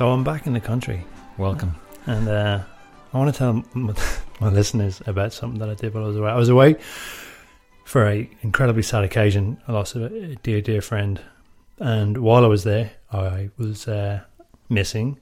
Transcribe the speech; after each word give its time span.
So 0.00 0.10
I'm 0.10 0.24
back 0.24 0.46
in 0.46 0.54
the 0.54 0.60
country, 0.60 1.04
Welcome. 1.36 1.76
and 2.06 2.26
uh, 2.26 2.62
I 3.12 3.18
want 3.18 3.34
to 3.34 3.38
tell 3.38 3.50
m- 3.50 3.94
my 4.40 4.48
listeners 4.48 5.02
about 5.04 5.34
something 5.34 5.58
that 5.60 5.68
I 5.68 5.74
did 5.74 5.92
while 5.92 6.04
I 6.04 6.06
was 6.06 6.16
away. 6.16 6.30
I 6.30 6.36
was 6.36 6.48
away 6.48 6.76
for 7.84 8.08
a 8.08 8.30
incredibly 8.40 8.82
sad 8.82 9.04
occasion. 9.04 9.60
I 9.68 9.72
lost 9.72 9.96
a, 9.96 10.06
a 10.06 10.36
dear, 10.36 10.62
dear 10.62 10.80
friend, 10.80 11.20
and 11.78 12.16
while 12.16 12.46
I 12.46 12.48
was 12.48 12.64
there, 12.64 12.92
I 13.12 13.50
was 13.58 13.86
uh, 13.88 14.20
missing 14.70 15.18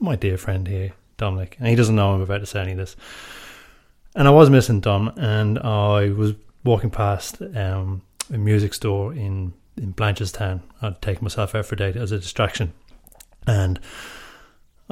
my 0.00 0.16
dear 0.16 0.38
friend 0.38 0.66
here, 0.66 0.94
Dominic, 1.18 1.56
and 1.58 1.68
he 1.68 1.74
doesn't 1.74 1.94
know 1.94 2.14
I'm 2.14 2.22
about 2.22 2.38
to 2.38 2.46
say 2.46 2.62
any 2.62 2.72
of 2.72 2.78
this. 2.78 2.96
And 4.16 4.26
I 4.26 4.30
was 4.30 4.48
missing 4.48 4.80
Dom, 4.80 5.12
and 5.18 5.58
I 5.58 6.08
was 6.08 6.32
walking 6.64 6.88
past 6.88 7.42
um, 7.54 8.00
a 8.32 8.38
music 8.38 8.72
store 8.72 9.12
in 9.12 9.52
in 9.76 9.92
Blanchardstown. 9.92 10.62
I'd 10.80 11.02
taken 11.02 11.22
myself 11.22 11.54
out 11.54 11.66
for 11.66 11.74
a 11.74 11.78
date 11.78 11.96
as 11.96 12.12
a 12.12 12.18
distraction, 12.18 12.72
and 13.46 13.78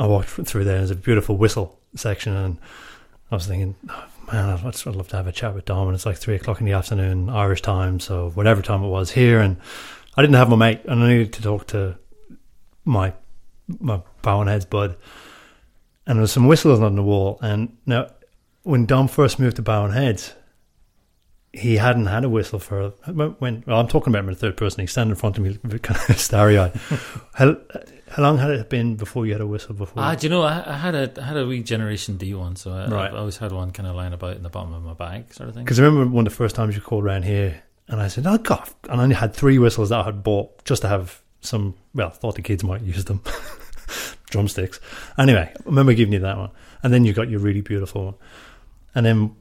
I 0.01 0.07
walked 0.07 0.31
through 0.31 0.65
there. 0.65 0.79
There's 0.79 0.91
a 0.91 0.97
beautiful 0.97 1.37
whistle 1.37 1.79
section, 1.95 2.35
and 2.35 2.59
I 3.31 3.35
was 3.35 3.47
thinking, 3.47 3.77
oh, 3.91 4.07
man, 4.33 4.49
I'd, 4.49 4.65
I'd 4.65 4.97
love 4.97 5.09
to 5.09 5.17
have 5.17 5.27
a 5.27 5.33
chat 5.33 5.55
with 5.55 5.67
Dom. 5.67 5.89
And 5.89 5.95
it's 5.95 6.07
like 6.07 6.17
three 6.17 6.37
o'clock 6.37 6.59
in 6.59 6.67
the 6.67 6.73
afternoon, 6.73 7.29
Irish 7.29 7.61
time, 7.61 8.01
so 8.01 8.31
whatever 8.31 8.63
time 8.63 8.83
it 8.83 8.89
was 8.89 9.11
here. 9.11 9.41
And 9.41 9.59
I 10.17 10.23
didn't 10.23 10.37
have 10.37 10.49
my 10.49 10.57
mate, 10.57 10.81
and 10.87 11.05
I 11.05 11.09
needed 11.09 11.35
to 11.35 11.43
talk 11.43 11.67
to 11.69 11.99
my 12.85 13.13
my 13.79 14.01
Bowen 14.23 14.49
Heads 14.49 14.65
bud. 14.65 14.97
And 16.07 16.17
there 16.17 16.23
was 16.23 16.33
some 16.33 16.49
whistles 16.49 16.81
on 16.81 16.97
the 16.97 17.03
wall. 17.03 17.39
And 17.43 17.77
now, 17.85 18.09
when 18.63 18.87
Dom 18.87 19.07
first 19.07 19.39
moved 19.39 19.57
to 19.57 19.63
Bowen 19.63 19.93
Heads, 19.93 20.33
he 21.53 21.77
hadn't 21.77 22.07
had 22.07 22.25
a 22.25 22.29
whistle 22.29 22.59
for 22.59 22.91
when. 23.39 23.65
Well, 23.67 23.81
I'm 23.81 23.89
talking 23.89 24.13
about 24.13 24.21
him 24.21 24.29
in 24.29 24.35
the 24.35 24.41
third 24.41 24.57
person. 24.57 24.81
He's 24.83 24.93
standing 24.93 25.11
in 25.11 25.17
front 25.17 25.37
of 25.39 25.45
me, 25.45 25.79
kind 25.81 26.01
of 26.09 26.19
starry 26.21 26.57
eyed. 26.59 26.73
how, 27.35 27.57
how 28.09 28.23
long 28.23 28.39
had 28.39 28.51
it 28.51 28.69
been 28.71 28.95
before 28.97 29.27
you 29.27 29.33
had 29.33 29.41
a 29.41 29.47
whistle 29.47 29.75
before? 29.75 30.03
Ah, 30.03 30.15
do 30.15 30.27
you 30.27 30.31
know, 30.31 30.43
I, 30.43 30.63
I 30.65 30.77
had 30.77 30.95
a 30.95 31.13
I 31.21 31.25
had 31.25 31.37
a 31.37 31.47
wee 31.47 31.63
Generation 31.63 32.17
D 32.17 32.35
one, 32.35 32.55
so 32.57 32.71
I, 32.73 32.87
Right. 32.89 33.13
I 33.13 33.17
always 33.17 33.37
had 33.39 33.51
one 33.53 33.73
kind 33.73 33.89
of 33.89 33.97
lying 33.97 34.13
about 34.13 34.37
in 34.37 34.43
the 34.45 34.49
bottom 34.49 34.73
of 34.75 34.85
my 34.85 34.95
bag, 34.95 35.33
sort 35.35 35.49
of 35.49 35.55
thing. 35.55 35.65
Because 35.65 35.81
I 35.81 35.85
remember 35.85 36.15
one 36.15 36.27
of 36.27 36.33
the 36.33 36.37
first 36.37 36.55
times 36.55 36.77
you 36.77 36.81
called 36.83 37.05
around 37.05 37.25
here, 37.25 37.63
and 37.89 38.01
I 38.01 38.07
said, 38.09 38.27
"Oh 38.29 38.39
God!" 38.39 38.69
And 38.89 39.01
I 39.01 39.03
only 39.03 39.17
had 39.17 39.35
three 39.35 39.59
whistles 39.59 39.89
that 39.89 39.99
I 39.99 40.05
had 40.05 40.23
bought 40.23 40.65
just 40.65 40.83
to 40.83 40.89
have 40.89 41.21
some. 41.41 41.75
Well, 41.95 42.09
I 42.09 42.11
thought 42.11 42.37
the 42.37 42.43
kids 42.43 42.63
might 42.63 42.83
use 42.83 43.05
them, 43.07 43.23
drumsticks. 44.31 44.79
Anyway, 45.19 45.51
I 45.53 45.63
remember 45.65 45.95
giving 45.95 46.13
you 46.13 46.21
that 46.21 46.37
one, 46.39 46.51
and 46.85 46.93
then 46.93 47.05
you 47.05 47.13
got 47.13 47.29
your 47.29 47.41
really 47.41 47.61
beautiful 47.61 48.05
one, 48.05 48.15
and 48.95 49.05
then. 49.07 49.37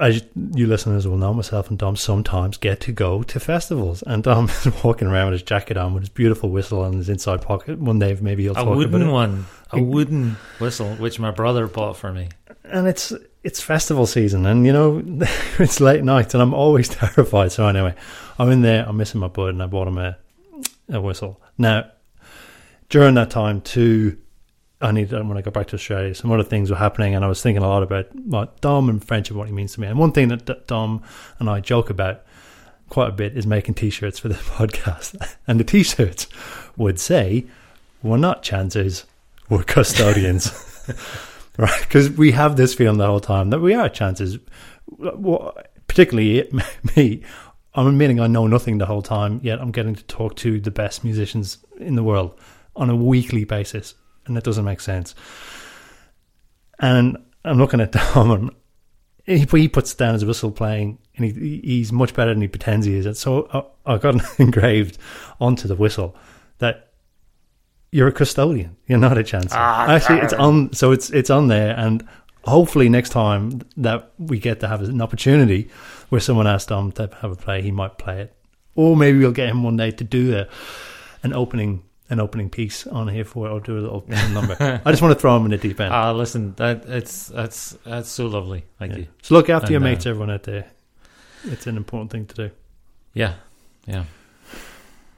As 0.00 0.24
you 0.54 0.66
listeners 0.66 1.06
will 1.06 1.16
know, 1.16 1.32
myself 1.32 1.70
and 1.70 1.78
Dom 1.78 1.94
sometimes 1.94 2.56
get 2.56 2.80
to 2.80 2.92
go 2.92 3.22
to 3.22 3.38
festivals, 3.38 4.02
and 4.02 4.22
Dom 4.24 4.44
is 4.64 4.66
walking 4.82 5.06
around 5.08 5.26
with 5.30 5.40
his 5.40 5.42
jacket 5.42 5.76
on, 5.76 5.94
with 5.94 6.02
his 6.02 6.08
beautiful 6.10 6.50
whistle 6.50 6.84
in 6.84 6.94
his 6.94 7.08
inside 7.08 7.42
pocket. 7.42 7.78
One 7.78 7.98
day, 8.00 8.16
maybe 8.20 8.42
he'll 8.42 8.52
A 8.52 8.56
talk 8.56 8.64
about 8.66 8.76
wooden 8.76 9.02
it. 9.02 9.10
one, 9.12 9.46
a 9.70 9.80
wooden 9.82 10.36
whistle, 10.58 10.94
which 10.96 11.20
my 11.20 11.30
brother 11.30 11.66
bought 11.68 11.96
for 11.96 12.12
me. 12.12 12.28
and 12.64 12.88
it's 12.88 13.12
it's 13.44 13.60
festival 13.60 14.06
season, 14.06 14.46
and 14.46 14.66
you 14.66 14.72
know 14.72 15.02
it's 15.60 15.78
late 15.80 16.02
night, 16.02 16.34
and 16.34 16.42
I'm 16.42 16.54
always 16.54 16.88
terrified. 17.00 17.52
So 17.52 17.66
anyway, 17.68 17.94
I'm 18.38 18.50
in 18.50 18.62
there. 18.62 18.84
I'm 18.88 18.96
missing 18.96 19.20
my 19.20 19.28
bud, 19.28 19.50
and 19.50 19.62
I 19.62 19.66
bought 19.66 19.86
him 19.86 19.98
a 19.98 20.16
a 20.90 21.00
whistle. 21.00 21.40
Now, 21.56 21.84
during 22.88 23.14
that 23.14 23.30
time, 23.30 23.60
too, 23.60 24.18
I 24.80 24.92
need 24.92 25.10
to, 25.10 25.22
when 25.22 25.36
I 25.36 25.40
got 25.40 25.54
back 25.54 25.68
to 25.68 25.76
Australia, 25.76 26.14
some 26.14 26.30
other 26.32 26.42
things 26.42 26.70
were 26.70 26.76
happening, 26.76 27.14
and 27.14 27.24
I 27.24 27.28
was 27.28 27.42
thinking 27.42 27.62
a 27.62 27.68
lot 27.68 27.82
about 27.82 28.06
like 28.26 28.60
Dom 28.60 28.88
and 28.88 29.02
friendship, 29.02 29.36
what 29.36 29.46
he 29.46 29.52
means 29.52 29.74
to 29.74 29.80
me. 29.80 29.86
And 29.86 29.98
one 29.98 30.12
thing 30.12 30.28
that 30.28 30.44
D- 30.44 30.54
Dom 30.66 31.02
and 31.38 31.48
I 31.48 31.60
joke 31.60 31.90
about 31.90 32.22
quite 32.88 33.08
a 33.08 33.12
bit 33.12 33.36
is 33.36 33.46
making 33.46 33.74
T-shirts 33.74 34.18
for 34.18 34.28
the 34.28 34.34
podcast, 34.34 35.16
and 35.46 35.58
the 35.58 35.64
T-shirts 35.64 36.26
would 36.76 36.98
say, 36.98 37.46
"We're 38.02 38.18
not 38.18 38.42
chancers, 38.42 39.04
we're 39.48 39.62
custodians." 39.62 40.50
right? 41.58 41.80
Because 41.80 42.10
we 42.10 42.32
have 42.32 42.56
this 42.56 42.74
feeling 42.74 42.98
the 42.98 43.06
whole 43.06 43.20
time 43.20 43.50
that 43.50 43.60
we 43.60 43.74
are 43.74 43.88
chances. 43.88 44.38
Well, 44.86 45.56
particularly 45.86 46.50
me, 46.96 47.22
I'm 47.74 47.86
admitting 47.86 48.20
I 48.20 48.26
know 48.26 48.46
nothing 48.46 48.78
the 48.78 48.86
whole 48.86 49.02
time, 49.02 49.40
yet 49.42 49.60
I'm 49.60 49.70
getting 49.70 49.94
to 49.94 50.04
talk 50.04 50.36
to 50.36 50.60
the 50.60 50.70
best 50.70 51.04
musicians 51.04 51.58
in 51.78 51.96
the 51.96 52.02
world 52.02 52.38
on 52.76 52.90
a 52.90 52.96
weekly 52.96 53.44
basis, 53.44 53.94
and 54.26 54.36
it 54.36 54.44
doesn't 54.44 54.64
make 54.64 54.80
sense. 54.80 55.14
And 56.78 57.16
I'm 57.44 57.58
looking 57.58 57.80
at 57.80 57.92
Dom, 58.14 58.30
and 58.30 58.50
he, 59.24 59.44
he 59.60 59.68
puts 59.68 59.94
down 59.94 60.14
his 60.14 60.24
whistle 60.24 60.50
playing, 60.50 60.98
and 61.16 61.26
he, 61.26 61.60
he's 61.64 61.92
much 61.92 62.14
better 62.14 62.32
than 62.32 62.42
he 62.42 62.48
pretends 62.48 62.86
he 62.86 62.94
is. 62.94 63.06
And 63.06 63.16
so 63.16 63.48
I, 63.86 63.94
I 63.94 63.98
got 63.98 64.16
engraved 64.38 64.98
onto 65.40 65.68
the 65.68 65.76
whistle 65.76 66.16
that 66.58 66.92
you're 67.90 68.08
a 68.08 68.12
custodian. 68.12 68.76
You're 68.86 68.98
not 68.98 69.16
a 69.16 69.22
chancellor. 69.22 69.60
Ah, 69.60 69.86
Actually, 69.88 70.20
it's 70.20 70.32
on. 70.32 70.72
So 70.72 70.90
it's 70.90 71.10
it's 71.10 71.30
on 71.30 71.48
there, 71.48 71.78
and 71.78 72.06
hopefully 72.44 72.88
next 72.88 73.10
time 73.10 73.60
that 73.76 74.12
we 74.18 74.38
get 74.38 74.60
to 74.60 74.68
have 74.68 74.82
an 74.82 75.00
opportunity 75.00 75.68
where 76.08 76.20
someone 76.20 76.46
asks 76.46 76.66
Dom 76.66 76.92
to 76.92 77.08
have 77.20 77.30
a 77.30 77.36
play, 77.36 77.62
he 77.62 77.70
might 77.70 77.96
play 77.98 78.20
it, 78.20 78.36
or 78.74 78.96
maybe 78.96 79.18
we'll 79.18 79.32
get 79.32 79.48
him 79.48 79.62
one 79.62 79.76
day 79.76 79.90
to 79.92 80.04
do 80.04 80.36
a, 80.36 80.48
an 81.22 81.32
opening 81.32 81.82
an 82.10 82.20
opening 82.20 82.50
piece 82.50 82.86
on 82.86 83.08
here 83.08 83.24
for 83.24 83.46
it, 83.46 83.50
or 83.50 83.60
do 83.60 83.78
a 83.78 83.80
little, 83.80 84.04
number. 84.32 84.56
I 84.84 84.90
just 84.90 85.02
want 85.02 85.14
to 85.14 85.20
throw 85.20 85.34
them 85.34 85.44
in 85.46 85.50
the 85.52 85.58
deep 85.58 85.80
end. 85.80 85.92
Ah, 85.92 86.12
listen, 86.12 86.54
that 86.56 86.84
it's 86.86 87.28
that's 87.28 87.72
that's 87.84 88.08
so 88.10 88.26
lovely. 88.26 88.64
Thank 88.78 88.92
Yeah. 88.92 88.98
you. 88.98 89.06
So 89.22 89.34
look 89.34 89.48
after 89.48 89.72
your 89.72 89.78
And, 89.78 89.86
uh, 89.86 89.90
mates, 89.90 90.06
everyone 90.06 90.30
out 90.30 90.42
there. 90.44 90.66
It's 91.44 91.66
an 91.66 91.76
important 91.76 92.10
thing 92.10 92.26
to 92.26 92.34
do. 92.34 92.50
Yeah, 93.14 93.34
yeah. 93.86 94.04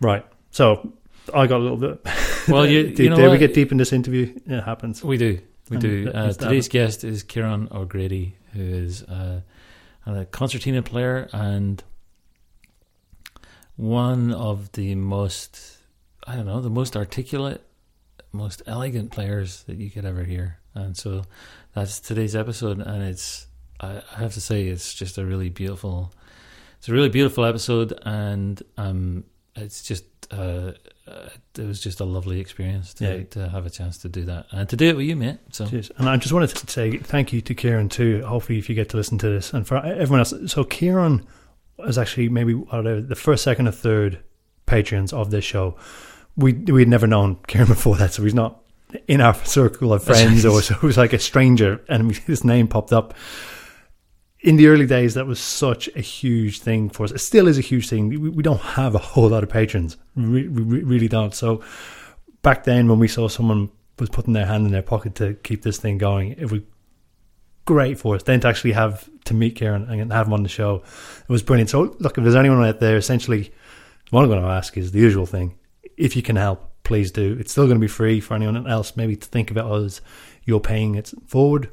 Right. 0.00 0.24
So 0.50 0.92
I 1.34 1.46
got 1.46 1.58
a 1.60 1.64
little 1.64 1.76
bit. 1.78 2.00
Well, 2.48 2.64
you 2.64 2.94
you 2.96 3.10
know 3.10 3.28
we 3.30 3.38
get 3.38 3.54
deep 3.54 3.72
in 3.72 3.78
this 3.78 3.92
interview? 3.92 4.32
It 4.46 4.60
happens. 4.62 5.02
We 5.02 5.16
do. 5.16 5.40
We 5.68 5.74
And 5.78 5.80
do. 5.80 6.10
Uh, 6.14 6.32
today's 6.32 6.68
guest 6.68 7.02
is 7.02 7.24
Kieran 7.24 7.66
O'Grady, 7.72 8.36
who 8.52 8.60
is 8.62 9.02
uh, 9.02 9.40
a 10.06 10.24
concertina 10.26 10.80
player 10.82 11.28
and 11.32 11.82
one 13.74 14.32
of 14.32 14.70
the 14.72 14.94
most, 14.94 15.75
I 16.26 16.34
don't 16.36 16.46
know, 16.46 16.60
the 16.60 16.70
most 16.70 16.96
articulate, 16.96 17.62
most 18.32 18.62
elegant 18.66 19.12
players 19.12 19.62
that 19.64 19.76
you 19.76 19.90
could 19.90 20.04
ever 20.04 20.24
hear. 20.24 20.58
And 20.74 20.96
so 20.96 21.22
that's 21.74 22.00
today's 22.00 22.34
episode. 22.36 22.80
And 22.80 23.02
it's, 23.02 23.46
I 23.80 24.02
I 24.14 24.18
have 24.20 24.34
to 24.34 24.40
say, 24.40 24.66
it's 24.66 24.92
just 24.94 25.18
a 25.18 25.24
really 25.24 25.48
beautiful, 25.50 26.12
it's 26.78 26.88
a 26.88 26.92
really 26.92 27.08
beautiful 27.08 27.44
episode. 27.44 27.98
And 28.04 28.62
um, 28.76 29.24
it's 29.54 29.82
just, 29.82 30.04
uh, 30.32 30.72
uh, 31.06 31.28
it 31.56 31.64
was 31.64 31.80
just 31.80 32.00
a 32.00 32.04
lovely 32.04 32.40
experience 32.40 32.92
to, 32.94 33.04
Yeah. 33.18 33.22
to 33.30 33.48
have 33.48 33.64
a 33.64 33.70
chance 33.70 33.98
to 33.98 34.08
do 34.08 34.24
that 34.24 34.46
and 34.50 34.68
to 34.68 34.76
do 34.76 34.88
it 34.88 34.96
with 34.96 35.06
you, 35.06 35.14
mate. 35.16 35.38
So 35.52 35.66
Cheers. 35.66 35.92
And 35.96 36.08
I 36.08 36.16
just 36.16 36.32
wanted 36.32 36.50
to 36.50 36.66
say 36.70 36.98
thank 36.98 37.32
you 37.32 37.40
to 37.42 37.54
Kieran 37.54 37.88
too. 37.88 38.24
Hopefully, 38.26 38.58
if 38.58 38.68
you 38.68 38.74
get 38.74 38.88
to 38.90 38.96
listen 38.96 39.16
to 39.18 39.28
this, 39.28 39.52
and 39.54 39.66
for 39.66 39.76
everyone 39.76 40.18
else. 40.18 40.34
So 40.48 40.64
Kieran 40.64 41.24
was 41.78 41.96
actually 41.96 42.28
maybe 42.28 42.54
I 42.72 42.76
don't 42.76 42.84
know, 42.84 43.00
the 43.00 43.14
first, 43.14 43.44
second, 43.44 43.68
or 43.68 43.72
third 43.72 44.18
patrons 44.66 45.12
of 45.12 45.30
this 45.30 45.44
show. 45.44 45.76
We 46.36 46.52
we 46.52 46.82
had 46.82 46.88
never 46.88 47.06
known 47.06 47.38
Kieran 47.46 47.68
before 47.68 47.96
that, 47.96 48.12
so 48.12 48.22
he's 48.22 48.34
not 48.34 48.60
in 49.08 49.20
our 49.20 49.34
circle 49.44 49.92
of 49.92 50.04
friends, 50.04 50.44
or 50.44 50.62
so 50.62 50.74
he 50.74 50.86
was 50.86 50.96
like 50.96 51.12
a 51.12 51.18
stranger, 51.18 51.80
and 51.88 52.14
his 52.14 52.44
name 52.44 52.68
popped 52.68 52.92
up. 52.92 53.14
In 54.40 54.56
the 54.56 54.68
early 54.68 54.86
days, 54.86 55.14
that 55.14 55.26
was 55.26 55.40
such 55.40 55.88
a 55.96 56.00
huge 56.00 56.60
thing 56.60 56.88
for 56.88 57.04
us. 57.04 57.10
It 57.10 57.18
still 57.18 57.48
is 57.48 57.58
a 57.58 57.62
huge 57.62 57.88
thing. 57.88 58.08
We, 58.08 58.16
we 58.16 58.42
don't 58.42 58.60
have 58.60 58.94
a 58.94 58.98
whole 58.98 59.28
lot 59.28 59.42
of 59.42 59.48
patrons. 59.48 59.96
We, 60.14 60.46
we 60.46 60.62
re- 60.62 60.82
really 60.84 61.08
don't. 61.08 61.34
So 61.34 61.64
back 62.42 62.62
then, 62.64 62.86
when 62.86 63.00
we 63.00 63.08
saw 63.08 63.28
someone 63.28 63.70
was 63.98 64.08
putting 64.08 64.34
their 64.34 64.46
hand 64.46 64.66
in 64.66 64.72
their 64.72 64.82
pocket 64.82 65.16
to 65.16 65.34
keep 65.34 65.62
this 65.62 65.78
thing 65.78 65.98
going, 65.98 66.32
it 66.32 66.50
was 66.52 66.60
great 67.64 67.98
for 67.98 68.14
us. 68.14 68.22
Then 68.22 68.40
to 68.40 68.48
actually 68.48 68.72
have 68.72 69.08
to 69.24 69.34
meet 69.34 69.56
Kieran 69.56 69.90
and 69.90 70.12
have 70.12 70.28
him 70.28 70.34
on 70.34 70.44
the 70.44 70.48
show, 70.48 70.82
it 71.22 71.32
was 71.32 71.42
brilliant. 71.42 71.70
So 71.70 71.96
look, 71.98 72.16
if 72.16 72.22
there's 72.22 72.36
anyone 72.36 72.64
out 72.64 72.78
there, 72.78 72.96
essentially, 72.96 73.52
what 74.10 74.22
I'm 74.22 74.28
going 74.28 74.42
to 74.42 74.48
ask 74.48 74.76
is 74.76 74.92
the 74.92 75.00
usual 75.00 75.26
thing. 75.26 75.58
If 75.96 76.16
you 76.16 76.22
can 76.22 76.36
help, 76.36 76.70
please 76.82 77.10
do. 77.10 77.36
It's 77.38 77.52
still 77.52 77.66
going 77.66 77.76
to 77.76 77.80
be 77.80 77.88
free 77.88 78.20
for 78.20 78.34
anyone 78.34 78.66
else. 78.66 78.96
Maybe 78.96 79.16
to 79.16 79.26
think 79.26 79.50
of 79.50 79.56
it 79.56 79.64
as 79.64 80.00
you're 80.44 80.60
paying 80.60 80.94
it 80.94 81.12
forward. 81.26 81.70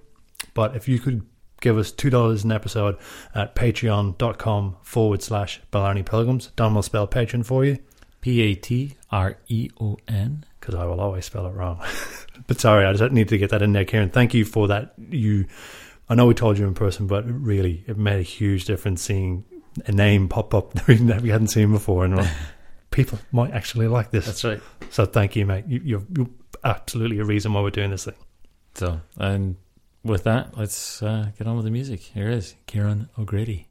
But 0.53 0.75
if 0.75 0.87
you 0.87 0.99
could 0.99 1.25
give 1.61 1.77
us 1.77 1.91
$2 1.91 2.43
an 2.43 2.51
episode 2.51 2.97
at 3.33 3.55
patreon.com 3.55 4.77
forward 4.81 5.21
slash 5.21 5.61
Blarney 5.71 6.03
Pilgrims, 6.03 6.51
Don 6.55 6.75
will 6.75 6.81
spell 6.81 7.07
patron 7.07 7.43
for 7.43 7.63
you 7.63 7.79
P 8.21 8.41
A 8.41 8.55
T 8.55 8.95
R 9.11 9.37
E 9.47 9.69
O 9.79 9.97
N. 10.07 10.45
because 10.59 10.75
I 10.75 10.85
will 10.85 11.01
always 11.01 11.25
spell 11.25 11.45
it 11.45 11.51
wrong. 11.51 11.83
but 12.47 12.59
sorry, 12.59 12.85
I 12.85 12.93
just 12.93 13.11
need 13.11 13.27
to 13.29 13.37
get 13.37 13.49
that 13.49 13.61
in 13.61 13.73
there, 13.73 13.85
Karen. 13.85 14.09
Thank 14.09 14.33
you 14.33 14.45
for 14.45 14.69
that. 14.69 14.93
You, 15.09 15.45
I 16.09 16.15
know 16.15 16.25
we 16.25 16.33
told 16.33 16.57
you 16.57 16.65
in 16.65 16.73
person, 16.73 17.05
but 17.05 17.25
really, 17.25 17.83
it 17.85 17.97
made 17.97 18.19
a 18.19 18.23
huge 18.23 18.65
difference 18.65 19.01
seeing 19.01 19.43
a 19.85 19.91
name 19.91 20.29
pop 20.29 20.53
up 20.53 20.73
that 20.87 21.21
we 21.21 21.29
hadn't 21.29 21.47
seen 21.47 21.71
before, 21.71 22.05
and 22.05 22.29
people 22.93 23.19
might 23.31 23.51
actually 23.51 23.87
like 23.87 24.11
this. 24.11 24.25
That's 24.25 24.43
right. 24.43 24.61
So 24.89 25.05
thank 25.05 25.35
you, 25.35 25.45
mate. 25.45 25.65
You, 25.67 25.81
you're, 25.83 26.03
you're 26.15 26.29
absolutely 26.63 27.19
a 27.19 27.25
reason 27.25 27.51
why 27.53 27.61
we're 27.61 27.71
doing 27.71 27.91
this 27.91 28.05
thing. 28.05 28.15
So, 28.75 29.01
and 29.17 29.57
with 30.03 30.23
that, 30.23 30.57
let's 30.57 31.03
uh, 31.03 31.31
get 31.37 31.47
on 31.47 31.55
with 31.55 31.65
the 31.65 31.71
music. 31.71 31.99
Here 31.99 32.29
is 32.29 32.55
Kieran 32.67 33.09
O'Grady. 33.17 33.67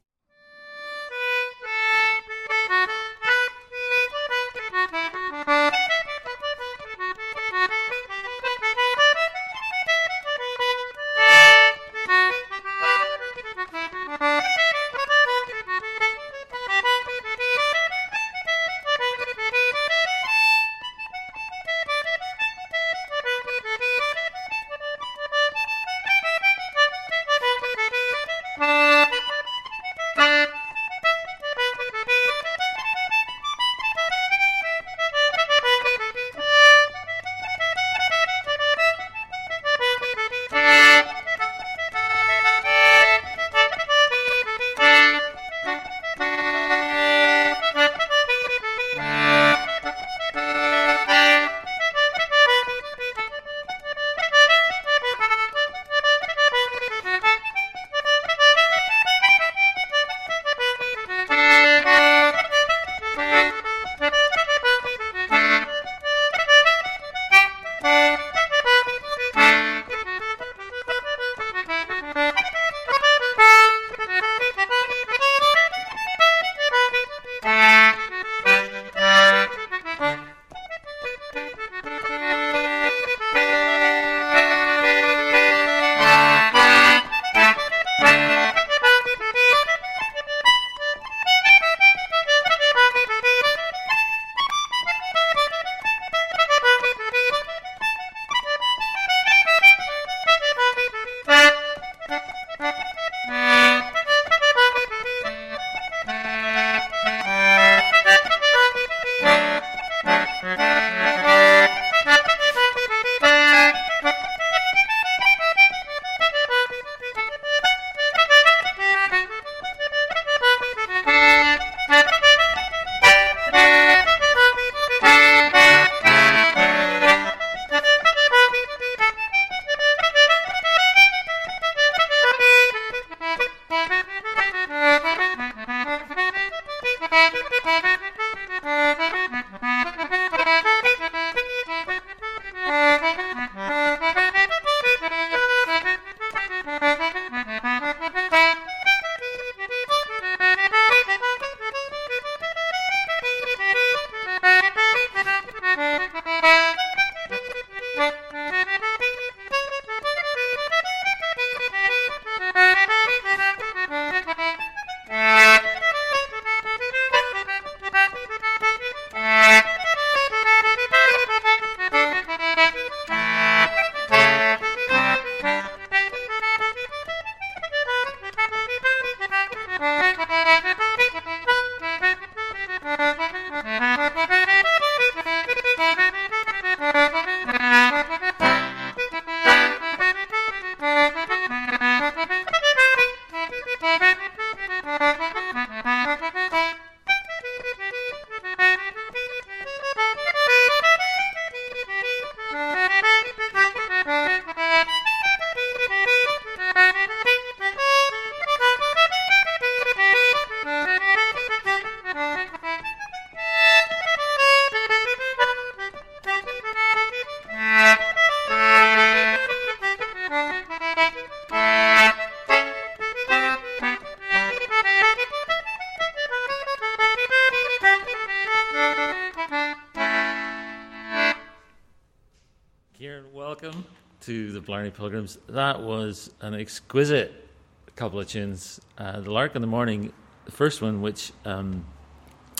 Blarney 234.65 234.91
Pilgrims. 234.91 235.37
That 235.47 235.81
was 235.81 236.31
an 236.41 236.53
exquisite 236.53 237.49
couple 237.95 238.19
of 238.19 238.27
tunes. 238.27 238.79
Uh, 238.97 239.19
the 239.21 239.31
Lark 239.31 239.55
in 239.55 239.61
the 239.61 239.67
Morning, 239.67 240.11
the 240.45 240.51
first 240.51 240.81
one, 240.81 241.01
which 241.01 241.31
um, 241.45 241.85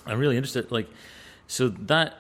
I'm 0.06 0.20
really 0.20 0.38
interested. 0.38 0.72
Like, 0.72 0.88
so 1.48 1.70
that 1.70 2.16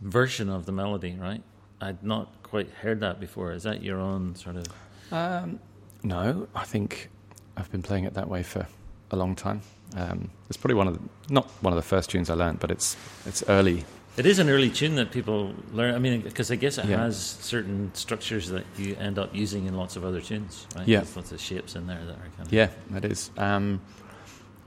version 0.00 0.48
of 0.48 0.66
the 0.66 0.72
melody, 0.72 1.16
right? 1.18 1.42
I'd 1.80 2.02
not 2.02 2.42
quite 2.42 2.70
heard 2.70 3.00
that 3.00 3.20
before. 3.20 3.52
Is 3.52 3.62
that 3.62 3.82
your 3.82 3.98
own 3.98 4.34
sort 4.34 4.56
of? 4.56 4.66
Um, 5.10 5.60
no, 6.02 6.48
I 6.54 6.64
think 6.64 7.08
I've 7.56 7.70
been 7.70 7.82
playing 7.82 8.04
it 8.04 8.14
that 8.14 8.28
way 8.28 8.42
for 8.42 8.66
a 9.10 9.16
long 9.16 9.34
time. 9.34 9.62
Um, 9.96 10.30
it's 10.48 10.56
probably 10.56 10.76
one 10.76 10.88
of 10.88 10.94
the, 10.94 11.34
not 11.34 11.46
one 11.62 11.72
of 11.72 11.76
the 11.76 11.82
first 11.82 12.10
tunes 12.10 12.30
I 12.30 12.34
learned, 12.34 12.60
but 12.60 12.70
it's 12.70 12.96
it's 13.26 13.42
early 13.48 13.84
It 14.20 14.26
is 14.26 14.38
an 14.38 14.50
early 14.50 14.68
tune 14.68 14.96
that 14.96 15.12
people 15.12 15.54
learn. 15.72 15.94
I 15.94 15.98
mean, 15.98 16.20
because 16.20 16.50
I 16.50 16.56
guess 16.56 16.76
it 16.76 16.84
Yeah. 16.84 16.98
has 16.98 17.16
certain 17.40 17.90
structures 17.94 18.50
that 18.50 18.66
you 18.76 18.94
end 18.96 19.18
up 19.18 19.34
using 19.34 19.64
in 19.64 19.74
lots 19.78 19.96
of 19.96 20.04
other 20.04 20.20
tunes, 20.20 20.66
right? 20.76 20.86
Yeah. 20.86 20.98
There's 20.98 21.16
lots 21.16 21.32
of 21.32 21.40
shapes 21.40 21.74
in 21.74 21.86
there 21.86 22.04
that 22.04 22.16
are 22.16 22.28
kind 22.36 22.46
of. 22.46 22.52
Yeah, 22.52 22.68
it 22.94 23.06
is. 23.06 23.30
Um, 23.38 23.80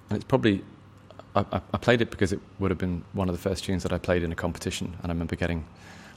and 0.10 0.16
it's 0.18 0.26
probably, 0.26 0.64
I, 1.36 1.46
I- 1.52 1.62
I 1.72 1.78
played 1.78 2.02
it 2.02 2.10
because 2.10 2.34
it 2.34 2.40
would 2.58 2.72
have 2.72 2.80
been 2.80 3.04
one 3.14 3.30
of 3.30 3.36
the 3.36 3.42
first 3.48 3.64
tunes 3.64 3.84
that 3.84 3.94
I 3.94 4.00
played 4.00 4.24
in 4.24 4.32
a 4.32 4.36
competition. 4.36 4.96
And 5.04 5.12
I 5.12 5.14
remember 5.14 5.36
getting 5.36 5.66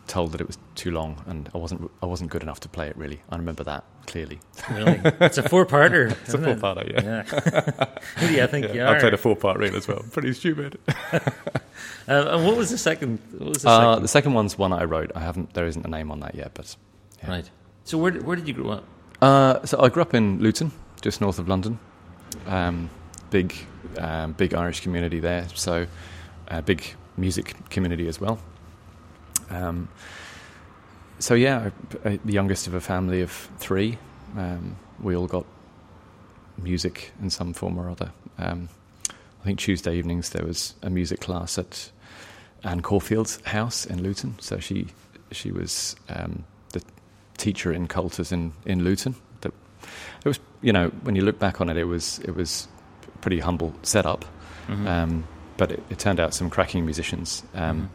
told 0.07 0.33
that 0.33 0.41
it 0.41 0.47
was 0.47 0.59
too 0.75 0.91
long 0.91 1.23
and 1.27 1.49
I 1.55 1.59
wasn't, 1.59 1.91
I 2.03 2.07
wasn't 2.07 2.31
good 2.31 2.43
enough 2.43 2.61
to 2.61 2.69
play 2.69 2.89
it 2.89 2.97
really. 2.97 3.21
I 3.31 3.37
remember 3.37 3.65
that 3.65 3.85
clearly. 4.07 4.39
Really, 4.71 5.01
it's 5.21 5.39
a 5.39 5.43
four-parter. 5.49 6.11
It's 6.25 6.35
a 6.35 6.39
four-parter, 6.39 6.93
yeah. 6.93 7.25
yeah. 7.33 7.87
Who 8.19 8.29
do 8.29 8.35
you 8.35 8.47
think 8.47 8.73
you 8.75 8.85
I 8.85 8.99
played 8.99 9.15
a 9.15 9.17
four 9.17 9.37
part 9.37 9.59
reel 9.59 9.75
as 9.77 9.89
well. 9.89 10.05
Pretty 10.13 10.33
stupid. 10.33 10.79
Uh, 12.09 12.25
and 12.37 12.47
what 12.47 12.57
was 12.57 12.71
the 12.71 12.79
second? 12.79 13.19
What 13.37 13.49
was 13.49 13.63
the 13.63 13.69
Uh, 13.69 13.81
second? 13.91 14.03
the 14.03 14.09
second 14.09 14.35
one's 14.35 14.57
one 14.57 14.73
I 14.73 14.85
wrote. 14.85 15.11
I 15.17 15.21
haven't, 15.21 15.53
there 15.55 15.67
isn't 15.67 15.85
a 15.85 15.89
name 15.89 16.13
on 16.13 16.21
that 16.21 16.35
yet, 16.37 16.53
but. 16.55 16.77
yeah. 17.23 17.31
Right. 17.31 17.51
So 17.85 17.99
where 17.99 18.13
did- 18.13 18.25
where 18.25 18.37
did 18.37 18.47
you 18.47 18.55
grow 18.55 18.71
up? 18.71 18.85
Uh, 19.21 19.65
so 19.67 19.81
I 19.83 19.89
grew 19.89 20.03
up 20.03 20.15
in 20.15 20.39
Luton, 20.41 20.71
just 21.03 21.21
north 21.21 21.39
of 21.41 21.49
London. 21.49 21.79
Um, 22.47 22.91
big, 23.31 23.53
um, 23.99 24.33
big 24.35 24.55
Irish 24.55 24.81
community 24.81 25.19
there. 25.21 25.47
So, 25.55 25.87
a 26.49 26.63
big 26.63 26.85
music 27.17 27.55
community 27.71 28.07
as 28.09 28.21
well. 28.21 28.39
Um, 29.51 29.89
so 31.19 31.35
yeah, 31.35 31.71
I- 32.05 32.09
I- 32.11 32.21
the 32.25 32.33
youngest 32.33 32.67
of 32.67 32.75
a 32.75 32.81
family 32.81 33.23
of 33.23 33.31
three. 33.59 33.99
Um, 34.37 34.77
we 35.01 35.15
all 35.17 35.27
got 35.27 35.47
music 36.59 37.13
in 37.23 37.31
some 37.31 37.53
form 37.53 37.79
or 37.79 37.89
other. 37.91 38.13
Um, 38.39 38.69
I 39.11 39.45
think 39.45 39.59
Tuesday 39.59 39.97
evenings 39.97 40.31
there 40.31 40.45
was 40.45 40.75
a 40.83 40.91
music 40.91 41.21
class 41.21 41.59
at 41.59 41.91
Anne 42.65 42.83
Caulfield's 42.83 43.41
house 43.47 43.87
in 43.87 44.03
Luton. 44.03 44.35
So 44.41 44.59
she 44.59 44.89
she 45.33 45.51
was 45.53 45.97
um, 46.09 46.45
the 46.73 46.83
teacher 47.37 47.73
in 47.73 47.87
Comhaltas 47.89 48.33
in, 48.33 48.53
in 48.65 48.85
Luton. 48.85 49.15
That 49.43 49.53
it 50.25 50.29
was 50.29 50.41
you 50.63 50.73
know 50.73 50.89
when 51.03 51.15
you 51.17 51.23
look 51.23 51.39
back 51.39 51.61
on 51.61 51.69
it, 51.69 51.77
it 51.77 51.85
was 51.85 52.19
it 52.21 52.35
was 52.35 52.69
a 53.15 53.19
pretty 53.19 53.39
humble 53.41 53.73
setup, 53.83 54.25
Mhm. 54.69 54.87
um, 54.87 55.25
but 55.57 55.71
it, 55.73 55.83
it 55.91 55.99
turned 55.99 56.21
out 56.21 56.35
some 56.35 56.51
cracking 56.51 56.85
musicians. 56.85 57.43
Um, 57.55 57.83
Mhm. 57.83 57.89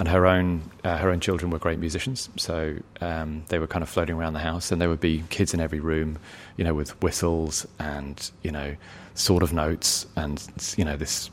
And 0.00 0.08
her 0.08 0.26
own 0.26 0.62
uh, 0.82 0.96
her 0.96 1.10
own 1.10 1.20
children 1.20 1.50
were 1.50 1.58
great 1.58 1.78
musicians, 1.78 2.30
so 2.36 2.78
um, 3.02 3.44
they 3.48 3.58
were 3.58 3.66
kind 3.66 3.82
of 3.82 3.88
floating 3.90 4.16
around 4.16 4.32
the 4.32 4.38
house, 4.38 4.72
and 4.72 4.80
there 4.80 4.88
would 4.88 4.98
be 4.98 5.24
kids 5.28 5.52
in 5.52 5.60
every 5.60 5.78
room, 5.78 6.18
you 6.56 6.64
know, 6.64 6.72
with 6.72 6.98
whistles 7.02 7.66
and 7.78 8.30
you 8.42 8.50
know, 8.50 8.76
sort 9.14 9.42
of 9.42 9.52
notes, 9.52 10.06
and 10.16 10.42
you 10.78 10.86
know, 10.86 10.96
this 10.96 11.30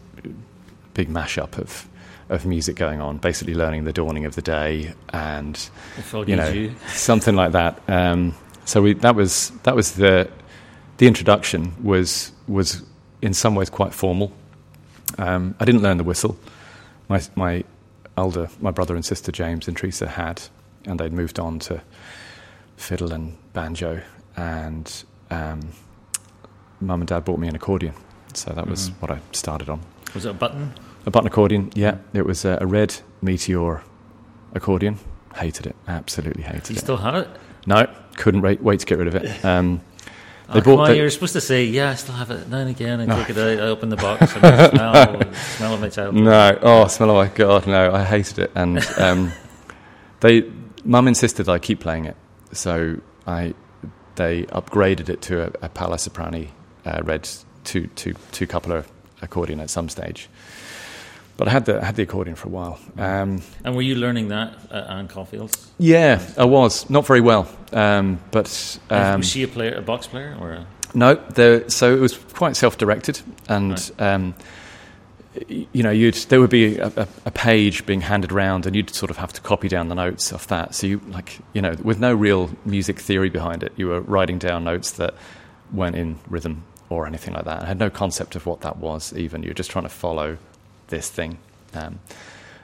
big 0.94 1.08
mashup 1.08 1.58
of 1.58 1.88
of 2.28 2.46
music 2.46 2.76
going 2.76 3.00
on, 3.00 3.20
basically 3.20 3.56
learning 3.56 3.86
the 3.86 3.94
dawning 3.94 4.26
of 4.26 4.36
the 4.36 4.42
day 4.42 4.94
and 5.14 5.70
you 6.26 6.36
know, 6.36 6.50
you. 6.50 6.76
something 6.88 7.38
like 7.38 7.54
that. 7.54 7.82
Um, 7.88 8.36
so 8.66 8.82
we, 8.82 8.96
that 8.96 9.16
was 9.16 9.54
that 9.64 9.78
was 9.78 9.94
the 9.94 10.30
the 10.98 11.08
introduction 11.08 11.74
was 11.82 12.34
was 12.50 12.84
in 13.22 13.34
some 13.34 13.56
ways 13.56 13.70
quite 13.70 13.94
formal. 13.94 14.34
Um, 15.18 15.56
I 15.58 15.64
didn't 15.64 15.84
learn 15.84 15.96
the 15.96 16.04
whistle. 16.04 16.38
My 17.08 17.22
my 17.36 17.64
elder, 18.18 18.50
my 18.60 18.72
brother 18.72 18.96
and 18.96 19.06
sister 19.06 19.32
James 19.32 19.68
and 19.68 19.78
Teresa 19.78 20.08
had, 20.08 20.42
and 20.86 21.00
they'd 21.00 21.14
moved 21.14 21.40
on 21.40 21.60
to 21.60 21.82
fiddle 22.76 23.14
and 23.14 23.38
banjo, 23.54 24.02
and 24.36 25.04
um, 25.30 25.62
mum 26.82 27.02
and 27.02 27.08
dad 27.08 27.24
bought 27.26 27.40
me 27.40 27.48
an 27.48 27.56
accordion. 27.56 27.94
So 28.34 28.52
that 28.54 28.68
was 28.68 28.90
Mhm. 28.90 28.94
what 29.02 29.12
I 29.12 29.20
started 29.32 29.70
on. 29.70 29.80
Was 30.14 30.26
it 30.26 30.30
a 30.30 30.34
button? 30.34 30.74
A 31.06 31.12
button 31.12 31.28
accordion, 31.28 31.72
yeah. 31.74 31.98
It 32.14 32.26
was 32.26 32.44
a, 32.46 32.58
a 32.62 32.66
red 32.66 32.96
Meteor 33.22 33.82
accordion. 34.54 35.00
Hated 35.36 35.68
it, 35.68 35.76
absolutely 35.88 36.44
hated 36.44 36.70
you 36.72 36.76
it. 36.76 36.80
still 36.80 36.98
have 36.98 37.16
it? 37.16 37.30
No, 37.66 37.86
couldn't 38.16 38.42
wait, 38.42 38.62
wait 38.62 38.80
to 38.82 38.86
get 38.86 38.98
rid 38.98 39.08
of 39.08 39.16
it. 39.16 39.30
Um, 39.46 39.82
They 40.54 40.62
come 40.62 40.78
bought 40.78 40.90
on, 40.92 40.96
you're 40.96 41.10
supposed 41.10 41.34
to 41.34 41.42
say, 41.42 41.66
yeah, 41.66 41.90
I 41.92 41.96
still 41.96 42.16
have 42.16 42.32
it. 42.32 42.48
Now 42.48 42.60
and 42.60 42.70
again, 42.70 43.02
I 43.02 43.06
No. 43.06 43.18
take 43.18 43.32
it 43.32 43.38
out, 43.38 43.60
I 43.64 43.68
open 43.68 43.90
the 43.90 43.98
box, 43.98 44.34
and 44.36 44.46
I 44.46 44.70
smell, 44.70 45.34
smell 45.34 45.74
of 45.74 45.82
my 45.82 45.90
child. 45.90 46.16
no, 46.16 46.60
oh, 46.62 46.88
smell 46.88 47.10
of 47.12 47.18
my 47.30 47.36
god, 47.36 47.68
no, 47.68 47.94
I 47.94 48.04
hated 48.04 48.40
it. 48.40 48.52
And 48.56 48.80
um, 48.98 49.32
they, 50.22 50.50
mum 50.86 51.08
insisted 51.08 51.50
I 51.50 51.60
keep 51.60 51.80
playing 51.82 52.06
it, 52.06 52.16
so 52.54 52.98
I, 53.26 53.54
they 54.16 54.44
upgraded 54.44 55.10
it 55.10 55.22
to 55.24 55.42
a, 55.44 55.66
a 55.66 55.70
Paolo 55.70 55.98
Soprani 55.98 56.50
uh, 56.86 57.02
red 57.04 57.28
two 57.64 57.88
two 57.96 58.14
two 58.32 58.48
coupler 58.48 58.86
accordion 59.22 59.60
at 59.60 59.70
some 59.70 59.90
stage. 59.90 60.30
But 61.38 61.48
I 61.48 61.52
had 61.52 61.66
the 61.66 61.80
I 61.82 61.86
had 61.86 61.96
the 61.96 62.04
accordion 62.04 62.36
for 62.36 62.48
a 62.48 62.52
while. 62.52 62.80
Um, 62.98 63.42
And 63.64 63.76
were 63.76 63.84
you 63.84 63.96
learning 63.96 64.30
that 64.30 64.54
at 64.72 64.90
Anne 64.90 65.08
Caulfield's? 65.08 65.72
yeah, 65.78 66.20
I 66.38 66.46
was 66.46 66.90
not 66.90 67.06
very 67.06 67.22
well, 67.22 67.48
um, 67.74 68.20
but 68.32 68.80
um, 68.90 69.20
was 69.20 69.30
she 69.30 69.44
a 69.44 69.48
player, 69.48 69.76
a 69.76 69.82
box 69.82 70.08
player, 70.08 70.36
or 70.40 70.52
a, 70.54 70.66
No, 70.96 71.14
there, 71.36 71.70
so 71.70 71.94
it 71.96 72.00
was 72.00 72.18
quite 72.34 72.56
self-directed, 72.56 73.22
and 73.48 73.72
Right. 73.72 74.02
um, 74.14 74.34
you 75.50 75.84
know, 75.84 75.92
you'd 75.92 76.16
there 76.30 76.40
would 76.40 76.50
be 76.50 76.78
a, 76.80 76.88
a, 76.98 77.08
a 77.26 77.32
page 77.32 77.86
being 77.86 78.02
handed 78.02 78.32
around, 78.32 78.66
and 78.66 78.76
you'd 78.76 78.90
sort 78.90 79.12
of 79.12 79.18
have 79.18 79.32
to 79.34 79.42
copy 79.42 79.68
down 79.68 79.90
the 79.90 79.96
notes 79.96 80.34
off 80.34 80.48
that. 80.48 80.74
So 80.74 80.88
you 80.88 81.00
like, 81.10 81.38
you 81.54 81.62
know, 81.62 81.76
with 81.84 82.00
no 82.00 82.14
real 82.14 82.50
music 82.66 83.00
theory 83.00 83.30
behind 83.30 83.62
it, 83.64 83.72
you 83.78 83.88
were 83.88 84.02
writing 84.02 84.40
down 84.40 84.64
notes 84.64 84.92
that 84.94 85.14
weren't 85.72 85.96
in 85.96 86.18
rhythm 86.28 86.64
or 86.90 87.06
anything 87.06 87.36
like 87.36 87.46
that. 87.46 87.62
I 87.62 87.66
had 87.68 87.78
no 87.78 87.90
concept 87.92 88.36
of 88.36 88.46
what 88.48 88.62
that 88.62 88.78
was. 88.78 89.14
Even 89.14 89.44
you're 89.44 89.54
just 89.54 89.70
trying 89.70 89.84
to 89.86 89.90
follow 89.90 90.38
this 90.88 91.10
thing. 91.10 91.38
Um, 91.74 92.00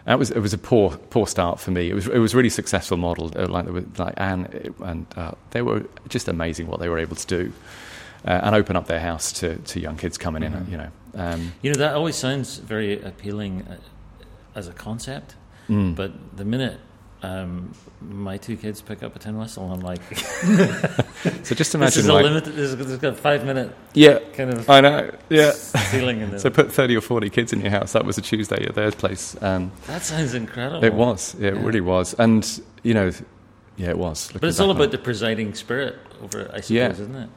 that 0.06 0.20
was 0.20 0.32
it 0.32 0.40
was 0.40 0.54
a 0.54 0.58
poor 0.58 0.98
poor 1.10 1.28
start 1.28 1.60
for 1.60 1.72
me. 1.72 1.90
It 1.90 1.94
was 1.94 2.08
it 2.08 2.18
was 2.20 2.34
a 2.34 2.38
really 2.38 2.50
successful 2.50 2.98
model. 2.98 3.32
uh, 3.38 3.48
Like 3.48 3.68
like 3.98 4.14
Anne 4.18 4.74
and 4.80 5.06
uh, 5.16 5.32
they 5.52 5.62
were 5.62 5.84
just 6.10 6.28
amazing 6.28 6.68
what 6.68 6.80
they 6.80 6.90
were 6.90 7.00
able 7.00 7.16
to 7.16 7.28
do 7.28 7.54
uh, 8.26 8.42
and 8.44 8.56
open 8.56 8.76
up 8.76 8.88
their 8.88 9.00
house 9.00 9.32
to, 9.40 9.56
to 9.58 9.80
young 9.80 9.98
kids 9.98 10.18
coming 10.18 10.44
in. 10.44 10.54
Mhm. 10.54 10.72
You 10.72 10.78
know, 10.78 10.90
um, 11.16 11.54
You 11.62 11.72
know, 11.72 11.80
that 11.80 11.94
always 11.96 12.16
sounds 12.16 12.58
very 12.58 13.02
appealing 13.02 13.62
uh, 13.70 13.76
as 14.56 14.68
a 14.68 14.74
concept, 14.74 15.36
mm. 15.70 15.96
but 15.96 16.12
the 16.38 16.46
minute 16.46 16.80
um, 17.24 17.72
my 18.02 18.38
two 18.38 18.58
kids 18.58 18.82
pick 18.82 19.02
up 19.02 19.16
a 19.16 19.20
tin 19.20 19.38
whistle, 19.38 19.72
I'm 19.72 19.80
like, 19.80 20.02
so 21.44 21.56
just 21.56 21.74
imagine 21.76 21.80
this 21.80 21.98
is 21.98 22.08
a 22.08 22.14
like 22.14 22.24
limited, 22.26 22.54
this 22.56 22.74
has 22.74 22.98
got 22.98 23.18
five 23.18 23.46
minute 23.46 23.74
yeah, 23.94 24.20
kind 24.34 24.50
of 24.52 24.70
I 24.70 24.82
know 24.82 25.12
yeah. 25.30 25.52
ceiling 25.52 26.20
in 26.22 26.30
there. 26.32 26.40
So 26.40 26.50
put 26.50 26.72
thirty 26.72 26.96
or 26.96 27.02
forty 27.02 27.30
kids 27.30 27.54
in 27.54 27.62
your 27.62 27.70
house. 27.72 27.94
That 27.94 28.06
was 28.06 28.18
a 28.18 28.22
Tuesday 28.22 28.66
at 28.66 28.76
their 28.76 28.92
place. 28.92 29.42
Um, 29.42 29.72
that 29.88 30.02
sounds 30.04 30.34
incredible. 30.34 30.84
it 30.84 30.94
was. 30.94 31.36
Yeah, 31.40 31.50
it 31.50 31.56
Yeah. 31.56 31.64
really 31.64 31.82
was. 31.82 32.14
And 32.16 32.62
you 32.84 32.94
know, 32.94 33.12
yeah, 33.78 33.90
it 33.90 33.98
was. 33.98 34.30
But 34.34 34.44
it's 34.44 34.60
all 34.60 34.70
on 34.70 34.76
about 34.76 34.92
the 34.92 34.98
presiding 34.98 35.54
spirit 35.54 35.98
over 36.22 36.42
it, 36.42 36.48
I 36.52 36.56
suppose, 36.62 36.70
Yeah. 36.72 36.90
isn't 36.92 37.16
it? 37.16 37.30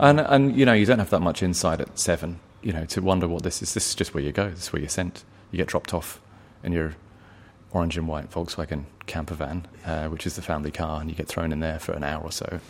And 0.00 0.20
and 0.20 0.56
you 0.56 0.64
know, 0.64 0.72
you 0.72 0.86
don't 0.86 1.00
have 1.00 1.10
that 1.10 1.20
much 1.20 1.42
insight 1.42 1.80
at 1.80 1.98
seven. 1.98 2.40
You 2.62 2.72
know, 2.72 2.84
to 2.86 3.02
wonder 3.02 3.26
what 3.26 3.42
this 3.42 3.60
is. 3.60 3.74
This 3.74 3.88
is 3.88 3.94
just 3.96 4.14
where 4.14 4.22
you 4.22 4.30
go. 4.30 4.48
This 4.50 4.60
is 4.66 4.72
where 4.72 4.80
you're 4.80 4.88
sent. 4.88 5.24
You 5.50 5.56
get 5.56 5.66
dropped 5.66 5.92
off 5.92 6.20
in 6.62 6.72
your 6.72 6.94
orange 7.72 7.96
and 7.96 8.06
white 8.08 8.30
Volkswagen 8.30 8.84
camper 9.06 9.34
van, 9.34 9.66
uh, 9.86 10.08
which 10.08 10.26
is 10.26 10.36
the 10.36 10.42
family 10.42 10.70
car, 10.70 11.00
and 11.00 11.10
you 11.10 11.16
get 11.16 11.26
thrown 11.28 11.52
in 11.52 11.60
there 11.60 11.78
for 11.78 11.92
an 11.92 12.04
hour 12.04 12.22
or 12.22 12.32
so, 12.32 12.60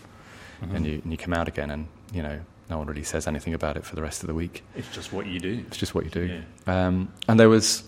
Mm-hmm. 0.63 0.77
and 0.77 0.87
you 0.87 1.01
and 1.03 1.11
you 1.11 1.19
come 1.19 1.35
out 1.35 1.49
again, 1.49 1.71
and 1.73 1.89
you 2.13 2.23
know, 2.23 2.39
no 2.71 2.79
one 2.79 2.87
really 2.87 3.03
says 3.03 3.27
anything 3.27 3.53
about 3.53 3.77
it 3.77 3.85
for 3.85 3.97
the 3.97 4.03
rest 4.03 4.23
of 4.23 4.29
the 4.29 4.35
week. 4.35 4.63
It's 4.77 4.89
just 4.95 5.13
what 5.13 5.27
you 5.27 5.41
do. 5.41 5.65
It's 5.67 5.77
just 5.77 5.93
what 5.93 6.05
you 6.05 6.11
do. 6.11 6.41
Yeah. 6.67 6.87
Um, 6.87 7.13
and 7.27 7.41
there 7.41 7.49
was, 7.49 7.83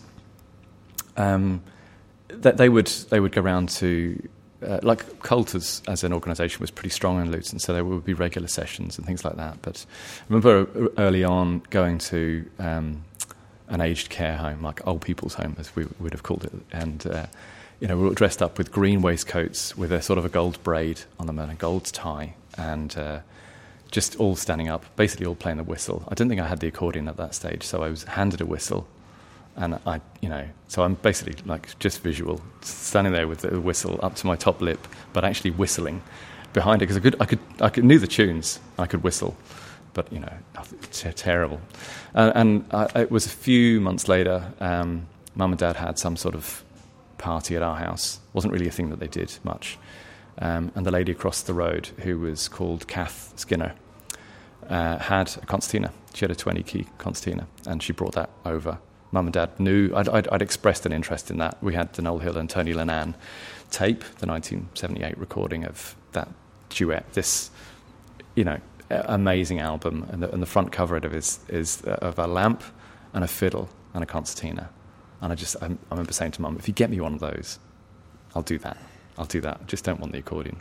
um, 1.16 1.62
that 2.28 2.56
they 2.56 2.68
would 2.68 2.88
they 3.11 3.21
would 3.21 3.33
go 3.33 3.40
around 3.42 3.68
to. 3.71 4.28
Uh, 4.66 4.80
like 4.83 5.04
Comhaltas 5.21 5.83
as 5.87 6.04
an 6.04 6.12
organisation 6.14 6.59
was 6.59 6.71
pretty 6.71 6.88
strong 6.88 7.21
in 7.21 7.30
Luton, 7.30 7.59
so 7.59 7.75
there 7.75 7.85
would 7.85 8.02
be 8.04 8.14
regular 8.14 8.49
sessions 8.49 8.97
and 8.97 9.06
things 9.06 9.23
like 9.23 9.37
that. 9.37 9.59
But 9.61 9.85
I 10.21 10.25
remember 10.33 10.90
early 10.97 11.23
on 11.23 11.61
going 11.68 11.99
to 11.99 12.49
um, 12.59 13.04
an 13.68 13.80
aged 13.80 14.11
care 14.11 14.37
home, 14.37 14.62
like 14.62 14.87
old 14.87 15.02
people's 15.02 15.35
home, 15.35 15.56
as 15.59 15.75
we 15.75 15.87
would 15.99 16.12
have 16.12 16.23
called 16.23 16.44
it, 16.44 16.52
and 16.73 17.06
uh, 17.06 17.26
you 17.80 17.88
know 17.88 17.97
we 17.97 18.09
were 18.09 18.14
dressed 18.14 18.42
up 18.42 18.59
with 18.59 18.71
green 18.71 19.02
waistcoats 19.02 19.76
with 19.76 19.92
a 19.92 20.02
sort 20.02 20.18
of 20.18 20.25
a 20.25 20.28
gold 20.28 20.62
braid 20.62 21.00
on 21.18 21.26
them 21.26 21.38
and 21.38 21.50
a 21.50 21.54
gold 21.54 21.85
tie, 21.87 22.35
and 22.56 22.97
uh, 22.97 23.21
just 23.90 24.16
all 24.16 24.37
standing 24.37 24.68
up, 24.68 24.85
basically 24.97 25.26
all 25.26 25.35
playing 25.35 25.56
the 25.59 25.64
whistle. 25.64 26.04
I 26.09 26.14
didn't 26.14 26.28
think 26.28 26.40
I 26.40 26.47
had 26.47 26.61
the 26.61 26.68
accordion 26.68 27.09
at 27.09 27.16
that 27.16 27.35
stage, 27.35 27.62
so 27.62 27.83
I 27.83 27.88
was 27.88 28.04
handed 28.04 28.40
a 28.40 28.47
whistle 28.47 28.87
and 29.56 29.78
I, 29.87 30.00
you 30.21 30.28
know, 30.28 30.49
so 30.68 30.83
I'm 30.83 30.94
basically 30.94 31.37
like 31.47 31.78
just 31.78 32.00
visual, 32.00 32.40
standing 32.61 33.12
there 33.12 33.28
with 33.28 33.40
the 33.40 33.61
whistle 33.61 34.00
up 34.02 34.16
to 34.16 34.26
my 34.26 34.37
top 34.37 34.61
lip, 34.61 34.87
but 35.12 35.25
actually 35.25 35.52
whistling 35.52 36.02
behind 36.52 36.83
it 36.83 36.87
because 36.87 36.97
I 36.97 37.00
could, 37.00 37.16
I 37.21 37.25
could, 37.25 37.38
I 37.61 37.68
could 37.68 37.85
knew 37.85 37.99
the 37.99 38.06
tunes, 38.06 38.59
I 38.78 38.87
could 38.87 39.02
whistle, 39.02 39.37
but 39.94 40.12
you 40.12 40.20
know, 40.20 40.32
t- 40.92 41.10
terrible. 41.12 41.60
Uh, 42.14 42.32
and 42.34 42.64
I, 42.72 43.00
it 43.00 43.10
was 43.10 43.26
a 43.26 43.30
few 43.30 43.80
months 43.80 44.08
later. 44.08 44.52
Um, 44.60 45.06
Mum 45.34 45.52
and 45.52 45.58
Dad 45.58 45.76
had 45.76 45.98
some 45.98 46.16
sort 46.16 46.34
of 46.34 46.62
party 47.18 47.56
at 47.56 47.62
our 47.62 47.76
house. 47.76 48.20
wasn't 48.32 48.52
really 48.52 48.68
a 48.68 48.70
thing 48.70 48.90
that 48.90 49.00
they 49.00 49.08
did 49.08 49.32
much. 49.42 49.78
Um, 50.38 50.72
and 50.74 50.84
the 50.84 50.90
lady 50.90 51.12
across 51.12 51.42
the 51.42 51.54
road, 51.54 51.88
who 52.00 52.18
was 52.18 52.48
called 52.48 52.86
Kath 52.88 53.32
Skinner, 53.36 53.74
uh, 54.68 54.98
had 54.98 55.36
a 55.42 55.46
concertina. 55.46 55.92
She 56.14 56.24
had 56.24 56.30
a 56.30 56.34
20 56.34 56.62
key 56.62 56.86
concertina, 56.98 57.46
and 57.66 57.82
she 57.82 57.92
brought 57.92 58.12
that 58.14 58.30
over. 58.44 58.78
Mum 59.12 59.26
and 59.26 59.32
Dad 59.32 59.58
knew 59.60 59.92
I'd, 59.94 60.08
I'd, 60.08 60.28
I'd, 60.28 60.42
expressed 60.42 60.86
an 60.86 60.92
interest 60.92 61.30
in 61.30 61.38
that. 61.38 61.56
We 61.62 61.74
had 61.74 61.92
the 61.92 62.02
Noel 62.02 62.18
Hill 62.18 62.36
and 62.36 62.50
Tony 62.50 62.72
Linnane 62.72 63.14
tape, 63.70 64.00
the 64.18 64.26
1978 64.26 65.16
recording 65.16 65.64
of 65.64 65.94
that 66.12 66.28
duet. 66.68 67.12
This, 67.12 67.50
you 68.34 68.44
know, 68.44 68.58
amazing 68.91 69.61
album, 69.61 70.07
and 70.11 70.23
the, 70.23 70.33
and 70.33 70.43
the 70.43 70.47
front 70.47 70.73
cover 70.73 70.97
of 70.97 71.05
it 71.05 71.12
is, 71.12 71.41
is 71.49 71.83
of 71.83 72.19
a 72.19 72.26
lamp 72.26 72.62
and 73.12 73.25
a 73.25 73.29
fiddle 73.29 73.69
and 73.93 74.03
a 74.03 74.07
concertina. 74.07 74.71
And 75.21 75.33
I 75.33 75.35
just, 75.37 75.57
I, 75.62 75.67
I 75.67 75.76
remember 75.91 76.12
saying 76.12 76.33
to 76.33 76.43
Mum, 76.43 76.57
if 76.59 76.69
you 76.69 76.75
get 76.75 76.91
me 76.91 77.00
one 77.00 77.14
of 77.14 77.21
those, 77.21 77.59
I'll 78.35 78.43
do 78.43 78.59
that. 78.59 78.76
I'll 79.17 79.25
do 79.25 79.41
that. 79.43 79.67
Just 79.67 79.85
don't 79.85 80.00
want 80.00 80.12
the 80.12 80.19
accordion. 80.19 80.57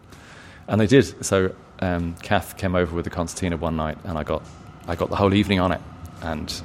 And 0.67 0.79
they 0.79 0.87
did. 0.87 1.25
So 1.25 1.53
um, 1.79 2.15
Kath 2.21 2.57
came 2.57 2.75
over 2.75 2.95
with 2.95 3.05
the 3.05 3.11
concertina 3.11 3.57
one 3.57 3.75
night, 3.75 3.97
and 4.03 4.17
I 4.17 4.23
got, 4.23 4.43
I 4.87 4.95
got 4.95 5.09
the 5.09 5.15
whole 5.15 5.33
evening 5.33 5.59
on 5.59 5.71
it. 5.71 5.81
And 6.21 6.61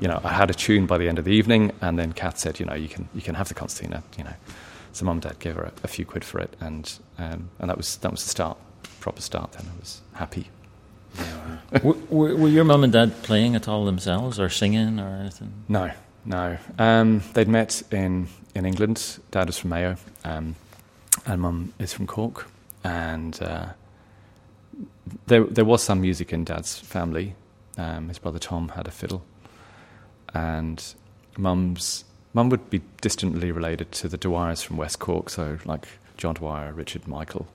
you 0.00 0.08
know, 0.08 0.20
I 0.24 0.32
had 0.32 0.50
a 0.50 0.54
tune 0.54 0.86
by 0.86 0.98
the 0.98 1.08
end 1.08 1.18
of 1.18 1.24
the 1.24 1.32
evening, 1.32 1.72
and 1.80 1.98
then 1.98 2.12
Kath 2.12 2.38
said, 2.38 2.60
you 2.60 2.66
know, 2.66 2.74
you 2.74 2.88
can 2.88 3.08
you 3.14 3.20
can 3.20 3.34
have 3.34 3.48
the 3.48 3.54
concertina, 3.54 4.02
you 4.16 4.24
know. 4.24 4.34
So 4.92 5.04
mum 5.04 5.16
and 5.16 5.22
dad 5.22 5.38
gave 5.38 5.56
her 5.56 5.62
a, 5.62 5.72
a 5.84 5.88
few 5.88 6.04
quid 6.04 6.24
for 6.24 6.40
it, 6.40 6.56
and 6.60 6.90
um, 7.18 7.50
and 7.58 7.70
that 7.70 7.76
was 7.76 7.96
that 7.98 8.10
was 8.10 8.22
the 8.22 8.30
start, 8.30 8.58
proper 9.00 9.20
start. 9.20 9.52
Then 9.52 9.66
I 9.72 9.78
was 9.78 10.00
happy. 10.14 10.48
Were, 11.82 12.34
were, 12.36 12.48
your 12.48 12.64
mum 12.64 12.84
and 12.84 12.92
dad 12.92 13.22
playing 13.22 13.54
at 13.54 13.68
all 13.68 13.84
themselves, 13.84 14.38
or 14.40 14.48
singing, 14.48 14.98
or 15.00 15.08
anything? 15.20 15.52
No, 15.68 15.90
no. 16.24 16.58
Um, 16.78 17.22
they'd 17.34 17.48
met 17.48 17.82
in 17.90 18.28
in 18.54 18.64
England. 18.64 19.18
Dad 19.30 19.48
is 19.48 19.58
from 19.58 19.70
Mayo, 19.70 19.96
um, 20.24 20.56
and 21.26 21.40
mum 21.40 21.72
is 21.78 21.92
from 21.92 22.06
Cork, 22.06 22.48
and 22.84 23.40
uh, 23.42 23.66
there 25.26 25.44
there 25.44 25.64
was 25.64 25.82
some 25.82 26.00
music 26.00 26.32
in 26.32 26.44
dad's 26.44 26.78
family. 26.78 27.34
Um, 27.76 28.08
his 28.08 28.18
brother 28.18 28.38
Tom 28.38 28.70
had 28.70 28.88
a 28.88 28.90
fiddle 28.90 29.22
and 30.34 30.94
mum's 31.36 32.04
mum 32.34 32.48
would 32.50 32.70
be 32.70 32.80
distantly 33.00 33.50
related 33.50 33.90
to 33.92 34.08
the 34.08 34.18
Dwyers 34.18 34.62
from 34.64 34.76
West 34.76 34.98
Cork, 34.98 35.30
so 35.30 35.58
like 35.64 35.88
John 36.16 36.34
Dwyer, 36.34 36.72
Richard 36.72 37.08
Michael, 37.08 37.46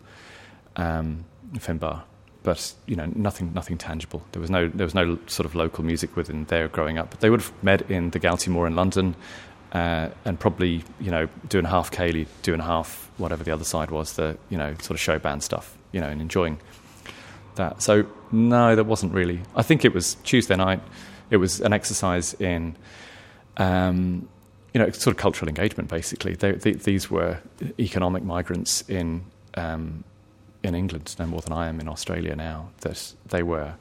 um, 0.75 1.25
Finbar. 1.55 2.03
But 2.43 2.73
you 2.85 2.95
know, 2.95 3.05
nothing, 3.15 3.53
nothing 3.53 3.77
tangible. 3.77 4.21
There 4.33 4.41
was 4.41 4.49
no, 4.49 4.67
there 4.67 4.85
was 4.85 4.93
no 4.93 5.17
sort 5.27 5.45
of 5.45 5.55
local 5.55 5.83
music 5.83 6.15
within 6.15 6.45
there 6.45 6.67
growing 6.67 6.97
up. 6.97 7.09
But 7.09 7.21
they 7.21 7.29
would 7.29 7.41
have 7.41 7.63
met 7.63 7.89
in 7.89 8.09
the 8.09 8.19
Galtymore 8.19 8.67
in 8.67 8.75
London, 8.75 9.15
uh, 9.71 10.09
and 10.25 10.39
probably 10.39 10.83
you 10.99 11.11
know 11.11 11.27
doing 11.49 11.65
half 11.65 11.91
Ceilidh, 11.91 12.27
doing 12.41 12.59
half 12.59 13.09
whatever 13.17 13.43
the 13.43 13.51
other 13.51 13.63
side 13.63 13.91
was, 13.91 14.13
the 14.13 14.37
you 14.49 14.57
know 14.57 14.73
sort 14.75 14.91
of 14.91 14.99
show 14.99 15.17
band 15.19 15.41
stuff, 15.43 15.77
you 15.91 16.01
know, 16.01 16.09
and 16.09 16.21
enjoying 16.21 16.59
that. 17.55 17.81
So 17.81 18.05
no, 18.31 18.75
there 18.75 18.83
wasn't 18.83 19.13
really. 19.13 19.41
I 19.55 19.63
think 19.63 19.85
it 19.85 19.93
was 19.93 20.15
Tuesday 20.23 20.55
night 20.55 20.81
it 21.33 21.37
was 21.37 21.61
an 21.61 21.73
exercise 21.73 22.35
in, 22.35 22.75
um, 23.57 24.29
you 24.73 24.79
know, 24.79 24.91
sort 24.91 25.15
of 25.15 25.17
cultural 25.17 25.49
engagement. 25.49 25.89
Basically, 25.89 26.35
they, 26.35 26.51
they, 26.51 26.73
these 26.73 27.09
were 27.09 27.39
economic 27.79 28.23
migrants 28.23 28.83
in 28.87 29.25
um, 29.55 30.03
in 30.63 30.75
England, 30.75 31.15
no 31.19 31.25
more 31.25 31.41
than 31.41 31.53
I 31.53 31.67
am 31.67 31.79
in 31.79 31.87
Australia 31.87 32.35
now. 32.35 32.69
That 32.81 33.13
they 33.27 33.43
were 33.43 33.73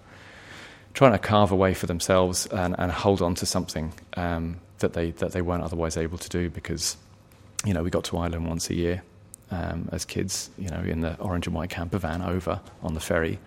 trying 0.94 1.12
to 1.12 1.18
carve 1.18 1.52
a 1.52 1.56
way 1.56 1.74
for 1.74 1.86
themselves 1.86 2.46
and, 2.46 2.74
and 2.78 2.92
hold 2.92 3.22
on 3.22 3.34
to 3.36 3.46
something 3.46 3.94
um, 4.14 4.60
that 4.78 4.92
they 4.92 5.12
that 5.12 5.32
they 5.32 5.40
weren't 5.40 5.62
otherwise 5.62 5.96
able 5.96 6.18
to 6.18 6.28
do 6.28 6.50
because, 6.50 6.96
you 7.64 7.72
know, 7.72 7.82
we 7.82 7.90
got 7.90 8.04
to 8.04 8.18
Ireland 8.18 8.46
once 8.46 8.68
a 8.68 8.74
year 8.74 9.02
um, 9.50 9.88
as 9.92 10.04
kids, 10.04 10.50
you 10.58 10.68
know, 10.68 10.80
in 10.80 11.00
the 11.00 11.16
orange 11.18 11.46
and 11.46 11.54
white 11.54 11.70
camper 11.70 11.98
van 11.98 12.22
over 12.22 12.60
on 12.82 12.94
the 12.94 13.00
ferry. 13.00 13.38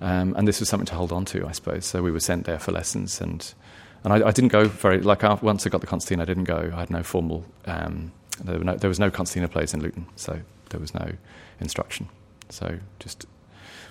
Um, 0.00 0.34
and 0.36 0.48
this 0.48 0.60
was 0.60 0.68
something 0.68 0.86
to 0.86 0.94
hold 0.94 1.12
on 1.12 1.24
to, 1.26 1.46
I 1.46 1.52
suppose. 1.52 1.86
So 1.86 2.02
we 2.02 2.10
were 2.10 2.20
sent 2.20 2.44
there 2.44 2.58
for 2.58 2.72
lessons, 2.72 3.20
and 3.20 3.54
and 4.02 4.12
I, 4.12 4.28
I 4.28 4.32
didn't 4.32 4.48
go 4.48 4.66
very 4.66 5.00
like 5.00 5.22
once 5.42 5.66
I 5.66 5.70
got 5.70 5.80
the 5.80 5.86
concertina, 5.86 6.22
I 6.22 6.26
didn't 6.26 6.44
go. 6.44 6.72
I 6.74 6.80
had 6.80 6.90
no 6.90 7.02
formal. 7.02 7.44
Um, 7.66 8.12
there, 8.42 8.58
no, 8.58 8.74
there, 8.74 8.88
was 8.88 8.98
no 8.98 9.10
concertina 9.10 9.48
players 9.48 9.72
in 9.72 9.80
Luton, 9.80 10.06
so 10.16 10.40
there 10.70 10.80
was 10.80 10.92
no 10.92 11.12
instruction. 11.60 12.08
So 12.48 12.78
just, 12.98 13.26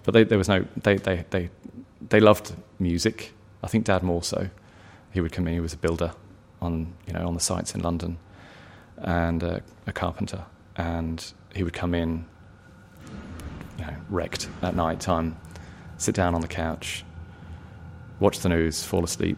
but 0.04 0.14
they, 0.14 0.24
there 0.24 0.38
was 0.38 0.50
no. 0.50 0.66
They, 0.82 0.98
they 0.98 1.26
they 1.30 1.50
they 2.10 2.20
loved 2.20 2.54
music. 2.80 3.34
I 3.64 3.68
think 3.68 3.86
Dad 3.86 4.04
more 4.04 4.24
so. 4.24 4.50
He 5.12 5.22
would 5.22 5.32
come 5.32 5.48
in. 5.48 5.54
He 5.54 5.60
was 5.60 5.74
a 5.74 5.78
builder 5.78 6.14
on 6.62 6.94
you 7.08 7.14
know 7.14 7.28
on 7.28 7.34
the 7.34 7.40
sites 7.40 7.76
in 7.76 7.82
London, 7.82 8.18
and 8.98 9.44
a 9.44 9.62
carpenter, 9.94 10.46
and 10.76 11.34
he 11.56 11.64
would 11.64 11.74
come 11.74 11.94
in, 11.94 12.26
you 13.78 13.86
know, 13.86 13.96
wrecked 14.10 14.50
at 14.62 14.76
night 14.76 15.00
time 15.00 15.38
sit 16.04 16.16
down 16.16 16.36
on 16.36 16.42
the 16.42 16.48
couch, 16.48 17.06
watch 18.20 18.40
the 18.40 18.50
news, 18.50 18.84
fall 18.84 19.04
asleep, 19.04 19.38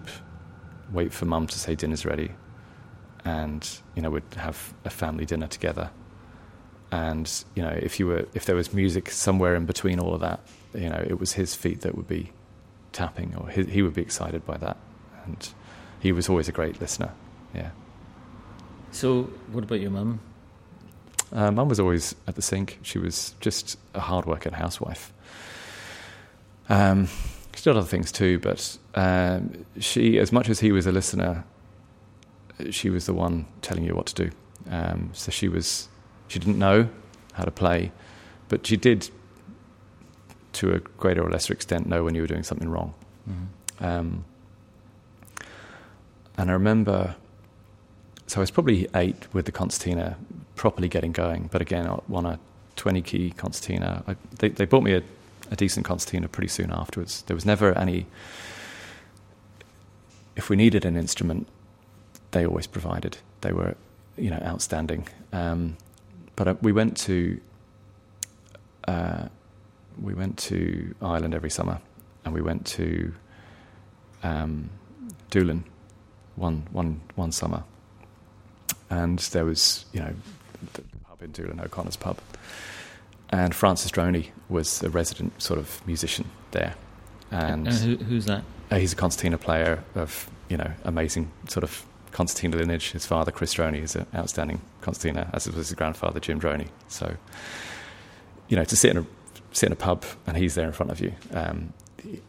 wait 0.91 1.13
for 1.13 1.25
mum 1.25 1.47
to 1.47 1.59
say 1.59 1.75
dinner's 1.75 2.05
ready, 2.05 2.31
and 3.23 3.79
you 3.95 4.01
know 4.01 4.09
we'd 4.09 4.23
have 4.35 4.73
a 4.83 4.89
family 4.89 5.25
dinner 5.25 5.47
together. 5.47 5.89
And 6.95 7.29
you 7.55 7.61
know 7.61 7.77
if 7.87 7.99
you 7.99 8.07
were 8.07 8.25
if 8.33 8.45
there 8.45 8.55
was 8.55 8.73
music 8.73 9.09
somewhere 9.09 9.53
in 9.55 9.65
between 9.65 9.99
all 9.99 10.13
of 10.13 10.21
that, 10.21 10.39
you 10.73 10.87
know 10.87 11.03
it 11.05 11.19
was 11.19 11.33
his 11.33 11.53
feet 11.53 11.81
that 11.81 11.95
would 11.95 12.07
be 12.07 12.31
tapping, 12.93 13.35
or 13.35 13.49
his, 13.49 13.67
he 13.67 13.81
would 13.81 13.93
be 13.93 14.01
excited 14.01 14.45
by 14.45 14.55
that, 14.57 14.77
and 15.25 15.49
he 15.99 16.13
was 16.13 16.29
always 16.29 16.47
a 16.47 16.53
great 16.53 16.79
listener. 16.79 17.11
Yeah. 17.53 17.71
So, 18.91 19.23
what 19.51 19.65
about 19.65 19.81
your 19.81 19.91
mum? 19.91 20.21
Uh, 21.33 21.51
mum 21.51 21.67
was 21.67 21.81
always 21.81 22.15
at 22.27 22.35
the 22.35 22.41
sink. 22.41 22.79
She 22.81 22.97
was 22.97 23.35
just 23.41 23.77
a 23.93 23.99
hard 23.99 24.25
working 24.25 24.53
housewife. 24.53 25.11
Um, 26.69 27.09
she 27.55 27.63
did 27.63 27.75
other 27.75 27.87
things 27.87 28.09
too, 28.11 28.39
but 28.39 28.77
um, 28.95 29.65
she, 29.79 30.17
as 30.17 30.31
much 30.31 30.47
as 30.47 30.61
he 30.61 30.71
was 30.71 30.87
a 30.87 30.93
listener, 30.93 31.43
she 32.69 32.89
was 32.89 33.05
the 33.05 33.13
one 33.13 33.47
telling 33.61 33.83
you 33.83 33.95
what 33.95 34.05
to 34.07 34.29
do. 34.29 34.31
Um, 34.69 35.09
so 35.11 35.29
she 35.29 35.49
was, 35.49 35.89
she 36.27 36.39
didn't 36.39 36.59
know 36.59 36.89
how 37.33 37.43
to 37.43 37.51
play, 37.51 37.91
but 38.49 38.65
she 38.65 38.77
did, 38.77 39.09
to 40.53 40.73
a 40.73 40.79
greater 40.79 41.23
or 41.23 41.29
lesser 41.29 41.53
extent, 41.53 41.87
know 41.87 42.03
when 42.03 42.15
you 42.15 42.21
were 42.21 42.27
doing 42.27 42.43
something 42.43 42.69
wrong. 42.69 42.93
Mm-hmm. 43.29 43.85
Um, 43.85 44.25
and 46.37 46.49
I 46.49 46.53
remember, 46.53 47.15
so 48.27 48.37
I 48.37 48.41
was 48.41 48.51
probably 48.51 48.87
eight 48.95 49.33
with 49.33 49.45
the 49.45 49.51
concertina 49.51 50.17
properly 50.55 50.87
getting 50.87 51.11
going, 51.11 51.49
but 51.51 51.61
again, 51.61 51.87
on 51.87 52.25
a 52.25 52.39
20 52.75 53.01
key 53.01 53.31
concertina, 53.31 54.03
I, 54.07 54.15
they, 54.39 54.49
they 54.49 54.65
bought 54.65 54.83
me 54.83 54.93
a 54.93 55.03
a 55.51 55.55
decent 55.55 55.85
concertina 55.85 56.27
pretty 56.27 56.47
soon 56.47 56.71
afterwards. 56.71 57.23
There 57.23 57.35
was 57.35 57.45
never 57.45 57.77
any. 57.77 58.07
If 60.35 60.49
we 60.49 60.55
needed 60.55 60.85
an 60.85 60.97
instrument, 60.97 61.47
they 62.31 62.45
always 62.45 62.67
provided. 62.67 63.17
They 63.41 63.51
were, 63.51 63.75
you 64.17 64.29
know, 64.29 64.41
outstanding. 64.43 65.07
Um, 65.31 65.77
but 66.35 66.47
uh, 66.47 66.55
we 66.61 66.71
went 66.71 66.97
to 66.97 67.39
uh, 68.87 69.27
we 70.01 70.13
went 70.13 70.37
to 70.37 70.93
Ireland 71.01 71.33
every 71.33 71.49
summer, 71.49 71.79
and 72.23 72.33
we 72.33 72.41
went 72.41 72.65
to 72.67 73.13
um, 74.23 74.69
Doolin 75.29 75.63
one 76.35 76.67
one 76.71 77.01
one 77.15 77.31
summer, 77.31 77.63
and 78.89 79.19
there 79.19 79.45
was 79.45 79.85
you 79.93 79.99
know 80.01 80.13
the 80.73 80.81
pub 81.07 81.21
in 81.21 81.31
Doolin, 81.31 81.59
O'Connor's 81.59 81.95
pub, 81.95 82.17
and 83.29 83.55
Francis 83.55 83.91
Droney 83.91 84.29
was 84.49 84.83
a 84.83 84.89
resident 84.89 85.41
sort 85.41 85.59
of 85.59 85.85
musician 85.87 86.29
there. 86.51 86.75
And, 87.31 87.67
and 87.67 87.77
who, 87.77 87.95
who's 87.97 88.25
that? 88.25 88.43
Uh, 88.69 88.77
he's 88.77 88.93
a 88.93 88.95
concertina 88.95 89.37
player 89.37 89.83
of 89.95 90.29
you 90.49 90.57
know 90.57 90.71
amazing 90.83 91.31
sort 91.47 91.63
of 91.63 91.85
concertina 92.15 92.55
lineage. 92.55 92.91
His 92.93 93.05
father, 93.05 93.29
Chris 93.29 93.53
Droney, 93.55 93.83
is 93.83 93.93
an 93.93 94.05
outstanding 94.15 94.61
concertina, 94.79 95.29
as 95.33 95.47
was 95.47 95.67
his 95.67 95.73
grandfather, 95.73 96.21
Jim 96.21 96.39
Droney. 96.39 96.69
So, 96.87 97.17
you 98.47 98.55
know, 98.55 98.63
to 98.63 98.75
sit 98.75 98.91
in 98.91 98.97
a 98.99 99.05
sit 99.51 99.67
in 99.67 99.73
a 99.73 99.75
pub 99.75 100.05
and 100.25 100.37
he's 100.37 100.55
there 100.55 100.65
in 100.65 100.71
front 100.71 100.93
of 100.93 101.01
you, 101.01 101.11
um, 101.33 101.73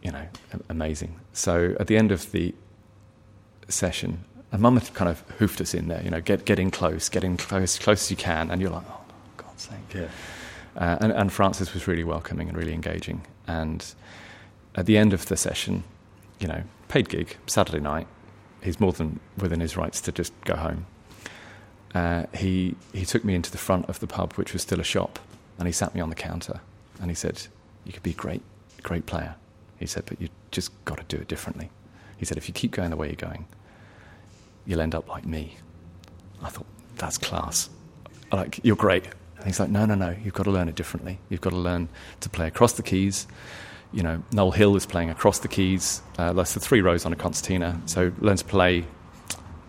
you 0.01 0.11
know, 0.11 0.27
amazing. 0.67 1.15
So 1.31 1.73
at 1.79 1.87
the 1.87 1.95
end 1.95 2.11
of 2.11 2.33
the 2.33 2.53
session, 3.69 4.25
and 4.51 4.61
Mum 4.61 4.75
had 4.75 4.93
kind 4.93 5.09
of 5.09 5.21
hoofed 5.39 5.61
us 5.61 5.73
in 5.73 5.87
there, 5.87 6.03
you 6.03 6.09
know, 6.09 6.19
get 6.19 6.43
get 6.43 6.59
in 6.59 6.69
close, 6.69 7.07
get 7.07 7.23
in 7.23 7.37
close, 7.37 7.79
close 7.79 8.03
as 8.03 8.11
you 8.11 8.17
can, 8.17 8.51
and 8.51 8.61
you're 8.61 8.71
like, 8.71 8.83
oh, 8.89 9.01
God's 9.37 9.63
sake, 9.69 9.93
yeah. 9.95 10.09
Uh, 10.75 10.97
and, 10.99 11.11
and, 11.13 11.33
Francis 11.33 11.73
was 11.73 11.87
really 11.87 12.03
welcoming 12.03 12.49
and 12.49 12.55
really 12.55 12.73
engaging. 12.73 13.25
And 13.47 13.83
at 14.75 14.85
the 14.85 14.95
end 14.95 15.11
of 15.11 15.25
the 15.25 15.35
session, 15.35 15.83
you 16.39 16.47
know, 16.47 16.61
paid 16.87 17.09
gig, 17.09 17.35
Saturday 17.47 17.79
night, 17.79 18.05
he's 18.61 18.79
more 18.79 18.93
than 18.93 19.19
within 19.37 19.59
his 19.59 19.77
rights 19.77 20.01
to 20.01 20.11
just 20.11 20.33
go 20.45 20.55
home. 20.55 20.85
Uh, 21.95 22.25
he 22.33 22.75
he 22.93 23.05
took 23.05 23.23
me 23.23 23.33
into 23.33 23.51
the 23.51 23.57
front 23.57 23.87
of 23.87 23.99
the 23.99 24.07
pub, 24.07 24.33
which 24.33 24.53
was 24.53 24.61
still 24.61 24.79
a 24.79 24.83
shop, 24.83 25.19
and 25.57 25.67
he 25.67 25.71
sat 25.71 25.95
me 25.95 26.01
on 26.01 26.09
the 26.09 26.15
counter, 26.15 26.59
and 26.99 27.09
he 27.09 27.15
said, 27.15 27.47
"You 27.85 27.93
could 27.93 28.03
be 28.03 28.11
a 28.11 28.13
great, 28.13 28.41
great 28.83 29.05
player." 29.05 29.35
He 29.79 29.85
said, 29.85 30.03
"But 30.05 30.21
you 30.21 30.29
just 30.51 30.71
got 30.85 30.97
to 30.97 31.03
do 31.15 31.21
it 31.21 31.27
differently." 31.27 31.69
He 32.17 32.25
said, 32.25 32.37
"If 32.37 32.47
you 32.47 32.53
keep 32.53 32.71
going 32.71 32.89
the 32.89 32.97
way 32.97 33.07
you're 33.07 33.15
going, 33.15 33.45
you'll 34.65 34.81
end 34.81 34.95
up 34.95 35.07
like 35.07 35.25
me." 35.25 35.57
I 36.41 36.49
thought, 36.49 36.67
"That's 36.97 37.17
class. 37.17 37.69
Like 38.31 38.59
you're 38.63 38.75
great." 38.75 39.05
And 39.37 39.45
he's 39.45 39.59
like, 39.59 39.69
"No, 39.69 39.85
no, 39.85 39.95
no. 39.95 40.15
You've 40.23 40.33
got 40.33 40.43
to 40.43 40.51
learn 40.51 40.67
it 40.67 40.75
differently. 40.75 41.19
You've 41.29 41.41
got 41.41 41.51
to 41.51 41.57
learn 41.57 41.89
to 42.19 42.29
play 42.29 42.47
across 42.47 42.73
the 42.73 42.83
keys." 42.83 43.27
You 43.93 44.03
know, 44.03 44.21
Noel 44.31 44.51
Hill 44.51 44.75
is 44.75 44.85
playing 44.85 45.09
across 45.09 45.39
the 45.39 45.47
keys. 45.47 46.01
Uh, 46.17 46.33
that's 46.33 46.53
the 46.53 46.59
three 46.59 46.81
rows 46.81 47.05
on 47.05 47.13
a 47.13 47.15
concertina. 47.15 47.79
So 47.85 48.11
learn 48.19 48.37
to 48.37 48.45
play 48.45 48.85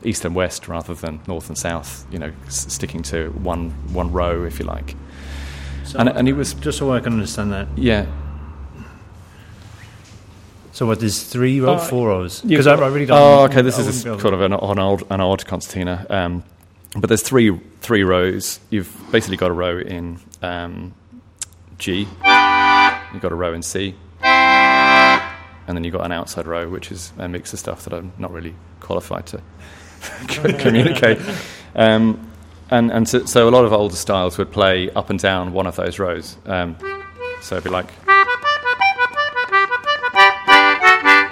east 0.04 0.24
and 0.24 0.34
west 0.34 0.68
rather 0.68 0.94
than 0.94 1.20
north 1.26 1.48
and 1.48 1.56
south. 1.58 2.06
You 2.10 2.18
know, 2.18 2.32
s- 2.46 2.72
sticking 2.72 3.02
to 3.04 3.30
one 3.30 3.70
one 3.92 4.10
row, 4.12 4.44
if 4.44 4.58
you 4.58 4.64
like. 4.64 4.96
So, 5.84 5.98
And- 5.98 6.08
and 6.08 6.26
he 6.26 6.32
was- 6.32 6.54
just 6.54 6.78
so 6.78 6.92
I 6.92 7.00
can 7.00 7.12
understand 7.14 7.52
that. 7.52 7.68
Yeah, 7.76 8.06
So 10.72 10.86
what? 10.86 11.00
There's 11.00 11.22
three 11.24 11.60
rows, 11.60 11.80
Uh, 11.80 11.84
four 11.86 12.08
rows. 12.08 12.40
Because 12.42 12.66
I, 12.68 12.74
I 12.74 12.88
really 12.88 13.06
don't. 13.06 13.18
Oh, 13.20 13.44
okay. 13.44 13.62
This 13.62 13.78
I 13.78 13.82
is 13.82 14.04
a, 14.06 14.18
sort 14.20 14.34
of 14.34 14.40
an, 14.40 14.52
an 14.52 14.78
odd 14.78 15.02
an 15.10 15.20
odd 15.20 15.44
concertina. 15.46 16.06
Um, 16.08 16.44
but 16.96 17.08
there's 17.08 17.22
three 17.22 17.58
three 17.80 18.04
rows. 18.04 18.60
You've 18.70 18.90
basically 19.10 19.36
got 19.36 19.50
a 19.50 19.54
row 19.54 19.78
in 19.78 20.20
um, 20.42 20.94
G. 21.78 22.00
You've 22.00 23.22
got 23.22 23.32
a 23.32 23.34
row 23.34 23.54
in 23.54 23.62
C, 23.62 23.94
and 24.22 25.76
then 25.76 25.84
you've 25.84 25.92
got 25.94 26.04
an 26.04 26.12
outside 26.12 26.46
row, 26.46 26.68
which 26.68 26.90
is 26.90 27.12
a 27.18 27.28
mix 27.28 27.52
of 27.52 27.58
stuff 27.58 27.84
that 27.84 27.92
I'm 27.92 28.12
not 28.18 28.32
really 28.32 28.54
qualified 28.80 29.26
to 29.26 29.42
communicate. 30.58 31.18
Um, 31.74 32.30
and 32.70 32.90
and 32.92 33.08
so, 33.08 33.24
so 33.24 33.48
a 33.48 33.50
lot 33.50 33.64
of 33.64 33.72
older 33.72 33.96
styles 33.96 34.36
would 34.38 34.50
play 34.52 34.90
up 34.90 35.10
and 35.10 35.18
down 35.18 35.52
one 35.52 35.66
of 35.66 35.76
those 35.76 35.98
rows. 35.98 36.36
Um, 36.46 36.76
so 37.40 37.56
it'd 37.56 37.64
be 37.64 37.70
like. 37.70 37.88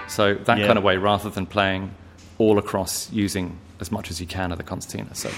So 0.08 0.32
that 0.34 0.58
Yeah. 0.58 0.66
kind 0.66 0.78
of 0.78 0.84
way, 0.84 0.96
rather 0.96 1.28
than 1.28 1.44
playing 1.46 1.90
all 2.38 2.58
across 2.58 3.12
using 3.12 3.58
as 3.80 3.92
much 3.92 4.10
as 4.10 4.18
you 4.20 4.26
can 4.26 4.50
of 4.50 4.56
the 4.58 4.64
concertina. 4.64 5.14
So 5.14 5.28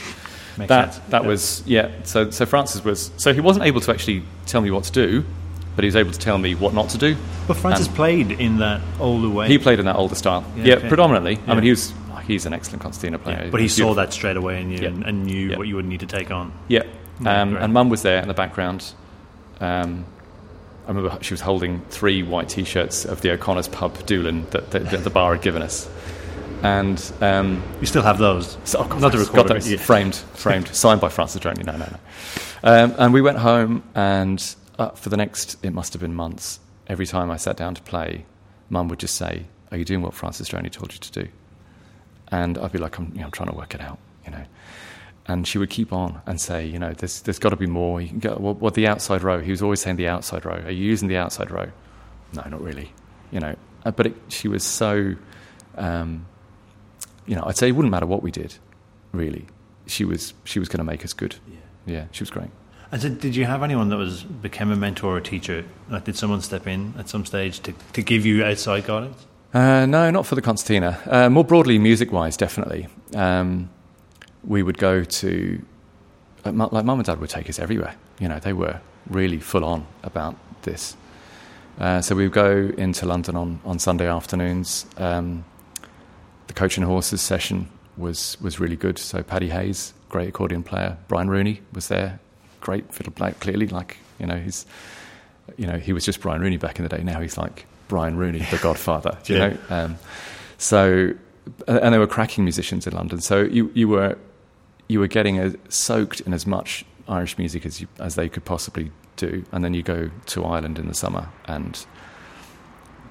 Makes 0.56 0.68
that 0.68 0.94
sense. 0.94 1.06
that 1.08 1.22
Yeah. 1.22 1.28
was 1.28 1.62
yeah. 1.66 1.88
So 2.04 2.30
so 2.30 2.46
Francis 2.46 2.84
was 2.84 3.10
so 3.16 3.32
he 3.34 3.40
wasn't 3.40 3.66
able 3.66 3.80
to 3.80 3.90
actually 3.90 4.22
tell 4.46 4.60
me 4.60 4.70
what 4.70 4.84
to 4.84 4.92
do, 4.92 5.24
but 5.78 5.84
he 5.84 5.86
was 5.86 5.94
able 5.94 6.10
to 6.10 6.18
tell 6.18 6.38
me 6.38 6.56
what 6.56 6.74
not 6.74 6.88
to 6.88 6.98
do. 6.98 7.14
But 7.46 7.56
Francis 7.56 7.86
and- 7.86 7.94
played 7.94 8.32
in 8.32 8.58
that 8.58 8.80
older 8.98 9.28
way. 9.28 9.46
He 9.46 9.58
played 9.58 9.78
in 9.78 9.84
that 9.84 9.94
older 9.94 10.16
style. 10.16 10.44
Yeah, 10.56 10.64
Yeah, 10.64 10.74
okay. 10.74 10.88
predominantly. 10.88 11.38
I 11.46 11.54
mean, 11.54 11.62
he 11.62 11.70
was 11.70 11.94
he's 12.26 12.46
an 12.46 12.52
excellent 12.52 12.82
concertina 12.82 13.16
player. 13.16 13.42
Yeah, 13.44 13.50
but 13.50 13.60
he 13.60 13.66
He's 13.66 13.74
saw 13.76 13.84
beautiful. 13.84 13.94
that 13.94 14.12
straight 14.12 14.36
away 14.36 14.60
and, 14.60 14.72
you, 14.72 14.78
Yeah. 14.80 14.88
and 15.08 15.24
knew 15.24 15.50
Yeah. 15.50 15.56
what 15.56 15.68
you 15.68 15.76
would 15.76 15.84
need 15.84 16.00
to 16.00 16.06
take 16.06 16.32
on. 16.32 16.50
Yeah, 16.66 16.82
Yeah, 17.20 17.42
um, 17.42 17.56
and 17.56 17.72
Mum 17.72 17.90
was 17.90 18.02
there 18.02 18.20
in 18.20 18.26
the 18.26 18.34
background. 18.34 18.92
Um, 19.60 20.04
I 20.84 20.88
remember 20.90 21.16
she 21.20 21.32
was 21.32 21.42
holding 21.42 21.82
three 21.90 22.24
white 22.24 22.48
T-shirts 22.48 23.04
of 23.04 23.20
the 23.20 23.30
O'Connor's 23.30 23.68
pub 23.68 24.04
Doolin 24.04 24.46
that, 24.50 24.72
that, 24.72 24.90
that 24.90 25.04
the 25.04 25.10
bar 25.10 25.34
had 25.34 25.42
given 25.42 25.62
us, 25.62 25.88
and 26.64 27.00
um, 27.20 27.62
You 27.80 27.86
still 27.86 28.02
have 28.02 28.18
those. 28.18 28.58
so, 28.64 28.80
oh, 28.80 28.84
God, 28.84 29.00
Not 29.00 29.12
the 29.12 29.24
got 29.32 29.46
those 29.46 29.70
yeah. 29.70 29.78
framed, 29.78 30.16
framed, 30.16 30.66
signed 30.74 31.00
by 31.00 31.08
Francis 31.08 31.40
Droney. 31.40 31.64
No, 31.64 31.76
no, 31.76 31.86
no. 31.86 31.98
Um, 32.64 32.94
and 32.98 33.14
we 33.14 33.20
went 33.22 33.38
home, 33.38 33.84
and 33.94 34.42
uh, 34.78 34.90
for 34.90 35.08
the 35.08 35.16
next, 35.16 35.56
it 35.62 35.72
must 35.72 35.92
have 35.92 36.00
been 36.00 36.14
months. 36.14 36.60
Every 36.86 37.06
time 37.06 37.30
I 37.30 37.36
sat 37.36 37.56
down 37.56 37.74
to 37.74 37.82
play, 37.82 38.24
Mum 38.70 38.88
would 38.88 38.98
just 38.98 39.16
say, 39.16 39.44
"Are 39.70 39.76
you 39.76 39.84
doing 39.84 40.02
what 40.02 40.14
Francis 40.14 40.48
Droney 40.48 40.70
told 40.70 40.92
you 40.92 40.98
to 41.00 41.12
do?" 41.24 41.28
And 42.28 42.58
I'd 42.58 42.72
be 42.72 42.78
like, 42.78 42.98
"I'm, 42.98 43.10
you 43.14 43.20
know, 43.20 43.26
I'm 43.26 43.30
trying 43.30 43.50
to 43.50 43.56
work 43.56 43.74
it 43.74 43.80
out," 43.80 43.98
you 44.24 44.30
know. 44.32 44.44
And 45.26 45.46
she 45.46 45.58
would 45.58 45.68
keep 45.70 45.92
on 45.92 46.20
and 46.26 46.40
say, 46.40 46.64
"You 46.66 46.78
know, 46.78 46.92
there's, 46.92 47.20
there's 47.22 47.38
got 47.38 47.50
to 47.50 47.56
be 47.56 47.66
more. 47.66 48.00
You 48.00 48.08
can 48.08 48.18
go, 48.18 48.34
what, 48.36 48.56
what 48.60 48.74
the 48.74 48.86
outside 48.86 49.22
row?" 49.22 49.40
He 49.40 49.50
was 49.50 49.62
always 49.62 49.80
saying 49.80 49.96
the 49.96 50.08
outside 50.08 50.44
row. 50.44 50.62
Are 50.64 50.70
you 50.70 50.84
using 50.84 51.08
the 51.08 51.16
outside 51.16 51.50
row? 51.50 51.70
No, 52.32 52.42
not 52.48 52.60
really. 52.62 52.92
You 53.30 53.40
know, 53.40 53.56
Uh, 53.84 53.90
but 53.90 54.06
it, 54.06 54.14
she 54.28 54.48
was 54.48 54.62
so. 54.64 55.14
Um, 55.76 56.26
you 57.26 57.36
know, 57.36 57.42
I'd 57.46 57.56
say 57.56 57.68
it 57.68 57.72
wouldn't 57.72 57.90
matter 57.92 58.06
what 58.06 58.22
we 58.22 58.30
did, 58.30 58.54
really. 59.12 59.46
She 59.86 60.04
was 60.04 60.32
she 60.44 60.58
was 60.58 60.68
going 60.68 60.78
to 60.78 60.84
make 60.84 61.04
us 61.04 61.12
good. 61.12 61.36
Yeah, 61.86 62.06
she 62.10 62.22
was 62.22 62.30
great. 62.30 62.50
And 62.90 63.02
so 63.02 63.08
did 63.10 63.36
you 63.36 63.44
have 63.44 63.62
anyone 63.62 63.90
that 63.90 63.96
was 63.96 64.22
became 64.22 64.70
a 64.70 64.76
mentor 64.76 65.16
or 65.16 65.20
teacher? 65.20 65.64
Like, 65.90 66.04
did 66.04 66.16
someone 66.16 66.40
step 66.40 66.66
in 66.66 66.94
at 66.98 67.08
some 67.08 67.26
stage 67.26 67.60
to, 67.60 67.74
to 67.92 68.02
give 68.02 68.24
you 68.24 68.44
outside 68.44 68.86
guidance? 68.86 69.26
Uh, 69.52 69.86
no, 69.86 70.10
not 70.10 70.26
for 70.26 70.34
the 70.34 70.42
concertina. 70.42 70.98
Uh, 71.06 71.28
more 71.30 71.44
broadly, 71.44 71.78
music-wise, 71.78 72.36
definitely. 72.36 72.88
Um, 73.14 73.70
we 74.44 74.62
would 74.62 74.78
go 74.78 75.04
to, 75.04 75.62
like, 76.44 76.72
like 76.72 76.84
mum 76.84 76.98
and 76.98 77.06
dad 77.06 77.20
would 77.20 77.30
take 77.30 77.48
us 77.48 77.58
everywhere. 77.58 77.94
You 78.18 78.28
know, 78.28 78.38
they 78.38 78.52
were 78.52 78.80
really 79.08 79.38
full 79.38 79.64
on 79.64 79.86
about 80.02 80.36
this. 80.62 80.96
Uh, 81.78 82.00
so 82.00 82.14
we 82.14 82.24
would 82.24 82.32
go 82.32 82.72
into 82.76 83.06
London 83.06 83.36
on, 83.36 83.60
on 83.64 83.78
Sunday 83.78 84.08
afternoons. 84.08 84.86
Um, 84.96 85.44
the 86.46 86.54
Coach 86.54 86.76
and 86.76 86.86
Horses 86.86 87.20
session 87.20 87.68
was 87.96 88.36
was 88.40 88.58
really 88.58 88.76
good. 88.76 88.98
So 88.98 89.22
Paddy 89.22 89.48
Hayes, 89.50 89.92
great 90.08 90.28
accordion 90.28 90.62
player. 90.62 90.96
Brian 91.08 91.28
Rooney 91.28 91.60
was 91.72 91.88
there, 91.88 92.20
great 92.60 92.92
fiddle 92.92 93.12
player. 93.12 93.34
Clearly, 93.40 93.66
like 93.68 93.98
you 94.18 94.26
know, 94.26 94.36
he's 94.38 94.66
you 95.56 95.66
know 95.66 95.78
he 95.78 95.92
was 95.92 96.04
just 96.04 96.20
Brian 96.20 96.40
Rooney 96.40 96.56
back 96.56 96.78
in 96.78 96.82
the 96.84 96.88
day. 96.96 97.02
Now 97.02 97.20
he's 97.20 97.36
like 97.38 97.66
Brian 97.88 98.16
Rooney, 98.16 98.40
the 98.50 98.58
Godfather. 98.58 99.18
You 99.26 99.36
Yeah. 99.36 99.48
know? 99.48 99.56
Um, 99.70 99.98
so 100.58 101.12
and 101.66 101.92
there 101.94 102.00
were 102.00 102.06
cracking 102.06 102.44
musicians 102.44 102.86
in 102.86 102.92
London. 102.94 103.20
So 103.20 103.42
you 103.42 103.70
you 103.74 103.88
were 103.88 104.18
you 104.88 105.00
were 105.00 105.06
getting 105.08 105.38
a, 105.38 105.54
soaked 105.68 106.20
in 106.20 106.32
as 106.32 106.46
much 106.46 106.84
Irish 107.08 107.38
music 107.38 107.64
as 107.66 107.80
you, 107.80 107.88
as 107.98 108.14
they 108.14 108.28
could 108.28 108.44
possibly 108.44 108.90
do, 109.16 109.44
and 109.52 109.64
then 109.64 109.74
you 109.74 109.82
go 109.82 110.10
to 110.26 110.44
Ireland 110.44 110.78
in 110.78 110.88
the 110.88 110.94
summer 110.94 111.28
and 111.46 111.84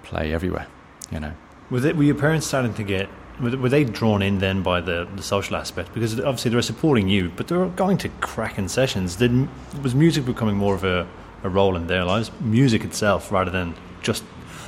play 0.04 0.34
everywhere. 0.34 0.68
You 1.12 1.20
know. 1.20 1.34
They, 1.72 1.94
were 1.94 2.04
your 2.04 2.16
parents 2.16 2.48
starting 2.48 2.74
to 2.76 2.84
get? 2.84 3.10
Were, 3.40 3.70
they 3.70 3.84
drawn 3.84 4.22
in 4.22 4.40
then 4.40 4.64
by 4.64 4.82
the, 4.82 5.08
the 5.16 5.22
social 5.22 5.56
aspect? 5.56 5.94
Because 5.94 6.20
obviously 6.20 6.50
they 6.50 6.56
were 6.56 6.62
supporting 6.64 7.08
you, 7.08 7.32
but 7.36 7.48
they 7.48 7.56
were 7.56 7.68
going 7.70 7.98
to 8.00 8.10
cracking 8.20 8.68
sessions. 8.68 9.16
Did 9.16 9.48
was 9.84 9.94
music 9.94 10.26
becoming 10.26 10.56
more 10.58 10.74
of 10.74 10.84
a, 10.84 11.08
a 11.44 11.50
role 11.50 11.76
in 11.76 11.86
their 11.88 12.04
lives? 12.04 12.32
Music 12.42 12.84
itself, 12.84 13.32
rather 13.32 13.52
than 13.52 13.76
just 14.02 14.24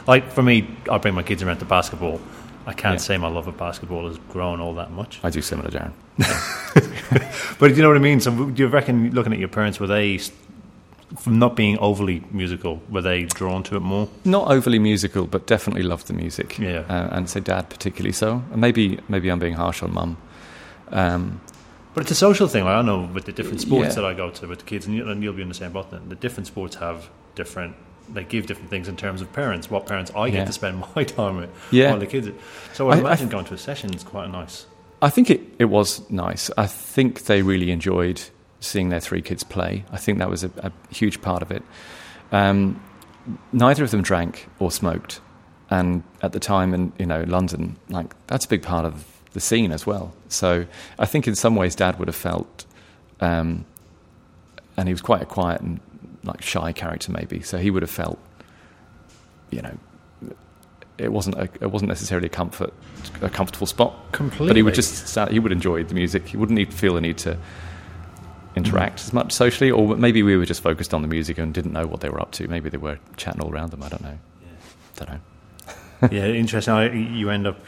like 0.07 0.31
for 0.31 0.43
me, 0.43 0.67
I 0.89 0.97
bring 0.99 1.15
my 1.15 1.23
kids 1.23 1.41
around 1.41 1.57
to 1.59 1.65
basketball. 1.65 2.21
I 2.67 2.73
can't 2.73 2.95
Yeah. 2.95 2.97
say 3.07 3.17
my 3.17 3.27
love 3.27 3.47
of 3.47 3.57
basketball 3.57 4.07
has 4.07 4.17
grown 4.29 4.59
all 4.59 4.75
that 4.75 4.91
much. 4.91 5.19
I 5.23 5.29
do 5.31 5.41
similar, 5.41 5.69
Darren. 5.69 5.93
But 7.59 7.69
do 7.69 7.75
you 7.75 7.81
know 7.81 7.89
what 7.89 7.97
I 7.97 8.01
mean. 8.01 8.19
So, 8.21 8.31
do 8.49 8.63
you 8.63 8.67
reckon, 8.69 9.11
looking 9.11 9.33
at 9.33 9.39
your 9.39 9.49
parents, 9.49 9.79
were 9.81 9.87
they, 9.87 10.19
from 11.17 11.39
not 11.39 11.55
being 11.55 11.77
overly 11.79 12.23
musical, 12.31 12.81
were 12.89 13.01
they 13.01 13.23
drawn 13.23 13.63
to 13.63 13.75
it 13.75 13.79
more? 13.81 14.07
Not 14.25 14.51
overly 14.51 14.79
musical, 14.79 15.25
but 15.25 15.47
definitely 15.47 15.83
loved 15.83 16.07
the 16.07 16.13
music. 16.13 16.57
Yeah. 16.59 16.79
Uh, 16.89 17.09
and 17.11 17.29
say 17.29 17.39
dad 17.39 17.69
particularly 17.69 18.11
so. 18.13 18.43
And 18.51 18.61
maybe 18.61 18.99
maybe 19.09 19.29
I'm 19.29 19.39
being 19.39 19.55
harsh 19.55 19.81
on 19.83 19.93
mum. 19.93 20.17
Um, 20.91 21.41
But 21.93 22.01
it's 22.03 22.11
a 22.11 22.15
social 22.15 22.47
thing. 22.47 22.63
Like 22.65 22.75
I 22.75 22.81
know 22.81 23.09
with 23.13 23.25
the 23.25 23.31
different 23.31 23.61
sports 23.61 23.89
Yeah. 23.89 23.95
that 24.01 24.05
I 24.05 24.13
go 24.13 24.29
to 24.29 24.47
with 24.47 24.59
the 24.59 24.65
kids, 24.65 24.85
and, 24.85 24.95
you, 24.95 25.07
and 25.09 25.23
you'll 25.23 25.33
be 25.33 25.41
in 25.41 25.47
the 25.49 25.53
same 25.55 25.71
boat. 25.71 25.89
Then 25.91 26.07
the 26.09 26.15
different 26.15 26.47
sports 26.47 26.75
have 26.77 27.09
different. 27.35 27.75
They 28.13 28.23
give 28.23 28.45
different 28.47 28.69
things 28.69 28.87
in 28.87 28.95
terms 28.95 29.21
of 29.21 29.31
parents. 29.33 29.69
What 29.69 29.85
parents 29.85 30.11
I 30.15 30.29
get 30.29 30.37
Yeah. 30.39 30.45
to 30.45 30.53
spend 30.53 30.83
my 30.95 31.03
time 31.03 31.37
with 31.37 31.49
Yeah. 31.71 31.89
while 31.91 31.99
the 31.99 32.05
kids. 32.07 32.27
So 32.73 32.89
I, 32.89 32.93
I- 32.93 32.95
I 32.95 32.99
imagine 32.99 33.27
th- 33.27 33.31
going 33.31 33.45
to 33.45 33.53
a 33.53 33.57
session 33.57 33.93
is 33.93 34.03
quite 34.03 34.31
nice. 34.31 34.65
I 35.01 35.09
think 35.09 35.29
it, 35.29 35.41
it 35.59 35.65
was 35.65 36.01
nice. 36.09 36.51
I 36.57 36.67
think 36.67 37.23
they 37.25 37.41
really 37.41 37.71
enjoyed 37.71 38.21
seeing 38.59 38.89
their 38.89 38.99
three 38.99 39.21
kids 39.21 39.43
play. 39.43 39.85
I 39.91 39.97
think 39.97 40.19
that 40.19 40.29
was 40.29 40.43
a, 40.43 40.51
a 40.57 40.71
huge 40.93 41.21
part 41.21 41.41
of 41.41 41.51
it. 41.51 41.63
Um, 42.31 42.81
neither 43.51 43.83
of 43.83 43.91
them 43.91 44.01
drank 44.01 44.47
or 44.59 44.71
smoked, 44.71 45.21
and 45.69 46.03
at 46.21 46.33
the 46.33 46.39
time 46.39 46.73
in 46.73 46.93
you 46.97 47.05
know 47.05 47.23
London, 47.27 47.77
like 47.89 48.15
that's 48.27 48.45
a 48.45 48.49
big 48.49 48.63
part 48.63 48.85
of 48.85 49.05
the 49.33 49.39
scene 49.39 49.71
as 49.71 49.85
well. 49.85 50.13
So 50.27 50.65
I 50.97 51.05
think 51.05 51.27
in 51.27 51.35
some 51.35 51.55
ways, 51.55 51.75
Dad 51.75 51.99
would 51.99 52.07
have 52.07 52.15
felt, 52.15 52.65
um, 53.21 53.65
and 54.77 54.87
he 54.87 54.93
was 54.93 55.01
quite 55.01 55.21
a 55.21 55.25
quiet 55.25 55.61
and 55.61 55.79
like 56.23 56.41
shy 56.41 56.73
character 56.73 57.11
maybe. 57.11 57.41
So 57.41 57.57
he 57.57 57.71
would 57.71 57.83
have 57.83 57.91
felt, 57.91 58.19
you 59.51 59.61
know, 59.61 59.77
it 60.97 61.11
wasn't 61.11 61.37
a, 61.37 61.49
it 61.61 61.71
wasn't 61.71 61.89
necessarily 61.89 62.27
a 62.27 62.29
comfort 62.29 62.73
a 63.21 63.29
comfortable 63.29 63.67
spot. 63.67 63.95
Completely. 64.11 64.47
But 64.47 64.55
he 64.55 64.63
would 64.63 64.73
just 64.73 65.07
start, 65.07 65.31
he 65.31 65.39
would 65.39 65.51
enjoy 65.51 65.83
the 65.83 65.93
music. 65.93 66.27
He 66.27 66.37
wouldn't 66.37 66.57
need, 66.57 66.73
feel 66.73 66.95
the 66.95 67.01
need 67.01 67.17
to 67.19 67.37
interact 68.65 68.97
mm. 68.97 69.05
as 69.07 69.13
much 69.13 69.31
socially, 69.31 69.71
or 69.71 69.95
maybe 69.95 70.23
we 70.23 70.37
were 70.37 70.45
just 70.45 70.61
focused 70.61 70.93
on 70.93 71.01
the 71.01 71.07
music 71.07 71.37
and 71.37 71.53
didn't 71.53 71.73
know 71.73 71.87
what 71.87 72.01
they 72.01 72.09
were 72.09 72.21
up 72.21 72.31
to. 72.33 72.47
Maybe 72.47 72.69
they 72.69 72.77
were 72.77 72.99
chatting 73.17 73.41
all 73.41 73.51
around 73.51 73.71
them. 73.71 73.83
I 73.83 73.89
don't 73.89 74.03
know. 74.03 74.19
Don't 74.95 75.09
know. 75.09 75.19
yeah, 76.11 76.27
interesting. 76.27 76.73
I, 76.73 76.91
you 76.93 77.29
end 77.29 77.47
up. 77.47 77.59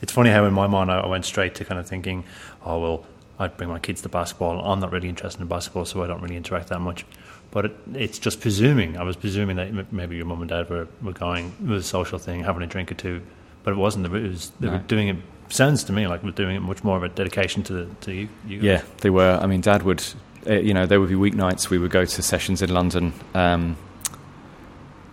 It's 0.00 0.12
funny 0.12 0.30
how 0.30 0.44
in 0.44 0.54
my 0.54 0.66
mind 0.66 0.90
I 0.90 1.00
I 1.00 1.06
went 1.06 1.24
straight 1.24 1.54
to 1.56 1.64
kind 1.64 1.78
of 1.78 1.86
thinking, 1.86 2.24
oh 2.64 2.78
well, 2.80 3.06
I'd 3.38 3.56
bring 3.56 3.68
my 3.68 3.78
kids 3.78 4.02
to 4.02 4.08
basketball. 4.08 4.60
I'm 4.60 4.80
not 4.80 4.92
really 4.92 5.08
interested 5.08 5.40
in 5.40 5.48
basketball, 5.48 5.84
so 5.84 6.02
I 6.02 6.06
don't 6.06 6.22
really 6.22 6.36
interact 6.36 6.68
that 6.68 6.80
much. 6.80 7.04
But 7.50 7.66
it, 7.66 7.76
it's 7.94 8.18
just 8.18 8.40
presuming. 8.40 8.96
I 8.96 9.02
was 9.02 9.16
presuming 9.16 9.56
that 9.56 9.68
m- 9.68 9.86
maybe 9.90 10.16
your 10.16 10.26
mum 10.26 10.42
and 10.42 10.48
dad 10.48 10.68
were, 10.68 10.86
were 11.02 11.12
going 11.12 11.54
with 11.60 11.78
a 11.78 11.82
social 11.82 12.18
thing, 12.18 12.44
having 12.44 12.62
a 12.62 12.66
drink 12.66 12.92
or 12.92 12.94
two, 12.94 13.22
but 13.62 13.72
it 13.72 13.76
wasn't. 13.76 14.06
It 14.06 14.10
was 14.10 14.52
they 14.60 14.68
were 14.68 14.78
doing 14.78 15.08
it 15.08 15.16
sounds 15.52 15.84
to 15.84 15.92
me 15.92 16.06
like 16.06 16.22
we're 16.22 16.30
doing 16.30 16.56
it 16.56 16.60
much 16.60 16.84
more 16.84 16.96
of 16.96 17.02
a 17.02 17.08
dedication 17.08 17.62
to 17.64 17.72
the, 17.72 17.94
to 18.02 18.12
you. 18.12 18.28
you 18.46 18.56
guys. 18.58 18.64
Yeah, 18.64 18.82
they 18.98 19.10
were. 19.10 19.38
I 19.40 19.46
mean, 19.46 19.60
Dad 19.60 19.82
would, 19.82 20.04
uh, 20.48 20.54
you 20.54 20.72
know, 20.72 20.86
there 20.86 21.00
would 21.00 21.10
be 21.10 21.14
weeknights. 21.14 21.68
We 21.68 21.78
would 21.78 21.90
go 21.90 22.04
to 22.04 22.22
sessions 22.22 22.62
in 22.62 22.72
London, 22.72 23.12
um, 23.34 23.76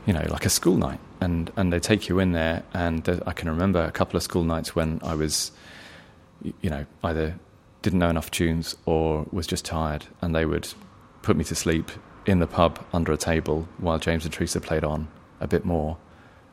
you 0.06 0.14
know, 0.14 0.26
like 0.30 0.46
a 0.46 0.50
school 0.50 0.78
night, 0.78 1.00
and 1.20 1.52
and 1.58 1.74
they 1.74 1.80
take 1.80 2.08
you 2.08 2.20
in 2.20 2.32
there. 2.32 2.64
And 2.74 3.22
I 3.26 3.34
can 3.34 3.50
remember 3.50 3.84
a 3.84 3.92
couple 3.92 4.16
of 4.18 4.24
school 4.24 4.44
nights 4.44 4.76
when 4.76 5.00
I 5.04 5.16
was, 5.16 5.52
you 6.62 6.70
know, 6.70 6.86
either 7.04 7.38
didn't 7.82 8.00
know 8.00 8.10
enough 8.10 8.32
tunes 8.32 8.76
or 8.86 9.26
was 9.32 9.46
just 9.46 9.66
tired, 9.66 10.06
and 10.22 10.34
they 10.34 10.46
would 10.46 10.74
put 11.22 11.36
me 11.36 11.44
to 11.46 11.56
sleep 11.56 11.92
in 12.26 12.40
the 12.40 12.48
pub 12.48 12.84
under 12.94 13.12
a 13.12 13.18
table 13.18 13.68
while 13.78 14.00
James 14.00 14.26
and 14.26 14.34
Teresa 14.34 14.62
played 14.62 14.84
on 14.84 15.08
a 15.42 15.48
bit 15.48 15.66
more, 15.66 15.98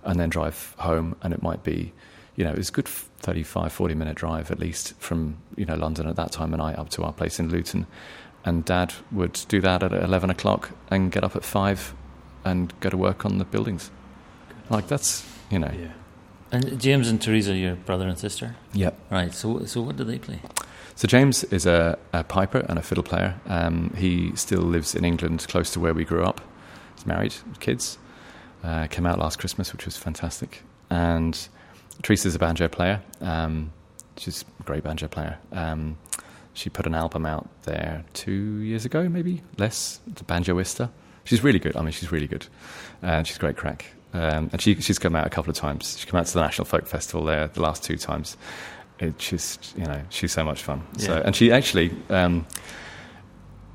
and 0.02 0.18
then 0.18 0.28
drive 0.28 0.74
home. 0.78 1.14
And 1.22 1.32
it 1.32 1.42
might 1.42 1.62
be, 1.62 1.92
you 2.34 2.44
know, 2.44 2.50
it 2.50 2.58
was 2.58 2.70
a 2.70 2.72
good 2.72 2.88
35, 2.88 3.72
40 3.72 3.94
minute 3.94 4.16
drive 4.16 4.50
at 4.50 4.58
least 4.58 4.94
from, 4.98 5.36
you 5.56 5.64
know, 5.64 5.76
London 5.76 6.08
at 6.08 6.16
that 6.16 6.32
time 6.32 6.52
of 6.52 6.58
night 6.58 6.76
up 6.76 6.88
to 6.90 7.04
our 7.04 7.12
place 7.12 7.38
in 7.38 7.48
Luton. 7.48 7.86
And 8.44 8.64
Dad 8.64 8.94
would 9.12 9.40
do 9.48 9.60
that 9.60 9.82
at 9.82 9.92
11 9.92 10.30
o'clock 10.30 10.70
and 10.90 11.12
get 11.12 11.22
up 11.24 11.36
at 11.36 11.44
5 11.44 11.94
and 12.44 12.72
go 12.80 12.90
to 12.90 12.96
work 12.96 13.24
on 13.24 13.38
the 13.38 13.44
buildings. 13.44 13.90
Like, 14.68 14.88
that's, 14.88 15.24
you 15.50 15.58
know. 15.60 15.70
Yeah. 15.72 15.92
And 16.50 16.80
James 16.80 17.08
and 17.08 17.20
Teresa, 17.22 17.54
your 17.54 17.76
brother 17.76 18.08
and 18.08 18.18
sister, 18.18 18.56
Yep. 18.74 18.98
right? 19.10 19.32
So, 19.32 19.64
so 19.66 19.80
what 19.80 19.96
do 19.96 20.04
they 20.04 20.18
play? 20.18 20.40
So 20.96 21.06
James 21.08 21.44
is 21.44 21.66
a, 21.66 21.98
a 22.12 22.24
piper 22.24 22.58
and 22.68 22.78
a 22.78 22.82
fiddle 22.82 23.04
player. 23.04 23.40
Um, 23.46 23.94
he 23.96 24.34
still 24.36 24.60
lives 24.60 24.94
in 24.94 25.04
England, 25.04 25.46
close 25.48 25.70
to 25.72 25.80
where 25.80 25.94
we 25.94 26.04
grew 26.04 26.24
up. 26.24 26.40
He's 26.96 27.06
married, 27.06 27.34
kids. 27.60 27.98
Uh, 28.62 28.86
came 28.88 29.06
out 29.06 29.18
last 29.18 29.38
Christmas, 29.38 29.72
which 29.72 29.84
was 29.86 29.96
fantastic. 29.96 30.62
And 30.90 31.48
Teresa's 32.02 32.34
a 32.34 32.38
banjo 32.38 32.68
player. 32.68 33.00
Um, 33.20 33.72
she's 34.16 34.44
a 34.60 34.62
great 34.64 34.84
banjo 34.84 35.08
player. 35.08 35.38
Um, 35.52 35.96
she 36.54 36.70
put 36.70 36.86
an 36.86 36.94
album 36.94 37.24
out 37.26 37.48
there 37.62 38.04
two 38.14 38.60
years 38.60 38.84
ago, 38.84 39.08
maybe 39.08 39.42
less. 39.58 40.00
The 40.06 40.24
Banjoista. 40.24 40.90
She's 41.24 41.42
really 41.44 41.58
good. 41.58 41.76
I 41.76 41.82
mean, 41.82 41.92
she's 41.92 42.10
really 42.12 42.26
good, 42.26 42.46
and 43.00 43.26
she's 43.26 43.38
great 43.38 43.56
crack. 43.56 43.86
Um, 44.14 44.50
and 44.52 44.60
she, 44.60 44.74
she's 44.80 44.98
come 44.98 45.14
out 45.16 45.26
a 45.26 45.30
couple 45.30 45.50
of 45.50 45.56
times. 45.56 45.98
She 45.98 46.06
came 46.06 46.18
out 46.20 46.26
to 46.26 46.34
the 46.34 46.40
National 46.40 46.64
Folk 46.66 46.86
Festival 46.86 47.24
there 47.24 47.46
the 47.48 47.62
last 47.62 47.82
two 47.82 47.96
times. 47.96 48.36
It 48.98 49.18
just, 49.18 49.74
you 49.78 49.84
know, 49.84 50.02
she's 50.10 50.32
so 50.32 50.44
much 50.44 50.62
fun. 50.62 50.82
So, 50.98 51.22
and 51.24 51.34
she 51.34 51.50
actually, 51.50 51.90
um, 52.10 52.46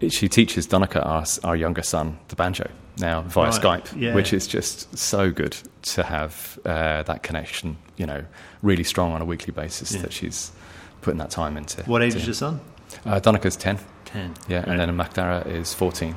she 0.09 0.29
teaches 0.29 0.67
Donncha, 0.67 1.03
our, 1.05 1.25
our 1.43 1.55
younger 1.55 1.81
son, 1.81 2.19
the 2.27 2.35
banjo 2.35 2.69
now 2.99 3.21
via 3.23 3.49
Right. 3.49 3.61
Skype, 3.61 3.99
Yeah. 3.99 4.13
which 4.13 4.31
is 4.33 4.45
just 4.47 4.95
so 4.97 5.31
good 5.31 5.57
to 5.83 6.03
have 6.03 6.59
uh, 6.65 7.03
that 7.03 7.23
connection, 7.23 7.77
you 7.97 8.05
know, 8.05 8.23
really 8.61 8.83
strong 8.83 9.11
on 9.13 9.21
a 9.21 9.25
weekly 9.25 9.51
basis 9.53 9.93
Yeah. 9.93 10.01
that 10.03 10.13
she's 10.13 10.51
putting 11.01 11.17
that 11.19 11.29
time 11.31 11.57
into. 11.57 11.83
What 11.83 12.01
age 12.01 12.13
to 12.13 12.19
is 12.19 12.25
your 12.25 12.33
son? 12.33 12.60
Uh, 13.05 13.19
Donncha's 13.19 13.55
10, 13.57 13.79
10. 14.05 14.33
yeah, 14.47 14.60
Right. 14.60 14.67
and 14.67 14.79
then 14.79 14.89
Macdara 14.97 15.45
is 15.45 15.73
14. 15.73 16.15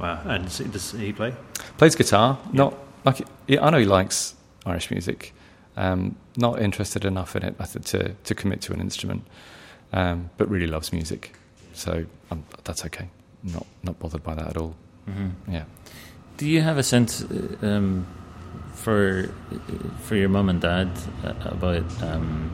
Wow. 0.00 0.20
And 0.24 0.44
does, 0.44 0.58
does 0.58 0.92
he 0.92 1.12
play? 1.12 1.34
Plays 1.78 1.94
guitar, 1.94 2.38
Yeah. 2.46 2.50
not 2.52 2.74
like, 3.04 3.20
I 3.48 3.70
know 3.70 3.78
he 3.78 3.84
likes 3.84 4.34
Irish 4.66 4.90
music, 4.90 5.34
um, 5.76 6.16
not 6.36 6.60
interested 6.60 7.04
enough 7.04 7.36
in 7.36 7.42
it 7.44 7.54
I 7.58 7.64
think, 7.64 7.84
to, 7.86 8.14
to 8.14 8.34
commit 8.34 8.60
to 8.62 8.72
an 8.72 8.80
instrument, 8.80 9.26
um, 9.92 10.30
but 10.36 10.48
really 10.48 10.66
loves 10.66 10.92
music. 10.92 11.36
So 11.74 12.06
um, 12.30 12.44
that's 12.64 12.84
okay. 12.86 13.08
Not, 13.42 13.66
not 13.82 13.98
bothered 13.98 14.22
by 14.22 14.34
that 14.34 14.48
at 14.48 14.56
all. 14.56 14.74
Mm-hmm. 15.08 15.52
Yeah. 15.52 15.64
Do 16.38 16.48
you 16.48 16.62
have 16.62 16.78
a 16.78 16.82
sense 16.82 17.22
uh, 17.22 17.56
um, 17.62 18.06
for 18.72 19.32
for 20.02 20.16
your 20.16 20.28
mum 20.28 20.48
and 20.48 20.60
dad 20.60 20.88
uh, 21.24 21.32
about 21.44 22.02
um, 22.02 22.50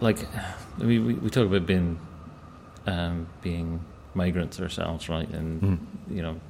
like 0.00 0.18
we, 0.78 0.98
we 0.98 1.14
we 1.14 1.30
talk 1.30 1.46
about 1.46 1.66
being 1.66 1.98
um, 2.86 3.26
being 3.42 3.80
migrants 4.14 4.60
ourselves, 4.60 5.08
right? 5.08 5.28
And 5.28 5.60
Mm. 5.62 5.78
you 6.16 6.22
know, 6.22 6.40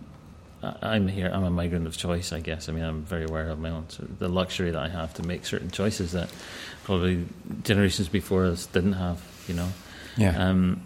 I- 0.63 0.95
I'm 0.95 1.09
here. 1.09 1.31
I'm 1.33 1.45
a 1.45 1.51
migrant 1.51 1.87
of 1.87 1.97
choice, 1.97 2.33
I 2.33 2.41
guess. 2.41 2.69
I 2.69 2.73
mean, 2.73 2.85
I'm 2.85 3.03
very 3.05 3.25
aware 3.25 3.49
of 3.49 3.59
my 3.59 3.71
own 3.71 3.89
sort 3.91 4.09
of 4.11 4.19
the 4.19 4.29
luxury 4.29 4.71
that 4.71 4.83
I 4.83 4.89
have 4.89 5.15
to 5.15 5.23
make 5.23 5.45
certain 5.47 5.71
choices 5.71 6.13
that 6.13 6.29
probably 6.85 7.27
generations 7.65 8.09
before 8.09 8.45
us 8.47 8.67
didn't 8.67 8.95
have. 8.95 9.21
You 9.49 9.55
know. 9.55 9.69
Yeah. 10.17 10.37
Um, 10.51 10.83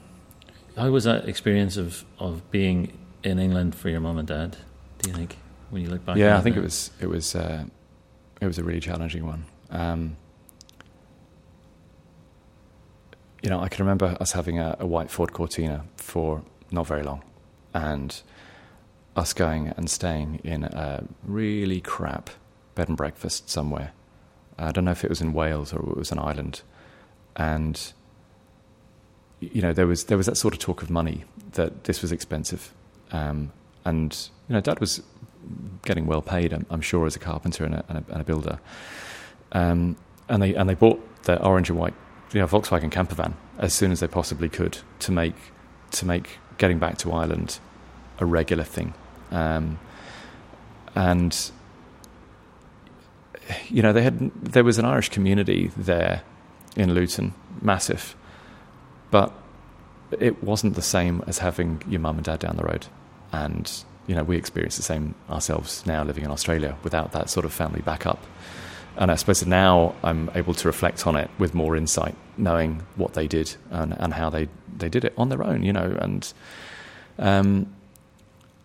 how 0.77 0.91
was 0.91 1.05
that 1.05 1.29
experience 1.29 1.77
of, 1.77 2.05
of 2.19 2.51
being 2.51 2.93
in 3.23 3.39
England 3.39 3.75
for 3.75 3.89
your 3.91 4.01
mum 4.01 4.19
and 4.19 4.27
dad? 4.29 4.57
Do 4.99 5.11
you 5.11 5.17
think 5.17 5.37
when 5.71 5.83
you 5.83 5.89
look 5.89 6.05
back? 6.05 6.17
yeah, 6.17 6.37
I 6.39 6.41
think 6.41 6.55
that? 6.57 6.61
it 6.63 6.65
was 6.65 6.91
it 7.01 7.07
was 7.09 7.35
uh, 7.35 7.65
it 8.41 8.47
was 8.47 8.59
a 8.59 8.65
really 8.65 8.81
challenging 8.81 9.27
one. 9.27 9.45
Um, 9.71 10.17
you 13.43 13.51
know, 13.51 13.61
I 13.61 13.69
can 13.69 13.85
remember 13.85 14.17
us 14.21 14.33
having 14.33 14.59
a, 14.59 14.77
a 14.81 14.87
white 14.87 15.11
Ford 15.11 15.33
Cortina 15.33 15.85
for 15.97 16.43
not 16.71 16.87
very 16.87 17.03
long, 17.03 17.23
and 17.75 18.21
us 19.17 19.33
going 19.33 19.69
and 19.77 19.91
staying 19.91 20.41
in 20.45 20.65
a 20.65 21.05
really 21.25 21.81
crap 21.81 22.31
bed 22.75 22.89
and 22.89 22.97
breakfast 22.97 23.51
somewhere. 23.51 23.93
I 24.59 24.73
don't 24.73 24.85
know 24.85 24.91
if 24.91 25.05
it 25.05 25.11
was 25.11 25.21
in 25.21 25.33
Wales 25.33 25.73
or 25.73 25.81
it 25.91 25.97
was 25.97 26.13
an 26.13 26.19
island, 26.19 26.63
and 27.37 27.93
you 29.41 29.63
know 29.63 29.73
there 29.73 29.87
was 29.87 30.05
there 30.05 30.19
was 30.19 30.27
that 30.27 30.37
sort 30.37 30.55
of 30.55 30.61
talk 30.61 30.83
of 30.83 30.91
money 30.91 31.25
that 31.53 31.85
this 31.85 32.03
was 32.03 32.13
expensive, 32.13 32.73
um, 33.11 33.53
and 33.85 34.29
you 34.49 34.55
know 34.55 34.61
Dad 34.61 34.81
was 34.81 35.03
getting 35.85 36.07
well 36.07 36.23
paid, 36.23 36.53
I'm, 36.53 36.67
I'm 36.71 36.81
sure, 36.81 37.07
as 37.07 37.17
a 37.17 37.19
carpenter 37.19 37.65
and 37.65 37.75
a, 37.75 37.85
and 37.89 37.99
a, 37.99 38.13
and 38.13 38.21
a 38.21 38.25
builder. 38.25 38.61
Um, 39.53 39.97
and 40.29 40.43
they 40.43 40.55
and 40.55 40.69
they 40.69 40.75
bought 40.75 41.01
the 41.25 41.43
orange 41.43 41.71
and 41.71 41.79
white, 41.79 41.95
you 42.33 42.41
know, 42.41 42.47
Volkswagen 42.47 42.91
camper 42.91 43.15
van 43.15 43.37
as 43.59 43.73
soon 43.75 43.93
as 43.93 44.01
they 44.01 44.07
possibly 44.07 44.49
could 44.49 44.79
to 45.01 45.13
make 45.13 45.35
to 45.93 46.07
make 46.07 46.39
getting 46.59 46.79
back 46.79 46.99
to 46.99 47.13
Ireland 47.13 47.59
a 48.19 48.27
regular 48.27 48.65
thing. 48.65 48.95
Um, 49.31 49.79
and 50.95 51.51
you 53.69 53.83
know, 53.83 53.93
they 53.93 54.03
had 54.03 54.31
there 54.43 54.65
was 54.65 54.79
an 54.79 54.85
Irish 54.85 55.09
community 55.09 55.71
there 55.77 56.23
in 56.77 56.95
Luton, 56.95 57.35
massive, 57.61 58.15
but 59.11 59.33
it 60.19 60.43
wasn't 60.43 60.75
the 60.75 60.83
same 60.83 61.23
as 61.27 61.39
having 61.39 61.83
your 61.89 62.01
mum 62.01 62.17
and 62.17 62.25
dad 62.25 62.41
down 62.41 62.57
the 62.57 62.65
road. 62.65 62.87
And 63.33 63.71
you 64.07 64.15
know, 64.15 64.25
we 64.25 64.37
experience 64.37 64.77
the 64.77 64.83
same 64.83 65.15
ourselves 65.29 65.85
now 65.87 66.03
living 66.05 66.25
in 66.25 66.31
Australia 66.31 66.77
without 66.83 67.13
that 67.13 67.31
sort 67.31 67.45
of 67.47 67.53
family 67.53 67.81
backup. 67.81 68.25
And 68.97 69.11
I 69.11 69.15
suppose 69.15 69.45
now 69.47 69.95
I'm 70.03 70.31
able 70.35 70.55
to 70.55 70.69
reflect 70.69 71.07
on 71.07 71.17
it 71.17 71.31
with 71.39 71.55
more 71.55 71.77
insight, 71.77 72.15
knowing 72.37 72.83
what 72.97 73.15
they 73.15 73.27
did 73.27 73.57
and, 73.71 73.97
and 73.99 74.15
how 74.15 74.31
they, 74.31 74.49
they 74.77 74.89
did 74.89 75.05
it 75.05 75.15
on 75.17 75.29
their 75.29 75.43
own, 75.43 75.63
you 75.63 75.73
know. 75.73 75.97
And, 76.01 76.33
um, 77.19 77.73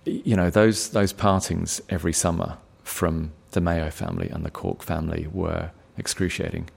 you 0.06 0.36
know, 0.36 0.50
those, 0.50 0.90
those 0.90 1.14
partings 1.14 1.82
every 1.90 2.14
summer 2.14 2.58
from 2.84 3.32
the 3.52 3.62
Mayo 3.62 3.90
family 3.90 4.30
and 4.30 4.46
the 4.46 4.52
Cork 4.52 4.84
family 4.84 5.28
were 5.32 5.72
excruciating 5.98 6.70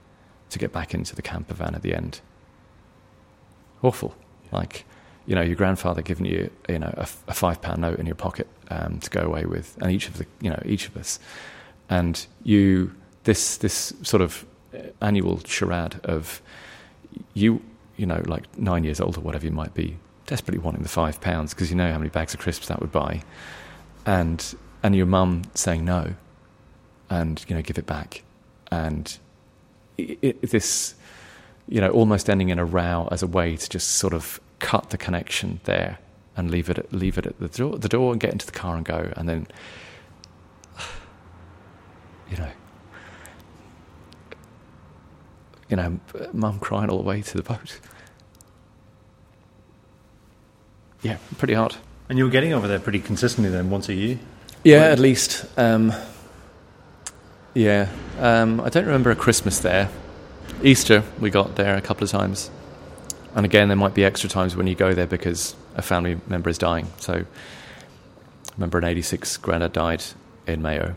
to 0.49 0.59
get 0.59 0.71
back 0.71 0.93
into 0.93 1.15
the 1.15 1.21
camper 1.21 1.53
van 1.53 1.75
at 1.75 1.81
the 1.81 1.93
end. 1.93 2.21
Awful. 3.83 4.15
Like, 4.51 4.85
you 5.25 5.35
know, 5.35 5.41
your 5.41 5.55
grandfather 5.55 6.01
giving 6.01 6.25
you, 6.25 6.49
you 6.67 6.79
know, 6.79 6.93
a 6.97 7.33
five 7.33 7.61
pound 7.61 7.81
note 7.81 7.99
in 7.99 8.05
your 8.05 8.15
pocket 8.15 8.47
um, 8.69 8.99
to 8.99 9.09
go 9.09 9.21
away 9.21 9.45
with, 9.45 9.77
and 9.79 9.91
each 9.91 10.07
of 10.07 10.17
the, 10.17 10.25
you 10.41 10.49
know, 10.49 10.61
each 10.65 10.87
of 10.87 10.97
us, 10.97 11.19
and 11.87 12.25
you, 12.43 12.95
this, 13.23 13.57
this 13.57 13.93
sort 14.01 14.21
of 14.21 14.45
uh, 14.73 14.79
annual 15.01 15.39
charade 15.45 15.99
of 16.03 16.41
you, 17.33 17.61
you 17.97 18.05
know, 18.05 18.21
like 18.25 18.45
nine 18.57 18.83
years 18.83 18.99
old 18.99 19.17
or 19.17 19.21
whatever 19.21 19.45
you 19.45 19.51
might 19.51 19.73
be, 19.73 19.97
desperately 20.25 20.59
wanting 20.59 20.83
the 20.83 20.89
five 20.89 21.19
pounds 21.21 21.53
because 21.53 21.69
you 21.69 21.75
know 21.75 21.91
how 21.91 21.97
many 21.97 22.09
bags 22.09 22.33
of 22.33 22.39
crisps 22.39 22.67
that 22.67 22.79
would 22.79 22.91
buy, 22.91 23.21
and 24.05 24.55
and 24.83 24.95
your 24.95 25.05
mum 25.05 25.43
saying 25.55 25.83
no, 25.83 26.13
and 27.09 27.43
you 27.47 27.55
know, 27.55 27.61
give 27.61 27.77
it 27.77 27.85
back, 27.85 28.23
and 28.71 29.17
i 29.97 30.17
it, 30.21 30.41
this, 30.51 30.95
you 31.67 31.81
know, 31.81 31.89
almost 31.89 32.29
ending 32.29 32.49
in 32.49 32.59
a 32.59 32.65
row 32.65 33.07
as 33.11 33.21
a 33.21 33.27
way 33.27 33.55
to 33.55 33.69
just 33.69 33.91
sort 33.91 34.13
of 34.13 34.39
cut 34.59 34.91
the 34.91 34.97
connection 34.97 35.59
there 35.65 35.99
and 36.37 36.51
leave 36.51 36.69
it 36.69 36.77
at, 36.77 36.93
leave 36.93 37.17
it 37.17 37.25
at 37.25 37.39
the 37.39 37.47
door, 37.49 37.77
the 37.77 37.89
door 37.89 38.11
and 38.11 38.21
get 38.21 38.31
into 38.31 38.45
the 38.45 38.51
car 38.51 38.75
and 38.75 38.85
go, 38.85 39.11
and 39.17 39.27
then, 39.27 39.47
you 42.31 42.37
know, 42.37 42.51
you 45.69 45.77
know, 45.77 45.99
mum 46.33 46.59
crying 46.59 46.89
all 46.89 46.97
the 46.97 47.03
way 47.03 47.21
to 47.21 47.37
the 47.37 47.43
boat. 47.43 47.79
Yeah, 51.01 51.17
pretty 51.37 51.53
hard. 51.53 51.75
And 52.09 52.17
you 52.17 52.25
were 52.25 52.31
getting 52.31 52.53
over 52.53 52.67
there 52.67 52.79
pretty 52.79 52.99
consistently 52.99 53.51
then, 53.51 53.69
once 53.69 53.87
a 53.87 53.93
year? 53.93 54.19
Yeah, 54.63 54.85
at 54.85 54.99
least. 54.99 55.45
Um, 55.57 55.93
yeah, 57.53 57.89
um, 58.19 58.59
I 58.61 58.69
don't 58.69 58.85
remember 58.85 59.11
a 59.11 59.15
Christmas 59.15 59.59
there. 59.59 59.89
Easter, 60.63 61.03
we 61.19 61.29
got 61.29 61.55
there 61.55 61.75
a 61.75 61.81
couple 61.81 62.03
of 62.03 62.09
times. 62.09 62.49
And 63.35 63.45
again, 63.45 63.67
there 63.69 63.77
might 63.77 63.93
be 63.93 64.03
extra 64.03 64.29
times 64.29 64.55
when 64.55 64.67
you 64.67 64.75
go 64.75 64.93
there 64.93 65.07
because 65.07 65.55
a 65.75 65.81
family 65.81 66.19
member 66.27 66.49
is 66.49 66.57
dying. 66.57 66.87
So, 66.97 67.13
I 67.13 68.53
remember 68.57 68.79
in 68.79 68.83
86, 68.83 69.37
Grandad 69.37 69.71
died 69.71 70.03
in 70.47 70.61
Mayo. 70.61 70.95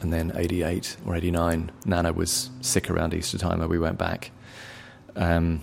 And 0.00 0.12
then 0.12 0.32
88 0.34 0.96
or 1.06 1.14
89, 1.16 1.70
Nana 1.84 2.12
was 2.12 2.50
sick 2.60 2.90
around 2.90 3.14
Easter 3.14 3.38
time, 3.38 3.60
and 3.60 3.70
we 3.70 3.78
went 3.78 3.98
back. 3.98 4.30
Um, 5.14 5.62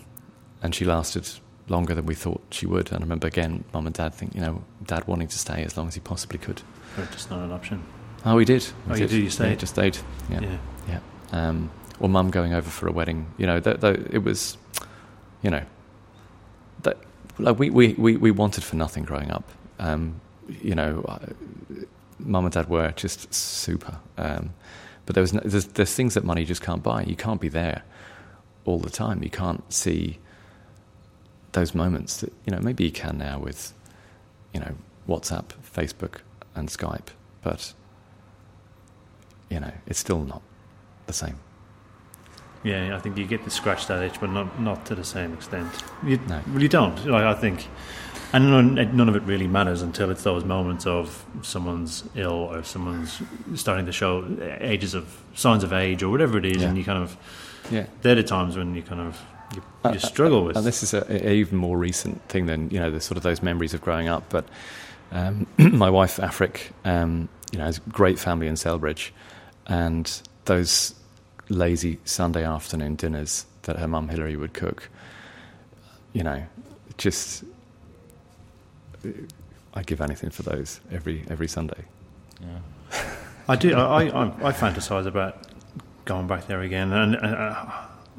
and 0.62 0.74
she 0.74 0.86
lasted 0.86 1.30
longer 1.68 1.94
than 1.94 2.06
we 2.06 2.16
thought 2.16 2.42
she 2.52 2.66
would. 2.66 2.88
And 2.92 3.00
I 3.00 3.02
remember 3.02 3.28
again, 3.28 3.64
mum 3.74 3.86
and 3.86 3.96
dad 3.96 4.14
think, 4.14 4.34
you 4.36 4.42
know, 4.42 4.64
dad 4.86 5.06
wanting 5.08 5.28
to 5.28 5.38
stay 5.38 5.64
as 5.64 5.78
long 5.78 5.88
as 5.88 5.94
he 5.94 6.00
possibly 6.00 6.40
could. 6.40 6.62
Or 6.98 7.06
just 7.12 7.30
not 7.30 7.40
an 7.42 7.52
option. 7.52 7.84
Oh, 8.26 8.36
we 8.36 8.46
did. 8.46 8.64
We 8.88 8.94
Oh, 8.94 8.96
you 8.96 9.08
did, 9.08 9.24
you 9.24 9.30
stayed? 9.30 9.50
Yeah, 9.50 9.56
just 9.56 9.74
stayed. 9.74 9.98
Yeah. 10.30 10.42
Yeah. 10.42 10.58
Yeah. 10.88 11.00
Um, 11.32 11.70
or 12.00 12.10
mum 12.10 12.32
going 12.32 12.54
over 12.54 12.70
for 12.70 12.88
a 12.88 12.92
wedding. 12.92 13.28
You 13.38 13.46
know, 13.48 13.60
th- 13.60 13.82
th- 13.82 14.00
it 14.10 14.20
was, 14.24 14.58
you 15.42 15.50
know, 15.52 15.64
that, 16.84 16.98
like 17.38 17.60
we, 17.60 17.70
we, 17.70 17.94
we, 17.94 18.18
we 18.18 18.32
wanted 18.32 18.64
for 18.64 18.76
nothing 18.78 19.04
growing 19.04 19.32
up. 19.32 19.44
Um, 19.80 20.20
you 20.62 20.76
know, 20.76 21.20
mum 22.20 22.46
and 22.46 22.54
dad 22.54 22.70
were 22.70 22.92
just 22.92 23.34
super. 23.34 23.98
Um, 24.18 24.54
but 25.06 25.16
there 25.16 25.22
was 25.22 25.34
no, 25.34 25.42
there's, 25.44 25.66
there's 25.66 25.94
things 25.94 26.14
that 26.14 26.24
money 26.24 26.46
just 26.46 26.62
can't 26.62 26.82
buy. 26.82 27.04
You 27.04 27.16
can't 27.16 27.42
be 27.42 27.50
there 27.50 27.84
all 28.66 28.80
the 28.80 28.90
time. 28.90 29.24
You 29.24 29.30
can't 29.30 29.72
see 29.72 30.20
those 31.52 31.76
moments 31.76 32.18
that, 32.22 32.34
you 32.46 32.52
know, 32.54 32.60
maybe 32.60 32.84
you 32.84 32.92
can 32.92 33.18
now 33.18 33.40
with, 33.40 33.74
you 34.54 34.60
know, 34.60 34.76
WhatsApp, 35.08 35.50
Facebook, 35.64 36.20
and 36.56 36.70
Skype. 36.70 37.08
But, 37.42 37.74
you 39.50 39.60
know, 39.60 39.72
it's 39.86 40.00
still 40.00 40.24
not 40.24 40.42
the 41.08 41.14
same. 41.14 41.40
Yeah, 42.64 42.96
I 42.96 43.00
think 43.00 43.18
you 43.18 43.26
get 43.26 43.44
to 43.44 43.50
scratch 43.50 43.88
that 43.88 44.02
itch, 44.02 44.22
but 44.22 44.30
not 44.30 44.60
not 44.60 44.86
to 44.86 44.96
the 44.96 45.04
same 45.04 45.34
extent. 45.34 45.70
You, 46.06 46.18
No. 46.30 46.42
Well, 46.48 46.62
you 46.62 46.70
don't. 46.70 47.06
Like, 47.06 47.24
I 47.26 47.34
think, 47.34 47.68
and 48.34 48.50
none, 48.50 48.98
none 48.98 49.08
of 49.10 49.16
it 49.16 49.22
really 49.24 49.48
matters 49.48 49.82
until 49.82 50.10
it's 50.10 50.24
those 50.24 50.44
moments 50.44 50.86
of 50.88 51.26
someone's 51.44 52.04
ill 52.16 52.32
or 52.52 52.64
someone's 52.64 53.22
starting 53.56 53.86
to 53.86 53.92
show 53.92 54.26
ages 54.60 54.94
of 54.96 55.22
signs 55.36 55.64
of 55.64 55.72
age 55.72 56.04
or 56.04 56.10
whatever 56.10 56.38
it 56.38 56.46
is, 56.46 56.62
Yeah. 56.62 56.70
and 56.70 56.78
you 56.78 56.84
kind 56.84 57.02
of 57.04 57.16
Yeah. 57.72 57.86
they're 58.02 58.16
the 58.16 58.24
times 58.24 58.58
when 58.58 58.76
you 58.76 58.82
kind 58.82 59.02
of 59.02 59.22
you, 59.56 59.62
Uh, 59.86 59.92
you 59.94 60.00
struggle 60.00 60.46
with. 60.46 60.58
And 60.58 60.66
this 60.66 60.82
is 60.84 60.94
a, 60.94 61.06
a 61.10 61.32
even 61.32 61.58
more 61.58 61.78
recent 61.78 62.22
thing 62.28 62.48
than 62.48 62.70
you 62.72 62.80
know 62.80 62.90
the 62.90 63.00
sort 63.00 63.18
of 63.18 63.24
those 63.24 63.44
memories 63.44 63.74
of 63.74 63.82
growing 63.82 64.08
up. 64.08 64.24
But 64.30 64.46
um, 65.12 65.46
my 65.58 65.90
wife 65.92 66.20
Afric, 66.20 66.72
um, 66.86 67.30
you 67.52 67.60
know, 67.60 67.66
has 67.66 67.78
a 67.78 67.90
great 67.92 68.18
family 68.18 68.48
in 68.48 68.56
Celbridge, 68.56 69.12
and 69.68 70.12
those 70.46 70.96
lazy 71.50 72.00
Sunday 72.04 72.44
afternoon 72.44 72.96
dinners 72.96 73.46
that 73.64 73.78
her 73.78 73.88
mum 73.88 74.10
Hilary 74.10 74.36
would 74.36 74.54
cook, 74.54 74.90
you 76.14 76.24
know, 76.24 76.42
just 76.98 77.44
I 79.74 79.84
give 79.84 80.02
anything 80.02 80.30
for 80.30 80.44
those 80.44 80.82
every 80.92 81.26
every 81.30 81.48
Sunday. 81.48 81.86
Yeah. 82.42 83.04
I 83.48 83.56
do. 83.56 83.76
I, 83.76 84.04
I, 84.06 84.26
I 84.50 84.52
fantasize 84.52 85.06
about 85.06 85.48
going 86.06 86.28
back 86.28 86.48
there 86.48 86.62
again, 86.62 86.94
and, 86.94 87.16
and 87.16 87.36
uh, 87.36 87.66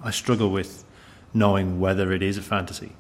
I 0.03 0.11
struggle 0.11 0.51
with 0.51 0.85
knowing 1.33 1.81
whether 1.81 2.13
it 2.13 2.23
is 2.23 2.37
a 2.37 2.43
fantasy. 2.43 2.93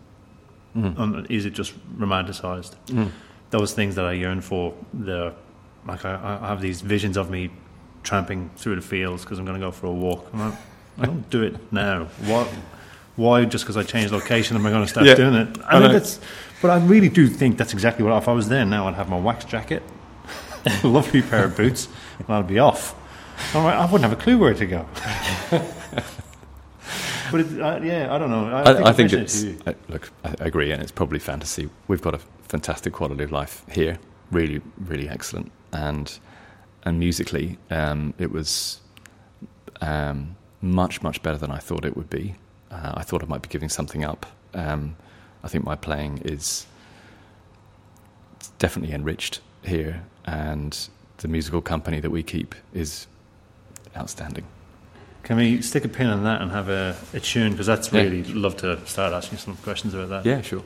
Mm. 0.77 0.99
Um, 0.99 1.27
is 1.29 1.44
it 1.44 1.53
just 1.53 1.75
romanticized? 1.99 2.75
Mm. 2.87 3.11
Those 3.51 3.75
things 3.75 3.94
that 3.94 4.05
I 4.05 4.12
yearn 4.12 4.40
for, 4.40 4.75
the 4.92 5.35
like 5.87 6.05
I, 6.05 6.38
I 6.40 6.49
have 6.49 6.61
these 6.61 6.81
visions 6.81 7.16
of 7.16 7.31
me 7.31 7.51
tramping 8.03 8.51
through 8.57 8.77
the 8.77 8.83
fields 8.83 9.23
because 9.23 9.38
I'm 9.38 9.44
going 9.44 9.61
to 9.61 9.66
go 9.66 9.70
for 9.70 9.87
a 9.87 9.92
walk. 9.92 10.29
I'm 10.33 10.40
like, 10.40 10.59
I 10.99 11.07
don't 11.07 11.29
do 11.31 11.42
it 11.42 11.73
now. 11.73 12.05
What? 12.25 12.49
Why? 13.16 13.44
Just 13.44 13.64
because 13.64 13.77
I 13.77 13.83
changed 13.83 14.12
location, 14.12 14.57
am 14.57 14.66
I 14.66 14.70
going 14.70 14.83
to 14.83 14.88
start 14.88 15.07
Yeah. 15.07 15.14
doing 15.14 15.35
it? 15.35 15.59
I 15.66 15.77
I 15.77 15.81
know. 15.81 15.92
that's, 15.92 16.18
but 16.61 16.70
I 16.70 16.79
really 16.85 17.09
do 17.09 17.29
think 17.29 17.59
that's 17.59 17.72
exactly 17.72 18.05
what. 18.05 18.16
If 18.16 18.29
I 18.29 18.33
was 18.33 18.48
there 18.48 18.64
now, 18.64 18.88
I'd 18.88 18.94
have 18.94 19.09
my 19.09 19.18
wax 19.18 19.44
jacket, 19.44 19.83
a 20.83 20.87
lovely 20.87 21.22
pair 21.22 21.44
of 21.44 21.57
boots, 21.57 21.88
and 22.18 22.29
I'd 22.29 22.46
be 22.48 22.59
off. 22.59 22.94
I 23.55 23.85
wouldn't 23.90 24.03
have 24.09 24.12
a 24.12 24.22
clue 24.22 24.38
where 24.38 24.55
to 24.55 24.66
go. 24.66 24.87
but 25.50 27.40
it, 27.40 27.61
uh, 27.61 27.81
yeah, 27.83 28.14
I 28.14 28.18
don't 28.18 28.31
know. 28.31 28.46
I, 28.48 28.62
I, 28.62 28.88
I 28.90 28.92
think 28.92 29.12
mentioned 29.12 29.22
it 29.22 29.22
it's 29.22 29.66
uh, 29.68 29.72
look. 29.88 30.11
I 30.24 30.35
I 30.40 30.44
agree, 30.46 30.70
and 30.72 30.83
it's 30.83 30.92
probably 30.92 31.18
fantasy. 31.18 31.68
We've 31.88 32.03
got 32.03 32.14
a 32.14 32.20
fantastic 32.48 32.92
quality 32.92 33.24
of 33.24 33.33
life 33.33 33.64
here, 33.70 33.98
really, 34.31 34.61
really 34.79 35.09
excellent, 35.09 35.50
and 35.72 36.18
and 36.85 36.98
musically, 36.98 37.59
um, 37.70 38.14
it 38.18 38.31
was 38.31 38.81
um, 39.81 40.37
much, 40.61 41.03
much 41.03 41.22
better 41.22 41.38
than 41.38 41.50
I 41.50 41.59
thought 41.59 41.85
it 41.85 41.96
would 41.96 42.11
be. 42.11 42.35
Uh, 42.74 42.92
I 42.94 43.02
thought 43.02 43.22
I 43.22 43.26
might 43.26 43.42
be 43.42 43.48
giving 43.48 43.68
something 43.68 44.04
up. 44.04 44.26
Um, 44.52 44.96
I 45.44 45.48
think 45.48 45.64
my 45.64 45.76
playing 45.76 46.18
is 46.24 46.66
definitely 48.58 48.94
enriched 48.94 49.40
here, 49.62 50.02
and 50.24 50.88
the 51.18 51.28
musical 51.28 51.60
company 51.62 52.00
that 52.00 52.10
we 52.10 52.22
keep 52.22 52.54
is 52.72 53.06
outstanding. 53.96 54.44
Can 55.22 55.37
we 55.37 55.62
stick 55.62 55.84
a 55.84 55.88
pin 55.88 56.10
in 56.10 56.24
that 56.24 56.42
and 56.42 56.50
have 56.50 56.68
a, 56.68 56.96
a 57.14 57.20
tune? 57.20 57.52
Because 57.52 57.66
that's 57.66 57.92
really 57.92 58.18
Yeah. 58.18 58.22
really 58.24 58.34
love 58.34 58.56
to 58.58 58.84
start 58.87 59.12
asking 59.12 59.38
some 59.38 59.56
questions 59.58 59.94
about 59.94 60.08
that. 60.10 60.26
Yeah, 60.26 60.42
sure. 60.42 60.62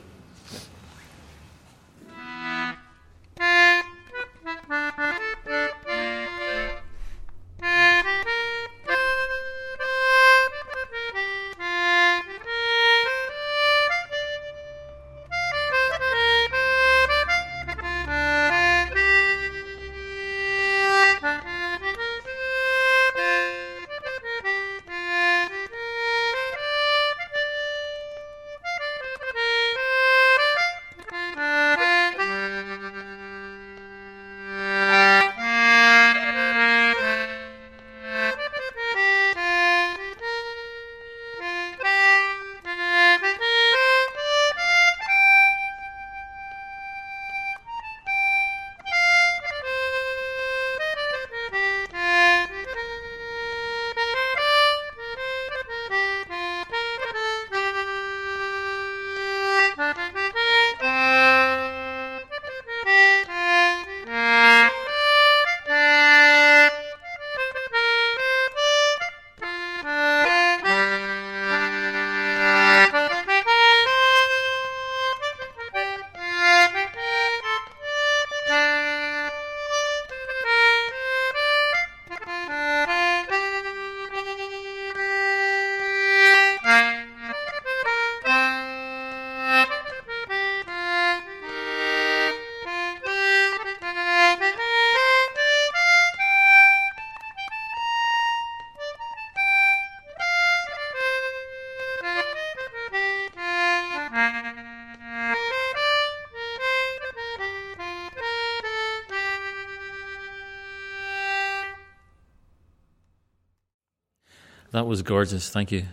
That 114.79 114.85
was 114.85 115.01
gorgeous. 115.01 115.49
Thank 115.49 115.73
you. 115.73 115.83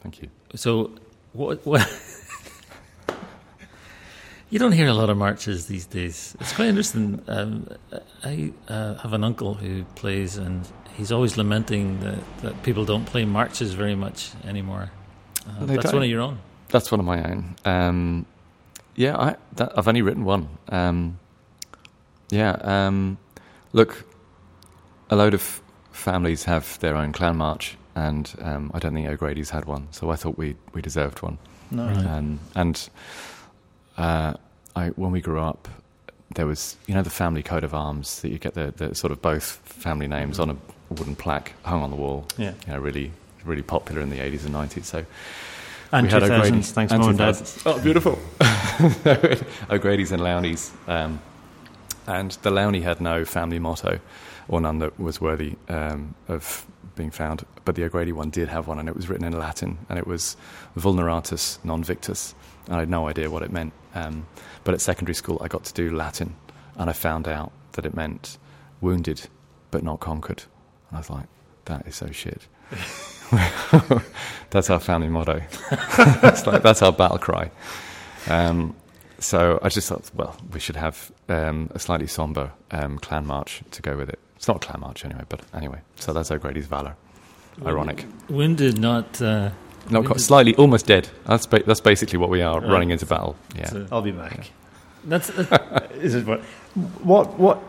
Thank 0.00 0.22
you. 0.22 0.30
So, 0.54 0.92
what? 1.34 1.66
what 1.66 1.86
you 4.48 4.58
don't 4.58 4.72
hear 4.72 4.88
a 4.88 4.94
lot 4.94 5.10
of 5.10 5.18
marches 5.18 5.66
these 5.66 5.84
days. 5.84 6.34
It's 6.40 6.54
quite 6.54 6.68
interesting. 6.68 7.22
Um, 7.28 7.68
I 8.24 8.54
uh, 8.68 8.94
have 8.94 9.12
an 9.12 9.22
uncle 9.22 9.52
who 9.52 9.84
plays, 9.96 10.38
and 10.38 10.66
he's 10.96 11.12
always 11.12 11.36
lamenting 11.36 12.00
that, 12.00 12.20
that 12.40 12.62
people 12.62 12.86
don't 12.86 13.04
play 13.04 13.26
marches 13.26 13.74
very 13.74 13.94
much 13.94 14.30
anymore. 14.46 14.90
Uh, 15.46 15.66
that's 15.66 15.82
don't. 15.82 15.92
one 15.92 16.02
of 16.04 16.08
your 16.08 16.22
own. 16.22 16.38
That's 16.68 16.90
one 16.90 17.00
of 17.00 17.04
my 17.04 17.22
own. 17.22 17.54
Um, 17.66 18.24
yeah, 18.96 19.14
I, 19.14 19.36
that, 19.56 19.76
I've 19.76 19.88
only 19.88 20.00
written 20.00 20.24
one. 20.24 20.48
Um, 20.70 21.18
yeah, 22.30 22.52
um, 22.62 23.18
look, 23.74 24.06
a 25.10 25.16
load 25.16 25.34
of 25.34 25.60
families 25.90 26.44
have 26.44 26.78
their 26.78 26.96
own 26.96 27.12
clan 27.12 27.36
march, 27.36 27.76
and 27.94 28.32
um, 28.40 28.70
I 28.74 28.78
don't 28.78 28.94
think 28.94 29.08
O'Grady's 29.08 29.50
had 29.50 29.64
one, 29.64 29.88
so 29.90 30.10
I 30.10 30.16
thought 30.16 30.38
we 30.38 30.56
we 30.72 30.82
deserved 30.82 31.22
one. 31.22 31.38
No. 31.70 31.84
Um, 31.86 32.40
and 32.54 32.88
uh, 33.96 34.34
I, 34.76 34.88
when 34.90 35.10
we 35.12 35.20
grew 35.20 35.40
up, 35.40 35.68
there 36.34 36.46
was 36.46 36.76
you 36.86 36.94
know 36.94 37.02
the 37.02 37.10
family 37.10 37.42
coat 37.42 37.64
of 37.64 37.74
arms 37.74 38.20
that 38.22 38.30
you 38.30 38.38
get 38.38 38.54
the, 38.54 38.72
the 38.76 38.94
sort 38.94 39.10
of 39.10 39.20
both 39.22 39.60
family 39.64 40.06
names 40.08 40.38
on 40.38 40.50
a 40.50 40.56
wooden 40.90 41.16
plaque 41.16 41.52
hung 41.64 41.82
on 41.82 41.90
the 41.90 41.96
wall. 41.96 42.26
Yeah. 42.36 42.52
You 42.66 42.72
know, 42.74 42.78
really 42.78 43.12
really 43.44 43.62
popular 43.62 44.00
in 44.00 44.10
the 44.10 44.18
80s 44.18 44.44
and 44.44 44.54
90s. 44.54 44.84
So 44.84 45.04
And 45.90 46.06
we 46.06 46.12
had 46.12 46.22
2000s. 46.22 46.30
O'Grady's. 46.30 46.70
Thanks, 46.72 46.92
And 46.92 47.00
Mum 47.00 47.08
and 47.10 47.18
Dad. 47.18 47.48
Oh, 47.66 47.80
beautiful. 47.80 48.18
O'Grady's 49.70 50.12
and 50.12 50.22
Lowney's. 50.22 50.70
Um, 50.86 51.20
and 52.06 52.32
the 52.42 52.50
Lowney 52.50 52.82
had 52.82 53.00
no 53.00 53.24
family 53.24 53.58
motto, 53.58 53.98
or 54.52 54.60
none 54.60 54.78
that 54.80 55.00
was 55.00 55.18
worthy 55.18 55.56
um, 55.68 56.14
of 56.28 56.66
being 56.94 57.10
found. 57.10 57.44
But 57.64 57.74
the 57.74 57.84
O'Grady 57.84 58.12
one 58.12 58.28
did 58.28 58.48
have 58.48 58.66
one, 58.66 58.78
and 58.78 58.86
it 58.88 58.94
was 58.94 59.08
written 59.08 59.24
in 59.24 59.32
Latin, 59.32 59.78
and 59.88 59.98
it 59.98 60.06
was 60.06 60.36
vulneratus 60.76 61.58
non 61.64 61.82
victus. 61.82 62.34
And 62.66 62.76
I 62.76 62.80
had 62.80 62.90
no 62.90 63.08
idea 63.08 63.30
what 63.30 63.42
it 63.42 63.50
meant. 63.50 63.72
Um, 63.94 64.26
but 64.62 64.74
at 64.74 64.82
secondary 64.82 65.14
school, 65.14 65.38
I 65.40 65.48
got 65.48 65.64
to 65.64 65.72
do 65.72 65.94
Latin, 65.96 66.36
and 66.76 66.90
I 66.90 66.92
found 66.92 67.26
out 67.26 67.50
that 67.72 67.86
it 67.86 67.94
meant 67.94 68.36
wounded 68.82 69.22
but 69.70 69.82
not 69.82 70.00
conquered. 70.00 70.44
And 70.90 70.98
I 70.98 71.00
was 71.00 71.08
like, 71.08 71.26
that 71.64 71.86
is 71.86 71.96
so 71.96 72.10
shit. 72.10 72.46
that's 74.50 74.68
our 74.68 74.80
family 74.80 75.08
motto. 75.08 75.40
that's, 75.96 76.46
like, 76.46 76.62
that's 76.62 76.82
our 76.82 76.92
battle 76.92 77.18
cry. 77.18 77.50
Um, 78.28 78.76
so 79.18 79.58
I 79.62 79.70
just 79.70 79.88
thought, 79.88 80.10
well, 80.14 80.36
we 80.52 80.60
should 80.60 80.76
have 80.76 81.10
um, 81.30 81.70
a 81.74 81.78
slightly 81.78 82.06
somber 82.06 82.52
um, 82.70 82.98
clan 82.98 83.26
march 83.26 83.62
to 83.70 83.80
go 83.80 83.96
with 83.96 84.10
it. 84.10 84.18
It's 84.42 84.48
not 84.48 84.56
a 84.56 84.58
clan 84.66 84.80
march 84.80 85.04
anyway, 85.04 85.22
but 85.28 85.40
anyway. 85.54 85.78
So 86.00 86.12
that's 86.12 86.32
O'Grady's 86.32 86.66
valor. 86.66 86.96
Ironic. 87.64 88.06
Wounded, 88.28 88.76
not. 88.76 89.22
Uh, 89.22 89.50
Not 89.84 89.92
wounded- 89.92 90.06
quite, 90.08 90.20
slightly, 90.20 90.56
almost 90.56 90.84
dead. 90.86 91.08
That's 91.26 91.46
ba- 91.46 91.62
that's 91.64 91.80
basically 91.80 92.18
what 92.18 92.28
we 92.28 92.42
are 92.42 92.58
Right. 92.60 92.68
running 92.68 92.90
into 92.90 93.06
battle. 93.06 93.36
Yeah. 93.54 93.62
It's 93.62 93.72
a- 93.72 93.86
I'll 93.92 94.02
be 94.02 94.10
back. 94.10 94.50
That's, 95.04 95.30
uh, 95.30 95.86
This 95.94 96.14
is 96.14 96.24
what, 96.24 96.40
what, 97.04 97.38
what? 97.38 97.60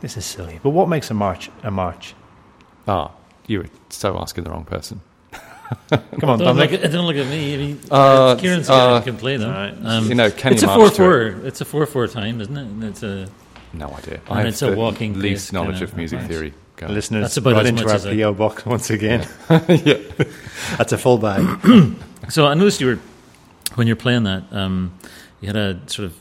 This 0.00 0.16
is 0.16 0.24
silly. 0.24 0.60
But 0.62 0.70
what 0.70 0.88
makes 0.88 1.10
a 1.10 1.14
march 1.14 1.50
a 1.64 1.72
march? 1.72 2.14
Ah, 2.86 3.10
you 3.48 3.58
were 3.58 3.66
so 3.88 4.16
asking 4.16 4.44
the 4.44 4.50
wrong 4.50 4.64
person. 4.64 5.00
Come 5.90 5.98
on, 6.30 6.38
don't, 6.38 6.38
look 6.38 6.38
Dominic. 6.70 6.84
at, 6.84 6.92
don't 6.92 7.06
look 7.06 7.16
at 7.16 7.26
me. 7.26 7.54
I 7.54 7.56
mean, 7.56 7.80
Uh, 7.90 8.36
Kieran's 8.36 8.70
uh, 8.70 8.98
guy 9.00 9.04
can 9.04 9.16
play 9.16 9.38
them. 9.38 9.50
all 9.50 9.56
right. 9.56 9.74
Um, 9.84 10.08
you 10.08 10.14
know, 10.14 10.30
Kenny 10.30 10.54
it's 10.54 10.62
a 10.62 10.68
four-four. 10.68 11.22
it. 11.22 11.46
It's 11.46 11.60
a 11.60 11.64
four 11.64 11.84
four 11.84 12.06
time, 12.06 12.40
isn't 12.40 12.56
it? 12.56 12.60
And 12.62 12.84
it's 12.84 13.02
a 13.02 13.26
No 13.74 13.88
idea. 13.90 14.20
And 14.28 14.38
I 14.38 14.38
have 14.40 14.46
it's 14.48 14.62
a 14.62 14.70
the 14.70 14.76
walking 14.76 15.18
least 15.18 15.52
knowledge 15.52 15.76
kinda 15.78 15.84
of 15.92 15.96
music 15.96 16.18
march. 16.20 16.30
theory. 16.30 16.54
Going. 16.76 16.94
Listeners, 16.94 17.22
That's 17.24 17.36
about 17.36 17.52
right 17.54 17.62
as 17.64 17.68
into 17.68 17.82
much 17.84 17.90
our 17.90 17.96
as 17.96 18.06
I- 18.06 18.16
PO 18.16 18.32
box 18.34 18.66
once 18.74 18.90
again. 18.90 19.26
yeah. 19.68 19.98
That's 20.78 20.92
a 20.92 20.98
full 20.98 21.18
bag. 21.18 21.44
So 22.28 22.46
I 22.46 22.54
noticed 22.54 22.80
you 22.80 22.86
were 22.86 22.98
when 23.74 23.88
you're 23.88 23.96
playing 23.96 24.22
that. 24.24 24.44
Um, 24.52 24.92
you 25.40 25.48
had 25.48 25.56
a 25.56 25.80
sort 25.88 26.06
of 26.06 26.14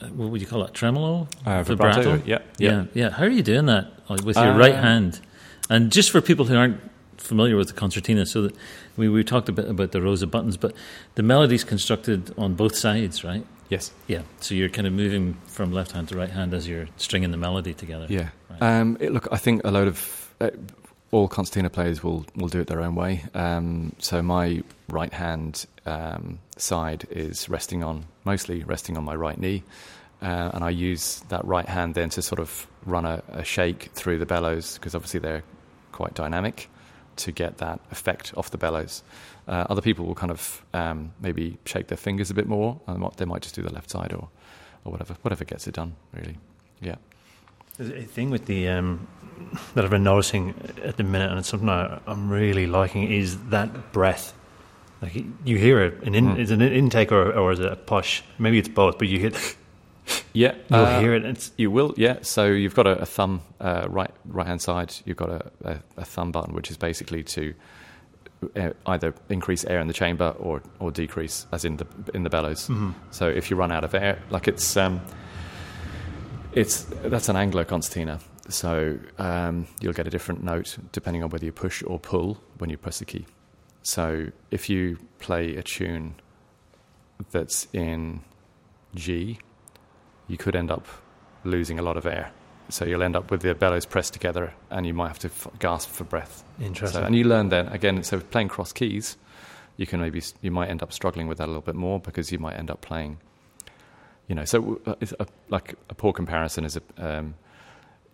uh, 0.00 0.06
what 0.14 0.30
would 0.30 0.40
you 0.40 0.46
call 0.46 0.62
it? 0.62 0.72
Tremolo, 0.72 1.26
Uh, 1.44 1.64
vibrato. 1.64 2.22
Yeah. 2.24 2.38
yeah, 2.58 2.84
yeah. 2.94 3.10
How 3.10 3.24
are 3.24 3.28
you 3.28 3.42
doing 3.42 3.66
that 3.66 3.86
uh, 4.08 4.18
with 4.24 4.36
your 4.36 4.54
right 4.54 4.74
Uh, 4.76 4.80
hand? 4.82 5.20
And 5.68 5.90
just 5.90 6.10
for 6.12 6.20
people 6.20 6.44
who 6.44 6.56
aren't 6.56 6.78
familiar 7.16 7.56
with 7.56 7.66
the 7.68 7.74
concertina, 7.74 8.24
so 8.24 8.42
that 8.42 8.54
we 8.96 9.08
we 9.08 9.24
talked 9.24 9.48
a 9.48 9.52
bit 9.52 9.68
about 9.68 9.90
the 9.90 10.00
rows 10.00 10.22
of 10.22 10.30
buttons, 10.30 10.56
but 10.56 10.74
the 11.16 11.22
melody's 11.24 11.64
constructed 11.64 12.32
on 12.38 12.54
both 12.54 12.76
sides, 12.76 13.24
right? 13.24 13.44
Yes. 13.72 13.90
Yeah. 14.06 14.20
So 14.40 14.54
you're 14.54 14.68
kind 14.68 14.86
of 14.86 14.92
moving 14.92 15.34
from 15.46 15.72
left 15.72 15.92
hand 15.92 16.08
to 16.08 16.16
right 16.16 16.28
hand 16.28 16.52
as 16.52 16.68
you're 16.68 16.88
stringing 16.98 17.30
the 17.30 17.38
melody 17.38 17.72
together. 17.72 18.06
Yeah. 18.06 18.28
Right. 18.50 18.62
Um, 18.62 18.98
it, 19.00 19.12
look, 19.12 19.28
I 19.32 19.38
think 19.38 19.62
a 19.64 19.70
load 19.70 19.88
of 19.88 20.34
uh, 20.42 20.50
all 21.10 21.26
concertina 21.26 21.70
players 21.70 22.04
will 22.04 22.26
will 22.36 22.48
do 22.48 22.60
it 22.60 22.66
their 22.66 22.82
own 22.82 22.94
way. 22.94 23.24
Um, 23.32 23.94
so 23.98 24.20
my 24.20 24.62
right 24.90 25.12
hand 25.14 25.64
um, 25.86 26.38
side 26.58 27.06
is 27.08 27.48
resting 27.48 27.82
on 27.82 28.04
mostly 28.24 28.62
resting 28.62 28.98
on 28.98 29.04
my 29.04 29.14
right 29.14 29.38
knee, 29.38 29.62
uh, 30.20 30.50
and 30.52 30.62
I 30.62 30.68
use 30.68 31.20
that 31.30 31.42
right 31.46 31.66
hand 31.66 31.94
then 31.94 32.10
to 32.10 32.20
sort 32.20 32.40
of 32.40 32.66
run 32.84 33.06
a, 33.06 33.22
a 33.28 33.42
shake 33.42 33.88
through 33.94 34.18
the 34.18 34.26
bellows 34.26 34.74
because 34.74 34.94
obviously 34.94 35.20
they're 35.20 35.44
quite 35.92 36.12
dynamic 36.12 36.68
to 37.16 37.32
get 37.32 37.56
that 37.58 37.80
effect 37.90 38.34
off 38.36 38.50
the 38.50 38.58
bellows. 38.58 39.02
Uh, 39.48 39.66
other 39.68 39.82
people 39.82 40.06
will 40.06 40.14
kind 40.14 40.30
of 40.30 40.64
um, 40.72 41.12
maybe 41.20 41.58
shake 41.66 41.88
their 41.88 41.98
fingers 41.98 42.30
a 42.30 42.34
bit 42.34 42.46
more, 42.46 42.80
and 42.86 43.02
they 43.16 43.24
might- 43.24 43.42
just 43.42 43.54
do 43.54 43.62
the 43.62 43.72
left 43.72 43.90
side 43.90 44.12
or 44.12 44.28
or 44.84 44.90
whatever 44.92 45.14
whatever 45.22 45.44
gets 45.44 45.66
it 45.68 45.74
done. 45.74 45.94
Really, 46.12 46.36
yeah. 46.80 46.96
There's 47.78 47.90
a 47.90 48.02
thing 48.06 48.30
with 48.30 48.46
the 48.46 48.68
um, 48.68 49.06
that 49.74 49.84
I've 49.84 49.90
been 49.90 50.04
noticing 50.04 50.54
at 50.84 50.96
the 50.96 51.02
minute, 51.04 51.30
and 51.30 51.38
it's 51.38 51.48
something 51.48 51.68
I, 51.68 52.00
I'm 52.06 52.28
really 52.30 52.66
liking, 52.66 53.10
is 53.10 53.38
that 53.50 53.92
breath. 53.92 54.34
Like 55.00 55.14
you 55.44 55.58
hear 55.58 55.80
it, 55.82 56.02
an 56.04 56.14
in, 56.14 56.26
Mm. 56.26 56.38
is 56.38 56.50
it 56.52 56.62
an 56.62 56.72
intake 56.72 57.10
or, 57.10 57.32
or 57.32 57.50
is 57.52 57.58
it 57.58 57.72
a 57.72 57.74
push? 57.76 58.22
Maybe 58.38 58.58
it's 58.58 58.68
both, 58.68 58.98
but 58.98 59.08
you 59.08 59.18
hit, 59.18 59.56
Yeah, 60.32 60.54
you'll 60.70 60.78
uh, 60.80 61.00
hear 61.00 61.14
it. 61.14 61.24
It's 61.24 61.50
You 61.56 61.70
will, 61.72 61.94
yeah. 61.96 62.18
So 62.22 62.46
you've 62.46 62.74
got 62.74 62.86
a, 62.86 62.98
a 63.00 63.06
thumb 63.06 63.40
uh, 63.60 63.86
right 63.88 64.10
right 64.24 64.46
hand 64.46 64.60
side. 64.62 64.94
You've 65.04 65.16
got 65.16 65.30
a, 65.30 65.50
a, 65.64 65.76
a 65.96 66.04
thumb 66.04 66.30
button, 66.32 66.54
which 66.54 66.70
is 66.70 66.76
basically 66.76 67.22
to 67.24 67.54
either 68.86 69.14
increase 69.28 69.64
air 69.64 69.80
in 69.80 69.86
the 69.86 69.92
chamber 69.94 70.34
or 70.38 70.62
or 70.80 70.90
decrease, 70.90 71.46
as 71.52 71.64
in 71.64 71.76
the 71.76 71.86
in 72.14 72.22
the 72.22 72.30
bellows. 72.30 72.68
Mhm. 72.68 72.94
So 73.10 73.28
if 73.28 73.50
you 73.50 73.56
run 73.56 73.72
out 73.72 73.84
of 73.84 73.94
air, 73.94 74.18
like 74.30 74.48
it's 74.48 74.76
um, 74.76 75.00
it's 76.52 76.84
that's 77.04 77.28
an 77.28 77.36
Anglo 77.36 77.64
concertina. 77.64 78.18
So 78.48 78.98
um, 79.18 79.66
you'll 79.80 79.92
get 79.92 80.06
a 80.06 80.10
different 80.10 80.42
note 80.42 80.76
depending 80.92 81.22
on 81.22 81.30
whether 81.30 81.44
you 81.44 81.52
push 81.52 81.82
or 81.86 81.98
pull 81.98 82.38
when 82.58 82.70
you 82.70 82.76
press 82.76 82.98
the 82.98 83.04
key. 83.04 83.26
So 83.82 84.26
if 84.50 84.68
you 84.68 84.98
play 85.18 85.56
a 85.56 85.62
tune 85.62 86.14
that's 87.30 87.68
in 87.72 88.20
G, 88.94 89.38
you 90.28 90.36
could 90.36 90.56
end 90.56 90.70
up 90.70 90.86
losing 91.44 91.78
a 91.78 91.82
lot 91.82 91.96
of 91.96 92.04
air. 92.06 92.32
So 92.72 92.86
you'll 92.86 93.02
end 93.02 93.16
up 93.16 93.30
with 93.30 93.42
the 93.42 93.54
bellows 93.54 93.84
pressed 93.84 94.14
together, 94.14 94.54
and 94.70 94.86
you 94.86 94.94
might 94.94 95.08
have 95.08 95.18
to 95.20 95.28
f- 95.28 95.46
gasp 95.58 95.90
for 95.90 96.04
breath. 96.04 96.42
interesting. 96.60 97.00
So, 97.02 97.06
and 97.06 97.14
you 97.14 97.24
learn 97.24 97.50
then 97.50 97.68
again. 97.68 98.02
So 98.02 98.18
playing 98.20 98.48
cross 98.48 98.72
keys, 98.72 99.16
you 99.76 99.86
can 99.86 100.00
maybe 100.00 100.22
you 100.40 100.50
might 100.50 100.70
end 100.70 100.82
up 100.82 100.92
struggling 100.92 101.28
with 101.28 101.36
that 101.38 101.44
a 101.44 101.52
little 101.52 101.60
bit 101.62 101.74
more 101.74 102.00
because 102.00 102.32
you 102.32 102.38
might 102.38 102.54
end 102.54 102.70
up 102.70 102.80
playing. 102.80 103.18
You 104.28 104.36
know, 104.36 104.44
so 104.46 104.80
uh, 104.86 104.94
it's 105.00 105.12
a, 105.20 105.26
like 105.50 105.74
a 105.90 105.94
poor 105.94 106.12
comparison 106.14 106.64
is 106.64 106.78
a 106.78 106.82
um, 106.96 107.34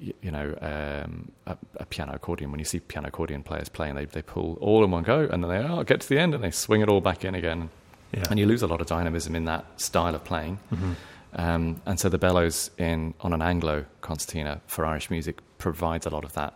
you, 0.01 0.15
you 0.23 0.31
know 0.33 0.57
um, 0.61 1.31
a, 1.47 1.57
a 1.77 1.87
piano 1.87 2.13
accordion. 2.15 2.51
When 2.51 2.59
you 2.59 2.65
see 2.65 2.81
piano 2.81 3.09
accordion 3.09 3.45
players 3.45 3.69
playing, 3.69 3.95
they 3.95 4.07
they 4.07 4.23
pull 4.23 4.59
all 4.61 4.83
in 4.83 4.91
one 4.91 5.05
go, 5.05 5.29
and 5.31 5.45
then 5.45 5.51
they 5.51 5.59
oh 5.59 5.85
get 5.85 6.01
to 6.01 6.09
the 6.09 6.19
end 6.19 6.35
and 6.35 6.43
they 6.43 6.51
swing 6.51 6.81
it 6.81 6.89
all 6.89 7.01
back 7.01 7.25
in 7.25 7.37
again, 7.37 7.71
yeah. 8.13 8.25
and 8.29 8.41
you 8.41 8.47
lose 8.47 8.63
a 8.63 8.67
lot 8.67 8.81
of 8.81 8.89
dynamism 8.89 9.37
in 9.37 9.45
that 9.45 9.65
style 9.81 10.17
of 10.17 10.25
playing. 10.25 10.59
Mhm. 10.75 10.95
Um, 11.35 11.81
and 11.87 12.01
so 12.01 12.09
the 12.09 12.19
bellows 12.19 12.71
in 12.79 13.15
on 13.21 13.33
an 13.33 13.43
Anglo 13.43 13.85
concertina 14.01 14.61
for 14.67 14.85
Irish 14.87 15.11
music 15.11 15.41
provides 15.59 16.07
a 16.07 16.11
lot 16.11 16.25
of 16.25 16.33
that 16.35 16.55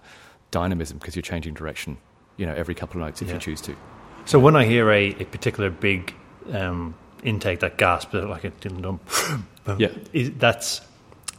dynamism 0.50 0.98
because 0.98 1.14
you're 1.16 1.22
changing 1.22 1.54
direction, 1.54 1.98
you 2.36 2.46
know, 2.46 2.54
every 2.54 2.74
couple 2.74 3.00
of 3.00 3.06
notes 3.06 3.20
if 3.22 3.28
Yeah. 3.28 3.34
you 3.34 3.40
choose 3.40 3.60
to. 3.62 3.76
So 4.24 4.38
when 4.38 4.56
I 4.56 4.64
hear 4.64 4.90
a, 4.90 5.08
a 5.10 5.24
particular 5.24 5.68
big 5.70 6.14
um, 6.52 6.94
intake 7.22 7.60
that 7.60 7.76
gasps 7.76 8.14
like 8.14 8.44
a 8.44 8.50
dum 8.50 8.80
dum, 8.82 9.00
Yeah. 9.78 9.88
is, 10.12 10.30
that's 10.38 10.80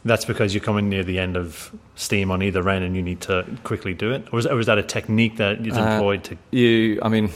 that's 0.06 0.26
because 0.26 0.52
you're 0.54 0.62
coming 0.62 0.90
near 0.90 1.02
the 1.02 1.18
end 1.18 1.34
of 1.34 1.74
steam 1.94 2.30
on 2.30 2.42
either 2.42 2.68
end 2.68 2.84
and 2.84 2.94
you 2.94 3.02
need 3.02 3.22
to 3.22 3.46
quickly 3.64 3.94
do 3.94 4.12
it, 4.12 4.28
or 4.32 4.38
is, 4.38 4.46
or 4.46 4.60
is 4.60 4.66
that 4.66 4.76
a 4.76 4.82
technique 4.82 5.38
that 5.38 5.66
is 5.66 5.78
Uh, 5.78 5.80
employed 5.80 6.22
to? 6.24 6.36
You, 6.50 6.98
I 7.02 7.08
mean, 7.08 7.30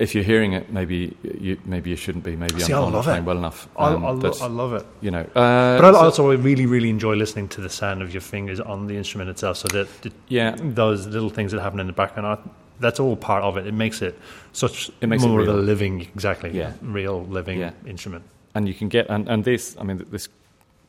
if 0.00 0.14
you're 0.14 0.24
hearing 0.24 0.52
it, 0.54 0.72
maybe 0.72 1.16
you 1.46 1.56
maybe 1.64 1.90
you 1.90 1.96
shouldn't 1.96 2.24
be. 2.24 2.34
Maybe 2.36 2.60
See, 2.60 2.72
I'm, 2.72 2.82
I 2.82 2.86
I'm 2.86 2.92
not 2.92 3.04
playing 3.04 3.22
it. 3.22 3.26
well 3.26 3.38
enough. 3.38 3.68
I, 3.76 3.92
Um, 3.94 4.04
I, 4.04 4.10
lo- 4.10 4.20
but, 4.20 4.42
I 4.42 4.46
love 4.48 4.72
it, 4.80 4.86
you 5.00 5.10
know, 5.10 5.20
uh, 5.36 5.78
but 5.80 5.84
I 5.84 5.92
so- 5.92 6.04
also 6.04 6.36
really 6.48 6.66
really 6.66 6.88
enjoy 6.90 7.14
listening 7.14 7.48
to 7.48 7.60
the 7.60 7.68
sound 7.68 8.02
of 8.02 8.08
your 8.14 8.22
fingers 8.22 8.60
on 8.60 8.86
the 8.88 8.96
instrument 8.96 9.30
itself. 9.30 9.56
So 9.58 9.68
that 9.68 9.88
yeah, 10.28 10.56
those 10.82 11.06
little 11.06 11.30
things 11.30 11.52
that 11.52 11.60
happen 11.60 11.80
in 11.80 11.86
the 11.86 11.92
background, 12.02 12.26
I, 12.26 12.36
that's 12.80 12.98
all 13.00 13.16
part 13.16 13.44
of 13.44 13.56
it. 13.58 13.66
It 13.66 13.74
makes 13.74 14.00
it 14.02 14.14
such 14.52 14.90
It 15.02 15.08
makes 15.08 15.22
it 15.22 15.28
more 15.28 15.40
of 15.42 15.48
a 15.48 15.52
living, 15.52 16.00
exactly, 16.14 16.50
Yeah. 16.50 16.72
real 16.82 17.22
living 17.28 17.58
Yeah. 17.60 17.72
instrument. 17.86 18.24
and 18.54 18.66
you 18.66 18.74
can 18.74 18.88
get 18.88 19.08
and, 19.10 19.28
and 19.28 19.44
this. 19.44 19.76
I 19.80 19.84
mean, 19.84 19.98
this 20.10 20.28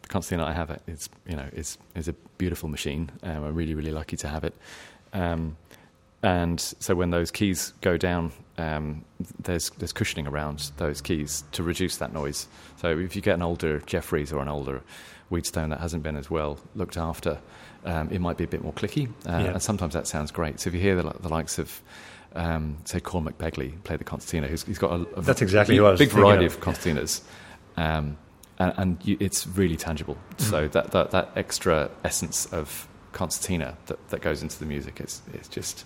concertina 0.07 0.45
I 0.45 0.53
have, 0.53 0.69
it. 0.75 0.81
it's 0.87 1.09
you 1.29 1.35
know, 1.35 1.45
is 1.53 1.77
is 1.95 2.07
a 2.07 2.13
beautiful 2.37 2.69
machine. 2.69 3.09
Um, 3.23 3.43
I'm 3.43 3.55
really 3.59 3.75
really 3.75 3.91
lucky 3.91 4.17
to 4.17 4.27
have 4.27 4.43
it. 4.47 4.53
Um, 5.13 5.55
and 6.23 6.59
so 6.79 6.95
when 6.95 7.09
those 7.11 7.31
keys 7.31 7.73
go 7.81 7.97
down, 7.97 8.31
um, 8.61 9.03
there's 9.43 9.69
there's 9.79 9.93
cushioning 9.93 10.27
around 10.27 10.71
those 10.77 11.01
keys 11.01 11.43
to 11.51 11.63
reduce 11.63 11.97
that 11.97 12.11
noise. 12.13 12.47
So 12.81 12.87
if 13.07 13.15
you 13.15 13.21
get 13.21 13.35
an 13.35 13.41
older 13.41 13.79
Jeffries 13.85 14.31
or 14.33 14.41
an 14.41 14.47
older 14.47 14.81
Wheatstone 15.29 15.69
that 15.69 15.79
hasn't 15.79 16.03
been 16.03 16.17
as 16.17 16.29
well 16.29 16.57
looked 16.75 16.97
after, 16.97 17.39
um, 17.85 18.09
it 18.11 18.19
might 18.19 18.37
be 18.37 18.43
a 18.43 18.47
bit 18.47 18.61
more 18.63 18.73
clicky, 18.73 19.07
uh, 19.25 19.43
Yeah. 19.43 19.53
and 19.53 19.61
sometimes 19.61 19.93
that 19.93 20.07
sounds 20.07 20.31
great. 20.31 20.59
So 20.59 20.67
if 20.69 20.73
you 20.75 20.81
hear 20.81 20.95
the, 21.01 21.03
the 21.21 21.29
likes 21.29 21.59
of 21.59 21.81
um, 22.35 22.77
say 22.85 22.99
Cormac 22.99 23.37
Begley 23.37 23.71
play 23.83 23.97
the 23.97 24.03
concertina, 24.03 24.47
who's, 24.47 24.63
he's 24.63 24.79
got 24.79 24.91
a, 24.91 24.99
a 25.17 25.21
That's 25.21 25.41
exactly 25.41 25.79
big, 25.79 25.97
big 25.97 26.09
variety 26.09 26.45
of. 26.45 26.55
of 26.55 26.61
concertinas, 26.61 27.21
um, 27.77 28.17
and, 28.59 28.73
and 28.77 28.97
you, 29.03 29.17
it's 29.19 29.47
really 29.47 29.77
tangible. 29.77 30.15
Mm. 30.37 30.49
So 30.49 30.67
that, 30.69 30.91
that 30.91 31.11
that 31.11 31.31
extra 31.35 31.89
essence 32.03 32.45
of 32.53 32.87
concertina 33.13 33.77
that, 33.87 33.99
that 34.09 34.21
goes 34.21 34.41
into 34.43 34.57
the 34.59 34.65
music. 34.65 35.01
is, 35.01 35.21
it's 35.33 35.49
just 35.49 35.85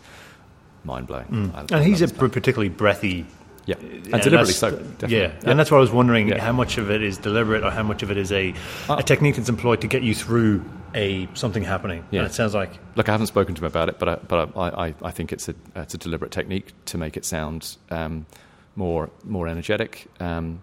mind 0.86 1.08
blowing. 1.08 1.26
Mm. 1.28 1.72
And 1.72 1.84
he's 1.84 2.02
a 2.02 2.08
particularly 2.08 2.70
breathy 2.70 3.26
yeah, 3.66 3.76
and 3.80 4.14
and 4.14 4.22
deliberately 4.22 4.54
so. 4.54 4.72
Definitely. 4.72 5.18
Yeah, 5.18 5.32
and 5.46 5.60
that's 5.60 5.72
what 5.72 5.78
I 5.78 5.82
was 5.82 5.92
wondering: 5.92 6.28
Yeah. 6.28 6.40
how 6.40 6.52
much 6.52 6.78
of 6.78 6.92
it 6.92 7.02
is 7.02 7.18
deliberate, 7.18 7.64
or 7.64 7.72
how 7.72 7.84
much 7.84 8.04
of 8.04 8.12
it 8.12 8.18
is 8.18 8.32
a, 8.32 8.54
Uh, 8.88 8.98
a 9.00 9.04
technique 9.04 9.36
that's 9.36 9.50
employed 9.50 9.82
to 9.82 9.88
get 9.88 10.04
you 10.04 10.14
through 10.14 10.64
a 10.94 11.28
something 11.34 11.64
happening? 11.64 12.06
Yeah. 12.12 12.22
And 12.22 12.30
it 12.30 12.34
sounds 12.34 12.54
like 12.54 12.78
Look, 12.96 13.10
I 13.10 13.12
haven't 13.12 13.28
spoken 13.28 13.56
to 13.56 13.62
him 13.62 13.66
about 13.66 13.90
it, 13.90 13.98
but 13.98 14.08
I, 14.10 14.16
but 14.16 14.52
I, 14.56 14.88
I, 14.88 14.96
I 15.02 15.12
think 15.12 15.34
it's 15.34 15.50
a 15.50 15.56
it's 15.76 15.96
a 15.96 15.98
deliberate 15.98 16.32
technique 16.32 16.74
to 16.86 16.98
make 16.98 17.18
it 17.18 17.26
sound 17.26 17.78
um, 17.90 18.28
more 18.76 19.10
more 19.24 19.48
energetic. 19.48 20.06
Um, 20.20 20.62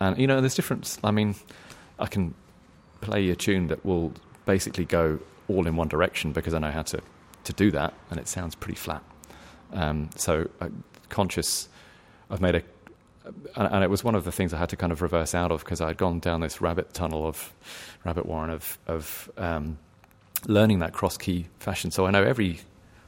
and 0.00 0.18
you 0.18 0.26
know, 0.26 0.40
there's 0.40 0.56
difference. 0.56 0.98
I 1.04 1.12
mean, 1.12 1.36
I 2.00 2.06
can 2.06 2.34
play 3.00 3.30
a 3.30 3.36
tune 3.36 3.68
that 3.68 3.84
will 3.84 4.12
basically 4.46 4.84
go 4.84 5.20
all 5.48 5.66
in 5.68 5.76
one 5.76 5.88
direction 5.88 6.32
because 6.32 6.54
I 6.54 6.58
know 6.58 6.72
how 6.72 6.82
to 6.82 7.00
to 7.44 7.52
do 7.52 7.70
that, 7.70 7.94
and 8.10 8.18
it 8.18 8.26
sounds 8.26 8.56
pretty 8.56 8.76
flat. 8.76 9.02
Um, 9.72 10.10
so, 10.16 10.48
uh, 10.60 10.68
conscious, 11.08 11.68
I've 12.30 12.40
made 12.40 12.56
a. 12.56 12.62
And 13.54 13.72
and 13.72 13.84
it 13.84 13.90
was 13.90 14.02
one 14.02 14.16
of 14.16 14.24
the 14.24 14.32
things 14.32 14.52
I 14.52 14.58
had 14.58 14.68
to 14.70 14.76
kind 14.76 14.92
of 14.92 15.00
reverse 15.00 15.32
out 15.32 15.52
of 15.52 15.60
because 15.60 15.80
I'd 15.80 15.96
gone 15.96 16.18
down 16.18 16.40
this 16.40 16.60
rabbit 16.60 16.92
tunnel 16.92 17.24
of 17.26 17.52
rabbit 18.04 18.26
warren 18.26 18.50
of 18.50 18.78
of 18.88 19.30
um, 19.36 19.78
learning 20.46 20.80
that 20.80 20.92
cross 20.92 21.16
key 21.16 21.46
fashion. 21.60 21.92
So 21.92 22.04
I 22.06 22.10
know 22.10 22.24
every, 22.24 22.60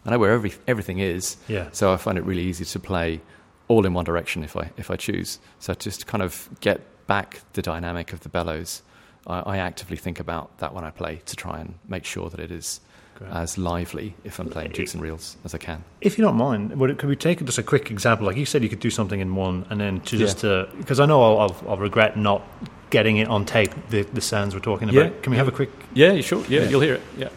I 0.07 0.11
know 0.11 0.19
where 0.19 0.33
every 0.33 0.53
everything 0.69 1.01
is. 1.01 1.37
Yeah. 1.49 1.69
So 1.73 1.93
I 1.93 1.97
find 1.97 2.17
it 2.17 2.25
really 2.25 2.45
easy 2.45 2.65
to 2.65 2.79
play 2.79 3.21
all 3.67 3.85
in 3.87 3.95
one 3.95 4.05
direction 4.05 4.45
if 4.45 4.57
I 4.57 4.71
if 4.77 4.91
I 4.91 4.97
choose. 4.97 5.41
So 5.59 5.75
just 5.75 6.01
to 6.01 6.07
kind 6.07 6.23
of 6.23 6.49
get 6.61 6.81
back 7.07 7.41
the 7.55 7.63
dynamic 7.63 8.13
of 8.13 8.21
the 8.21 8.29
bellows, 8.29 8.83
I, 9.27 9.41
I 9.41 9.57
actively 9.59 9.97
think 9.97 10.21
about 10.21 10.59
that 10.59 10.75
when 10.75 10.85
I 10.85 10.91
play 10.91 11.23
to 11.27 11.37
try 11.37 11.61
and 11.61 11.75
make 11.89 12.05
sure 12.05 12.31
that 12.31 12.41
it 12.41 12.51
is 12.51 12.81
Great. 13.17 13.31
as 13.33 13.57
lively 13.57 14.15
if 14.25 14.39
I'm 14.41 14.49
playing 14.49 14.73
jigs 14.73 14.93
and 14.95 15.03
reels 15.03 15.37
as 15.45 15.55
I 15.55 15.59
can. 15.59 15.85
If 16.01 16.19
you 16.19 16.25
don't 16.25 16.37
mind, 16.37 16.75
would 16.81 16.91
it, 16.91 16.99
could 16.99 17.09
we 17.09 17.17
take 17.17 17.45
just 17.45 17.59
a 17.59 17.63
quick 17.63 17.91
example? 17.91 18.27
Like 18.27 18.37
you 18.37 18.45
said, 18.47 18.63
you 18.63 18.69
could 18.69 18.81
do 18.81 18.91
something 18.91 19.21
in 19.21 19.35
one, 19.37 19.67
and 19.71 19.81
then 19.81 20.01
to 20.03 20.17
Yeah. 20.17 20.27
just 20.27 20.43
because 20.77 20.99
I 21.01 21.07
know 21.07 21.23
I'll, 21.23 21.39
I'll, 21.41 21.57
I'll 21.71 21.77
regret 21.77 22.17
not 22.17 22.43
getting 22.91 23.17
it 23.19 23.29
on 23.29 23.45
tape. 23.45 23.73
The, 23.91 24.03
the 24.03 24.21
sounds 24.21 24.55
we're 24.55 24.61
talking 24.61 24.89
about. 24.89 25.13
Yeah. 25.15 25.21
Can 25.23 25.31
we 25.31 25.37
have 25.37 25.47
a 25.49 25.53
quick? 25.53 25.71
Yeah, 25.95 26.21
sure? 26.23 26.45
Yeah, 26.49 26.63
Yeah. 26.63 26.69
you'll 26.71 26.81
hear 26.81 26.95
it. 26.95 27.03
Yeah. 27.17 27.29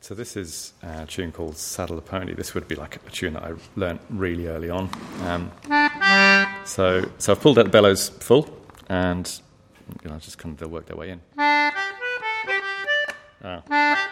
So 0.00 0.14
this 0.14 0.36
is 0.36 0.72
a 0.82 1.04
tune 1.04 1.32
called 1.32 1.56
"Saddle 1.58 1.96
the 1.96 2.02
Pony." 2.02 2.32
This 2.32 2.54
would 2.54 2.66
be 2.66 2.74
like 2.74 2.96
a 2.96 3.10
tune 3.10 3.34
that 3.34 3.42
I 3.44 3.52
learnt 3.76 4.00
really 4.08 4.46
early 4.46 4.70
on. 4.70 4.88
Um, 5.24 5.50
so, 6.64 7.06
so 7.18 7.32
I've 7.32 7.40
pulled 7.42 7.58
out 7.58 7.64
the 7.66 7.70
bellows 7.70 8.08
full, 8.08 8.48
and 8.88 9.30
you 10.02 10.08
know, 10.10 10.16
just 10.18 10.38
kind 10.38 10.54
of 10.54 10.58
they'll 10.60 10.70
work 10.70 10.86
their 10.86 10.96
way 10.96 11.10
in. 11.10 11.20
Ah. 13.42 14.08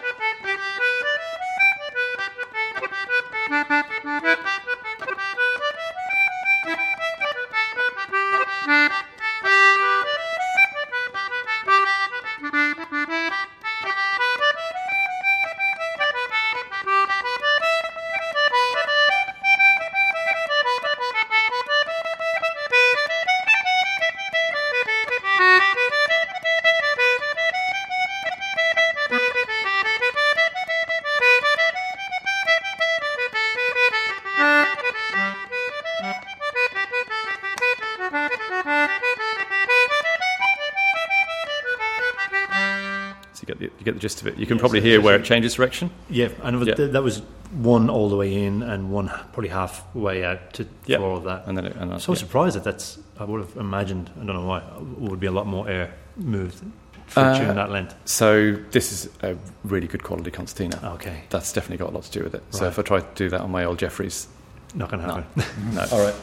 Get 43.87 43.95
the, 43.95 43.95
you 43.95 43.95
get 43.95 43.95
the 43.95 44.01
gist 44.01 44.21
of 44.23 44.27
it. 44.29 44.37
You 44.39 44.47
can 44.47 44.57
Yeah, 44.57 44.61
probably 44.61 44.81
so 44.81 44.87
hear 44.87 45.01
where 45.01 45.17
it 45.17 45.25
changes 45.25 45.55
direction. 45.55 45.91
Yeah, 46.11 46.29
and 46.43 46.67
Yeah. 46.67 46.75
th- 46.75 46.93
that 46.93 47.03
was 47.03 47.23
one 47.53 47.89
all 47.91 48.09
the 48.09 48.17
way 48.17 48.45
in 48.45 48.63
and 48.63 48.91
one 48.91 49.09
probably 49.33 49.49
halfway 49.51 50.25
out 50.25 50.53
to 50.55 50.67
Yeah. 50.87 50.99
for 50.99 51.05
all 51.05 51.17
of 51.17 51.25
that. 51.25 51.45
And 51.47 51.57
then 51.57 51.67
it, 51.67 51.77
and 51.77 51.93
I'm 51.93 52.01
so 52.01 52.13
yeah. 52.13 52.19
surprised 52.19 52.57
that 52.57 52.65
that's. 52.65 52.99
I 53.19 53.25
would 53.25 53.41
have 53.41 53.57
imagined. 53.57 54.11
I 54.21 54.25
don't 54.25 54.35
know 54.37 54.47
why. 54.47 54.59
It 54.59 55.11
would 55.11 55.21
be 55.21 55.27
a 55.29 55.33
lot 55.33 55.47
more 55.47 55.69
air 55.69 55.91
moved 56.17 56.61
for 57.07 57.21
Uh, 57.21 57.53
that 57.55 57.71
length. 57.71 57.95
So 58.05 58.57
this 58.73 58.93
is 58.93 59.09
a 59.23 59.37
really 59.65 59.87
good 59.87 60.03
quality 60.03 60.31
concertina. 60.31 60.79
Okay, 60.97 61.23
That's 61.31 61.53
definitely 61.53 61.79
got 61.85 61.91
a 61.91 61.95
lot 61.95 62.03
to 62.05 62.11
do 62.19 62.25
with 62.25 62.35
it. 62.35 62.43
So 62.51 62.67
if 62.67 62.79
I 62.79 62.83
try 62.83 63.01
to 63.01 63.07
do 63.15 63.29
that 63.31 63.41
on 63.41 63.51
my 63.51 63.65
old 63.65 63.79
Jeffries, 63.79 64.27
not 64.75 64.91
going 64.91 65.03
to 65.03 65.07
happen. 65.15 65.25
no. 65.73 65.87
all 65.93 66.03
right. 66.05 66.15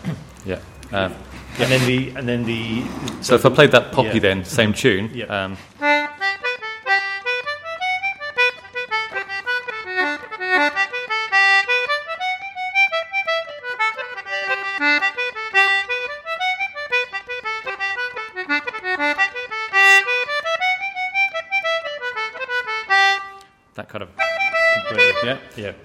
Yeah. 0.45 0.59
Um, 0.91 1.13
And 1.59 1.71
then 1.71 1.85
the 1.87 2.09
and 2.17 2.27
then 2.27 2.43
the. 2.45 2.83
so 3.21 3.35
if 3.35 3.45
I 3.45 3.49
played 3.49 3.71
that 3.71 3.91
poppy 3.91 4.09
Yeah. 4.15 4.19
then, 4.19 4.43
same 4.45 4.73
tune. 4.73 5.09
Yeah. 5.13 5.25
Um, 5.45 5.57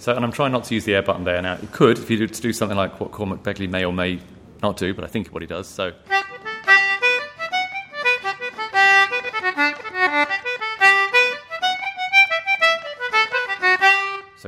So, 0.08 0.16
and 0.16 0.24
I'm 0.24 0.32
trying 0.32 0.52
not 0.52 0.64
to 0.64 0.74
use 0.74 0.86
the 0.86 0.94
air 0.94 1.02
button 1.02 1.24
there 1.24 1.42
now. 1.42 1.58
You 1.60 1.68
could 1.70 1.98
if 1.98 2.08
you 2.08 2.16
did 2.16 2.32
to 2.32 2.40
do 2.40 2.50
something 2.50 2.78
like 2.78 2.98
what 2.98 3.10
Cormac 3.10 3.42
Begley 3.42 3.68
may 3.68 3.84
or 3.84 3.92
may 3.92 4.18
not 4.62 4.78
do, 4.78 4.94
but 4.94 5.04
I 5.04 5.06
think 5.06 5.28
what 5.28 5.42
he 5.42 5.46
does. 5.46 5.66
So, 5.66 5.92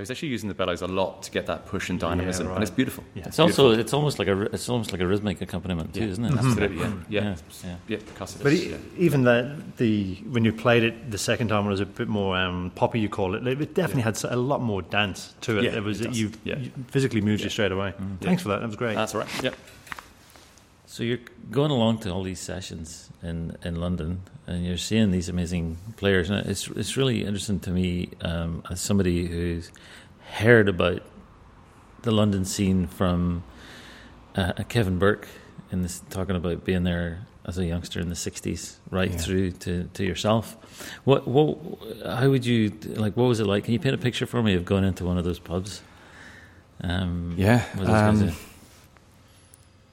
so 0.00 0.02
he's 0.02 0.10
actually 0.10 0.28
using 0.28 0.48
the 0.48 0.54
bellows 0.54 0.80
a 0.80 0.86
lot 0.86 1.22
to 1.24 1.30
get 1.30 1.46
that 1.46 1.66
push 1.66 1.90
and 1.90 2.00
dynamism, 2.00 2.46
right. 2.46 2.54
and 2.54 2.62
it's 2.62 2.70
beautiful. 2.70 3.04
Yeah. 3.14 3.24
It's 3.26 3.38
also 3.38 3.72
it's 3.72 3.92
almost 3.92 4.18
like 4.18 4.28
a 4.28 4.42
it's 4.42 4.68
almost 4.68 4.92
like 4.92 5.00
a 5.02 5.06
rhythmic 5.06 5.40
accompaniment 5.42 5.92
too, 5.92 6.00
Yeah. 6.00 6.10
isn't 6.12 6.24
it? 6.24 6.32
Absolutely, 6.32 6.78
yeah, 6.78 6.92
yeah, 7.08 7.22
yeah. 7.22 7.36
yeah. 7.64 7.76
yeah. 7.88 7.96
percussive, 7.98 8.42
But 8.42 8.52
yeah. 8.54 8.76
even 8.96 9.24
that 9.24 9.76
the 9.76 10.14
when 10.30 10.44
you 10.44 10.52
played 10.52 10.82
it 10.84 11.10
the 11.10 11.18
second 11.18 11.48
time 11.48 11.66
it 11.66 11.68
was 11.68 11.80
a 11.80 11.86
bit 11.86 12.08
more 12.08 12.36
um, 12.36 12.72
poppy. 12.74 13.00
You 13.00 13.08
call 13.08 13.34
it. 13.34 13.46
It 13.46 13.74
definitely 13.74 14.02
had 14.02 14.22
a 14.24 14.36
lot 14.36 14.62
more 14.62 14.80
dance 14.80 15.34
to 15.42 15.58
it. 15.58 15.64
Yeah, 15.64 15.76
it 15.76 15.82
was 15.82 16.00
it 16.00 16.14
you, 16.14 16.32
Yeah. 16.44 16.58
you 16.58 16.70
physically 16.88 17.20
moved 17.20 17.42
you 17.42 17.50
straight 17.50 17.72
away. 17.72 17.92
Thanks 18.20 18.42
for 18.42 18.48
that. 18.48 18.60
That 18.60 18.66
was 18.66 18.76
great. 18.76 18.94
That's 18.94 19.14
all 19.14 19.20
right. 19.20 19.42
Yep. 19.42 19.54
So 20.90 21.04
you're 21.04 21.20
going 21.52 21.70
along 21.70 21.98
to 21.98 22.10
all 22.10 22.24
these 22.24 22.40
sessions 22.40 23.10
in, 23.22 23.56
in 23.62 23.76
London, 23.76 24.22
and 24.48 24.66
you're 24.66 24.76
seeing 24.76 25.12
these 25.12 25.28
amazing 25.28 25.76
players, 25.96 26.30
and 26.30 26.44
it's 26.48 26.66
it's 26.66 26.96
really 26.96 27.20
interesting 27.24 27.60
to 27.60 27.70
me 27.70 28.08
um, 28.22 28.64
as 28.68 28.80
somebody 28.80 29.24
who's 29.28 29.70
heard 30.32 30.68
about 30.68 31.02
the 32.02 32.10
London 32.10 32.44
scene 32.44 32.88
from 32.88 33.44
uh, 34.34 34.52
Kevin 34.68 34.98
Burke 34.98 35.28
in 35.70 35.82
this 35.82 36.02
talking 36.10 36.34
about 36.34 36.64
being 36.64 36.82
there 36.82 37.24
as 37.46 37.56
a 37.56 37.64
youngster 37.64 38.00
in 38.00 38.08
the 38.08 38.16
'60s, 38.16 38.78
right 38.90 39.12
Yeah. 39.12 39.16
through 39.16 39.50
to, 39.52 39.84
to 39.94 40.04
yourself. 40.04 40.56
What 41.04 41.28
what 41.28 41.56
how 42.04 42.28
would 42.30 42.44
you 42.44 42.72
like? 42.96 43.16
What 43.16 43.28
was 43.28 43.38
it 43.38 43.46
like? 43.46 43.62
Can 43.62 43.74
you 43.74 43.78
paint 43.78 43.94
a 43.94 43.98
picture 43.98 44.26
for 44.26 44.42
me 44.42 44.54
of 44.56 44.64
going 44.64 44.82
into 44.82 45.04
one 45.04 45.18
of 45.18 45.24
those 45.24 45.38
pubs? 45.38 45.82
Um, 46.82 47.36
Yeah. 47.38 47.62
with 47.78 47.86
those 47.86 47.94
guys 47.94 48.08
um, 48.08 48.26
there? 48.26 48.34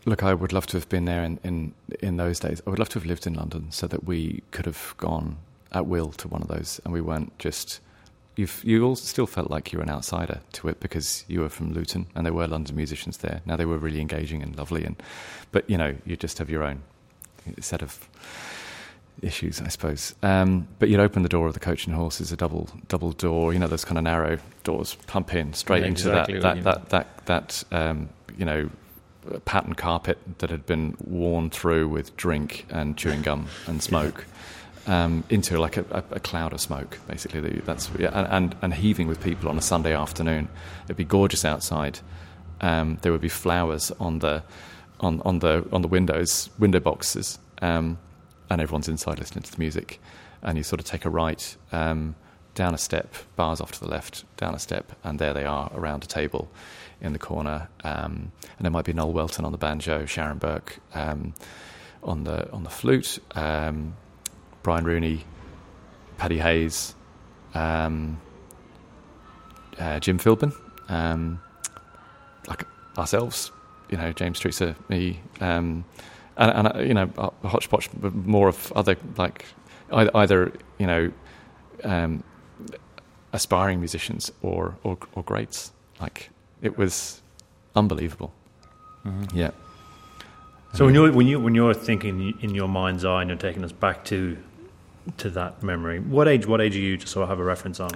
Look, 0.07 0.23
I 0.23 0.33
would 0.33 0.53
love 0.53 0.65
to 0.67 0.77
have 0.77 0.87
been 0.87 1.03
there 1.03 1.21
in, 1.21 1.37
in, 1.43 1.73
in 1.99 2.15
those 2.15 2.39
days. 2.39 2.61
I 2.65 2.69
would 2.69 2.79
love 2.79 2.87
to 2.89 2.99
have 2.99 3.05
lived 3.05 3.27
in 3.27 3.33
London 3.33 3.67
so 3.71 3.87
that 3.87 4.05
we 4.05 4.41
could 4.51 4.65
have 4.65 4.95
gone 4.95 5.35
at 5.73 5.85
will 5.85 6.13
to 6.13 6.29
one 6.29 6.41
of 6.41 6.47
those 6.47 6.79
and 6.85 6.93
we 6.93 7.01
weren't 7.01 7.37
just. 7.39 7.81
You've, 8.37 8.63
you 8.63 8.85
all 8.85 8.95
still 8.95 9.27
felt 9.27 9.51
like 9.51 9.73
you 9.73 9.79
were 9.79 9.83
an 9.83 9.89
outsider 9.89 10.39
to 10.53 10.69
it 10.69 10.79
because 10.79 11.25
you 11.27 11.41
were 11.41 11.49
from 11.49 11.73
Luton 11.73 12.05
and 12.15 12.25
there 12.25 12.33
were 12.33 12.47
London 12.47 12.75
musicians 12.75 13.17
there. 13.17 13.41
Now 13.45 13.57
they 13.57 13.65
were 13.65 13.79
really 13.79 13.99
engaging 13.99 14.41
and 14.43 14.55
lovely, 14.55 14.85
and 14.85 14.95
but 15.51 15.69
you 15.69 15.77
know 15.77 15.95
you 16.05 16.15
just 16.15 16.37
have 16.37 16.49
your 16.49 16.63
own 16.63 16.83
set 17.59 17.81
of 17.81 18.07
issues, 19.21 19.59
I 19.59 19.67
suppose. 19.67 20.15
Um, 20.23 20.67
but 20.79 20.87
you'd 20.87 20.99
open 20.99 21.23
the 21.23 21.29
door 21.29 21.47
of 21.47 21.53
the 21.53 21.59
coach 21.59 21.85
and 21.87 21.95
horse 21.95 22.21
as 22.21 22.31
a 22.31 22.37
double 22.37 22.69
double 22.87 23.11
door, 23.11 23.53
you 23.53 23.59
know, 23.59 23.67
those 23.67 23.83
kind 23.83 23.97
of 23.97 24.03
narrow 24.03 24.37
doors, 24.63 24.95
pump 25.07 25.33
in 25.33 25.53
straight 25.53 25.81
Yeah, 25.81 25.87
into 25.87 26.09
exactly 26.09 26.35
what 26.35 26.43
that 26.43 26.63
that, 26.63 26.89
that 26.89 27.25
that 27.25 27.63
that 27.71 27.89
um, 27.89 28.09
you 28.37 28.45
know 28.45 28.69
pattern 29.45 29.73
carpet 29.73 30.17
that 30.39 30.49
had 30.49 30.65
been 30.65 30.95
worn 31.03 31.49
through 31.49 31.87
with 31.89 32.15
drink 32.17 32.65
and 32.69 32.97
chewing 32.97 33.21
gum 33.21 33.47
and 33.67 33.81
smoke. 33.81 34.25
Um, 34.87 35.25
into 35.29 35.59
like 35.59 35.75
a, 35.75 35.85
a, 35.91 36.03
a 36.11 36.19
cloud 36.21 36.53
of 36.53 36.61
smoke, 36.61 36.97
basically. 37.09 37.41
That's 37.65 37.89
yeah, 37.99 38.09
and, 38.13 38.27
and 38.31 38.55
and 38.61 38.73
heaving 38.73 39.07
with 39.09 39.21
people 39.21 39.49
on 39.49 39.57
a 39.57 39.61
Sunday 39.61 39.93
afternoon. 39.93 40.47
It'd 40.85 40.95
be 40.95 41.03
gorgeous 41.03 41.43
outside. 41.43 41.99
Um, 42.61 42.97
there 43.01 43.11
would 43.11 43.19
be 43.19 43.27
flowers 43.29 43.91
on 43.99 44.19
the 44.19 44.43
on, 45.01 45.21
on 45.25 45.39
the 45.39 45.67
on 45.73 45.81
the 45.81 45.89
windows, 45.89 46.49
window 46.57 46.79
boxes, 46.79 47.37
um, 47.61 47.97
and 48.49 48.61
everyone's 48.61 48.87
inside 48.87 49.19
listening 49.19 49.43
to 49.43 49.51
the 49.51 49.59
music. 49.59 49.99
and 50.41 50.57
you 50.57 50.63
sort 50.63 50.79
of 50.79 50.85
take 50.85 51.05
a 51.05 51.09
right 51.09 51.55
um, 51.71 52.15
down 52.55 52.73
a 52.73 52.77
step, 52.77 53.13
bars 53.35 53.61
off 53.61 53.71
to 53.73 53.79
the 53.79 53.87
left, 53.87 54.23
down 54.37 54.55
a 54.55 54.59
step, 54.59 54.91
and 55.03 55.19
there 55.19 55.33
they 55.33 55.45
are 55.45 55.71
around 55.75 56.03
a 56.03 56.07
table 56.07 56.49
in 57.01 57.13
the 57.13 57.19
corner. 57.19 57.69
Um, 57.83 58.31
and 58.57 58.65
there 58.65 58.71
might 58.71 58.85
be 58.85 58.93
Noel 58.93 59.13
Welton 59.13 59.45
on 59.45 59.51
the 59.51 59.57
banjo, 59.57 60.05
Sharon 60.05 60.37
Burke 60.37 60.79
um, 60.93 61.33
on 62.03 62.23
the 62.23 62.51
on 62.51 62.63
the 62.63 62.69
flute, 62.69 63.19
um, 63.35 63.95
Brian 64.63 64.85
Rooney, 64.85 65.25
Paddy 66.17 66.39
Hayes, 66.39 66.95
um, 67.53 68.19
uh, 69.79 69.99
Jim 69.99 70.19
Philbin, 70.19 70.53
um, 70.89 71.41
like 72.47 72.65
ourselves, 72.97 73.51
you 73.89 73.97
know, 73.97 74.11
James 74.11 74.39
Streetser, 74.39 74.75
me, 74.89 75.21
and, 75.39 75.83
and 76.37 76.67
uh, 76.67 76.79
you 76.79 76.93
know, 76.93 77.09
a 77.17 77.47
hodgepodge 77.47 77.89
more 78.01 78.47
of 78.47 78.71
other 78.73 78.95
like 79.17 79.45
either, 79.91 80.11
either 80.15 80.53
you 80.79 80.87
know, 80.87 81.11
aspiring 83.33 83.79
musicians 83.79 84.31
or, 84.41 84.77
or 84.83 84.97
or 85.13 85.23
greats. 85.23 85.71
Like 85.99 86.29
it 86.61 86.77
was 86.77 87.21
unbelievable. 87.75 88.33
Mm-hmm. 89.05 89.37
Yeah. 89.37 89.51
So 90.73 90.85
when 90.85 90.93
you're 90.93 91.11
when 91.11 91.27
you 91.27 91.39
when 91.39 91.55
you're 91.55 91.73
thinking 91.73 92.37
in 92.41 92.53
your 92.53 92.67
mind's 92.67 93.05
eye 93.05 93.21
and 93.21 93.29
you're 93.29 93.37
taking 93.37 93.63
us 93.63 93.71
back 93.71 94.03
to 94.05 94.37
to 95.17 95.29
that 95.31 95.63
memory, 95.63 95.99
what 95.99 96.27
age 96.27 96.45
what 96.45 96.61
age 96.61 96.75
are 96.75 96.79
you 96.79 96.97
to 96.97 97.07
sort 97.07 97.23
of 97.23 97.29
have 97.29 97.39
a 97.39 97.43
reference 97.43 97.79
on? 97.79 97.89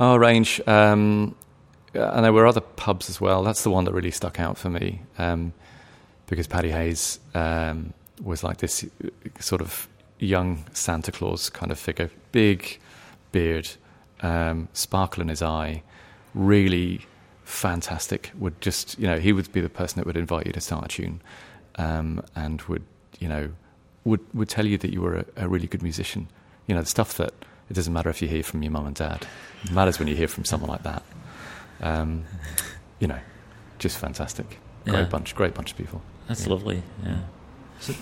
Our 0.00 0.18
range, 0.18 0.60
um, 0.66 1.34
and 1.92 2.24
there 2.24 2.32
were 2.32 2.46
other 2.46 2.60
pubs 2.60 3.08
as 3.08 3.20
well. 3.20 3.42
That's 3.42 3.62
the 3.62 3.70
one 3.70 3.84
that 3.84 3.92
really 3.92 4.10
stuck 4.10 4.40
out 4.40 4.56
for 4.56 4.70
me 4.70 5.02
um, 5.18 5.52
because 6.26 6.46
Paddy 6.46 6.70
Hayes 6.70 7.20
um, 7.34 7.92
was 8.22 8.42
like 8.42 8.58
this 8.58 8.84
sort 9.38 9.60
of 9.60 9.88
young 10.18 10.64
Santa 10.72 11.12
Claus 11.12 11.50
kind 11.50 11.70
of 11.70 11.78
figure, 11.78 12.10
big 12.32 12.78
beard, 13.32 13.68
um, 14.20 14.68
sparkle 14.72 15.22
in 15.22 15.28
his 15.28 15.42
eye, 15.42 15.82
really 16.34 17.06
fantastic. 17.44 18.30
Would 18.38 18.60
just 18.60 18.98
you 18.98 19.06
know 19.06 19.18
he 19.18 19.32
would 19.32 19.52
be 19.52 19.60
the 19.60 19.68
person 19.68 19.98
that 20.00 20.06
would 20.06 20.16
invite 20.16 20.46
you 20.46 20.52
to 20.52 20.60
start 20.60 20.84
a 20.84 20.88
tune, 20.88 21.20
um, 21.76 22.22
and 22.34 22.60
would 22.62 22.82
you 23.20 23.28
know 23.28 23.50
would 24.04 24.20
would 24.34 24.48
tell 24.48 24.66
you 24.66 24.78
that 24.78 24.92
you 24.92 25.00
were 25.00 25.16
a, 25.16 25.24
a 25.36 25.48
really 25.48 25.66
good 25.66 25.82
musician. 25.82 26.28
You 26.66 26.74
know 26.74 26.80
the 26.82 26.88
stuff 26.90 27.16
that 27.18 27.32
it 27.70 27.74
doesn't 27.74 27.92
matter 27.92 28.10
if 28.10 28.20
you 28.20 28.28
hear 28.28 28.42
from 28.42 28.62
your 28.62 28.72
mum 28.72 28.86
and 28.86 28.96
dad. 28.96 29.26
It 29.64 29.70
matters 29.72 29.98
when 29.98 30.08
you 30.08 30.16
hear 30.16 30.28
from 30.28 30.44
someone 30.44 30.70
like 30.70 30.82
that. 30.82 31.02
Um, 31.80 32.24
you 32.98 33.06
know, 33.06 33.18
just 33.78 33.98
fantastic. 33.98 34.58
Great 34.84 34.94
Yeah. 34.98 35.04
bunch, 35.04 35.34
great 35.34 35.54
bunch 35.54 35.70
of 35.72 35.76
people. 35.78 36.02
That's 36.28 36.44
Yeah. 36.46 36.52
lovely. 36.52 36.82
Yeah. 37.04 37.16
So- 37.80 37.94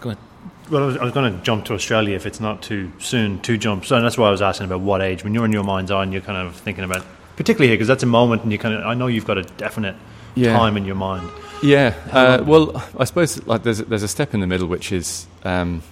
Go 0.00 0.10
ahead. 0.10 0.22
Well, 0.70 0.82
I 0.82 0.86
was, 0.86 0.96
I 0.96 1.04
was 1.04 1.12
going 1.12 1.30
to 1.36 1.42
jump 1.42 1.66
to 1.66 1.74
Australia 1.74 2.14
if 2.16 2.24
it's 2.26 2.40
not 2.40 2.62
too 2.62 2.90
soon 2.98 3.40
to 3.40 3.58
jump. 3.58 3.84
So 3.84 4.00
that's 4.00 4.16
why 4.16 4.28
I 4.28 4.30
was 4.30 4.40
asking 4.40 4.64
about 4.66 4.80
what 4.80 5.02
age. 5.02 5.24
When 5.24 5.34
you're 5.34 5.44
in 5.44 5.52
your 5.52 5.64
mind's 5.64 5.90
eye 5.90 6.02
and 6.02 6.10
you're 6.12 6.22
kind 6.22 6.38
of 6.38 6.56
thinking 6.56 6.84
about, 6.84 7.04
particularly 7.36 7.68
here, 7.68 7.76
because 7.76 7.88
that's 7.88 8.02
a 8.02 8.06
moment 8.06 8.42
and 8.42 8.52
you 8.52 8.58
kind 8.58 8.74
of, 8.74 8.84
I 8.86 8.94
know 8.94 9.06
you've 9.06 9.26
got 9.26 9.38
a 9.38 9.42
definite 9.42 9.96
Yeah. 10.34 10.56
time 10.56 10.76
in 10.76 10.84
your 10.84 10.96
mind. 10.96 11.28
Yeah. 11.62 11.94
Uh, 12.10 12.42
well, 12.46 12.82
I 12.98 13.04
suppose 13.04 13.44
like 13.46 13.62
there's 13.64 13.78
there's 13.78 14.02
a 14.02 14.08
step 14.08 14.32
in 14.34 14.40
the 14.40 14.46
middle, 14.46 14.66
which 14.66 14.92
is, 14.92 15.26
um, 15.44 15.82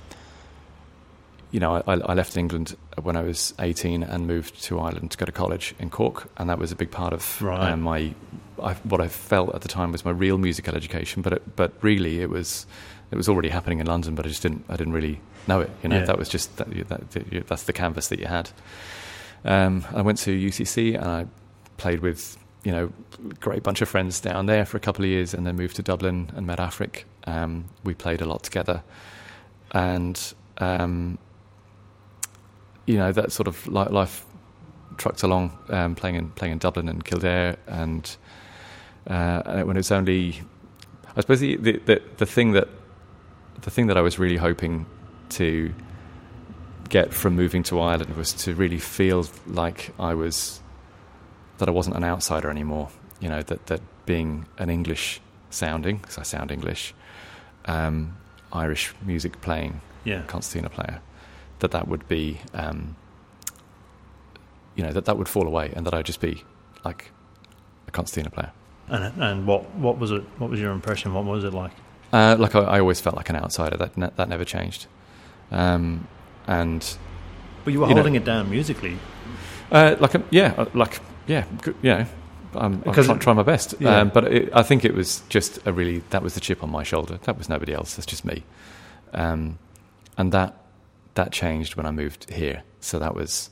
you 1.51 1.61
know, 1.61 1.83
I, 1.87 1.95
I 1.95 2.15
left 2.15 2.37
England 2.37 2.77
when 3.03 3.17
I 3.17 3.23
was 3.23 3.55
18 3.59 4.03
and 4.03 4.27
moved 4.27 4.63
to 4.65 4.79
Ireland 4.81 5.11
to 5.13 5.19
go 5.19 5.25
to 5.27 5.33
college 5.33 5.75
in 5.79 5.89
Cork, 5.91 6.29
and 6.37 6.49
that 6.51 6.59
was 6.59 6.73
a 6.73 6.77
big 6.77 6.91
part 6.91 7.13
of 7.13 7.41
Right. 7.43 7.71
um, 7.73 7.83
my 7.83 8.15
I, 8.63 8.75
what 8.85 9.01
I 9.01 9.09
felt 9.09 9.55
at 9.55 9.61
the 9.63 9.69
time 9.69 9.93
was 9.93 10.05
my 10.05 10.11
real 10.11 10.37
musical 10.39 10.75
education. 10.75 11.23
But 11.23 11.33
it, 11.35 11.57
but 11.57 11.73
really, 11.83 12.21
it 12.21 12.29
was 12.31 12.67
it 13.11 13.17
was 13.17 13.29
already 13.29 13.49
happening 13.49 13.81
in 13.81 13.87
London, 13.87 14.15
but 14.15 14.25
I 14.27 14.29
just 14.29 14.43
didn't 14.43 14.65
I 14.69 14.77
didn't 14.77 14.93
really 14.93 15.21
know 15.47 15.61
it. 15.61 15.71
You 15.83 15.89
know, 15.91 15.99
Yeah. 15.99 16.05
that 16.07 16.19
was 16.19 16.29
just 16.29 16.57
that, 16.59 16.69
that, 16.89 17.47
that's 17.47 17.63
the 17.65 17.73
canvas 17.73 18.09
that 18.09 18.19
you 18.19 18.27
had. 18.27 18.51
Um, 19.45 19.85
I 19.93 20.03
went 20.03 20.19
to 20.19 20.31
UCC 20.31 20.95
and 20.95 21.05
I 21.05 21.27
played 21.77 22.01
with 22.01 22.37
you 22.65 22.73
know 22.73 22.93
great 23.41 23.63
bunch 23.63 23.81
of 23.81 23.89
friends 23.89 24.21
down 24.21 24.47
there 24.47 24.65
for 24.65 24.77
a 24.77 24.81
couple 24.81 25.05
of 25.05 25.11
years, 25.11 25.35
and 25.35 25.47
then 25.47 25.57
moved 25.57 25.77
to 25.77 25.83
Dublin 25.83 26.31
and 26.37 26.47
met 26.47 26.61
Afric. 26.61 27.07
Um, 27.25 27.67
we 27.85 27.95
played 27.95 28.21
a 28.21 28.27
lot 28.27 28.43
together, 28.43 28.83
and 29.73 30.35
um, 30.59 31.19
you 32.87 32.97
know 32.97 33.13
that 33.13 33.33
sort 33.33 33.49
of 33.49 33.67
li- 33.67 33.89
life 33.91 34.27
trucked 34.97 35.23
along, 35.23 35.57
um, 35.69 35.95
playing 35.95 36.17
in 36.17 36.31
playing 36.31 36.53
in 36.53 36.59
Dublin 36.59 36.89
and 36.89 37.05
Kildare, 37.05 37.57
and 37.67 38.17
uh, 39.07 39.63
when 39.63 39.77
it's 39.77 39.93
only, 39.93 40.43
I 41.17 41.21
suppose 41.21 41.41
the, 41.41 41.57
the 41.57 41.73
the 41.85 42.03
the 42.19 42.27
thing 42.27 42.53
that 42.53 42.69
the 43.63 43.71
thing 43.71 43.87
that 43.87 43.97
I 43.97 44.01
was 44.01 44.19
really 44.19 44.37
hoping 44.37 44.87
to 45.31 45.73
get 46.89 47.13
from 47.13 47.35
moving 47.37 47.63
to 47.65 47.81
Ireland 47.81 48.17
was 48.17 48.33
to 48.45 48.55
really 48.55 48.79
feel 48.79 49.27
like 49.47 49.91
I 49.99 50.15
was 50.15 50.61
that 51.59 51.69
I 51.69 51.73
wasn't 51.73 51.97
an 51.97 52.05
outsider 52.05 52.51
anymore. 52.51 52.89
You 53.21 53.29
know 53.29 53.43
that 53.43 53.67
that 53.67 53.81
being 54.07 54.47
an 54.59 54.71
English 54.71 55.21
sounding, 55.51 55.97
because 55.99 56.19
I 56.19 56.23
sound 56.23 56.51
English, 56.51 56.95
um, 57.67 58.17
Irish 58.53 58.95
music 59.03 59.41
playing, 59.41 59.81
Yeah. 60.05 60.23
concertina 60.27 60.69
player, 60.71 61.01
that 61.59 61.71
that 61.73 61.89
would 61.89 62.07
be, 62.09 62.41
um, 62.55 62.97
you 64.77 64.85
know, 64.85 64.93
that 64.93 65.05
that 65.07 65.19
would 65.19 65.29
fall 65.29 65.47
away, 65.47 65.73
and 65.75 65.85
that 65.87 65.95
I'd 65.95 66.07
just 66.07 66.21
be 66.21 66.43
like 66.85 67.11
a 67.87 67.91
concertina 67.91 68.31
player. 68.31 68.53
And, 68.89 69.23
and 69.23 69.47
what, 69.47 69.69
what 69.75 69.99
was 69.99 70.11
it? 70.13 70.23
What 70.39 70.49
was 70.51 70.61
your 70.61 70.73
impression? 70.73 71.13
What 71.13 71.25
was 71.25 71.45
it 71.45 71.53
like? 71.53 71.73
Uh, 72.13 72.37
like 72.39 72.55
I, 72.55 72.61
I 72.61 72.81
always 72.81 73.01
felt 73.01 73.17
like 73.17 73.29
an 73.29 73.37
outsider. 73.37 73.77
That 73.77 73.97
ne- 73.99 74.11
that 74.17 74.29
never 74.29 74.45
changed. 74.45 74.87
Um, 75.51 76.07
and 76.49 76.97
But 77.65 77.73
you 77.73 77.81
were 77.81 77.87
You 77.87 77.95
know- 77.95 78.01
holding 78.01 78.17
it 78.17 78.25
down 78.25 78.51
musically. 78.51 78.99
Uh, 79.71 79.95
like 80.01 80.15
um, 80.15 80.25
yeah, 80.31 80.55
uh, 80.57 80.65
like 80.75 81.01
yeah, 81.27 81.45
you 81.67 81.75
know, 81.83 82.07
I'm, 82.55 82.83
I'm 82.87 83.19
trying 83.19 83.37
my 83.37 83.43
best. 83.43 83.75
Yeah. 83.79 84.01
Um, 84.01 84.09
but 84.09 84.25
it, 84.33 84.51
I 84.55 84.63
think 84.63 84.85
it 84.85 84.95
was 84.95 85.23
just 85.29 85.59
a 85.67 85.73
really 85.73 86.03
that 86.11 86.23
was 86.23 86.33
the 86.35 86.41
chip 86.41 86.63
on 86.63 86.71
my 86.71 86.83
shoulder. 86.83 87.19
That 87.25 87.37
was 87.37 87.49
nobody 87.51 87.75
else. 87.75 87.95
That's 87.95 88.07
just 88.07 88.25
me. 88.25 88.45
Um, 89.13 89.59
and 90.17 90.33
that 90.33 90.57
that 91.15 91.33
changed 91.33 91.77
when 91.77 91.85
I 91.85 91.91
moved 91.91 92.31
here. 92.31 92.63
So 92.81 92.99
that 92.99 93.15
was 93.15 93.51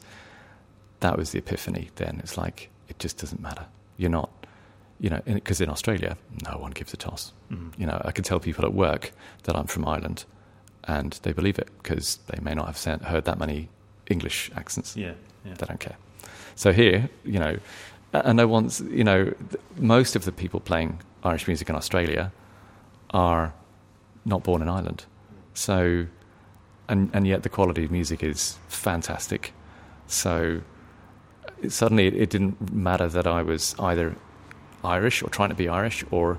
that 1.01 1.18
was 1.18 1.30
the 1.32 1.38
epiphany. 1.38 1.90
Then 1.97 2.20
it's 2.22 2.38
like 2.38 2.70
it 2.88 2.99
just 2.99 3.18
doesn't 3.18 3.42
matter. 3.42 3.66
You're 3.99 4.11
not, 4.11 4.30
you 5.01 5.11
know, 5.11 5.20
because 5.26 5.61
in, 5.61 5.68
Australia, 5.68 6.16
no 6.51 6.59
one 6.59 6.70
gives 6.70 6.94
a 6.94 6.97
toss. 6.97 7.32
Mm. 7.53 7.72
You 7.78 7.86
know, 7.86 8.01
I 8.05 8.12
can 8.12 8.24
tell 8.24 8.40
people 8.40 8.64
at 8.64 8.72
work 8.72 9.12
that 9.44 9.55
I'm 9.57 9.66
from 9.66 9.86
Ireland, 9.86 10.24
and 10.87 11.18
they 11.22 11.32
believe 11.32 11.59
it 11.59 11.68
because 11.82 12.18
they 12.28 12.39
may 12.41 12.55
not 12.55 12.66
have 12.66 12.78
sent, 12.78 13.03
heard 13.05 13.24
that 13.24 13.39
many 13.39 13.68
English 14.09 14.51
accents 14.55 14.97
Yeah. 14.97 15.12
yeah. 15.45 15.55
they 15.55 15.66
don't 15.66 15.80
care. 15.80 15.97
So 16.55 16.72
here, 16.72 17.11
you 17.24 17.39
know, 17.39 17.59
and 18.12 18.37
no 18.37 18.47
one's, 18.47 18.80
you 18.80 19.05
know, 19.05 19.32
most 19.76 20.16
of 20.16 20.24
the 20.24 20.32
people 20.32 20.61
playing 20.61 21.01
Irish 21.22 21.47
music 21.47 21.68
in 21.68 21.74
Australia 21.74 22.32
are 23.11 23.53
not 24.24 24.43
born 24.43 24.62
in 24.62 24.68
Ireland. 24.68 25.05
So, 25.55 26.07
and 26.89 27.11
and 27.12 27.26
yet 27.26 27.43
the 27.43 27.49
quality 27.49 27.84
of 27.84 27.91
music 27.91 28.22
is 28.22 28.59
fantastic. 28.68 29.53
So 30.07 30.61
it, 31.62 31.72
suddenly 31.72 32.07
it, 32.07 32.14
it 32.14 32.30
didn't 32.30 32.72
matter 32.72 33.09
that 33.09 33.26
I 33.26 33.43
was 33.43 33.74
either 33.78 34.14
Irish 34.84 35.22
or 35.22 35.28
trying 35.28 35.51
to 35.51 35.55
be 35.55 35.68
Irish 35.68 36.05
or 36.11 36.39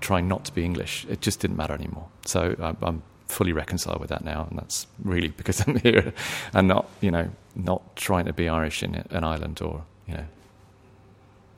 trying 0.00 0.28
not 0.28 0.44
to 0.46 0.52
be 0.52 0.64
English. 0.64 1.06
It 1.08 1.20
just 1.20 1.40
didn't 1.40 1.56
matter 1.56 1.74
anymore. 1.74 2.08
So 2.24 2.54
I'm, 2.60 2.76
I'm 2.82 3.02
fully 3.28 3.52
reconciled 3.52 4.00
with 4.00 4.08
that 4.10 4.24
now, 4.24 4.46
and 4.50 4.58
that's 4.58 4.86
really 5.04 5.28
because 5.28 5.60
I'm 5.66 5.76
here 5.76 6.12
and 6.52 6.66
not, 6.68 6.88
you 7.00 7.10
know, 7.10 7.30
not 7.54 7.94
trying 7.96 8.24
to 8.26 8.32
be 8.32 8.48
Irish 8.48 8.82
in 8.82 8.94
an 9.10 9.22
island 9.24 9.60
or, 9.62 9.84
you 10.06 10.14
know, 10.14 10.24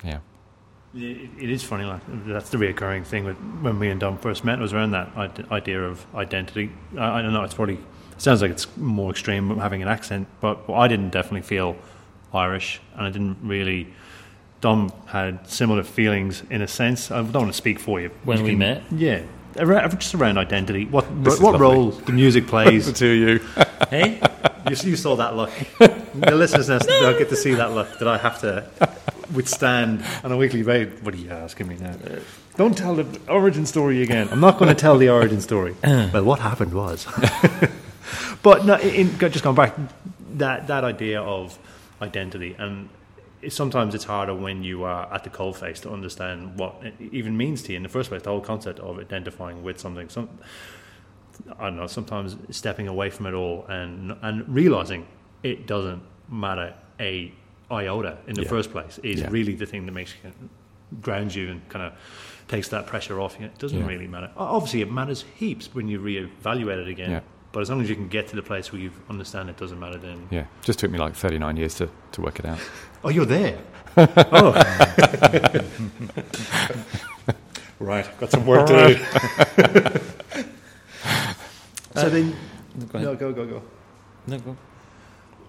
yeah. 0.05 0.19
It 0.95 1.31
it 1.39 1.51
is 1.51 1.63
funny, 1.63 1.85
like 1.85 2.01
that's 2.27 2.51
the 2.51 2.59
reoccurring 2.59 3.05
thing 3.07 3.25
with 3.25 3.37
when 3.63 3.79
me 3.79 3.91
and 3.91 4.01
Dom 4.01 4.19
first 4.19 4.45
met 4.45 4.59
was 4.59 4.73
around 4.73 4.91
that 4.91 5.09
idea 5.53 5.81
of 5.85 6.05
identity. 6.17 6.71
I, 6.99 7.19
I 7.19 7.23
don't 7.23 7.33
know; 7.33 7.45
it's 7.45 7.55
probably 7.55 7.75
it 7.77 7.81
sounds 8.23 8.43
like 8.43 8.51
it's 8.51 8.67
more 8.77 9.11
extreme 9.13 9.57
having 9.59 9.83
an 9.83 9.89
accent, 9.89 10.27
but 10.41 10.69
I 10.69 10.89
didn't 10.89 11.11
definitely 11.11 11.43
feel 11.43 11.77
Irish, 12.35 12.81
and 12.97 13.07
I 13.07 13.11
didn't 13.11 13.39
really. 13.43 13.87
Dom 14.61 14.93
had 15.07 15.49
similar 15.49 15.85
feelings 15.85 16.43
in 16.51 16.61
a 16.61 16.67
sense. 16.69 17.11
I 17.13 17.23
don't 17.23 17.33
want 17.35 17.47
to 17.47 17.53
speak 17.53 17.79
for 17.79 18.01
you. 18.01 18.11
When 18.25 18.39
You 18.39 18.45
we 18.45 18.51
can- 18.51 18.59
met? 18.59 18.83
yeah, 18.91 19.15
around, 19.19 19.27
just 19.55 20.15
around 20.15 20.39
identity. 20.39 20.85
What 20.87 21.07
This 21.25 21.41
what 21.41 21.53
lovely. 21.53 21.61
role 21.67 21.91
the 21.91 22.13
music 22.13 22.47
plays? 22.47 22.93
to 23.01 23.07
you. 23.07 23.41
Hey, 23.91 24.21
You, 24.69 24.77
you 24.91 24.95
saw 24.95 25.17
that 25.17 25.35
look. 25.35 25.51
the 25.79 26.35
listeners 26.37 26.69
now 26.69 26.79
don't 26.87 27.19
get 27.19 27.29
to 27.31 27.35
see 27.37 27.55
that 27.55 27.73
look 27.73 27.99
that 27.99 28.07
I 28.07 28.19
have 28.19 28.41
to 28.43 28.71
withstand 29.35 30.05
on 30.23 30.31
a 30.31 30.37
weekly 30.37 30.63
basis. 30.63 31.03
What 31.03 31.15
are 31.15 31.17
you 31.17 31.31
asking 31.31 31.67
me 31.67 31.77
now? 31.77 31.97
Don't 32.57 32.79
tell 32.79 32.95
the 32.95 33.05
origin 33.29 33.67
story 33.67 34.01
again. 34.03 34.29
I'm 34.31 34.39
not 34.39 34.59
going 34.59 34.69
to 34.69 34.81
tell 34.81 34.97
the 34.97 35.09
origin 35.09 35.41
story. 35.41 35.75
Uh. 35.83 36.09
well, 36.13 36.23
what 36.23 36.39
happened 36.39 36.73
was. 36.73 37.05
but 38.45 38.65
no, 38.65 38.77
in, 38.77 39.09
in- 39.11 39.19
just 39.19 39.43
going 39.43 39.57
back, 39.57 39.75
that 40.35 40.69
that 40.69 40.85
idea 40.85 41.21
of 41.21 41.59
identity 42.01 42.55
and. 42.59 42.89
It, 43.43 43.53
sometimes 43.53 43.95
it's 43.95 44.05
harder 44.05 44.35
when 44.35 44.63
you 44.63 44.85
are 44.85 45.13
at 45.13 45.25
the 45.25 45.31
coalface 45.31 45.81
to 45.83 45.91
understand 45.91 46.59
what 46.59 46.75
it 46.83 46.95
even 47.13 47.37
means 47.37 47.63
to 47.63 47.73
you 47.73 47.77
in 47.77 47.83
the 47.83 47.89
first 47.89 48.11
place. 48.11 48.23
The 48.23 48.31
whole 48.31 48.41
concept 48.41 48.79
of 48.81 48.99
identifying 48.99 49.63
with 49.63 49.79
something. 49.81 50.09
Some, 50.11 50.29
I 51.59 51.65
don't 51.65 51.77
know. 51.77 51.87
Sometimes 51.87 52.37
stepping 52.51 52.87
away 52.89 53.09
from 53.11 53.27
it 53.27 53.35
all 53.35 53.65
and 53.69 54.15
and 54.23 54.47
realizing 54.49 55.07
it 55.43 55.67
doesn't 55.67 56.03
matter 56.29 56.75
a 56.99 57.33
iota 57.71 58.19
in 58.27 58.35
the 58.35 58.43
Yeah. 58.43 58.49
first 58.49 58.71
place 58.73 58.99
is 59.03 59.21
Yeah. 59.21 59.29
really 59.31 59.55
the 59.55 59.67
thing 59.67 59.87
that 59.87 59.93
makes 59.93 60.13
you 60.23 60.31
grounds 61.01 61.37
you 61.37 61.49
and 61.51 61.67
kind 61.69 61.85
of 61.87 61.93
takes 62.49 62.69
that 62.69 62.87
pressure 62.87 63.21
off 63.21 63.37
you. 63.39 63.47
It 63.47 63.59
doesn't 63.59 63.79
Yeah. 63.79 63.87
really 63.87 64.09
matter. 64.09 64.31
Obviously, 64.37 64.81
it 64.83 64.91
matters 64.91 65.25
heaps 65.37 65.73
when 65.73 65.87
you 65.89 66.01
reevaluate 66.01 66.79
it 66.83 66.89
again. 66.89 67.23
Yeah. 67.51 67.53
But 67.53 67.61
as 67.61 67.71
long 67.71 67.81
as 67.81 67.89
you 67.89 67.97
can 67.97 68.09
get 68.09 68.29
to 68.29 68.37
the 68.37 68.43
place 68.43 68.73
where 68.73 68.81
you 68.81 68.91
understand 69.09 69.51
it 69.51 69.57
doesn't 69.57 69.79
matter, 69.79 69.99
then 69.99 70.29
Yeah, 70.31 70.45
just 70.63 70.79
took 70.79 70.91
me 70.91 70.99
like 70.99 71.15
39 71.15 71.57
years 71.57 71.75
to, 71.77 71.89
to 72.13 72.21
work 72.21 72.39
it 72.39 72.47
out. 72.47 72.59
oh, 73.05 73.09
you're 73.09 73.27
there. 73.27 73.59
oh, 73.97 74.53
right. 77.81 78.07
Got 78.21 78.31
some 78.31 78.47
work 78.47 78.67
to 78.69 78.89
do. 78.89 78.97
so 81.97 82.09
then, 82.09 82.37
Go 82.93 82.99
no, 83.01 83.15
go 83.17 83.33
go 83.33 83.47
go. 83.47 83.63
No, 84.29 84.39
go. 84.39 84.57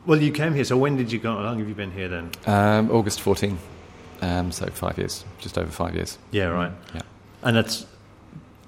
Well, 0.07 0.19
you 0.19 0.31
came 0.31 0.55
here. 0.55 0.63
So 0.63 0.75
when 0.77 0.97
did 0.97 1.11
you 1.11 1.19
go? 1.19 1.35
How 1.35 1.43
long 1.43 1.59
have 1.59 1.69
you 1.69 1.75
been 1.75 1.91
here 1.91 2.07
then? 2.07 2.31
Um, 2.47 2.89
August 2.89 3.21
14, 3.21 3.59
um, 4.23 4.51
so 4.51 4.65
five 4.71 4.97
years, 4.97 5.23
just 5.37 5.55
over 5.59 5.69
five 5.69 5.93
years. 5.93 6.17
Yeah, 6.31 6.45
right. 6.45 6.71
Yeah. 6.95 7.01
And 7.43 7.55
that's 7.55 7.85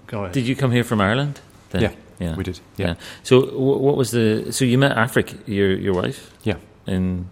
go 0.06 0.22
ahead. 0.24 0.34
Did 0.34 0.46
you 0.48 0.56
come 0.56 0.72
here 0.72 0.84
from 0.84 1.02
Ireland? 1.02 1.40
Then? 1.72 1.82
Yeah, 1.82 1.94
yeah. 2.24 2.36
We 2.36 2.44
did, 2.44 2.60
yeah. 2.78 2.88
Yeah. 2.88 2.94
So, 3.24 3.42
wh- 3.42 3.82
what 3.82 3.96
was 3.98 4.12
the? 4.12 4.52
So 4.52 4.66
you 4.66 4.78
met 4.78 4.98
Afric, 4.98 5.34
your 5.48 5.72
your 5.78 5.94
wife? 5.94 6.32
Yeah. 6.44 6.58
In 6.88 7.30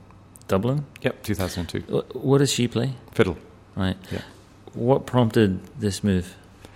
Dublin. 0.48 0.86
Yep, 1.02 1.24
2002. 1.24 1.80
Wh- 1.82 2.16
What 2.26 2.38
does 2.40 2.52
she 2.54 2.68
play? 2.68 2.94
Fiddle. 3.14 3.38
Right. 3.76 3.98
Yeah. 4.12 4.22
What 4.74 5.06
prompted 5.06 5.60
this 5.80 6.04
move 6.04 6.36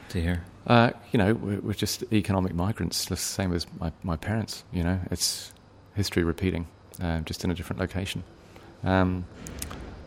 to 0.10 0.20
here? 0.22 0.44
Uh, 0.68 0.90
you 1.12 1.18
know, 1.20 1.34
we're, 1.36 1.60
we're 1.62 1.74
just 1.74 2.04
economic 2.12 2.54
migrants, 2.56 3.06
the 3.06 3.16
same 3.16 3.54
as 3.54 3.68
my, 3.80 3.92
my 4.04 4.16
parents. 4.18 4.64
You 4.74 4.84
know, 4.84 5.00
it's 5.12 5.54
history 5.96 6.24
repeating, 6.24 6.68
uh, 7.02 7.20
just 7.22 7.44
in 7.44 7.52
a 7.52 7.54
different 7.54 7.80
location. 7.80 8.24
Um, 8.84 9.26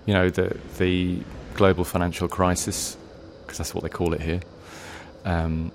you 0.06 0.14
know, 0.14 0.30
the 0.30 0.56
the 0.78 1.20
global 1.54 1.84
financial 1.84 2.28
crisis, 2.28 2.96
because 3.42 3.58
that's 3.58 3.74
what 3.74 3.82
they 3.84 3.88
call 3.90 4.14
it 4.14 4.20
here. 4.20 4.40
Um, 5.24 5.70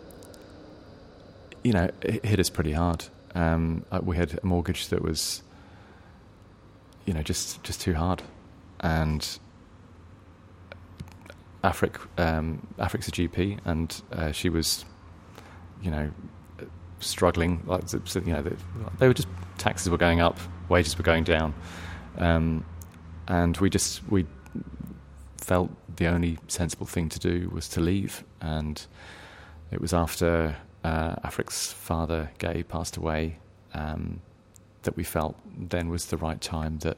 you 1.63 1.73
know, 1.73 1.89
it 2.01 2.25
hit 2.25 2.39
us 2.39 2.49
pretty 2.49 2.73
hard. 2.73 3.05
Um, 3.35 3.85
uh, 3.91 3.99
we 4.03 4.17
had 4.17 4.39
a 4.41 4.45
mortgage 4.45 4.89
that 4.89 5.01
was, 5.01 5.41
you 7.05 7.13
know, 7.13 7.23
just 7.23 7.63
just 7.63 7.81
too 7.81 7.93
hard, 7.93 8.21
and 8.81 9.27
Afric, 11.63 11.97
um, 12.17 12.67
Afric's 12.77 13.07
a 13.07 13.11
GP, 13.11 13.59
and 13.65 14.01
uh, 14.11 14.31
she 14.31 14.49
was, 14.49 14.85
you 15.81 15.89
know, 15.89 16.11
struggling. 16.99 17.63
Like 17.65 17.83
you 17.91 18.33
know, 18.33 18.41
they, 18.41 18.55
they 18.99 19.07
were 19.07 19.13
just 19.13 19.29
taxes 19.57 19.89
were 19.89 19.97
going 19.97 20.19
up, 20.19 20.37
wages 20.69 20.97
were 20.97 21.03
going 21.03 21.23
down, 21.23 21.53
um, 22.17 22.65
and 23.27 23.57
we 23.57 23.69
just 23.69 24.07
we 24.09 24.25
felt 25.37 25.71
the 25.95 26.07
only 26.07 26.37
sensible 26.47 26.85
thing 26.85 27.09
to 27.09 27.19
do 27.19 27.49
was 27.53 27.67
to 27.69 27.81
leave. 27.81 28.23
And 28.41 28.85
it 29.71 29.81
was 29.81 29.93
after 29.93 30.55
uh, 30.83 31.15
Afric's 31.23 31.71
father, 31.73 32.31
Gay, 32.37 32.63
passed 32.63 32.97
away, 32.97 33.37
um, 33.73 34.21
that 34.83 34.95
we 34.97 35.03
felt 35.03 35.35
then 35.57 35.89
was 35.89 36.07
the 36.07 36.17
right 36.17 36.41
time 36.41 36.79
that 36.79 36.97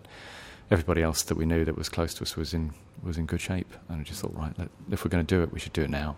everybody 0.71 1.01
else 1.03 1.21
that 1.23 1.35
we 1.37 1.45
knew 1.45 1.63
that 1.65 1.77
was 1.77 1.87
close 1.89 2.13
to 2.15 2.23
us 2.23 2.35
was 2.35 2.53
in 2.53 2.73
was 3.03 3.17
in 3.17 3.25
good 3.25 3.41
shape, 3.41 3.71
and 3.89 3.99
I 4.01 4.03
just 4.03 4.21
thought, 4.21 4.35
right, 4.35 4.57
let, 4.57 4.69
if 4.89 5.03
we're 5.05 5.09
going 5.09 5.23
to 5.25 5.35
do 5.35 5.43
it, 5.43 5.51
we 5.53 5.59
should 5.59 5.73
do 5.73 5.83
it 5.83 5.89
now. 5.89 6.15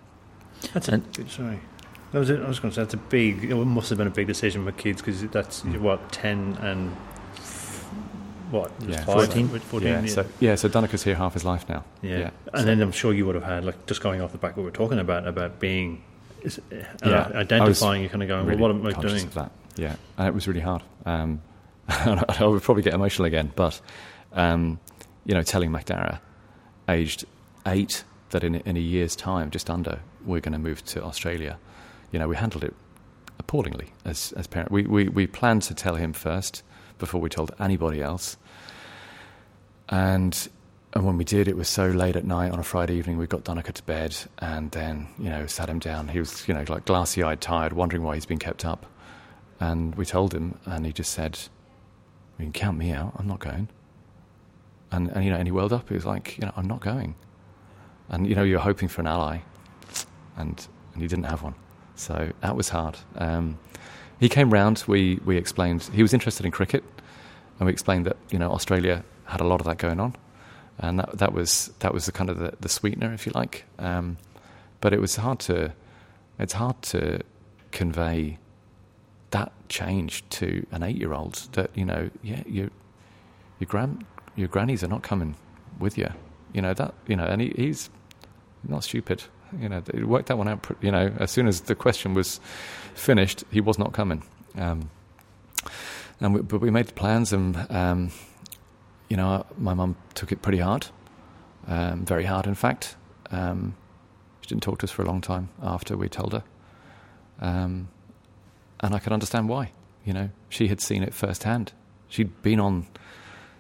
That's 0.74 0.88
a, 0.88 0.94
And- 0.94 1.30
sorry. 1.30 1.60
That 2.14 2.20
was 2.20 2.30
it. 2.30 2.40
I 2.40 2.48
was 2.48 2.60
going 2.60 2.72
to 2.72 2.76
say 2.76 2.82
that's 2.84 2.94
a 2.94 2.98
big. 2.98 3.44
It 3.44 3.56
must 3.56 3.90
have 3.90 3.98
been 3.98 4.08
a 4.08 4.12
big 4.12 4.28
decision 4.28 4.64
for 4.64 4.72
kids 4.72 5.02
because 5.02 5.22
that's 5.28 5.62
Mm. 5.64 5.82
what 5.82 6.10
ten 6.14 6.58
and 6.62 6.96
what 8.50 8.72
Yeah, 8.88 9.04
14? 9.04 9.50
14 9.50 9.88
yeah, 9.88 10.02
yeah. 10.02 10.08
so 10.08 10.26
yeah, 10.40 10.56
so 10.56 10.70
Donncha's 10.70 11.04
here 11.04 11.16
half 11.16 11.34
his 11.34 11.44
life 11.44 11.68
now. 11.68 11.84
yeah. 12.02 12.18
yeah, 12.18 12.30
And 12.54 12.62
so- 12.62 12.66
then 12.66 12.82
I'm 12.82 12.94
sure 12.94 13.14
you 13.14 13.26
would 13.26 13.36
have 13.36 13.44
had 13.44 13.66
like 13.66 13.86
just 13.88 14.02
going 14.02 14.22
off 14.22 14.32
the 14.32 14.38
back 14.38 14.56
what 14.56 14.64
we're 14.64 14.72
talking 14.72 15.00
about 15.00 15.28
about 15.28 15.60
being 15.60 16.02
is- 16.42 16.60
uh, 16.72 16.76
Yeah, 17.06 17.32
identifying. 17.36 18.04
You 18.04 18.10
kind 18.10 18.24
of 18.24 18.30
going, 18.30 18.46
really 18.46 18.62
well, 18.62 18.74
what 18.74 18.96
am 18.96 19.00
I 19.00 19.02
doing? 19.02 19.30
that. 19.30 19.52
Yeah, 19.76 19.96
and 20.18 20.28
it 20.28 20.34
was 20.34 20.48
really 20.48 20.60
hard. 20.62 20.84
Um, 21.06 21.42
I 21.90 22.46
would 22.46 22.64
probably 22.64 22.84
get 22.84 22.94
emotional 22.94 23.26
again, 23.26 23.52
but 23.56 23.80
um, 24.34 24.80
you 25.26 25.34
know, 25.34 25.44
telling 25.44 25.72
Macdara, 25.72 26.20
aged 26.90 27.26
eight, 27.66 28.04
that 28.32 28.44
in 28.44 28.56
in 28.56 28.76
a 28.78 28.82
year's 28.82 29.16
time, 29.16 29.50
just 29.52 29.70
under, 29.70 30.00
we're 30.26 30.42
going 30.42 30.54
to 30.54 30.60
move 30.60 30.84
to 30.86 31.04
Australia. 31.04 31.58
You 32.12 32.20
know, 32.20 32.28
we 32.28 32.36
handled 32.36 32.64
it 32.64 32.74
appallingly 33.40 33.94
as 34.06 34.34
as 34.36 34.48
parents. 34.48 34.72
We 34.72 34.84
we 34.84 35.08
we 35.10 35.28
planned 35.28 35.62
to 35.64 35.74
tell 35.74 35.96
him 35.96 36.12
first 36.14 36.64
before 36.98 37.22
we 37.22 37.30
told 37.30 37.52
anybody 37.60 38.02
else, 38.02 38.38
and. 39.90 40.50
And 40.98 41.06
when 41.06 41.16
we 41.16 41.26
did, 41.26 41.48
it 41.48 41.56
was 41.56 41.68
so 41.68 41.86
late 41.90 42.16
at 42.16 42.26
night 42.26 42.52
on 42.52 42.58
a 42.58 42.64
Friday 42.64 42.96
evening. 42.96 43.20
We 43.20 43.28
got 43.28 43.44
Donncha 43.44 43.72
to 43.72 43.84
bed, 43.84 44.18
and 44.40 44.72
then 44.72 45.08
you 45.20 45.30
know 45.30 45.46
sat 45.46 45.70
him 45.70 45.78
down. 45.78 46.08
He 46.08 46.18
was 46.18 46.48
you 46.48 46.56
know 46.56 46.66
like 46.68 46.86
glassy-eyed, 46.86 47.40
tired, 47.40 47.74
wondering 47.74 48.02
why 48.02 48.16
he's 48.16 48.26
been 48.26 48.40
kept 48.40 48.66
up. 48.66 48.88
And 49.60 49.94
we 49.94 50.06
told 50.06 50.34
him, 50.34 50.58
and 50.66 50.88
he 50.88 50.92
just 50.92 51.14
said, 51.14 51.38
"You 52.40 52.46
can 52.46 52.52
count 52.52 52.80
me 52.80 52.94
out. 52.94 53.14
I'm 53.16 53.28
not 53.28 53.38
going." 53.38 53.70
And 54.92 55.10
and 55.10 55.24
you 55.24 55.30
know, 55.30 55.38
and 55.38 55.48
he 55.48 55.52
welled 55.52 55.72
up. 55.72 55.88
He 55.88 55.94
was 55.94 56.04
like, 56.04 56.36
"You 56.40 56.48
know, 56.48 56.54
I'm 56.58 56.66
not 56.66 56.80
going." 56.80 57.14
And 58.10 58.26
you 58.26 58.34
know, 58.34 58.42
you're 58.42 58.58
hoping 58.58 58.88
for 58.88 59.02
an 59.02 59.08
ally, 59.08 59.42
and 60.36 60.68
and 60.94 61.02
he 61.04 61.08
didn't 61.08 61.26
have 61.26 61.44
one. 61.44 61.54
So 61.94 62.32
that 62.42 62.56
was 62.56 62.70
hard. 62.70 62.98
Um, 63.18 63.60
he 64.20 64.30
came 64.30 64.50
round. 64.50 64.84
We 64.88 65.20
we 65.24 65.38
explained 65.38 65.84
he 65.94 66.02
was 66.02 66.16
interested 66.16 66.44
in 66.44 66.52
cricket, 66.52 66.84
and 67.60 67.68
we 67.68 67.72
explained 67.72 68.08
that 68.08 68.18
you 68.32 68.40
know 68.40 68.52
Australia 68.52 69.04
had 69.26 69.42
a 69.42 69.46
lot 69.46 69.62
of 69.62 69.68
that 69.68 69.78
going 69.78 70.00
on, 70.00 70.16
and 70.80 71.00
that 71.00 71.18
that 71.18 71.34
was 71.34 71.72
that 71.80 71.94
was 71.94 72.06
the 72.06 72.12
kind 72.12 72.30
of 72.30 72.38
the, 72.38 72.54
the 72.60 72.70
sweetener, 72.70 73.14
if 73.14 73.26
you 73.26 73.32
like. 73.34 73.66
Um, 73.80 74.18
but 74.82 74.94
it 74.94 75.02
was 75.02 75.16
hard 75.16 75.40
to 75.40 75.74
it's 76.40 76.54
hard 76.54 76.82
to 76.84 77.22
convey 77.72 78.38
that 79.32 79.52
change 79.70 80.28
to 80.30 80.66
an 80.72 80.84
eight-year-old 80.84 81.34
that 81.54 81.72
you 81.76 81.86
know, 81.86 82.10
yeah, 82.24 82.44
your 82.46 82.70
your 83.60 83.68
grand 83.68 84.06
your 84.36 84.48
grannies 84.48 84.84
are 84.84 84.88
not 84.88 85.04
coming 85.04 85.36
with 85.80 85.98
you. 85.98 86.10
You 86.54 86.62
know 86.62 86.74
that 86.74 86.94
you 87.08 87.16
know, 87.16 87.26
and 87.26 87.42
he, 87.42 87.54
he's 87.56 87.90
not 88.64 88.84
stupid. 88.84 89.24
You 89.60 89.70
know, 89.70 89.82
he 89.94 90.04
worked 90.04 90.28
that 90.28 90.38
one 90.38 90.48
out. 90.48 90.66
You 90.82 90.92
know, 90.92 91.12
as 91.20 91.32
soon 91.32 91.48
as 91.48 91.62
the 91.62 91.76
question 91.76 92.14
was 92.14 92.40
finished, 92.94 93.44
he 93.52 93.62
was 93.62 93.80
not 93.80 93.94
coming. 93.94 94.24
Um, 94.56 94.90
and 96.20 96.34
we, 96.34 96.42
but 96.42 96.62
we 96.62 96.72
made 96.72 96.96
plans, 96.96 97.32
and 97.32 97.56
um, 97.72 98.12
you 99.10 99.18
know, 99.18 99.46
my 99.58 99.74
mum 99.74 99.96
took 100.14 100.32
it 100.32 100.42
pretty 100.42 100.60
hard, 100.60 100.88
um, 101.68 102.06
very 102.06 102.26
hard, 102.26 102.48
in 102.48 102.56
fact. 102.56 102.96
Um, 103.32 103.76
she 104.42 104.50
didn't 104.50 104.64
talk 104.64 104.80
to 104.80 104.86
us 104.86 104.92
for 104.92 105.02
a 105.02 105.06
long 105.06 105.22
time 105.22 105.50
after 105.62 105.98
we 105.98 106.10
told 106.10 106.34
her. 106.34 106.44
Um, 107.40 107.90
and 108.80 108.94
I 108.94 109.00
could 109.00 109.14
understand 109.14 109.50
why. 109.50 109.72
You 110.06 110.14
know, 110.14 110.30
she 110.50 110.68
had 110.68 110.80
seen 110.80 111.04
it 111.04 111.14
firsthand. 111.14 111.74
She'd 112.08 112.42
been 112.42 112.60
on, 112.60 112.88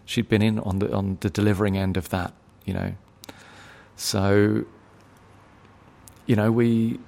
she'd 0.06 0.30
been 0.30 0.42
in 0.42 0.60
on 0.60 0.80
the 0.80 0.94
on 0.94 1.18
the 1.20 1.30
delivering 1.30 1.78
end 1.78 1.98
of 1.98 2.10
that. 2.10 2.34
You 2.64 2.74
know, 2.74 2.96
so 3.96 4.66
you 6.26 6.36
know 6.36 6.52
we 6.52 7.00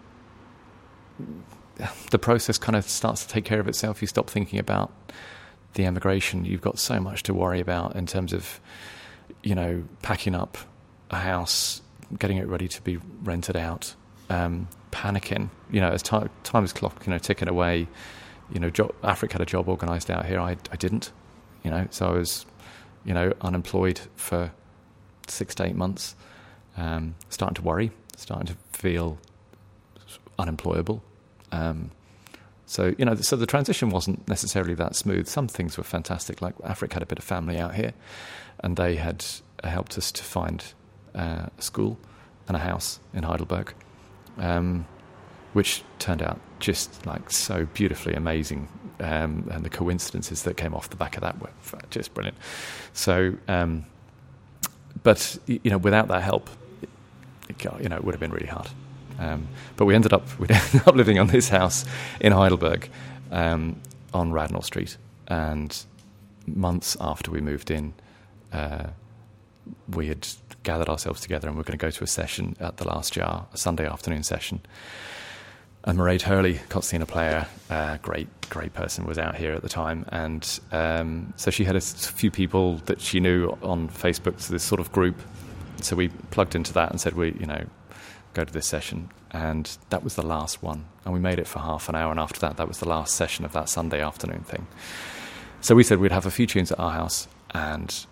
the 2.11 2.19
process 2.19 2.57
kind 2.57 2.75
of 2.75 2.89
starts 2.89 3.25
to 3.25 3.31
take 3.31 3.45
care 3.45 3.59
of 3.59 3.67
itself. 3.67 4.01
You 4.01 4.07
stop 4.07 4.29
thinking 4.29 4.59
about 4.59 4.91
the 5.73 5.85
emigration. 5.85 6.45
You've 6.45 6.61
got 6.61 6.79
so 6.79 6.99
much 6.99 7.23
to 7.23 7.33
worry 7.33 7.59
about 7.59 7.95
in 7.95 8.05
terms 8.05 8.33
of 8.33 8.59
you 9.43 9.55
know 9.55 9.83
packing 10.01 10.35
up 10.35 10.57
a 11.11 11.17
house, 11.17 11.81
getting 12.17 12.37
it 12.37 12.47
ready 12.47 12.67
to 12.67 12.81
be 12.81 12.97
rented 13.23 13.55
out, 13.55 13.95
um, 14.29 14.67
panicking. 14.91 15.49
You 15.71 15.81
know, 15.81 15.89
as 15.89 16.03
time 16.03 16.29
time's 16.43 16.73
clock, 16.73 17.05
you 17.05 17.11
know, 17.11 17.19
ticking 17.19 17.47
away. 17.47 17.87
You 18.51 18.59
know, 18.59 18.69
job, 18.71 18.95
Afric 19.03 19.31
had 19.31 19.41
a 19.41 19.45
job 19.45 19.69
organised 19.69 20.09
out 20.09 20.25
here. 20.25 20.39
I, 20.39 20.57
I 20.71 20.75
didn't. 20.75 21.11
You 21.63 21.69
know, 21.69 21.87
so 21.91 22.07
I 22.07 22.11
was, 22.13 22.45
you 23.05 23.13
know, 23.13 23.33
unemployed 23.41 23.99
for 24.15 24.51
six 25.27 25.53
to 25.55 25.65
eight 25.65 25.75
months. 25.75 26.15
Um, 26.77 27.15
starting 27.29 27.55
to 27.55 27.61
worry, 27.61 27.91
starting 28.15 28.47
to 28.47 28.55
feel 28.71 29.19
unemployable. 30.39 31.03
Um, 31.51 31.91
so 32.69 32.93
you 32.99 33.05
know, 33.05 33.15
so 33.15 33.35
the 33.35 33.47
transition 33.47 33.89
wasn't 33.89 34.27
necessarily 34.27 34.75
that 34.75 34.95
smooth. 34.95 35.27
Some 35.27 35.47
things 35.47 35.75
were 35.75 35.83
fantastic, 35.83 36.39
like 36.39 36.53
Afric 36.63 36.93
had 36.93 37.01
a 37.01 37.05
bit 37.07 37.17
of 37.17 37.23
family 37.23 37.57
out 37.57 37.73
here, 37.73 37.95
and 38.59 38.77
they 38.77 38.95
had 38.95 39.25
helped 39.63 39.97
us 39.97 40.11
to 40.11 40.23
find 40.23 40.63
uh, 41.15 41.47
a 41.57 41.61
school 41.61 41.97
and 42.47 42.55
a 42.55 42.59
house 42.59 42.99
in 43.11 43.23
Heidelberg, 43.23 43.73
um, 44.37 44.85
which 45.53 45.81
turned 45.97 46.21
out 46.21 46.39
just 46.59 47.07
like 47.07 47.31
so 47.31 47.65
beautifully 47.73 48.13
amazing. 48.13 48.69
Um, 48.99 49.49
and 49.51 49.65
the 49.65 49.69
coincidences 49.71 50.43
that 50.43 50.55
came 50.55 50.75
off 50.75 50.91
the 50.91 50.95
back 50.95 51.17
of 51.17 51.21
that 51.21 51.41
were 51.41 51.49
just 51.89 52.13
brilliant. 52.13 52.37
So, 52.93 53.33
um, 53.47 53.87
but 55.01 55.39
you 55.47 55.71
know, 55.71 55.79
without 55.79 56.07
that 56.09 56.21
help, 56.21 56.51
it, 56.83 57.65
you 57.81 57.89
know, 57.89 57.95
it 57.95 58.03
would 58.03 58.13
have 58.13 58.19
been 58.19 58.31
really 58.31 58.45
hard. 58.45 58.69
Um, 59.19 59.47
but 59.75 59.85
we 59.85 59.95
ended 59.95 60.13
up 60.13 60.39
we 60.39 60.47
ended 60.49 60.87
up 60.87 60.95
living 60.95 61.19
on 61.19 61.27
this 61.27 61.49
house 61.49 61.85
in 62.19 62.31
Heidelberg, 62.31 62.89
um, 63.31 63.75
on 64.13 64.31
Radnor 64.31 64.63
Street, 64.63 64.97
and 65.27 65.77
months 66.47 66.97
after 66.99 67.29
we 67.31 67.41
moved 67.41 67.69
in, 67.69 67.93
uh, 68.51 68.87
we 69.93 70.07
had 70.07 70.27
gathered 70.63 70.89
ourselves 70.89 71.21
together 71.21 71.47
and 71.47 71.55
we 71.55 71.61
are 71.61 71.63
going 71.63 71.77
to 71.77 71.85
go 71.85 71.91
to 71.91 72.03
a 72.03 72.07
session 72.07 72.55
at 72.59 72.77
the 72.77 72.87
Last 72.87 73.13
Jar, 73.13 73.47
a 73.53 73.57
Sunday 73.57 73.87
afternoon 73.87 74.23
session. 74.23 74.61
And 75.85 75.97
Mairead 75.97 76.23
Hurley, 76.23 76.59
concertina 76.69 77.05
player, 77.05 77.47
uh, 77.69 77.97
great, 78.01 78.27
great 78.49 78.73
person, 78.73 79.05
was 79.05 79.17
out 79.17 79.35
here 79.35 79.53
at 79.53 79.61
the 79.61 79.69
time, 79.69 80.05
and 80.09 80.59
um, 80.73 81.33
so 81.37 81.51
she 81.51 81.63
had 81.63 81.77
a 81.77 81.81
few 81.81 82.29
people 82.29 82.77
that 82.85 82.99
she 82.99 83.21
knew 83.21 83.57
on 83.63 83.87
Facebook, 83.87 84.41
so 84.41 84.51
this 84.51 84.63
sort 84.63 84.81
of 84.81 84.91
group. 84.91 85.15
So 85.81 85.95
we 85.95 86.09
plugged 86.31 86.55
into 86.55 86.73
that 86.73 86.91
and 86.91 86.99
said, 86.99 87.13
we, 87.13 87.31
you 87.39 87.45
know, 87.45 87.65
go 88.39 88.45
to 88.45 88.53
this 88.53 88.67
session, 88.67 89.09
and 89.31 89.77
that 89.89 90.03
was 90.03 90.15
the 90.15 90.25
last 90.25 90.63
one, 90.63 90.85
and 91.03 91.13
we 91.13 91.19
made 91.19 91.39
it 91.39 91.47
for 91.47 91.59
half 91.59 91.89
an 91.89 91.95
hour, 91.95 92.11
and 92.11 92.19
after 92.19 92.39
that, 92.39 92.57
that 92.57 92.67
was 92.67 92.79
the 92.79 92.87
last 92.87 93.15
session 93.15 93.45
of 93.45 93.51
that 93.51 93.67
Sunday 93.67 94.01
afternoon 94.01 94.41
thing. 94.41 94.67
So 95.61 95.75
we 95.75 95.83
said 95.83 95.99
we'd 95.99 96.11
have 96.11 96.25
a 96.25 96.31
few 96.31 96.47
tunes 96.47 96.71
at 96.71 96.79
our 96.79 96.91
house, 96.91 97.27
and 97.51 98.05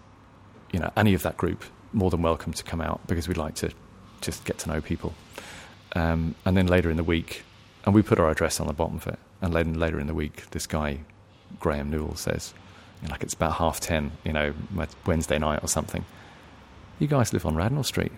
you 0.74 0.80
know, 0.80 0.92
any 0.98 1.14
of 1.14 1.24
that 1.24 1.38
group 1.38 1.64
more 1.94 2.10
than 2.10 2.22
welcome 2.22 2.52
to 2.54 2.64
come 2.64 2.82
out 2.82 3.00
because 3.08 3.28
we'd 3.28 3.38
like 3.38 3.56
to 3.56 3.72
just 4.20 4.44
get 4.44 4.58
to 4.60 4.70
know 4.70 4.82
people. 4.82 5.14
Um, 5.96 6.36
and 6.46 6.58
then 6.58 6.68
later 6.68 6.90
in 6.90 6.98
the 6.98 7.04
week, 7.04 7.44
and 7.86 7.96
we 7.96 8.02
put 8.02 8.20
our 8.20 8.30
address 8.30 8.60
on 8.60 8.68
the 8.68 8.74
bottom 8.74 8.98
of 8.98 9.08
it. 9.08 9.20
And 9.42 9.54
later, 9.54 9.70
later 9.70 10.00
in 10.00 10.08
the 10.08 10.14
week, 10.14 10.50
this 10.52 10.68
guy, 10.68 11.00
Graham 11.60 11.90
Newell, 11.90 12.16
says, 12.16 12.54
like 13.10 13.24
it's 13.24 13.34
about 13.34 13.54
half 13.54 13.80
ten, 13.80 14.12
you 14.26 14.34
know, 14.34 14.54
Wednesday 15.06 15.40
night 15.40 15.62
or 15.64 15.68
something. 15.68 16.04
You 17.00 17.08
guys 17.08 17.32
live 17.32 17.46
on 17.46 17.56
Radnor 17.56 17.84
Street. 17.84 18.12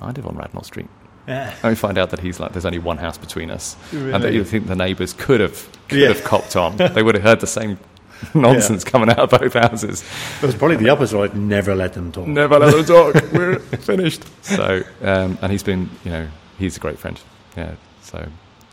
I 0.00 0.10
live 0.10 0.26
on 0.26 0.36
Radnor 0.36 0.64
Street. 0.64 0.88
Yeah. 1.28 1.54
And 1.62 1.70
we 1.70 1.74
find 1.74 1.98
out 1.98 2.10
that 2.10 2.20
he's 2.20 2.40
like, 2.40 2.52
there's 2.52 2.64
only 2.64 2.78
one 2.78 2.96
house 2.96 3.18
between 3.18 3.50
us, 3.50 3.76
really? 3.92 4.12
and 4.12 4.24
that 4.24 4.32
you 4.32 4.44
think 4.44 4.66
the 4.66 4.74
neighbours 4.74 5.12
could 5.12 5.40
have 5.40 5.68
could 5.88 5.98
yeah. 5.98 6.08
have 6.08 6.24
copped 6.24 6.56
on. 6.56 6.76
they 6.78 7.02
would 7.02 7.14
have 7.14 7.24
heard 7.24 7.40
the 7.40 7.46
same 7.46 7.78
nonsense 8.34 8.84
yeah. 8.84 8.90
coming 8.90 9.10
out 9.10 9.18
of 9.18 9.30
both 9.38 9.52
houses. 9.52 10.02
It 10.42 10.46
was 10.46 10.54
probably 10.54 10.76
the 10.76 10.88
opposite. 10.88 11.18
I'd 11.18 11.36
never 11.36 11.74
let 11.74 11.92
them 11.92 12.10
talk. 12.12 12.26
Never 12.26 12.58
let 12.58 12.74
them 12.74 12.84
talk. 12.84 13.14
We're 13.32 13.58
finished. 13.58 14.24
So, 14.42 14.82
um, 15.02 15.38
and 15.42 15.52
he's 15.52 15.62
been, 15.62 15.90
you 16.02 16.10
know, 16.10 16.28
he's 16.58 16.78
a 16.78 16.80
great 16.80 16.98
friend. 16.98 17.20
Yeah. 17.56 17.74
So, 18.02 18.26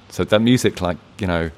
so 0.10 0.24
that 0.24 0.40
music, 0.40 0.80
like 0.80 0.98
you 1.20 1.28
know, 1.28 1.52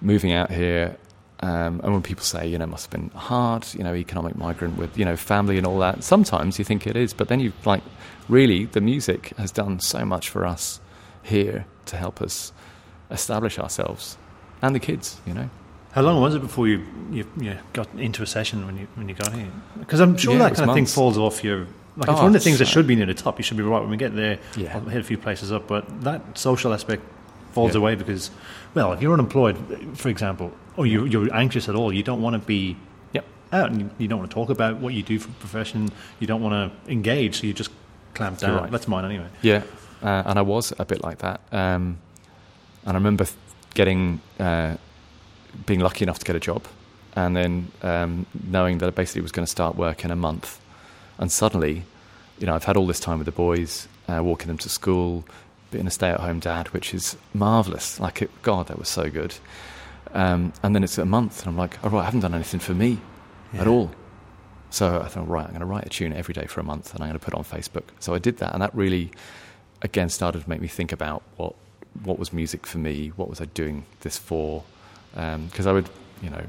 moving 0.00 0.32
out 0.32 0.52
here, 0.52 0.96
um, 1.40 1.80
and 1.84 1.92
when 1.92 2.02
people 2.02 2.24
say, 2.24 2.48
you 2.48 2.58
know, 2.58 2.64
it 2.64 2.68
must 2.68 2.86
have 2.86 3.00
been 3.00 3.10
hard, 3.16 3.66
you 3.74 3.84
know, 3.84 3.94
economic 3.94 4.36
migrant 4.36 4.76
with, 4.76 4.98
you 4.98 5.04
know, 5.04 5.16
family 5.16 5.56
and 5.56 5.66
all 5.66 5.78
that. 5.78 6.02
Sometimes 6.02 6.58
you 6.58 6.64
think 6.64 6.86
it 6.86 6.96
is, 6.96 7.12
but 7.12 7.28
then 7.28 7.38
you 7.38 7.52
like, 7.64 7.82
really, 8.28 8.64
the 8.64 8.80
music 8.80 9.32
has 9.38 9.52
done 9.52 9.78
so 9.78 10.04
much 10.04 10.28
for 10.28 10.44
us 10.44 10.80
here 11.22 11.66
to 11.86 11.96
help 11.96 12.20
us 12.20 12.52
establish 13.10 13.58
ourselves 13.58 14.18
and 14.62 14.74
the 14.74 14.80
kids, 14.80 15.20
you 15.26 15.34
know. 15.34 15.48
How 15.92 16.02
long 16.02 16.20
was 16.20 16.34
it 16.34 16.40
before 16.40 16.68
you 16.68 16.84
you, 17.10 17.26
you 17.40 17.56
got 17.72 17.88
into 17.94 18.22
a 18.22 18.26
session 18.26 18.66
when 18.66 18.76
you 18.76 18.86
when 18.94 19.08
you 19.08 19.14
got 19.14 19.32
here? 19.32 19.50
Because 19.78 20.00
I'm 20.00 20.16
sure 20.16 20.34
yeah, 20.34 20.40
that 20.40 20.54
kind 20.54 20.60
of 20.60 20.66
months. 20.66 20.92
thing 20.92 20.94
falls 20.94 21.16
off 21.16 21.42
your. 21.42 21.66
Like 21.96 22.08
oh, 22.08 22.12
it's 22.12 22.20
one 22.20 22.26
of 22.26 22.32
the 22.34 22.40
things 22.40 22.60
that 22.60 22.68
should 22.68 22.86
be 22.86 22.94
near 22.94 23.06
the 23.06 23.14
top. 23.14 23.38
You 23.38 23.42
should 23.42 23.56
be 23.56 23.62
right 23.62 23.80
when 23.80 23.90
we 23.90 23.96
get 23.96 24.14
there. 24.14 24.38
Yeah. 24.56 24.76
I'll 24.76 24.82
hit 24.82 25.00
a 25.00 25.04
few 25.04 25.18
places 25.18 25.50
up, 25.50 25.66
but 25.66 26.02
that 26.02 26.38
social 26.38 26.72
aspect 26.72 27.02
falls 27.50 27.74
yeah. 27.74 27.80
away 27.80 27.96
because, 27.96 28.30
well, 28.74 28.92
if 28.92 29.02
you're 29.02 29.12
unemployed, 29.12 29.56
for 29.96 30.08
example, 30.08 30.52
or 30.78 30.86
you, 30.86 31.04
you're 31.04 31.34
anxious 31.34 31.68
at 31.68 31.74
all, 31.74 31.92
you 31.92 32.02
don't 32.02 32.22
want 32.22 32.40
to 32.40 32.46
be 32.46 32.76
yep. 33.12 33.26
out 33.52 33.70
and 33.70 33.80
you, 33.80 33.90
you, 33.98 34.08
don't 34.08 34.20
want 34.20 34.30
to 34.30 34.34
talk 34.34 34.48
about 34.48 34.78
what 34.78 34.94
you 34.94 35.02
do 35.02 35.18
for 35.18 35.28
profession. 35.40 35.90
You 36.20 36.26
don't 36.26 36.40
want 36.40 36.54
to 36.54 36.90
engage, 36.92 37.40
so 37.40 37.46
you 37.46 37.52
just 37.52 37.70
clamp 38.14 38.38
down. 38.38 38.62
Right. 38.62 38.70
That's 38.70 38.88
mine 38.88 39.04
anyway. 39.04 39.28
Yeah, 39.42 39.62
uh, 40.02 40.22
and 40.24 40.38
I 40.38 40.42
was 40.42 40.72
a 40.78 40.86
bit 40.86 41.02
like 41.02 41.18
that. 41.18 41.40
Um, 41.52 41.98
and 42.84 42.92
I 42.92 42.94
remember 42.94 43.26
getting. 43.74 44.20
Uh, 44.40 44.76
being 45.66 45.80
lucky 45.80 46.04
enough 46.04 46.18
to 46.18 46.24
get 46.24 46.36
a 46.36 46.40
job, 46.40 46.66
and 47.16 47.36
then 47.36 47.70
um, 47.82 48.26
knowing 48.46 48.78
that 48.78 48.86
I 48.86 48.90
basically 48.90 49.22
was 49.22 49.32
going 49.32 49.44
to 49.44 49.50
start 49.50 49.76
work 49.76 50.04
in 50.04 50.10
a 50.10 50.16
month, 50.16 50.60
and 51.18 51.30
suddenly, 51.30 51.84
you 52.38 52.46
know, 52.46 52.54
I've 52.54 52.64
had 52.64 52.76
all 52.76 52.86
this 52.86 53.00
time 53.00 53.18
with 53.18 53.26
the 53.26 53.32
boys, 53.32 53.88
uh, 54.08 54.22
walking 54.22 54.48
them 54.48 54.58
to 54.58 54.68
school, 54.68 55.24
being 55.70 55.86
a 55.86 55.90
stay-at-home 55.90 56.40
dad, 56.40 56.68
which 56.68 56.94
is 56.94 57.16
marvelous. 57.34 57.98
Like, 57.98 58.22
it, 58.22 58.30
God, 58.42 58.68
that 58.68 58.78
was 58.78 58.88
so 58.88 59.10
good. 59.10 59.34
Um, 60.12 60.52
and 60.62 60.74
then 60.74 60.82
it's 60.84 60.98
a 60.98 61.04
month, 61.04 61.40
and 61.40 61.48
I'm 61.48 61.56
like, 61.56 61.82
all 61.84 61.90
right, 61.90 62.02
I 62.02 62.04
haven't 62.04 62.20
done 62.20 62.34
anything 62.34 62.60
for 62.60 62.74
me 62.74 62.98
yeah. 63.52 63.62
at 63.62 63.66
all. 63.66 63.90
So 64.70 65.00
I 65.00 65.08
thought, 65.08 65.28
right, 65.28 65.44
I'm 65.44 65.50
going 65.50 65.60
to 65.60 65.66
write 65.66 65.86
a 65.86 65.88
tune 65.88 66.12
every 66.12 66.34
day 66.34 66.46
for 66.46 66.60
a 66.60 66.64
month, 66.64 66.94
and 66.94 67.02
I'm 67.02 67.08
going 67.08 67.18
to 67.18 67.24
put 67.24 67.34
it 67.34 67.38
on 67.38 67.44
Facebook. 67.44 67.84
So 68.00 68.14
I 68.14 68.18
did 68.18 68.38
that, 68.38 68.52
and 68.52 68.62
that 68.62 68.74
really, 68.74 69.10
again, 69.82 70.08
started 70.08 70.42
to 70.42 70.48
make 70.48 70.60
me 70.60 70.68
think 70.68 70.92
about 70.92 71.22
what 71.36 71.54
what 72.04 72.18
was 72.18 72.32
music 72.32 72.66
for 72.66 72.78
me, 72.78 73.08
what 73.16 73.28
was 73.28 73.40
I 73.40 73.46
doing 73.46 73.84
this 74.00 74.16
for, 74.16 74.62
because 75.12 75.66
um, 75.66 75.68
I 75.68 75.72
would, 75.72 75.88
you 76.22 76.30
know. 76.30 76.44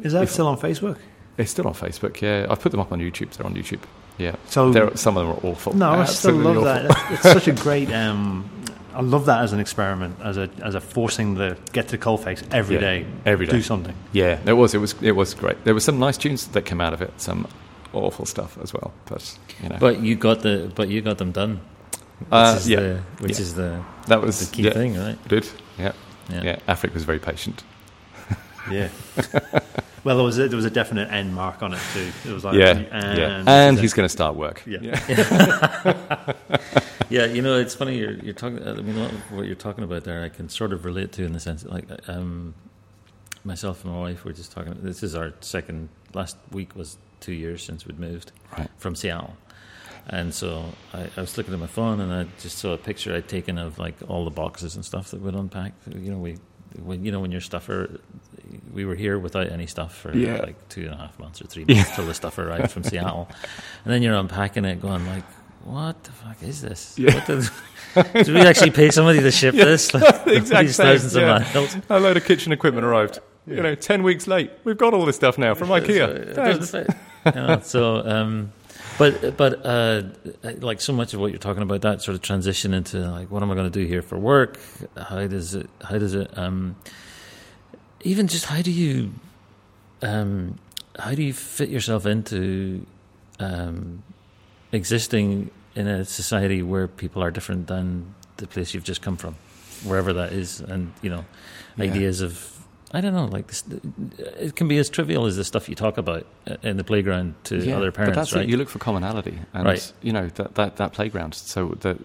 Is 0.00 0.12
that 0.12 0.28
still 0.28 0.46
on 0.46 0.58
Facebook? 0.58 0.98
It's 1.38 1.50
still 1.50 1.66
on 1.66 1.74
Facebook. 1.74 2.20
Yeah, 2.20 2.46
I've 2.48 2.60
put 2.60 2.70
them 2.70 2.80
up 2.80 2.92
on 2.92 3.00
YouTube. 3.00 3.30
They're 3.32 3.46
on 3.46 3.54
YouTube. 3.54 3.80
Yeah. 4.18 4.36
So 4.46 4.70
They're, 4.70 4.94
some 4.96 5.16
of 5.16 5.26
them 5.26 5.36
are 5.36 5.50
awful. 5.50 5.74
No, 5.74 5.90
I 5.90 6.04
still 6.04 6.34
love 6.34 6.58
awful. 6.58 6.64
that. 6.64 7.12
It's 7.12 7.22
such 7.22 7.48
a 7.48 7.52
great. 7.52 7.90
Um, 7.90 8.50
I 8.94 9.00
love 9.00 9.26
that 9.26 9.42
as 9.42 9.52
an 9.52 9.60
experiment, 9.60 10.16
as 10.22 10.36
a 10.36 10.50
as 10.62 10.74
a 10.74 10.80
forcing 10.80 11.34
the 11.34 11.56
get 11.72 11.88
to 11.88 11.96
the 11.96 12.04
coalface 12.04 12.42
every 12.52 12.76
yeah, 12.76 12.80
day, 12.80 13.06
every 13.24 13.46
day, 13.46 13.52
do 13.52 13.62
something. 13.62 13.94
Yeah, 14.12 14.40
it 14.46 14.52
was. 14.54 14.74
It 14.74 14.78
was. 14.78 14.94
It 15.02 15.12
was 15.12 15.34
great. 15.34 15.62
There 15.64 15.74
were 15.74 15.80
some 15.80 15.98
nice 15.98 16.18
tunes 16.18 16.46
that 16.48 16.62
came 16.62 16.80
out 16.80 16.92
of 16.92 17.02
it. 17.02 17.12
Some 17.20 17.46
awful 17.92 18.26
stuff 18.26 18.58
as 18.62 18.72
well. 18.72 18.92
But 19.06 19.38
you 19.62 19.68
know. 19.68 19.76
But 19.78 20.00
you 20.00 20.16
got 20.16 20.40
the. 20.40 20.70
But 20.74 20.88
you 20.88 21.00
got 21.00 21.18
them 21.18 21.32
done. 21.32 21.60
Which 22.18 22.28
uh, 22.32 22.54
is 22.58 22.68
yeah. 22.68 22.80
The, 22.80 23.00
which 23.20 23.32
yeah. 23.32 23.40
is 23.40 23.54
the. 23.54 23.84
That 24.08 24.20
was 24.20 24.46
the 24.46 24.54
key 24.54 24.62
yeah, 24.62 24.72
thing, 24.72 24.96
right? 24.96 25.28
Did 25.28 25.48
yeah. 25.78 25.92
Yeah. 26.28 26.42
yeah. 26.42 26.58
Afric 26.68 26.94
was 26.94 27.04
very 27.04 27.18
patient. 27.18 27.62
Yeah. 28.70 28.88
well, 30.04 30.16
there 30.16 30.24
was 30.24 30.38
a, 30.38 30.48
there 30.48 30.56
was 30.56 30.64
a 30.64 30.70
definite 30.70 31.10
end 31.10 31.34
mark 31.34 31.62
on 31.62 31.74
it 31.74 31.80
too. 31.92 32.10
It 32.26 32.32
was 32.32 32.44
like, 32.44 32.54
yeah, 32.54 32.70
and, 32.90 33.18
yeah. 33.18 33.44
and 33.46 33.78
he's 33.78 33.94
going 33.94 34.04
to 34.04 34.12
start 34.12 34.34
work. 34.34 34.62
Yeah. 34.66 34.78
Yeah. 34.82 36.32
yeah. 37.10 37.24
you 37.26 37.42
know, 37.42 37.58
it's 37.58 37.74
funny 37.74 37.98
you're, 37.98 38.14
you're 38.14 38.34
talking. 38.34 38.66
I 38.66 38.74
mean, 38.74 38.96
what 39.30 39.46
you're 39.46 39.54
talking 39.54 39.84
about 39.84 40.04
there, 40.04 40.22
I 40.22 40.28
can 40.28 40.48
sort 40.48 40.72
of 40.72 40.84
relate 40.84 41.12
to 41.12 41.24
in 41.24 41.32
the 41.32 41.40
sense 41.40 41.62
that, 41.62 41.72
like, 41.72 42.08
um, 42.08 42.54
myself 43.44 43.84
and 43.84 43.92
my 43.92 44.00
wife 44.00 44.24
were 44.24 44.32
just 44.32 44.52
talking. 44.52 44.76
This 44.82 45.02
is 45.02 45.14
our 45.14 45.32
second. 45.40 45.88
Last 46.12 46.36
week 46.50 46.74
was 46.74 46.96
two 47.20 47.32
years 47.32 47.62
since 47.62 47.86
we'd 47.86 48.00
moved 48.00 48.32
right. 48.56 48.68
from 48.78 48.94
Seattle. 48.94 49.36
And 50.08 50.34
so 50.34 50.64
I, 50.92 51.08
I, 51.16 51.20
was 51.20 51.36
looking 51.36 51.54
at 51.54 51.60
my 51.60 51.66
phone 51.66 52.00
and 52.00 52.12
I 52.12 52.26
just 52.40 52.58
saw 52.58 52.72
a 52.72 52.78
picture 52.78 53.14
I'd 53.14 53.28
taken 53.28 53.58
of 53.58 53.78
like 53.78 53.94
all 54.08 54.24
the 54.24 54.30
boxes 54.30 54.74
and 54.74 54.84
stuff 54.84 55.10
that 55.10 55.20
we'd 55.20 55.34
unpacked. 55.34 55.86
You 55.86 56.12
know, 56.12 56.18
we 56.18 56.38
when 56.82 57.04
you 57.04 57.12
know 57.12 57.20
when 57.20 57.30
your 57.30 57.40
stuffer 57.40 58.00
we 58.72 58.84
were 58.84 58.94
here 58.94 59.18
without 59.18 59.50
any 59.50 59.66
stuff 59.66 59.96
for 59.96 60.14
yeah. 60.14 60.38
like 60.38 60.68
two 60.68 60.82
and 60.82 60.94
a 60.94 60.96
half 60.96 61.18
months 61.18 61.40
or 61.40 61.46
three 61.46 61.64
months 61.64 61.88
yeah. 61.88 61.96
till 61.96 62.06
the 62.06 62.14
stuff 62.14 62.38
arrived 62.38 62.70
from 62.70 62.84
Seattle, 62.84 63.28
and 63.84 63.92
then 63.92 64.02
you're 64.02 64.14
unpacking 64.14 64.64
it, 64.64 64.80
going 64.80 65.06
like, 65.06 65.24
"What 65.64 66.02
the 66.04 66.12
fuck 66.12 66.42
is 66.42 66.62
this? 66.62 66.98
Yeah. 66.98 67.24
Did, 67.24 67.48
did, 68.12 68.28
we 68.28 68.40
actually 68.40 68.70
pay 68.70 68.90
somebody 68.90 69.20
to 69.20 69.30
ship 69.30 69.54
this? 69.54 69.92
Like, 70.00 70.24
these 70.24 70.76
thousands 70.76 71.16
of 71.16 71.22
miles. 71.22 71.76
A 71.88 71.98
load 71.98 72.16
of 72.16 72.24
kitchen 72.24 72.52
equipment 72.52 72.84
arrived. 72.84 73.18
You 73.46 73.62
know, 73.62 73.74
ten 73.74 74.02
weeks 74.02 74.26
late. 74.26 74.50
We've 74.64 74.78
got 74.78 74.94
all 74.94 75.04
this 75.06 75.16
stuff 75.16 75.38
now 75.38 75.54
from 75.54 75.68
IKEA. 75.68 76.34
you 77.26 77.32
know, 77.32 77.60
so, 77.60 78.06
um, 78.06 78.52
but 78.98 79.36
but 79.36 79.64
uh, 79.64 80.02
like 80.60 80.80
so 80.80 80.92
much 80.92 81.14
of 81.14 81.20
what 81.20 81.30
you're 81.30 81.38
talking 81.38 81.62
about, 81.62 81.80
that 81.82 82.02
sort 82.02 82.14
of 82.14 82.22
transition 82.22 82.74
into 82.74 82.98
like, 82.98 83.30
what 83.30 83.42
am 83.42 83.50
I 83.50 83.54
going 83.54 83.70
to 83.70 83.78
do 83.80 83.86
here 83.86 84.02
for 84.02 84.18
work? 84.18 84.60
How 84.96 85.26
does 85.26 85.54
it? 85.54 85.68
How 85.82 85.98
does 85.98 86.14
it? 86.14 86.36
Um, 86.38 86.76
even 88.02 88.26
just 88.26 88.46
how 88.46 88.62
do 88.62 88.70
you 88.70 89.12
um, 90.02 90.58
how 90.98 91.14
do 91.14 91.22
you 91.22 91.32
fit 91.32 91.68
yourself 91.68 92.06
into 92.06 92.86
um, 93.38 94.02
existing 94.72 95.50
in 95.74 95.86
a 95.86 96.04
society 96.04 96.62
where 96.62 96.88
people 96.88 97.22
are 97.22 97.30
different 97.30 97.66
than 97.66 98.14
the 98.36 98.46
place 98.46 98.74
you've 98.74 98.84
just 98.84 99.02
come 99.02 99.16
from, 99.16 99.34
wherever 99.84 100.12
that 100.12 100.32
is, 100.32 100.60
and 100.60 100.92
you 101.02 101.10
know, 101.10 101.24
yeah. 101.76 101.84
ideas 101.84 102.20
of 102.20 102.60
I 102.92 103.00
don't 103.00 103.14
know, 103.14 103.26
like 103.26 103.46
this, 103.46 103.62
it 104.18 104.56
can 104.56 104.66
be 104.66 104.76
as 104.78 104.90
trivial 104.90 105.26
as 105.26 105.36
the 105.36 105.44
stuff 105.44 105.68
you 105.68 105.76
talk 105.76 105.96
about 105.96 106.26
in 106.62 106.76
the 106.76 106.82
playground 106.82 107.34
to 107.44 107.58
yeah, 107.58 107.76
other 107.76 107.92
parents. 107.92 108.16
But 108.16 108.20
that's 108.20 108.32
right? 108.32 108.44
it. 108.44 108.50
You 108.50 108.56
look 108.56 108.68
for 108.68 108.80
commonality, 108.80 109.38
and 109.54 109.64
right. 109.64 109.92
you 110.02 110.12
know 110.12 110.26
that, 110.28 110.56
that 110.56 110.76
that 110.76 110.92
playground. 110.92 111.34
So 111.34 111.76
that 111.80 111.98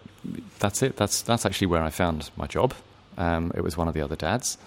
that's 0.59 0.83
it. 0.83 0.95
That's 0.95 1.23
that's 1.23 1.45
actually 1.45 1.67
where 1.67 1.81
I 1.81 1.89
found 1.89 2.29
my 2.37 2.45
job. 2.45 2.75
Um, 3.17 3.51
it 3.55 3.61
was 3.61 3.77
one 3.77 3.87
of 3.87 3.95
the 3.95 4.01
other 4.01 4.15
dads. 4.15 4.59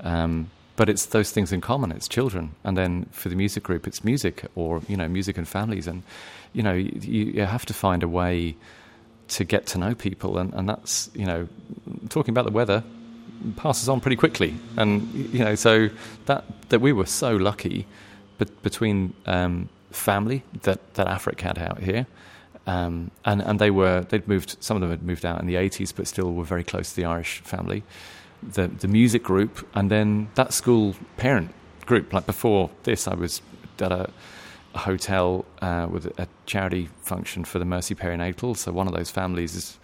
Um, 0.00 0.50
but 0.76 0.88
it's 0.88 1.06
those 1.06 1.30
things 1.30 1.52
in 1.52 1.60
common. 1.60 1.90
It's 1.90 2.06
children, 2.06 2.54
and 2.62 2.76
then 2.76 3.06
for 3.10 3.28
the 3.28 3.34
music 3.34 3.62
group, 3.62 3.86
it's 3.86 4.04
music, 4.04 4.44
or 4.54 4.82
you 4.88 4.96
know, 4.96 5.08
music 5.08 5.38
and 5.38 5.48
families, 5.48 5.86
and 5.86 6.02
you 6.52 6.62
know, 6.62 6.74
you, 6.74 7.24
you 7.24 7.42
have 7.42 7.66
to 7.66 7.74
find 7.74 8.02
a 8.02 8.08
way 8.08 8.56
to 9.28 9.44
get 9.44 9.66
to 9.66 9.78
know 9.78 9.94
people, 9.94 10.38
and, 10.38 10.52
and 10.54 10.68
that's 10.68 11.10
you 11.14 11.26
know, 11.26 11.48
talking 12.10 12.32
about 12.32 12.44
the 12.44 12.52
weather 12.52 12.84
passes 13.56 13.88
on 13.88 14.00
pretty 14.00 14.16
quickly, 14.16 14.54
and 14.76 15.12
you 15.32 15.44
know, 15.44 15.54
so 15.54 15.88
that 16.26 16.44
that 16.68 16.80
we 16.80 16.92
were 16.92 17.06
so 17.06 17.34
lucky, 17.36 17.86
but 18.38 18.62
between 18.62 19.14
um, 19.24 19.68
family 19.90 20.42
that 20.62 20.94
that 20.94 21.08
Afric 21.08 21.40
had 21.40 21.58
out 21.58 21.80
here. 21.80 22.06
Um, 22.68 23.12
and 23.24 23.40
and 23.42 23.60
they 23.60 23.70
were 23.70 24.00
they'd 24.08 24.26
moved 24.26 24.56
some 24.58 24.76
of 24.76 24.80
them 24.80 24.90
had 24.90 25.04
moved 25.04 25.24
out 25.24 25.40
in 25.40 25.46
the 25.46 25.54
80s 25.54 25.94
but 25.94 26.08
still 26.08 26.34
were 26.34 26.42
very 26.42 26.64
close 26.64 26.90
to 26.90 26.96
the 26.96 27.04
Irish 27.04 27.38
family 27.42 27.84
the 28.52 28.68
the 28.68 28.88
music 28.88 29.22
group, 29.22 29.66
and 29.74 29.90
then 29.90 30.28
that 30.34 30.52
school 30.52 30.94
parent 31.16 31.52
group. 31.86 32.12
Like 32.12 32.26
before 32.26 32.70
this, 32.82 33.08
I 33.08 33.14
was 33.14 33.42
at 33.80 33.92
a, 33.92 34.10
hotel 34.74 35.46
uh, 35.62 35.86
with 35.90 36.06
a 36.18 36.28
charity 36.44 36.86
function 37.00 37.44
for 37.44 37.58
the 37.58 37.64
Mercy 37.64 37.94
Perinatal. 37.94 38.54
So 38.56 38.72
one 38.72 38.86
of 38.86 38.92
those 38.92 39.10
families 39.10 39.54
is, 39.54 39.78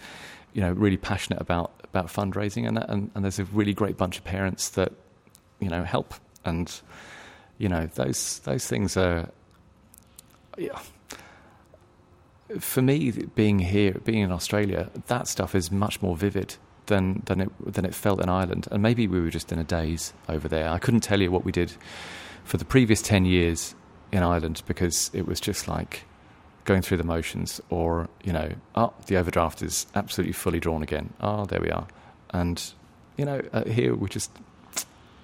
you 0.52 0.60
know, 0.60 0.72
really 0.72 0.98
passionate 0.98 1.40
about 1.40 1.72
about 1.84 2.08
fundraising, 2.08 2.68
and 2.68 2.78
and, 2.78 3.10
and 3.14 3.24
there's 3.24 3.38
a 3.38 3.44
really 3.44 3.72
great 3.72 3.96
bunch 3.96 4.18
of 4.18 4.24
parents 4.24 4.70
that, 4.70 4.92
you 5.60 5.68
know, 5.68 5.82
help, 5.84 6.14
and 6.44 6.80
you 7.58 7.68
know 7.68 7.86
those 7.94 8.40
those 8.40 8.66
things 8.66 8.96
are. 8.96 9.28
Yeah. 10.58 10.78
For 12.58 12.82
me, 12.82 13.10
being 13.34 13.60
here, 13.60 13.94
being 14.04 14.18
in 14.18 14.30
Australia, 14.30 14.90
that 15.06 15.26
stuff 15.26 15.54
is 15.54 15.72
much 15.72 16.02
more 16.02 16.14
vivid 16.14 16.56
than 16.86 17.22
than 17.26 17.40
it 17.40 17.50
than 17.72 17.84
it 17.84 17.94
felt 17.94 18.22
in 18.22 18.28
Ireland. 18.28 18.68
And 18.70 18.82
maybe 18.82 19.06
we 19.06 19.20
were 19.20 19.30
just 19.30 19.52
in 19.52 19.58
a 19.58 19.64
daze 19.64 20.12
over 20.28 20.48
there. 20.48 20.68
I 20.68 20.78
couldn't 20.78 21.00
tell 21.00 21.20
you 21.20 21.30
what 21.30 21.44
we 21.44 21.52
did 21.52 21.72
for 22.44 22.56
the 22.56 22.64
previous 22.64 23.02
ten 23.02 23.24
years 23.24 23.74
in 24.10 24.22
Ireland 24.22 24.62
because 24.66 25.10
it 25.14 25.26
was 25.26 25.40
just 25.40 25.68
like 25.68 26.04
going 26.64 26.82
through 26.82 26.98
the 26.98 27.04
motions, 27.04 27.60
or 27.70 28.08
you 28.22 28.32
know, 28.32 28.52
oh, 28.74 28.92
the 29.06 29.16
overdraft 29.16 29.62
is 29.62 29.86
absolutely 29.94 30.32
fully 30.32 30.60
drawn 30.60 30.82
again. 30.82 31.12
Oh, 31.20 31.44
there 31.44 31.60
we 31.60 31.70
are. 31.70 31.86
And 32.30 32.62
you 33.16 33.24
know, 33.24 33.42
uh, 33.52 33.64
here 33.64 33.94
we 33.94 34.08
just, 34.08 34.30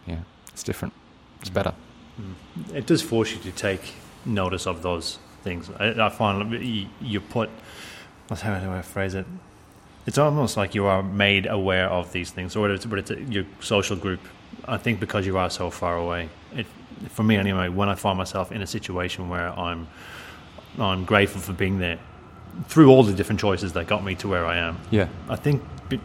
yeah, 0.07 0.21
it's 0.53 0.63
different. 0.63 0.95
It's 1.41 1.51
better. 1.51 1.75
Mm. 2.21 2.75
It 2.75 2.87
does 2.87 3.03
force 3.03 3.33
you 3.33 3.39
to 3.39 3.53
take 3.53 3.95
notice 4.25 4.67
of 4.67 4.83
those 4.83 5.19
things. 5.43 5.71
I, 5.79 6.07
I 6.07 6.09
find 6.11 6.53
you, 6.53 6.89
you 7.01 7.21
put, 7.21 7.51
how 8.31 8.59
do 8.59 8.71
I 8.71 8.83
phrase 8.83 9.15
it? 9.15 9.27
It's 10.09 10.17
almost 10.17 10.57
like 10.57 10.75
you 10.75 10.87
are 10.87 11.03
made 11.03 11.45
aware 11.45 11.87
of 11.91 12.13
these 12.13 12.31
things, 12.31 12.57
or 12.57 12.71
it's, 12.71 12.87
but 12.87 12.99
it's 12.99 13.11
a, 13.11 13.21
your 13.25 13.45
social 13.61 13.95
group. 13.95 14.21
I 14.65 14.79
think 14.79 15.01
because 15.01 15.27
you 15.27 15.37
are 15.37 15.51
so 15.51 15.69
far 15.69 15.99
away, 15.99 16.31
it, 16.55 16.65
for 17.11 17.23
me 17.23 17.37
anyway, 17.37 17.69
when 17.69 17.91
I 17.91 17.95
find 17.95 18.17
myself 18.17 18.51
in 18.51 18.63
a 18.63 18.67
situation 18.67 19.29
where 19.29 19.51
I'm, 19.51 19.87
I'm 20.79 21.05
grateful 21.05 21.43
for 21.43 21.53
being 21.53 21.79
there, 21.79 21.99
through 22.69 22.89
all 22.89 23.03
the 23.03 23.13
different 23.13 23.39
choices 23.39 23.75
that 23.75 23.87
got 23.87 24.03
me 24.03 24.15
to 24.15 24.29
where 24.29 24.47
I 24.47 24.57
am. 24.57 24.79
Yeah, 24.91 25.09
I 25.29 25.37
think 25.37 25.63
the, 25.91 26.01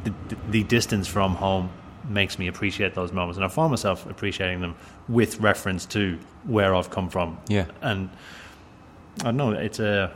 the 0.49 0.63
distance 0.63 1.07
from 1.07 1.35
home 1.35 1.69
makes 2.09 2.37
me 2.37 2.47
appreciate 2.47 2.95
those 2.95 3.13
moments, 3.13 3.37
and 3.37 3.45
I 3.45 3.47
find 3.47 3.71
myself 3.71 4.05
appreciating 4.09 4.59
them 4.59 4.75
with 5.07 5.39
reference 5.39 5.85
to 5.95 6.19
where 6.43 6.75
I've 6.75 6.89
come 6.89 7.07
from. 7.07 7.37
Yeah, 7.47 7.67
and 7.81 8.09
I 9.21 9.31
don't 9.31 9.37
know 9.37 9.51
it's 9.51 9.79
a 9.79 10.11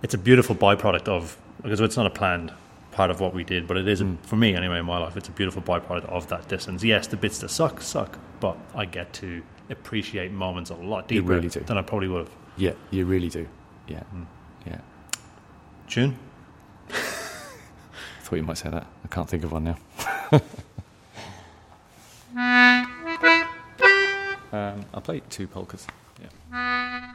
it's 0.00 0.14
a 0.14 0.18
beautiful 0.18 0.54
byproduct 0.54 1.08
of 1.08 1.36
because 1.60 1.80
it's 1.80 1.96
not 1.96 2.06
a 2.06 2.10
planned 2.10 2.52
part 3.00 3.10
of 3.10 3.18
what 3.18 3.32
we 3.32 3.42
did, 3.42 3.66
but 3.66 3.78
it 3.78 3.88
is 3.88 4.02
mm. 4.02 4.18
for 4.20 4.36
me 4.36 4.54
anyway 4.54 4.78
in 4.78 4.84
my 4.84 4.98
life. 4.98 5.16
It's 5.16 5.30
a 5.30 5.32
beautiful 5.32 5.62
byproduct 5.62 6.04
of 6.04 6.28
that 6.28 6.48
distance. 6.48 6.84
Yes, 6.84 7.06
the 7.06 7.16
bits 7.16 7.38
that 7.38 7.48
suck 7.48 7.80
suck, 7.80 8.18
but 8.40 8.58
I 8.74 8.84
get 8.84 9.14
to 9.14 9.42
appreciate 9.70 10.32
moments 10.32 10.68
a 10.68 10.74
lot 10.74 11.08
deeper 11.08 11.28
really 11.28 11.48
than 11.48 11.78
I 11.78 11.82
probably 11.82 12.08
would 12.08 12.26
have. 12.26 12.36
Yeah, 12.58 12.72
you 12.90 13.06
really 13.06 13.30
do. 13.30 13.48
Yeah, 13.88 14.02
mm. 14.14 14.26
yeah. 14.66 14.80
Tune. 15.88 16.18
thought 16.90 18.36
you 18.36 18.42
might 18.42 18.58
say 18.58 18.68
that. 18.68 18.86
I 19.02 19.08
can't 19.08 19.30
think 19.30 19.44
of 19.44 19.52
one 19.52 19.64
now. 19.64 19.78
um, 24.52 24.84
I'll 24.92 25.00
play 25.00 25.22
two 25.30 25.46
polkas. 25.46 25.86
Yeah. 26.20 27.14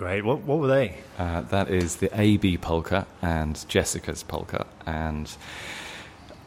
Great. 0.00 0.24
What 0.24 0.40
what 0.44 0.60
were 0.60 0.66
they? 0.66 0.96
Uh, 1.18 1.42
that 1.42 1.68
is 1.68 1.96
the 1.96 2.08
AB 2.18 2.56
polka 2.56 3.06
and 3.20 3.62
Jessica's 3.68 4.22
polka. 4.22 4.66
And 4.86 5.30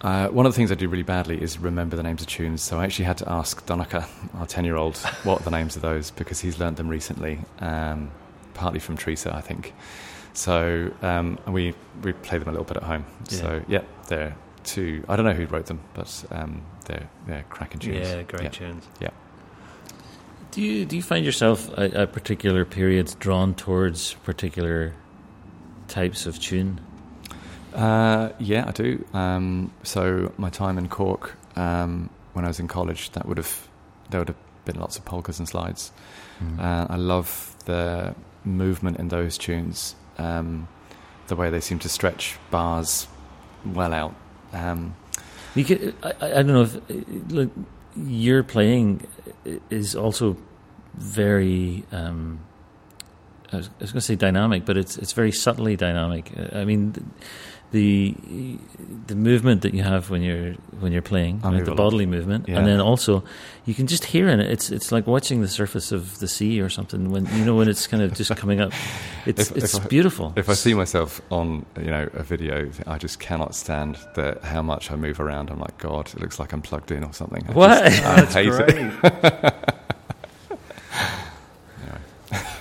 uh, 0.01 0.29
one 0.29 0.47
of 0.47 0.53
the 0.53 0.55
things 0.55 0.71
I 0.71 0.75
do 0.75 0.89
really 0.89 1.03
badly 1.03 1.39
is 1.39 1.59
remember 1.59 1.95
the 1.95 2.01
names 2.01 2.23
of 2.23 2.27
tunes. 2.27 2.63
So 2.63 2.79
I 2.79 2.85
actually 2.85 3.05
had 3.05 3.19
to 3.19 3.31
ask 3.31 3.63
Donncha, 3.67 4.07
our 4.33 4.47
ten-year-old, 4.47 4.97
what 5.21 5.43
the 5.43 5.51
names 5.51 5.75
of 5.75 5.83
those 5.83 6.09
because 6.09 6.39
he's 6.39 6.57
learnt 6.57 6.77
them 6.77 6.87
recently, 6.87 7.41
um, 7.59 8.09
partly 8.55 8.79
from 8.79 8.97
Teresa, 8.97 9.35
I 9.35 9.41
think. 9.41 9.75
So 10.33 10.91
um, 11.03 11.37
we 11.45 11.75
we 12.01 12.13
play 12.13 12.39
them 12.39 12.47
a 12.47 12.51
little 12.51 12.65
bit 12.65 12.77
at 12.77 12.83
home. 12.83 13.05
Yeah. 13.29 13.37
So 13.37 13.61
yeah, 13.67 13.83
they're 14.07 14.35
two. 14.63 15.05
I 15.07 15.15
don't 15.15 15.27
know 15.27 15.33
who 15.33 15.45
wrote 15.45 15.67
them, 15.67 15.79
but 15.93 16.25
um, 16.31 16.63
they're 16.85 17.07
they're 17.27 17.45
cracking 17.51 17.81
tunes. 17.81 18.09
Yeah, 18.09 18.23
great 18.23 18.45
yeah. 18.45 18.49
tunes. 18.49 18.87
Yeah. 18.99 19.11
Do 20.53 20.61
you 20.61 20.85
do 20.85 20.95
you 20.95 21.01
find 21.01 21.25
yourself 21.25 21.67
at, 21.79 21.95
at 21.95 22.13
particular 22.13 22.63
periods 22.63 23.15
drawn 23.15 23.55
towards 23.55 24.13
particular 24.23 24.93
types 25.87 26.27
of 26.27 26.39
tune? 26.39 26.79
Uh, 27.73 28.29
yeah, 28.37 28.65
I 28.67 28.71
do. 28.71 29.03
Um, 29.13 29.73
so 29.81 30.31
my 30.37 30.51
time 30.51 30.77
in 30.77 30.89
Cork 30.89 31.35
um, 31.55 32.11
when 32.33 32.45
I 32.45 32.49
was 32.49 32.59
in 32.59 32.67
college, 32.67 33.09
that 33.11 33.25
would 33.25 33.37
have 33.37 33.67
there 34.11 34.19
would 34.21 34.27
have 34.27 34.37
been 34.65 34.79
lots 34.79 34.95
of 34.95 35.05
polkas 35.05 35.39
and 35.39 35.47
slides. 35.47 35.91
Mm. 36.39 36.59
Uh, 36.59 36.87
I 36.87 36.97
love 36.97 37.55
the 37.65 38.13
movement 38.45 38.99
in 38.99 39.07
those 39.07 39.39
tunes. 39.39 39.95
Um, 40.19 40.67
the 41.27 41.35
way 41.35 41.49
they 41.49 41.61
seem 41.61 41.79
to 41.79 41.89
stretch 41.89 42.37
bars 42.51 43.07
well 43.65 43.91
out. 43.91 44.13
Um, 44.51 44.95
You 45.55 45.65
could, 45.65 45.95
I, 46.03 46.13
I 46.21 46.29
don't 46.43 46.47
know 46.47 46.61
if 46.61 47.31
look, 47.31 47.49
your 47.95 48.43
playing 48.43 49.07
is 49.69 49.95
also 49.95 50.37
very. 50.95 51.85
Um, 51.91 52.39
I 53.51 53.57
was, 53.57 53.69
was 53.79 53.91
going 53.91 53.99
to 53.99 54.01
say 54.01 54.15
dynamic, 54.15 54.65
but 54.65 54.77
it's 54.77 54.97
it's 54.97 55.13
very 55.13 55.31
subtly 55.31 55.75
dynamic. 55.75 56.31
Uh, 56.35 56.57
I 56.57 56.65
mean, 56.65 57.11
the 57.73 58.15
the 59.07 59.15
movement 59.15 59.61
that 59.63 59.73
you 59.73 59.83
have 59.83 60.09
when 60.09 60.21
you're 60.21 60.53
when 60.79 60.91
you're 60.93 61.01
playing, 61.01 61.41
right, 61.41 61.65
the 61.65 61.73
bodily 61.75 62.05
movement, 62.05 62.47
Yeah. 62.47 62.57
and 62.59 62.67
then 62.67 62.79
also 62.79 63.23
you 63.65 63.73
can 63.73 63.87
just 63.87 64.05
hear 64.05 64.29
in 64.29 64.39
it. 64.39 64.49
It's 64.51 64.69
it's 64.71 64.91
like 64.91 65.07
watching 65.07 65.41
the 65.41 65.47
surface 65.47 65.91
of 65.91 66.19
the 66.19 66.27
sea 66.27 66.61
or 66.61 66.69
something. 66.69 67.09
When 67.11 67.25
you 67.37 67.43
know 67.45 67.55
when 67.55 67.67
it's 67.67 67.87
kind 67.87 68.01
of 68.03 68.13
just 68.13 68.33
coming 68.37 68.61
up, 68.61 68.71
it's 69.25 69.49
If- 69.51 69.57
it's 69.57 69.73
if 69.75 69.83
I- 69.85 69.87
beautiful. 69.87 70.33
if 70.35 70.47
I 70.49 70.53
see 70.53 70.73
myself 70.75 71.19
on 71.31 71.65
you 71.77 71.89
know 71.95 72.07
a 72.13 72.23
video, 72.23 72.69
I 72.87 72.97
just 72.99 73.19
cannot 73.19 73.55
stand 73.55 73.97
the 74.15 74.37
how 74.43 74.61
much 74.61 74.91
I 74.91 74.95
move 74.95 75.19
around. 75.19 75.49
I'm 75.49 75.59
like, 75.59 75.77
God, 75.79 76.07
it 76.13 76.21
looks 76.21 76.37
like 76.39 76.53
I'm 76.53 76.61
plugged 76.61 76.91
in 76.91 77.03
or 77.03 77.11
something. 77.13 77.43
I 77.49 77.51
What? 77.53 77.83
just- 77.91 78.37
I 78.37 78.43
hate 78.43 78.53
it. 78.53 79.69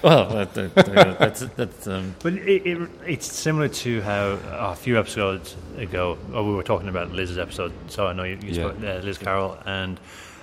well, 0.02 0.28
that, 0.30 0.54
that, 0.54 0.74
that, 0.74 1.18
that's 1.18 1.40
that's 1.56 1.86
um, 1.86 2.14
But 2.22 2.34
it, 2.34 2.66
it, 2.66 2.90
it's 3.06 3.26
similar 3.32 3.68
to 3.68 4.00
how 4.02 4.32
uh, 4.32 4.72
a 4.72 4.76
few 4.76 4.98
episodes 4.98 5.56
ago, 5.76 6.18
oh, 6.32 6.44
we 6.48 6.54
were 6.54 6.62
talking 6.62 6.88
about 6.88 7.12
Liz's 7.12 7.38
episode. 7.38 7.72
So 7.88 8.06
I 8.06 8.12
know 8.12 8.24
you, 8.24 8.36
you 8.42 8.48
Yeah. 8.48 8.54
spoke, 8.70 8.76
uh, 8.82 9.04
Liz 9.04 9.18
Carroll, 9.18 9.58
and 9.66 9.98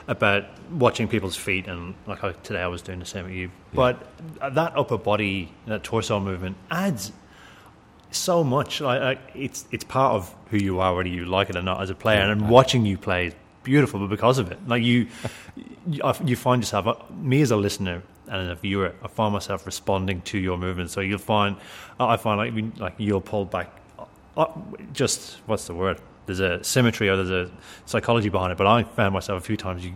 about 0.07 0.45
watching 0.71 1.07
people's 1.07 1.35
feet, 1.35 1.67
and 1.67 1.93
like 2.07 2.19
how 2.19 2.31
today 2.31 2.61
I 2.61 2.67
was 2.67 2.81
doing 2.81 2.99
the 2.99 3.05
same 3.05 3.25
with 3.25 3.33
you. 3.33 3.51
But 3.73 4.01
that 4.41 4.75
upper 4.77 4.97
body, 4.97 5.51
that 5.67 5.83
torso 5.83 6.19
movement 6.19 6.57
adds 6.71 7.11
so 8.11 8.43
much. 8.43 8.81
Like, 8.81 9.01
like 9.01 9.19
it's 9.35 9.65
it's 9.71 9.83
part 9.83 10.13
of 10.15 10.33
who 10.49 10.57
you 10.57 10.79
are, 10.79 10.95
whether 10.95 11.09
you 11.09 11.25
like 11.25 11.49
it 11.49 11.55
or 11.55 11.61
not, 11.61 11.81
as 11.81 11.89
a 11.89 11.95
player. 11.95 12.19
Yeah. 12.25 12.31
and 12.31 12.49
watching 12.49 12.85
you 12.85 12.97
play 12.97 13.27
is 13.27 13.33
beautiful, 13.63 13.99
but 13.99 14.09
because 14.09 14.39
of 14.39 14.51
it, 14.51 14.57
like 14.67 14.81
you, 14.83 15.07
you, 15.85 16.01
you 16.25 16.35
find 16.35 16.63
yourself, 16.63 16.87
uh, 16.87 16.95
me 17.13 17.41
as 17.41 17.51
a 17.51 17.57
listener 17.57 18.01
and 18.29 18.49
a 18.51 18.55
viewer, 18.55 18.93
I 19.03 19.07
find 19.07 19.33
myself 19.33 19.65
responding 19.65 20.21
to 20.23 20.37
your 20.37 20.57
movements. 20.57 20.93
So 20.93 21.01
you'll 21.01 21.17
find, 21.19 21.57
I 21.99 22.15
find 22.17 22.37
like 22.37 22.53
we- 22.53 22.71
like 22.81 22.93
you're 22.97 23.21
pulled 23.21 23.49
back, 23.51 23.71
uh, 24.37 24.45
just 24.93 25.37
what's 25.47 25.65
the 25.67 25.73
word? 25.75 25.99
There's 26.25 26.39
a 26.39 26.63
symmetry 26.63 27.09
or 27.09 27.15
there's 27.15 27.31
a 27.31 27.51
psychology 27.85 28.29
behind 28.29 28.51
it. 28.51 28.57
But 28.57 28.67
I 28.67 28.83
found 28.83 29.13
myself 29.13 29.41
a 29.41 29.45
few 29.45 29.57
times 29.57 29.83
you 29.83 29.93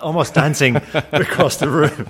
almost 0.00 0.32
dancing 0.34 0.76
across 1.12 1.56
the 1.56 1.68
room. 1.68 2.08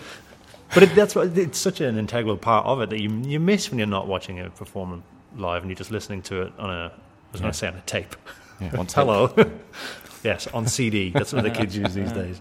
But 0.75 0.83
it, 0.83 0.95
that's 0.95 1.15
what 1.15 1.37
it's 1.39 1.59
such 1.59 1.81
an 1.81 1.97
integral 1.99 2.37
part 2.37 2.67
of 2.67 2.83
it 2.83 2.91
that 2.91 3.01
you 3.01 3.11
you 3.25 3.41
miss 3.41 3.71
when 3.71 3.79
you're 3.79 3.87
not 3.89 4.07
watching 4.07 4.39
a 4.39 4.51
performance 4.51 5.03
live 5.35 5.63
and 5.63 5.71
you're 5.71 5.77
just 5.79 5.91
listening 5.91 6.21
to 6.23 6.43
it 6.43 6.53
on 6.59 6.69
a. 6.71 6.93
I 6.93 7.33
was 7.33 7.41
going 7.41 7.53
to 7.53 7.59
say 7.59 7.69
on 7.69 7.75
a 7.75 7.81
tape. 7.83 8.15
Yeah, 8.61 8.77
on 8.79 8.87
tape. 8.87 8.97
Hello. 8.97 9.35
yes, 10.25 10.47
on 10.49 10.67
CD. 10.67 11.11
That's 11.11 11.33
what 11.33 11.43
the 11.45 11.51
kids 11.51 11.75
use 11.75 11.95
these 11.95 12.13
days. 12.13 12.41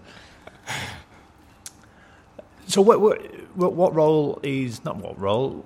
So, 2.68 2.82
what, 2.82 3.00
what 3.56 3.72
what 3.72 3.94
role 3.94 4.40
is 4.42 4.84
not 4.84 4.96
what 4.96 5.18
role 5.18 5.64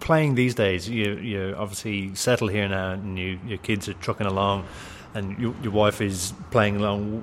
playing 0.00 0.34
these 0.34 0.54
days? 0.54 0.88
You 0.88 1.12
you 1.16 1.54
obviously 1.56 2.14
settle 2.14 2.48
here 2.48 2.66
now, 2.66 2.92
and 2.92 3.18
you, 3.18 3.38
your 3.46 3.58
kids 3.58 3.86
are 3.86 3.92
trucking 3.92 4.26
along, 4.26 4.66
and 5.12 5.38
your 5.38 5.54
your 5.62 5.72
wife 5.72 6.00
is 6.00 6.32
playing 6.50 6.76
along 6.76 7.22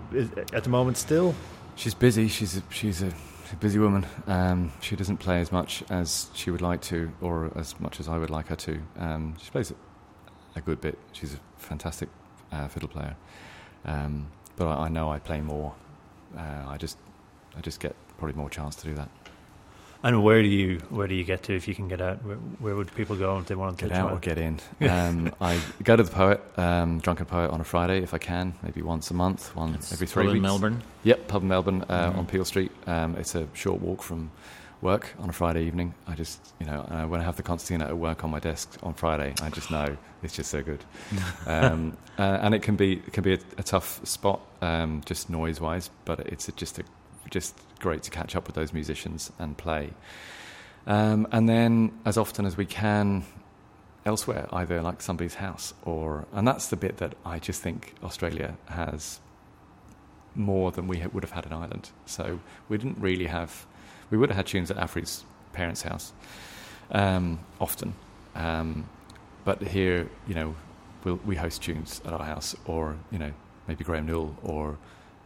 at 0.53 0.63
the 0.63 0.69
moment 0.69 0.97
still. 0.97 1.33
She's 1.75 1.95
busy. 1.95 2.27
She's 2.27 2.57
a, 2.57 2.63
she's 2.69 3.01
a 3.01 3.11
busy 3.59 3.79
woman. 3.79 4.05
Um, 4.27 4.71
she 4.79 4.95
doesn't 4.95 5.17
play 5.17 5.41
as 5.41 5.51
much 5.51 5.83
as 5.89 6.27
she 6.35 6.51
would 6.51 6.61
like 6.61 6.81
to, 6.83 7.11
or 7.19 7.51
as 7.55 7.79
much 7.79 7.99
as 7.99 8.07
I 8.07 8.19
would 8.19 8.29
like 8.29 8.49
her 8.49 8.55
to. 8.55 8.79
Um, 8.99 9.35
she 9.41 9.49
plays 9.49 9.71
a, 9.71 9.75
a 10.55 10.61
good 10.61 10.81
bit. 10.81 10.99
She's 11.13 11.33
a 11.33 11.39
fantastic 11.57 12.09
uh, 12.51 12.67
fiddle 12.67 12.89
player. 12.89 13.15
Um, 13.85 14.27
but 14.55 14.67
I, 14.67 14.85
I 14.85 14.89
know 14.89 15.11
I 15.11 15.17
play 15.17 15.41
more. 15.41 15.73
Uh, 16.37 16.65
I 16.67 16.77
just 16.77 16.97
I 17.57 17.61
just 17.61 17.79
get 17.79 17.95
probably 18.23 18.39
more 18.39 18.49
chance 18.49 18.75
to 18.77 18.87
do 18.87 18.93
that. 18.93 19.09
And 20.01 20.23
where 20.23 20.41
do 20.41 20.47
you 20.47 20.79
where 20.89 21.07
do 21.07 21.15
you 21.15 21.23
get 21.25 21.43
to 21.43 21.55
if 21.55 21.67
you 21.67 21.75
can 21.75 21.87
get 21.89 22.01
out? 22.01 22.23
Where, 22.25 22.35
where 22.35 22.75
would 22.75 22.93
people 22.95 23.15
go 23.17 23.37
if 23.39 23.45
they 23.47 23.55
wanted 23.55 23.77
Get 23.77 23.87
to 23.87 23.93
get 23.93 23.99
out 23.99 24.11
or 24.11 24.19
get 24.19 24.37
in. 24.37 24.59
Um, 24.81 25.33
I 25.41 25.59
go 25.83 25.95
to 25.95 26.03
the 26.03 26.11
poet, 26.11 26.41
um, 26.57 26.99
drunken 26.99 27.25
poet, 27.25 27.51
on 27.51 27.59
a 27.61 27.63
Friday 27.65 28.01
if 28.01 28.13
I 28.13 28.17
can, 28.17 28.53
maybe 28.63 28.81
once 28.81 29.11
a 29.11 29.13
month, 29.13 29.55
one 29.55 29.75
it's 29.75 29.91
every 29.93 30.07
three 30.07 30.25
still 30.25 30.35
in. 30.35 30.41
Melbourne. 30.41 30.81
Yep, 31.03 31.27
pub 31.27 31.41
in 31.41 31.47
Melbourne 31.49 31.85
uh, 31.89 32.11
Mhm. 32.11 32.17
on 32.17 32.25
Peel 32.25 32.45
Street. 32.45 32.71
Um, 32.87 33.15
it's 33.17 33.35
a 33.35 33.47
short 33.53 33.81
walk 33.81 34.03
from 34.03 34.31
work 34.81 35.13
on 35.19 35.29
a 35.29 35.33
Friday 35.33 35.63
evening. 35.65 35.93
I 36.07 36.15
just, 36.15 36.39
you 36.59 36.65
know, 36.65 36.81
uh, 36.89 37.05
when 37.07 37.21
I 37.21 37.23
have 37.23 37.35
the 37.37 37.43
concertina 37.43 37.85
at 37.85 37.97
work 37.97 38.23
on 38.25 38.29
my 38.31 38.39
desk 38.39 38.77
on 38.83 38.93
Friday, 38.93 39.33
I 39.41 39.49
just 39.49 39.69
know 39.71 39.95
it's 40.21 40.35
just 40.35 40.49
so 40.51 40.61
good. 40.61 40.83
um, 41.47 41.97
uh, 42.17 42.39
and 42.41 42.53
it 42.53 42.61
can 42.61 42.75
be 42.75 42.93
it 43.07 43.13
can 43.13 43.23
be 43.23 43.33
a, 43.33 43.39
a 43.57 43.63
tough 43.63 44.05
spot, 44.05 44.41
um, 44.61 45.01
just 45.05 45.29
noise 45.29 45.61
wise, 45.61 45.89
but 46.05 46.19
it's 46.21 46.49
just 46.57 46.79
a, 46.79 46.83
just 47.29 47.55
great 47.79 48.03
to 48.03 48.11
catch 48.11 48.35
up 48.35 48.47
with 48.47 48.55
those 48.55 48.73
musicians 48.73 49.31
and 49.39 49.57
play. 49.57 49.91
Um, 50.85 51.27
and 51.31 51.47
then, 51.47 51.91
as 52.05 52.17
often 52.17 52.45
as 52.45 52.57
we 52.57 52.65
can, 52.65 53.23
elsewhere, 54.05 54.47
either 54.51 54.81
like 54.81 55.01
somebody's 55.01 55.35
house 55.35 55.73
or, 55.85 56.25
and 56.33 56.47
that's 56.47 56.67
the 56.67 56.75
bit 56.75 56.97
that 56.97 57.15
I 57.25 57.39
just 57.39 57.61
think 57.61 57.95
Australia 58.03 58.57
has 58.67 59.19
more 60.35 60.71
than 60.71 60.87
we 60.87 61.05
would 61.13 61.23
have 61.23 61.31
had 61.31 61.45
in 61.45 61.53
Ireland. 61.53 61.91
So 62.05 62.39
we 62.67 62.77
didn't 62.77 62.99
really 62.99 63.27
have, 63.27 63.65
we 64.09 64.17
would 64.17 64.29
have 64.29 64.37
had 64.37 64.47
tunes 64.47 64.71
at 64.71 64.77
Afric's 64.77 65.23
parents' 65.53 65.83
house 65.83 66.11
um, 66.91 67.39
often, 67.61 67.93
um, 68.35 68.89
but 69.45 69.61
here, 69.61 70.09
you 70.27 70.35
know, 70.35 70.55
we'll, 71.03 71.19
we 71.25 71.35
host 71.35 71.61
tunes 71.61 72.01
at 72.05 72.13
our 72.13 72.23
house, 72.23 72.55
or 72.65 72.97
you 73.11 73.19
know, 73.19 73.31
maybe 73.67 73.83
Graham 73.83 74.05
Newell, 74.05 74.35
or 74.43 74.77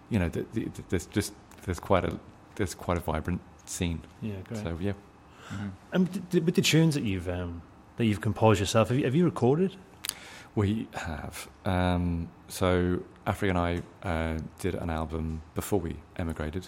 you 0.10 0.20
know, 0.20 0.30
th- 0.30 0.46
th- 0.54 0.74
th- 0.74 0.88
there's 0.90 1.06
just 1.08 1.34
there's 1.68 1.80
quite 1.80 2.04
a 2.06 2.18
there's 2.56 2.74
quite 2.74 2.98
a 2.98 3.02
vibrant 3.02 3.40
scene. 3.66 4.02
Yeah, 4.24 4.34
great. 4.46 4.64
So 4.64 4.78
yeah, 4.82 4.94
And 5.92 6.12
th- 6.12 6.26
th- 6.32 6.44
with 6.44 6.56
the 6.56 6.62
tunes 6.64 6.96
that 6.96 7.04
you've 7.04 7.30
um, 7.30 7.62
that 7.98 8.06
you've 8.06 8.22
composed 8.22 8.60
yourself, 8.60 8.90
have 8.90 8.98
you, 8.98 9.04
have 9.06 9.14
you 9.16 9.26
recorded? 9.26 9.76
We 10.56 10.88
have. 10.96 11.48
Um, 11.66 12.30
so 12.48 13.04
Afric 13.28 13.50
and 13.52 13.60
I 13.60 13.82
uh, 14.02 14.40
did 14.60 14.74
an 14.74 14.90
album 14.90 15.42
before 15.54 15.80
we 15.80 15.98
emigrated, 16.16 16.68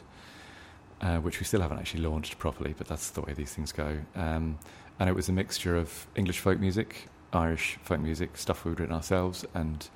uh, 1.02 1.18
which 1.18 1.40
we 1.40 1.46
still 1.46 1.62
haven't 1.62 1.80
actually 1.80 2.04
launched 2.04 2.38
properly, 2.38 2.76
but 2.78 2.88
that's 2.88 3.10
the 3.10 3.22
way 3.22 3.34
these 3.34 3.52
things 3.54 3.72
go. 3.72 3.98
Um, 4.16 4.60
and 5.00 5.10
it 5.10 5.14
was 5.16 5.28
a 5.30 5.32
mixture 5.32 5.76
of 5.76 6.06
English 6.16 6.40
folk 6.40 6.60
music, 6.60 7.08
Irish 7.34 7.80
folk 7.82 8.00
music, 8.00 8.38
stuff 8.38 8.64
we'd 8.66 8.80
written 8.80 8.94
ourselves, 8.94 9.44
and 9.56 9.90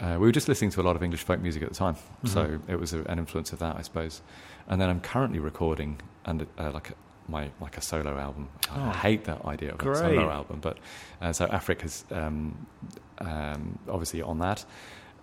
uh, 0.00 0.12
we 0.18 0.26
were 0.26 0.32
just 0.32 0.48
listening 0.48 0.70
to 0.70 0.80
a 0.80 0.84
lot 0.84 0.96
of 0.96 1.02
English 1.02 1.22
folk 1.22 1.40
music 1.40 1.62
at 1.62 1.68
the 1.68 1.74
time. 1.74 1.96
So 2.24 2.46
Mhm. 2.46 2.68
it 2.68 2.76
was 2.80 2.92
a, 2.94 3.02
an 3.04 3.18
influence 3.18 3.52
of 3.52 3.58
that, 3.60 3.76
I 3.76 3.82
suppose. 3.82 4.22
And 4.68 4.80
then 4.80 4.88
I'm 4.90 5.00
currently 5.00 5.38
recording 5.38 6.00
and 6.24 6.46
uh, 6.58 6.70
like 6.72 6.90
a, 6.90 6.94
my 7.28 7.50
like 7.60 7.76
a 7.76 7.80
solo 7.80 8.18
album. 8.18 8.48
I 8.70 8.88
Oh. 8.88 8.90
hate 8.92 9.24
that 9.24 9.44
idea 9.44 9.72
of 9.72 9.80
a 9.80 9.94
solo 9.96 10.30
album, 10.30 10.58
but 10.60 10.78
uh, 11.22 11.32
so 11.32 11.46
Afric 11.46 11.84
is 11.84 12.04
um, 12.10 12.66
um, 13.18 13.78
obviously 13.88 14.20
on 14.22 14.38
that, 14.40 14.64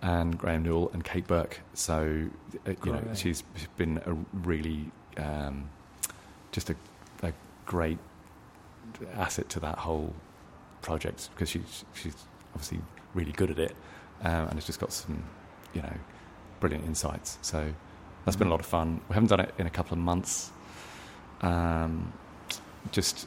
and 0.00 0.36
Graham 0.38 0.62
Newell 0.62 0.90
and 0.92 1.04
Kate 1.04 1.26
Burke. 1.26 1.60
So 1.74 2.28
uh, 2.66 2.70
you 2.84 2.92
know 2.92 3.02
she's 3.14 3.42
been 3.76 4.00
a 4.06 4.14
really 4.46 4.90
um, 5.16 5.68
just 6.52 6.70
a, 6.70 6.76
a 7.22 7.32
great 7.66 7.98
asset 9.14 9.48
to 9.50 9.60
that 9.60 9.78
whole 9.78 10.14
project 10.82 11.30
because 11.34 11.48
she's 11.48 11.84
she's 11.94 12.16
obviously 12.54 12.80
really 13.14 13.32
good 13.32 13.50
at 13.50 13.58
it, 13.58 13.76
um, 14.22 14.48
and 14.48 14.56
it's 14.58 14.66
just 14.66 14.80
got 14.80 14.92
some 14.92 15.22
you 15.74 15.82
know 15.82 15.92
brilliant 16.60 16.84
insights. 16.86 17.38
So 17.42 17.72
that's 18.24 18.36
been 18.36 18.46
a 18.48 18.50
lot 18.50 18.60
of 18.60 18.66
fun. 18.66 19.00
We 19.08 19.14
haven't 19.14 19.28
done 19.30 19.40
it 19.40 19.54
in 19.58 19.66
a 19.66 19.70
couple 19.70 19.92
of 19.94 19.98
months. 19.98 20.50
Um, 21.40 22.12
just 22.92 23.26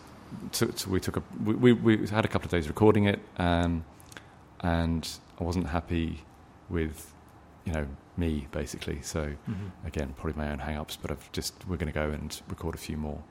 so, 0.51 0.69
so 0.75 0.89
we 0.89 0.99
took 0.99 1.17
a 1.17 1.23
we, 1.43 1.53
we, 1.73 1.73
we 1.97 2.07
had 2.07 2.25
a 2.25 2.27
couple 2.27 2.45
of 2.47 2.51
days 2.51 2.67
recording 2.67 3.05
it, 3.05 3.19
um, 3.37 3.83
and 4.61 5.07
I 5.39 5.43
wasn't 5.43 5.67
happy 5.67 6.23
with 6.69 7.13
you 7.65 7.73
know 7.73 7.87
me 8.17 8.47
basically. 8.51 9.01
So 9.01 9.33
again, 9.85 10.13
probably 10.17 10.41
my 10.41 10.51
own 10.51 10.59
hang-ups, 10.59 10.97
but 11.01 11.11
I've 11.11 11.31
just 11.31 11.53
we're 11.67 11.77
going 11.77 11.91
to 11.91 11.99
go 11.99 12.09
and 12.09 12.41
record 12.49 12.75
a 12.75 12.77
few 12.77 12.95
more, 12.97 13.21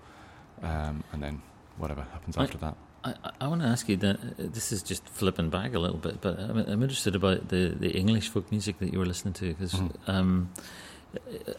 um, 0.62 1.02
and 1.12 1.22
then 1.22 1.40
whatever 1.78 2.02
happens 2.12 2.36
I- 2.36 2.44
after 2.44 2.58
that. 2.58 2.76
I, 3.04 3.14
I 3.42 3.46
want 3.48 3.60
to 3.62 3.68
ask 3.68 3.88
you 3.88 3.96
that 3.98 4.16
uh, 4.16 4.20
this 4.38 4.72
is 4.72 4.82
just 4.82 5.06
flipping 5.06 5.50
back 5.50 5.74
a 5.74 5.78
little 5.78 5.98
bit, 5.98 6.20
but 6.22 6.38
I'm, 6.40 6.56
I'm 6.58 6.82
interested 6.82 7.14
about 7.14 7.48
the, 7.48 7.68
the 7.78 7.90
English 7.90 8.28
folk 8.28 8.50
music 8.50 8.78
that 8.78 8.92
you 8.92 8.98
were 8.98 9.06
listening 9.06 9.34
to 9.34 9.48
because 9.52 9.74
Mhm. 9.74 9.90
um, 10.08 10.50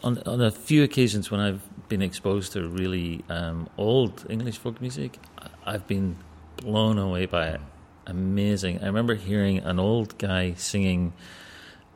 on 0.03 0.17
on 0.25 0.41
a 0.41 0.51
few 0.51 0.83
occasions 0.83 1.31
when 1.31 1.39
I've 1.39 1.61
been 1.87 2.01
exposed 2.01 2.51
to 2.53 2.67
really 2.67 3.23
um, 3.29 3.69
old 3.77 4.25
English 4.29 4.57
folk 4.57 4.81
music, 4.81 5.17
I've 5.65 5.87
been 5.87 6.17
blown 6.57 6.97
away 6.97 7.25
by 7.25 7.47
it. 7.49 7.61
Amazing! 8.07 8.81
I 8.83 8.87
remember 8.87 9.15
hearing 9.15 9.59
an 9.59 9.79
old 9.79 10.17
guy 10.17 10.53
singing 10.57 11.13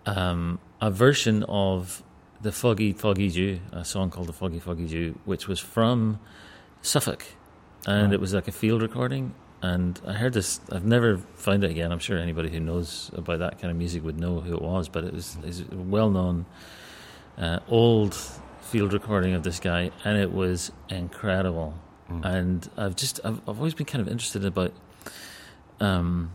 um, 0.05 0.59
a 0.81 0.89
version 0.89 1.43
of 1.49 2.01
the 2.41 2.51
Foggy 2.51 2.93
Foggy 2.93 3.29
Dew, 3.29 3.59
a 3.73 3.83
song 3.83 4.09
called 4.09 4.27
the 4.27 4.33
Foggy 4.33 4.59
Foggy 4.59 4.87
Dew, 4.87 5.19
which 5.25 5.47
was 5.47 5.59
from 5.59 6.19
Suffolk, 6.81 7.25
and 7.87 8.13
it 8.13 8.19
was 8.19 8.33
like 8.33 8.47
a 8.47 8.51
field 8.51 8.81
recording. 8.81 9.33
and 9.61 9.99
I 10.07 10.13
heard 10.13 10.33
this. 10.33 10.59
I've 10.71 10.85
never 10.85 11.17
found 11.35 11.63
it 11.63 11.71
again. 11.71 11.91
I'm 11.91 11.99
sure 11.99 12.17
anybody 12.17 12.49
who 12.49 12.59
knows 12.59 13.11
about 13.13 13.39
that 13.39 13.59
kind 13.59 13.71
of 13.71 13.77
music 13.77 14.03
would 14.03 14.17
know 14.19 14.39
who 14.39 14.55
it 14.55 14.61
was, 14.61 14.87
but 14.89 15.03
it 15.03 15.13
was, 15.13 15.37
it's 15.43 15.61
a 15.71 15.75
well 15.75 16.09
known 16.09 16.45
uh, 17.37 17.59
old 17.67 18.15
field 18.61 18.93
recording 18.93 19.33
of 19.33 19.43
this 19.43 19.59
guy, 19.59 19.91
and 20.05 20.17
it 20.17 20.31
was 20.31 20.71
incredible. 20.89 21.73
Mm. 22.09 22.25
And 22.25 22.69
I've 22.77 22.95
just 22.95 23.19
I've, 23.23 23.39
I've 23.47 23.57
always 23.59 23.73
been 23.73 23.85
kind 23.85 24.01
of 24.01 24.07
interested 24.07 24.45
about 24.45 24.73
um 25.79 26.31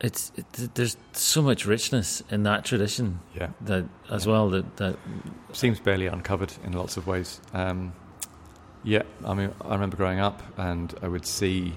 it's 0.00 0.32
it, 0.36 0.74
there's 0.74 0.96
so 1.12 1.42
much 1.42 1.64
richness 1.66 2.22
in 2.30 2.42
that 2.42 2.64
tradition 2.64 3.20
Yeah, 3.34 3.50
that 3.62 3.84
as 4.10 4.26
Yeah. 4.26 4.32
well 4.32 4.50
that 4.50 4.76
that 4.78 4.96
seems 5.52 5.78
barely 5.80 6.06
uncovered 6.06 6.52
in 6.64 6.72
lots 6.72 6.96
of 6.96 7.06
ways. 7.06 7.40
Um, 7.52 7.92
yeah, 8.84 9.02
I 9.24 9.34
mean, 9.34 9.52
I 9.64 9.72
remember 9.74 9.96
growing 9.96 10.20
up 10.20 10.42
and 10.58 10.92
I 11.02 11.08
would 11.08 11.26
see, 11.26 11.74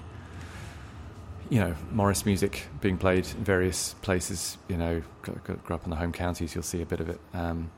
you 1.48 1.60
know, 1.60 1.74
Morris 1.92 2.26
music 2.26 2.66
being 2.80 2.98
played 2.98 3.26
in 3.26 3.44
various 3.44 3.94
places. 4.02 4.58
You 4.68 4.76
know, 4.76 5.02
gr- 5.22 5.32
gr- 5.44 5.52
grew 5.54 5.76
up 5.76 5.84
in 5.84 5.90
the 5.90 5.96
home 5.96 6.12
counties, 6.12 6.54
you'll 6.54 6.64
see 6.64 6.82
a 6.82 6.86
bit 6.86 7.00
of 7.00 7.08
it, 7.08 7.20
um, 7.34 7.70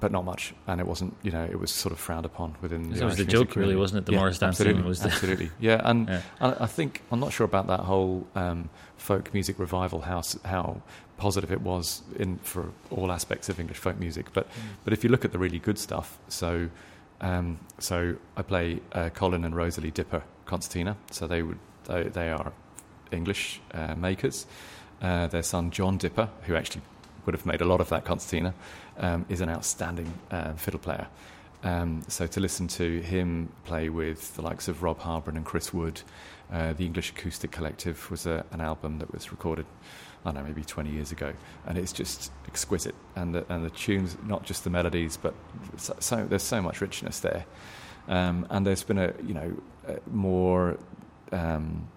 but 0.00 0.12
not 0.12 0.24
much. 0.24 0.54
And 0.66 0.80
it 0.80 0.86
wasn't, 0.86 1.16
you 1.22 1.30
know, 1.30 1.44
it 1.44 1.58
was 1.58 1.70
sort 1.72 1.92
of 1.92 1.98
frowned 1.98 2.26
upon 2.26 2.54
within. 2.60 2.82
The 2.84 2.90
was 2.90 3.00
Irish 3.02 3.16
the 3.16 3.24
joke, 3.24 3.40
really, 3.40 3.52
community. 3.52 3.76
wasn't 3.80 3.98
it? 4.00 4.06
The 4.06 4.12
Yeah, 4.12 4.18
Morris 4.18 4.38
dancing 4.38 4.66
absolutely, 4.68 4.88
was 4.88 5.00
the- 5.00 5.08
absolutely, 5.12 5.50
yeah. 5.58 5.80
And 5.82 6.08
Yeah. 6.08 6.20
I, 6.40 6.64
I 6.64 6.66
think 6.66 7.02
I'm 7.10 7.20
not 7.20 7.32
sure 7.32 7.44
about 7.46 7.66
that 7.68 7.80
whole 7.80 8.26
um, 8.34 8.68
folk 8.96 9.32
music 9.32 9.58
revival, 9.58 10.02
how 10.02 10.22
how 10.44 10.82
positive 11.16 11.52
it 11.52 11.60
was 11.62 12.02
in 12.18 12.36
for 12.38 12.70
all 12.90 13.10
aspects 13.12 13.48
of 13.48 13.58
English 13.60 13.78
folk 13.78 13.98
music. 13.98 14.26
But 14.34 14.46
but 14.84 14.92
if 14.92 15.02
you 15.02 15.08
look 15.10 15.24
at 15.24 15.32
the 15.32 15.38
really 15.38 15.58
good 15.58 15.78
stuff, 15.78 16.18
so 16.28 16.68
um, 17.22 17.58
so 17.78 18.16
I 18.36 18.42
play 18.42 18.80
uh, 18.92 19.08
Colin 19.10 19.44
and 19.44 19.56
Rosalie 19.56 19.90
Dipper 19.90 20.22
concertina. 20.44 20.96
So 21.10 21.26
they 21.26 21.42
would 21.42 21.58
they, 21.84 22.04
they 22.04 22.30
are 22.30 22.52
English 23.10 23.60
uh, 23.72 23.94
makers. 23.94 24.46
Uh, 25.00 25.26
their 25.28 25.42
son 25.42 25.70
John 25.70 25.96
Dipper, 25.96 26.28
who 26.42 26.54
actually 26.54 26.82
would 27.24 27.34
have 27.34 27.46
made 27.46 27.60
a 27.60 27.64
lot 27.64 27.80
of 27.80 27.88
that 27.88 28.04
concertina, 28.04 28.54
um, 28.98 29.24
is 29.28 29.40
an 29.40 29.48
outstanding 29.48 30.12
uh, 30.30 30.52
fiddle 30.54 30.80
player. 30.80 31.06
Um, 31.64 32.02
so 32.08 32.26
to 32.26 32.40
listen 32.40 32.66
to 32.68 33.00
him 33.00 33.48
play 33.64 33.88
with 33.88 34.34
the 34.34 34.42
likes 34.42 34.66
of 34.68 34.82
Rob 34.82 34.98
Harbron 35.00 35.36
and 35.36 35.44
Chris 35.44 35.72
Wood, 35.72 36.02
uh, 36.52 36.72
the 36.72 36.84
English 36.84 37.10
Acoustic 37.10 37.52
Collective 37.52 38.10
was 38.10 38.26
a, 38.26 38.44
an 38.50 38.60
album 38.60 38.98
that 38.98 39.12
was 39.12 39.30
recorded, 39.30 39.66
I 40.24 40.30
don't 40.30 40.42
know, 40.42 40.48
maybe 40.48 40.62
20 40.64 40.90
years 40.90 41.10
ago, 41.12 41.32
and 41.66 41.76
it's 41.76 41.92
just 41.92 42.30
exquisite. 42.46 42.94
And 43.16 43.34
the, 43.34 43.44
and 43.52 43.64
the 43.64 43.70
tunes, 43.70 44.16
not 44.24 44.44
just 44.44 44.64
the 44.64 44.70
melodies, 44.70 45.16
but 45.16 45.34
so, 45.76 45.96
so 45.98 46.24
there's 46.26 46.42
so 46.44 46.62
much 46.62 46.80
richness 46.80 47.20
there. 47.20 47.44
Um, 48.08 48.46
and 48.50 48.66
there's 48.66 48.82
been 48.84 48.98
a 48.98 49.12
you 49.26 49.34
know 49.34 49.52
uh, 49.88 49.94
more. 50.10 50.78
Um, 51.32 51.88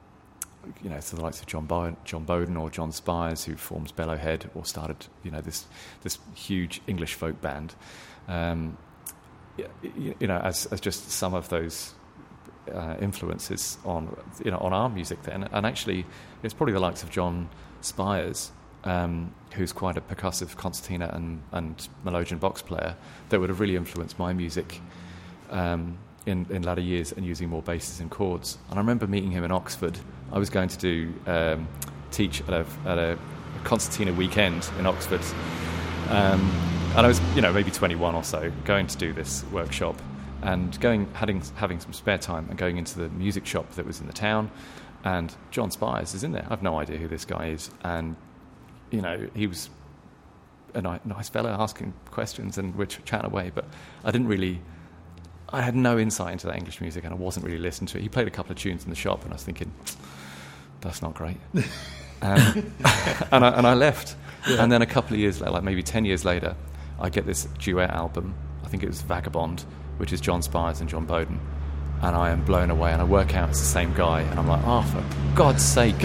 you 0.84 0.90
know, 0.90 1.00
so 1.00 1.16
the 1.16 1.22
likes 1.22 1.40
of 1.40 1.46
John, 1.46 1.66
Bo- 1.68 1.96
Jon 2.06 2.24
Boden 2.24 2.58
or 2.58 2.72
John 2.72 2.92
Spiers, 2.92 3.44
who 3.46 3.56
forms 3.56 3.92
Bellowhead 3.92 4.50
or 4.56 4.66
started, 4.66 5.06
you 5.24 5.30
know, 5.30 5.42
this 5.42 5.66
this 6.02 6.18
huge 6.34 6.82
English 6.88 7.14
folk 7.14 7.40
band. 7.40 7.76
Um, 8.28 8.76
y- 9.60 9.66
y- 9.84 10.16
you 10.20 10.26
know, 10.28 10.38
as, 10.38 10.66
as 10.68 10.82
just 10.82 11.12
some 11.12 11.36
of 11.36 11.50
those 11.50 11.94
uh, 12.74 12.96
influences 13.00 13.78
on 13.86 14.16
you 14.44 14.50
know 14.50 14.58
on 14.58 14.74
our 14.74 14.90
music 14.90 15.22
then, 15.24 15.44
and 15.52 15.66
actually 15.68 16.06
it's 16.42 16.54
probably 16.54 16.74
the 16.74 16.80
likes 16.80 17.04
of 17.04 17.12
John 17.12 17.48
Spiers, 17.86 18.52
um, 18.84 19.34
who's 19.54 19.72
quite 19.72 19.98
a 19.98 20.02
percussive 20.02 20.56
concertina 20.58 21.10
and 21.14 21.42
and 21.52 22.40
box 22.40 22.62
player, 22.62 22.96
that 23.30 23.40
would 23.40 23.50
have 23.50 23.60
really 23.60 23.76
influenced 23.76 24.20
my 24.20 24.34
music. 24.34 24.82
Um, 25.50 25.98
in, 26.26 26.46
in 26.50 26.64
latter 26.64 26.82
years 26.82 27.12
and 27.12 27.24
using 27.24 27.50
more 27.50 27.62
basses 27.62 28.00
and 28.00 28.10
chords. 28.10 28.58
And 28.70 28.80
I 28.80 28.82
remember 28.82 29.06
meeting 29.06 29.30
him 29.30 29.44
in 29.44 29.52
Oxford. 29.52 29.96
I 30.32 30.40
was 30.40 30.50
going 30.50 30.70
to 30.70 30.78
do 30.78 31.14
um, 31.28 31.68
teach 32.12 32.42
at 32.42 32.50
a, 32.50 32.66
at 32.86 32.98
a 32.98 33.20
concertina 33.64 34.14
weekend 34.14 34.68
in 34.80 34.86
Oxford, 34.86 35.22
um, 36.10 36.42
and 36.96 37.06
I 37.06 37.08
was 37.08 37.20
you 37.36 37.42
know 37.42 37.54
maybe 37.54 37.72
21 37.72 38.16
or 38.16 38.24
so 38.24 38.52
going 38.64 38.88
to 38.88 38.98
do 38.98 39.14
this 39.14 39.44
workshop 39.52 40.02
and 40.42 40.80
going 40.80 41.08
having 41.14 41.42
having 41.56 41.80
some 41.80 41.94
spare 41.94 42.18
time 42.18 42.48
and 42.50 42.58
going 42.58 42.78
into 42.78 43.00
the 43.00 43.10
music 43.10 43.46
shop 43.46 43.70
that 43.72 43.86
was 43.86 44.00
in 44.00 44.08
the 44.08 44.14
town. 44.14 44.50
And 45.06 45.34
John 45.52 45.72
Spiers 45.72 46.14
is 46.14 46.24
in 46.24 46.34
there. 46.34 46.46
I've 46.50 46.64
no 46.64 46.80
idea 46.80 46.98
who 46.98 47.08
this 47.08 47.24
guy 47.24 47.48
is, 47.48 47.70
and 47.84 48.18
you 48.92 49.02
know 49.02 49.30
he 49.34 49.48
was 49.48 49.70
a 50.76 51.00
nice 51.06 51.30
fellow 51.30 51.50
asking 51.50 51.94
questions 52.12 52.58
and 52.58 52.76
we're 52.76 52.86
ch- 52.86 53.04
chatting 53.06 53.32
away. 53.32 53.52
But 53.54 53.66
I 54.04 54.12
didn't 54.12 54.28
really, 54.28 54.62
I 55.50 55.62
had 55.62 55.76
no 55.76 55.98
insight 55.98 56.34
into 56.34 56.48
that 56.48 56.58
English 56.58 56.82
music 56.82 57.04
and 57.04 57.14
I 57.14 57.18
wasn't 57.18 57.46
really 57.46 57.58
listening 57.58 57.88
to 57.88 57.98
it. 57.98 58.02
He 58.02 58.10
played 58.10 58.28
a 58.28 58.32
couple 58.32 58.52
of 58.52 58.58
tunes 58.58 58.84
in 58.84 58.90
the 58.90 58.96
shop 58.96 59.24
and 59.24 59.32
I 59.32 59.36
was 59.36 59.44
thinking, 59.44 59.74
that's 60.82 61.02
not 61.02 61.14
great. 61.14 61.38
um, 61.54 61.64
and, 63.32 63.46
I, 63.46 63.50
and 63.58 63.68
I 63.68 63.74
left. 63.74 64.16
And 64.48 64.72
then 64.72 64.82
a 64.82 64.86
couple 64.86 65.14
of 65.14 65.20
years 65.20 65.40
later, 65.40 65.54
like 65.54 65.64
maybe 65.64 65.82
10 65.82 66.06
years 66.06 66.26
later, 66.26 66.56
I 67.00 67.10
get 67.10 67.26
this 67.26 67.46
duet 67.58 67.90
album. 67.90 68.36
I 68.64 68.68
think 68.68 68.84
it 68.84 68.88
was 68.88 69.02
Vagabond, 69.02 69.66
which 69.98 70.14
is 70.14 70.22
John 70.22 70.42
Spiers 70.42 70.82
and 70.82 70.90
Jon 70.90 71.06
Boden. 71.06 71.40
And 72.02 72.16
I 72.16 72.30
am 72.30 72.44
blown 72.46 72.70
away 72.70 72.92
and 72.92 73.02
I 73.02 73.06
work 73.06 73.36
out 73.36 73.50
it's 73.50 73.60
the 73.60 73.66
same 73.66 73.94
guy. 73.94 74.22
And 74.22 74.40
I'm 74.40 74.48
like, 74.48 74.62
oh, 74.66 74.82
for 74.84 75.04
God's 75.36 75.64
sake, 75.64 75.96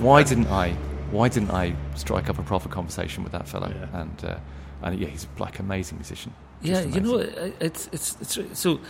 why 0.00 0.22
didn't 0.22 0.48
I 0.48 0.72
why 1.10 1.28
didn't 1.28 1.50
I 1.50 1.74
strike 1.96 2.28
up 2.28 2.38
a 2.38 2.42
proper 2.42 2.68
conversation 2.68 3.22
with 3.24 3.32
that 3.32 3.48
fellow? 3.48 3.72
Yeah. 3.74 4.00
And 4.00 4.24
uh, 4.24 4.36
and 4.82 4.98
yeah, 4.98 5.08
he's 5.08 5.26
like 5.38 5.58
amazing 5.58 5.98
musician. 5.98 6.32
Yeah, 6.62 6.82
Just 6.82 6.94
you 6.94 7.00
know, 7.00 7.18
it's 7.60 7.88
it's 7.92 8.16
it's 8.20 8.58
so. 8.58 8.80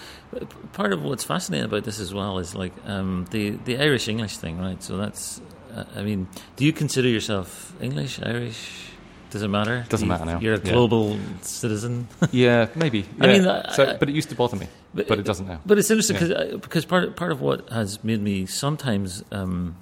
Part 0.73 0.93
of 0.93 1.05
what's 1.05 1.23
fascinating 1.25 1.65
about 1.67 1.85
this 1.85 2.01
as 2.01 2.13
well 2.13 2.39
is 2.39 2.55
like 2.55 2.73
um, 2.87 3.27
the 3.31 3.51
the 3.65 3.79
Irish 3.79 4.09
English 4.09 4.37
thing, 4.39 4.59
right? 4.59 4.83
So 4.83 4.97
that's, 4.97 5.41
uh, 5.75 5.85
I 5.97 6.03
mean, 6.03 6.27
do 6.57 6.65
you 6.65 6.73
consider 6.73 7.07
yourself 7.09 7.73
English, 7.81 8.21
Irish? 8.23 8.89
Does 9.31 9.43
it 9.43 9.49
matter? 9.49 9.85
Doesn't 9.89 10.07
You- 10.07 10.13
matter 10.13 10.25
now. 10.25 10.41
You're 10.41 10.55
a 10.55 10.59
Yeah. 10.65 10.73
global 10.73 11.17
citizen. 11.43 12.09
yeah, 12.33 12.67
maybe. 12.75 13.05
I 13.21 13.27
mean, 13.29 13.47
I- 13.47 13.71
so, 13.73 13.85
I- 13.91 13.97
but 13.97 14.09
it 14.09 14.17
used 14.17 14.31
to 14.31 14.35
bother 14.35 14.57
me, 14.57 14.67
but, 14.95 15.19
it 15.19 15.25
doesn't 15.25 15.47
now. 15.47 15.61
But 15.65 15.79
it's 15.79 15.91
interesting 15.91 16.17
Yeah. 16.17 16.45
because 16.45 16.61
because 16.61 16.85
part 16.85 17.17
part 17.17 17.33
of 17.33 17.41
what 17.41 17.69
has 17.71 18.03
made 18.05 18.21
me 18.21 18.47
sometimes 18.47 19.23
um, 19.33 19.77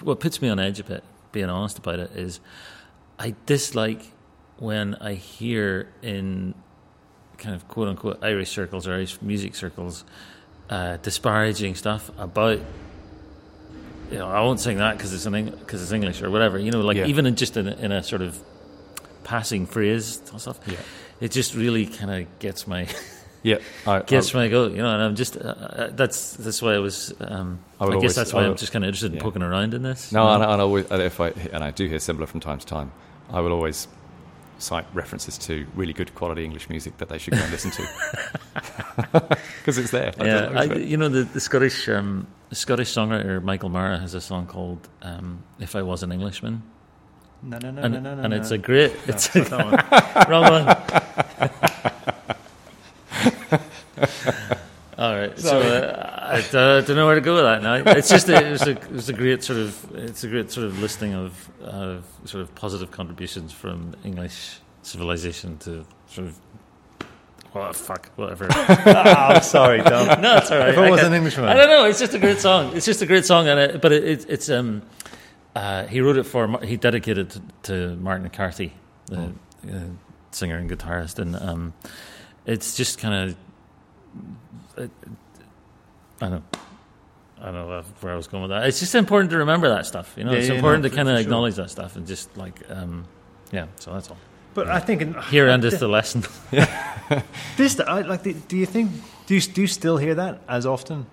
what 0.00 0.20
puts 0.20 0.42
me 0.42 0.48
on 0.48 0.58
edge 0.58 0.80
a 0.80 0.84
bit, 0.84 1.04
being 1.32 1.48
honest 1.50 1.78
about 1.78 1.98
it, 1.98 2.10
is 2.16 2.40
I 3.18 3.34
dislike 3.46 4.02
when 4.58 4.94
I 4.96 5.14
hear 5.14 5.88
in 6.02 6.54
kind 7.38 7.54
of 7.54 7.66
quote 7.68 7.88
unquote 7.88 8.18
Irish 8.22 8.50
circles 8.50 8.86
or 8.86 8.92
Irish 8.94 9.20
music 9.22 9.54
circles 9.54 10.04
uh, 10.70 10.96
disparaging 10.98 11.74
stuff 11.74 12.10
about. 12.18 12.60
You 14.10 14.18
know, 14.18 14.28
I 14.28 14.40
won't 14.42 14.60
sing 14.60 14.76
that 14.76 14.98
because 14.98 15.14
it's 15.14 15.24
an 15.24 15.46
because 15.50 15.82
it's 15.82 15.92
English 15.92 16.20
or 16.20 16.30
whatever. 16.30 16.58
You 16.58 16.70
know, 16.70 16.80
like 16.82 16.98
Yeah. 16.98 17.06
even 17.06 17.24
in 17.26 17.34
just 17.34 17.56
in 17.56 17.66
a, 17.68 17.72
in 17.76 17.92
a 17.92 18.02
sort 18.02 18.20
of 18.22 18.38
passing 19.24 19.66
phrase 19.66 20.20
stuff. 20.36 20.58
Yeah, 20.66 20.76
It 21.20 21.30
just 21.30 21.54
really 21.54 21.86
kind 21.86 22.10
of 22.10 22.38
gets 22.38 22.66
my 22.66 22.88
yeah. 23.42 23.58
I, 23.86 24.00
gets 24.00 24.34
I, 24.34 24.38
my 24.38 24.48
goat, 24.48 24.72
you 24.72 24.78
know, 24.78 24.92
and 24.92 25.02
I'm 25.02 25.14
just 25.16 25.36
uh, 25.36 25.40
uh, 25.40 25.90
that's 25.92 26.34
that's 26.34 26.60
why 26.62 26.74
I 26.74 26.78
was. 26.78 27.12
Um, 27.20 27.58
I 27.80 27.84
I, 27.84 27.86
guess 27.88 27.94
always- 27.96 28.14
that's 28.14 28.32
why 28.32 28.44
I'm 28.44 28.56
just 28.56 28.72
kind 28.72 28.84
of 28.84 28.88
interested 28.88 29.12
in 29.14 29.18
poking 29.20 29.42
around 29.42 29.74
in 29.74 29.82
this. 29.82 30.12
no, 30.12 30.22
you 30.28 30.34
and. 30.34 30.42
I- 30.44 30.52
and 30.52 30.60
I 30.60 30.64
always, 30.64 30.90
and 30.90 31.02
if 31.02 31.20
I 31.20 31.28
and 31.52 31.62
I 31.64 31.70
do 31.70 31.86
hear 31.88 31.98
similar 31.98 32.26
from 32.26 32.40
time 32.40 32.58
to 32.58 32.66
time, 32.66 32.92
I 33.32 33.40
will 33.40 33.52
always 33.52 33.88
cite 34.58 34.86
references 34.94 35.36
to 35.38 35.66
really 35.74 35.92
good 35.92 36.14
quality 36.14 36.44
English 36.44 36.68
music 36.70 36.96
that 36.98 37.08
they 37.08 37.18
should 37.18 37.34
go 37.34 37.40
and 37.40 37.50
listen 37.50 37.72
to 37.72 37.82
because 39.58 39.76
it's 39.78 39.90
there. 39.90 40.12
Yeah, 40.18 40.24
I, 40.24 40.48
loads 40.52 40.70
of 40.70 40.76
it. 40.78 40.86
you 40.88 40.96
know 40.96 41.08
the, 41.08 41.24
the 41.24 41.40
Scottish 41.40 41.88
um, 41.88 42.26
the 42.48 42.54
Scottish 42.54 42.92
songwriter 42.94 43.42
Michael 43.42 43.70
Marra 43.70 43.98
has 44.00 44.14
a 44.14 44.20
song 44.20 44.46
called 44.46 44.88
um, 45.02 45.42
"If 45.58 45.74
I 45.74 45.82
Was 45.82 46.02
an 46.04 46.12
Englishman," 46.12 46.62
No, 47.42 47.58
no, 47.58 47.72
no, 47.72 47.82
and, 47.82 47.94
no, 47.94 48.00
no, 48.00 48.14
no. 48.14 48.22
and 48.22 48.34
it's 48.34 48.52
a 48.52 48.58
great, 48.58 48.92
No, 49.08 49.14
it's 49.14 49.34
not 49.34 49.48
that 49.50 50.26
one. 50.28 50.30
wrong 50.30 50.42
one. 51.50 51.50
All 54.98 55.14
right, 55.16 55.36
so 55.38 55.58
uh, 55.58 56.18
I, 56.32 56.40
don't 56.52 56.96
know 56.96 57.06
where 57.06 57.14
to 57.14 57.20
go 57.22 57.34
with 57.34 57.44
that 57.44 57.62
now. 57.62 57.92
It's 57.92 58.10
just 58.10 58.28
a, 58.28 58.52
it's 58.52 58.66
a 58.66 58.72
it's 58.94 59.08
a 59.08 59.12
great 59.14 59.42
sort 59.42 59.58
of 59.58 59.94
it's 59.94 60.22
a 60.22 60.28
great 60.28 60.50
sort 60.50 60.66
of 60.66 60.78
listing 60.80 61.14
of 61.14 61.48
of 61.62 62.04
sort 62.26 62.42
of 62.42 62.54
positive 62.54 62.90
contributions 62.90 63.52
from 63.52 63.94
English 64.04 64.58
civilization 64.82 65.56
to 65.58 65.84
sort 66.08 66.28
of 66.28 66.38
well, 67.54 67.72
fuck, 67.72 68.10
whatever. 68.16 68.46
Ah, 68.50 69.34
I'm 69.34 69.42
sorry, 69.42 69.82
Tom. 69.82 70.20
no, 70.22 70.36
it's 70.36 70.50
all 70.50 70.58
right. 70.58 70.70
If 70.70 70.78
I 70.78 70.86
I 70.86 70.90
was 70.90 71.02
an 71.02 71.12
Englishman. 71.12 71.46
I 71.46 71.54
don't 71.54 71.68
know. 71.68 71.84
It's 71.84 71.98
just 71.98 72.14
a 72.14 72.18
great 72.18 72.38
song. 72.38 72.74
It's 72.76 72.86
just 72.86 73.02
a 73.02 73.06
great 73.06 73.26
song, 73.26 73.46
and 73.48 73.58
it, 73.60 73.82
but 73.82 73.92
it, 73.92 74.04
it, 74.04 74.26
it's 74.28 74.48
um, 74.48 74.82
uh, 75.54 75.86
he 75.86 76.00
wrote 76.00 76.16
it 76.16 76.24
for 76.24 76.60
he 76.64 76.76
dedicated 76.76 77.26
it 77.36 77.40
to, 77.64 77.90
to 77.90 77.96
Martin 77.96 78.22
McCarthy, 78.22 78.72
the 79.06 79.32
Oh. 79.66 79.70
uh, 79.70 79.80
singer 80.30 80.56
and 80.56 80.70
guitarist, 80.70 81.18
and 81.18 81.36
um, 81.36 81.74
it's 82.46 82.74
just 82.74 82.98
kind 82.98 83.30
of 83.30 83.36
I 84.78 84.88
don't 86.20 86.30
know. 86.30 86.42
I 87.40 87.46
don't 87.46 87.54
know 87.54 87.82
where 88.00 88.12
I 88.12 88.16
was 88.16 88.28
going 88.28 88.42
with 88.42 88.50
that. 88.50 88.66
It's 88.68 88.78
just 88.78 88.94
important 88.94 89.30
to 89.32 89.38
remember 89.38 89.68
that 89.70 89.84
stuff. 89.86 90.14
You 90.16 90.22
know, 90.24 90.32
Yeah, 90.32 90.38
it's 90.38 90.48
yeah, 90.48 90.54
important 90.54 90.84
no, 90.84 90.88
to 90.90 90.94
kind 90.94 91.08
of 91.08 91.14
for 91.14 91.22
sure. 91.22 91.26
acknowledge 91.26 91.54
that 91.56 91.70
stuff 91.70 91.96
and 91.96 92.06
just 92.06 92.36
like, 92.36 92.54
um, 92.70 93.04
yeah. 93.50 93.66
So 93.80 93.92
that's 93.92 94.08
all. 94.10 94.16
But 94.54 94.68
I 94.68 94.78
think 94.78 95.02
in, 95.02 95.14
Here 95.30 95.48
endeth 95.48 95.80
the 95.80 95.88
lesson. 95.88 96.22
this. 97.56 97.80
I 97.80 98.02
like. 98.02 98.22
The, 98.22 98.34
do 98.34 98.56
you 98.56 98.66
think? 98.66 98.90
Do 99.26 99.34
you, 99.34 99.40
do 99.40 99.60
you 99.62 99.66
still 99.66 99.96
hear 99.96 100.14
that 100.14 100.40
as 100.48 100.66
often? 100.66 101.06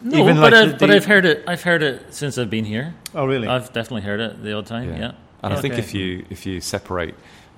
No, 0.00 0.18
Even 0.18 0.36
but 0.36 0.52
like 0.52 0.54
I've, 0.54 0.70
the- 0.72 0.76
but 0.78 0.90
I've 0.90 1.04
heard 1.04 1.24
it. 1.24 1.44
I've 1.46 1.62
heard 1.62 1.82
it 1.82 2.14
since 2.14 2.38
I've 2.38 2.50
been 2.50 2.64
here. 2.64 2.94
Oh, 3.14 3.26
really? 3.26 3.48
I've 3.48 3.72
definitely 3.72 4.02
heard 4.02 4.20
it 4.20 4.42
the 4.42 4.52
odd 4.56 4.66
time. 4.66 4.90
Yeah. 4.96 5.12
And 5.42 5.52
I 5.52 5.60
think 5.60 5.74
Okay. 5.74 5.82
if 5.82 5.92
you 5.92 6.24
if 6.30 6.46
you 6.46 6.60
separate, 6.60 7.14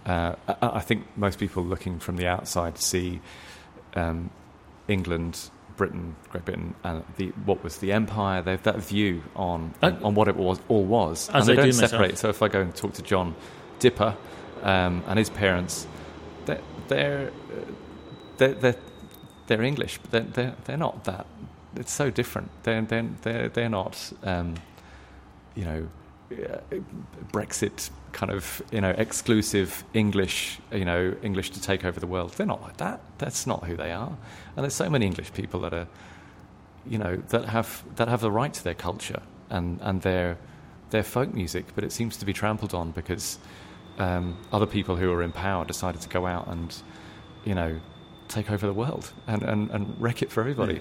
uh, 0.06 0.34
I, 0.48 0.54
I 0.62 0.80
think 0.80 1.04
most 1.16 1.38
people 1.38 1.62
looking 1.62 1.98
from 2.00 2.16
the 2.16 2.26
outside 2.26 2.78
see 2.78 3.20
um, 3.94 4.30
England, 4.88 5.50
Britain, 5.76 6.16
Great 6.30 6.44
Britain, 6.44 6.74
and 6.84 7.04
the 7.16 7.28
what 7.44 7.62
was 7.64 7.78
the 7.78 7.92
empire. 7.92 8.42
They 8.42 8.52
have 8.52 8.62
that 8.64 8.78
view 8.78 9.22
on 9.34 9.74
I- 9.82 9.90
on 9.90 10.14
what 10.14 10.28
it 10.28 10.36
was 10.36 10.58
all 10.68 10.84
was, 10.84 11.28
As 11.30 11.34
and 11.34 11.48
they 11.48 11.56
don't 11.56 11.64
do 11.70 11.72
myself. 11.72 11.90
separate. 11.90 12.18
So 12.18 12.28
if 12.28 12.42
I 12.42 12.48
go 12.48 12.60
and 12.60 12.74
talk 12.74 12.94
to 12.94 13.02
John 13.02 13.34
Dipper 13.78 14.16
um, 14.62 15.02
and 15.06 15.18
his 15.18 15.30
parents, 15.30 15.86
they're 16.46 16.60
they're 16.88 17.28
uh, 17.28 17.72
they're, 18.38 18.54
they're, 18.54 18.76
they're 19.46 19.62
English, 19.62 19.98
but 19.98 20.10
they're, 20.10 20.22
they're 20.32 20.54
they're 20.64 20.76
not 20.78 21.04
that. 21.04 21.26
It's 21.74 21.92
so 21.92 22.10
different. 22.10 22.50
They're 22.62 22.82
they're 22.82 23.08
they're, 23.22 23.48
they're 23.48 23.68
not. 23.68 24.12
Um, 24.22 24.54
you 25.54 25.64
know, 25.64 25.82
uh, 25.82 26.05
Brexit 27.32 27.90
kind 28.12 28.32
of 28.32 28.62
you 28.72 28.80
know 28.80 28.90
exclusive 28.90 29.84
English 29.92 30.58
you 30.72 30.84
know 30.84 31.14
English 31.22 31.50
to 31.50 31.60
take 31.60 31.84
over 31.84 32.00
the 32.00 32.06
world. 32.06 32.32
They're 32.32 32.46
not 32.46 32.62
like 32.62 32.78
that. 32.78 33.00
That's 33.18 33.46
not 33.46 33.64
who 33.64 33.76
they 33.76 33.92
are. 33.92 34.16
And 34.56 34.64
there's 34.64 34.74
so 34.74 34.90
many 34.90 35.06
English 35.06 35.32
people 35.32 35.60
that 35.60 35.74
are 35.74 35.86
you 36.86 36.98
know 36.98 37.16
that 37.28 37.46
have 37.46 37.84
that 37.96 38.08
have 38.08 38.20
the 38.20 38.30
right 38.30 38.52
to 38.52 38.64
their 38.64 38.74
culture 38.74 39.22
and 39.50 39.80
and 39.82 40.02
their 40.02 40.38
their 40.90 41.02
folk 41.02 41.34
music, 41.34 41.66
but 41.74 41.84
it 41.84 41.92
seems 41.92 42.16
to 42.16 42.24
be 42.24 42.32
trampled 42.32 42.72
on 42.72 42.92
because 42.92 43.38
um, 43.98 44.36
other 44.52 44.66
people 44.66 44.96
who 44.96 45.10
are 45.12 45.22
in 45.22 45.32
power 45.32 45.64
decided 45.64 46.00
to 46.00 46.08
go 46.08 46.26
out 46.26 46.46
and 46.48 46.82
you 47.44 47.54
know 47.54 47.80
take 48.28 48.50
over 48.50 48.66
the 48.66 48.72
world 48.72 49.12
and, 49.28 49.42
and, 49.42 49.70
and 49.70 50.00
wreck 50.00 50.22
it 50.22 50.30
for 50.30 50.40
everybody. 50.40 50.80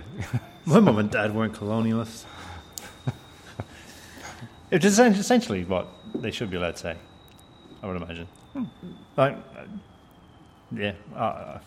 My 0.65 0.79
mum 0.79 0.97
and 0.97 1.11
dad 1.11 1.35
weren't 1.35 1.53
colonialists. 1.53 2.25
It's 4.75 4.85
essen- 4.85 5.13
essentially 5.13 5.63
what 5.63 5.87
they 6.13 6.31
should 6.31 6.49
be 6.49 6.57
allowed 6.57 6.75
to 6.75 6.81
say, 6.81 6.95
I 7.81 7.87
would 7.87 7.95
imagine. 8.01 8.27
Like, 9.15 9.37
uh, 9.57 9.63
yeah. 10.75 10.91
Uh, 11.15 11.59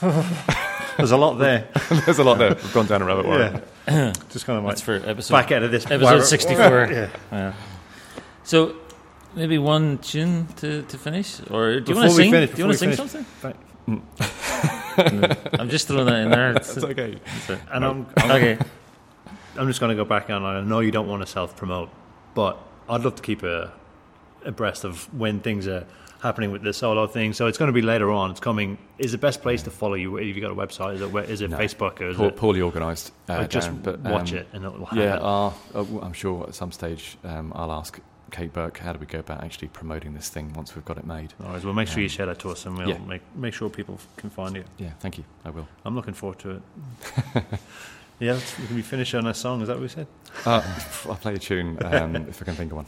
there's 0.98 1.12
a 1.12 1.16
lot 1.16 1.34
there. 1.38 1.68
There's 2.04 2.18
a 2.18 2.24
lot 2.24 2.36
there. 2.38 2.50
We've 2.50 2.72
gone 2.74 2.86
down 2.86 3.00
a 3.00 3.04
rabbit 3.06 3.24
hole. 3.26 3.38
Yeah. 3.38 4.12
Just 4.30 4.44
kind 4.44 4.58
of 4.58 4.64
like 4.64 4.72
That's 4.72 4.80
for 4.82 4.96
episode 4.96 5.32
back 5.32 5.52
out 5.52 5.62
of 5.62 5.70
this. 5.70 5.86
episode 5.90 6.24
64. 6.24 6.88
Yeah. 6.90 7.08
Yeah. 7.32 7.52
So 8.42 8.76
maybe 9.34 9.56
one 9.58 9.98
tune 9.98 10.48
to, 10.56 10.82
to 10.82 10.98
finish, 10.98 11.40
or 11.50 11.80
do 11.80 11.92
you 11.92 11.96
want 11.98 12.10
to 12.10 12.16
sing? 12.16 12.30
finish- 12.30 12.50
do 12.50 12.56
you 12.58 12.64
want 12.66 12.78
to 12.78 12.78
sing 12.78 12.90
we 12.90 12.96
something? 12.96 13.24
I'm 15.60 15.68
just 15.70 15.86
throwing 15.88 16.06
that 16.06 16.20
in 16.24 16.30
there. 16.30 16.50
It's- 16.50 16.74
That's 16.74 16.84
okay. 16.86 17.16
it's 17.36 17.50
a- 17.50 17.60
And 17.72 17.84
I'm, 17.84 18.06
I'm, 18.18 18.30
okay. 18.32 18.58
I'm 19.58 19.66
just 19.68 19.80
going 19.80 19.90
to 19.90 19.96
go 19.96 20.04
back 20.04 20.30
on. 20.30 20.42
I 20.44 20.60
know 20.60 20.80
you 20.80 20.90
don't 20.90 21.08
want 21.08 21.22
to 21.22 21.26
self 21.26 21.56
promote, 21.56 21.90
but 22.34 22.58
I'd 22.88 23.02
love 23.02 23.14
to 23.16 23.22
keep 23.22 23.42
a, 23.42 23.72
abreast 24.44 24.84
of 24.84 25.12
when 25.18 25.40
things 25.40 25.66
are 25.68 25.86
happening 26.22 26.50
with 26.50 26.62
the 26.62 26.72
solo 26.72 27.06
thing. 27.06 27.32
So 27.34 27.46
it's 27.46 27.58
going 27.58 27.68
to 27.68 27.72
be 27.72 27.82
later 27.82 28.10
on. 28.10 28.30
It's 28.30 28.40
coming. 28.40 28.78
Is 28.98 29.12
the 29.12 29.18
best 29.18 29.42
place 29.42 29.62
to 29.64 29.70
follow 29.70 29.94
you? 29.94 30.16
Have 30.16 30.24
you 30.26 30.40
got 30.40 30.50
a 30.50 30.54
website? 30.54 30.94
Is 30.94 31.02
it, 31.02 31.10
where- 31.12 31.24
is 31.24 31.40
it 31.42 31.50
No. 31.50 31.58
Facebook 31.58 32.00
or 32.00 32.08
is 32.08 32.16
Poor, 32.16 32.28
it 32.28 32.36
poorly 32.36 32.62
organised. 32.62 33.12
Uh, 33.28 33.44
just 33.46 33.68
Darren, 33.68 33.82
but, 33.82 34.00
watch 34.00 34.32
um, 34.32 34.38
it 34.38 34.48
and 34.52 34.64
it'll 34.64 34.86
happen? 34.86 35.08
I'll, 35.22 35.56
uh, 35.74 35.84
I'm 36.02 36.12
sure 36.14 36.44
at 36.48 36.54
some 36.54 36.72
stage 36.72 37.16
um, 37.24 37.52
I'll 37.54 37.72
ask 37.72 38.00
Kate 38.30 38.52
Burke 38.52 38.78
how 38.78 38.92
do 38.92 38.98
we 38.98 39.06
go 39.06 39.18
about 39.20 39.44
actually 39.44 39.68
promoting 39.68 40.14
this 40.14 40.28
thing 40.30 40.52
once 40.54 40.74
we've 40.74 40.84
got 40.84 40.96
it 40.98 41.06
made. 41.06 41.34
All 41.44 41.52
right, 41.52 41.62
well, 41.62 41.74
make 41.74 41.88
sure 41.88 42.00
you 42.00 42.06
Um, 42.06 42.10
share 42.10 42.26
that 42.26 42.38
to 42.40 42.50
us 42.50 42.64
and 42.66 42.76
we'll 42.76 42.88
yeah. 42.88 42.98
make, 42.98 43.22
make 43.36 43.54
sure 43.54 43.68
people 43.70 44.00
can 44.16 44.30
find 44.30 44.56
it. 44.56 44.66
Yeah, 44.78 44.90
thank 45.00 45.18
you. 45.18 45.24
I 45.44 45.50
will. 45.50 45.68
I'm 45.84 45.94
looking 45.94 46.14
forward 46.14 46.38
to 46.40 46.50
it. 46.50 47.44
yeah, 48.20 48.38
we 48.60 48.66
can 48.66 48.76
be 48.76 48.82
finished 48.82 49.14
on 49.14 49.26
a 49.26 49.34
song. 49.34 49.62
Is 49.62 49.68
that 49.68 49.74
what 49.74 49.82
we 49.82 49.88
said? 49.88 50.06
Uh, 50.44 50.62
I'll 51.08 51.16
play 51.16 51.34
a 51.34 51.38
tune 51.38 51.78
um, 51.84 52.16
if 52.16 52.40
I 52.42 52.44
can 52.44 52.54
think 52.54 52.72
of 52.72 52.76
one. 52.76 52.86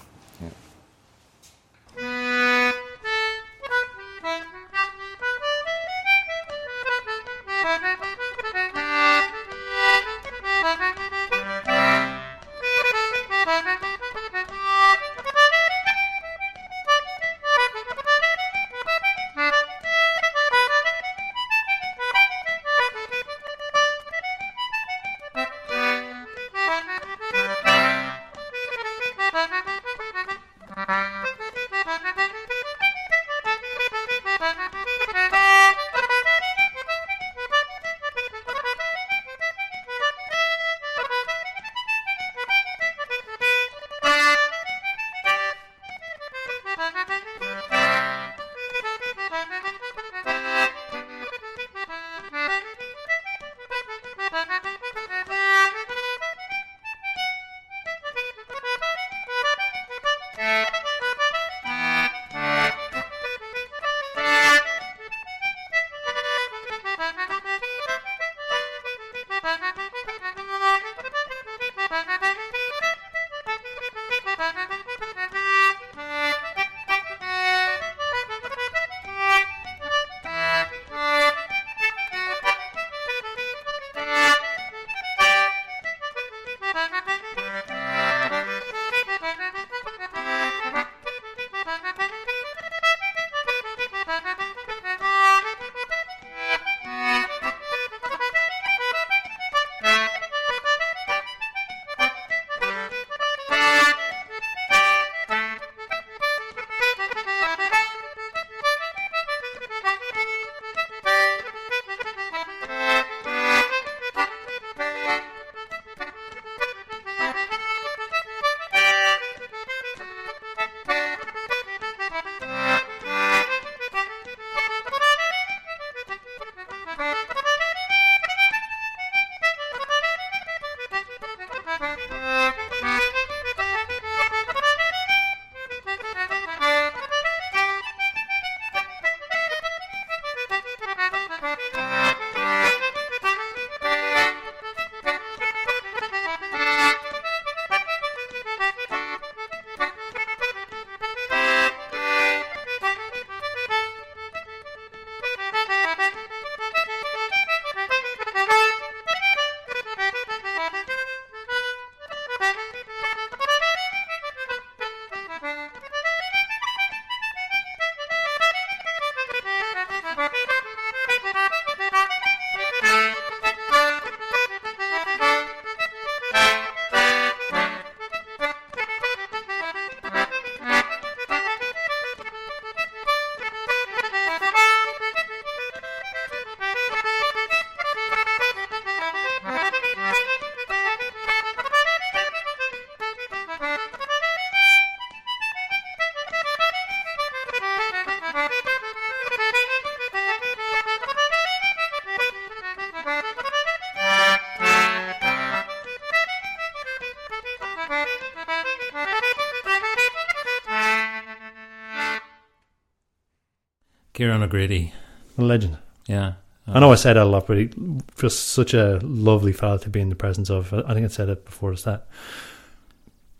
Kieran 214.17 214.43
O'Grady. 214.43 214.95
A 215.37 215.43
legend. 215.43 215.77
Yeah. 216.07 216.33
I 216.67 216.81
know 216.81 216.91
I 216.91 216.95
said 216.95 217.15
that 217.15 217.25
a 217.25 217.29
lot, 217.29 217.47
but 217.47 217.59
he 217.59 217.71
just 218.19 218.49
such 218.49 218.73
a 218.73 218.99
lovely 219.03 219.53
fella 219.53 219.79
to 219.81 219.91
be 219.91 220.01
in 220.01 220.09
the 220.09 220.15
presence 220.15 220.49
of. 220.49 220.73
I 220.73 220.95
think 220.95 221.05
I 221.05 221.09
said 221.09 221.29
it 221.29 221.45
before. 221.45 221.73
It's 221.73 221.83
that 221.83 222.09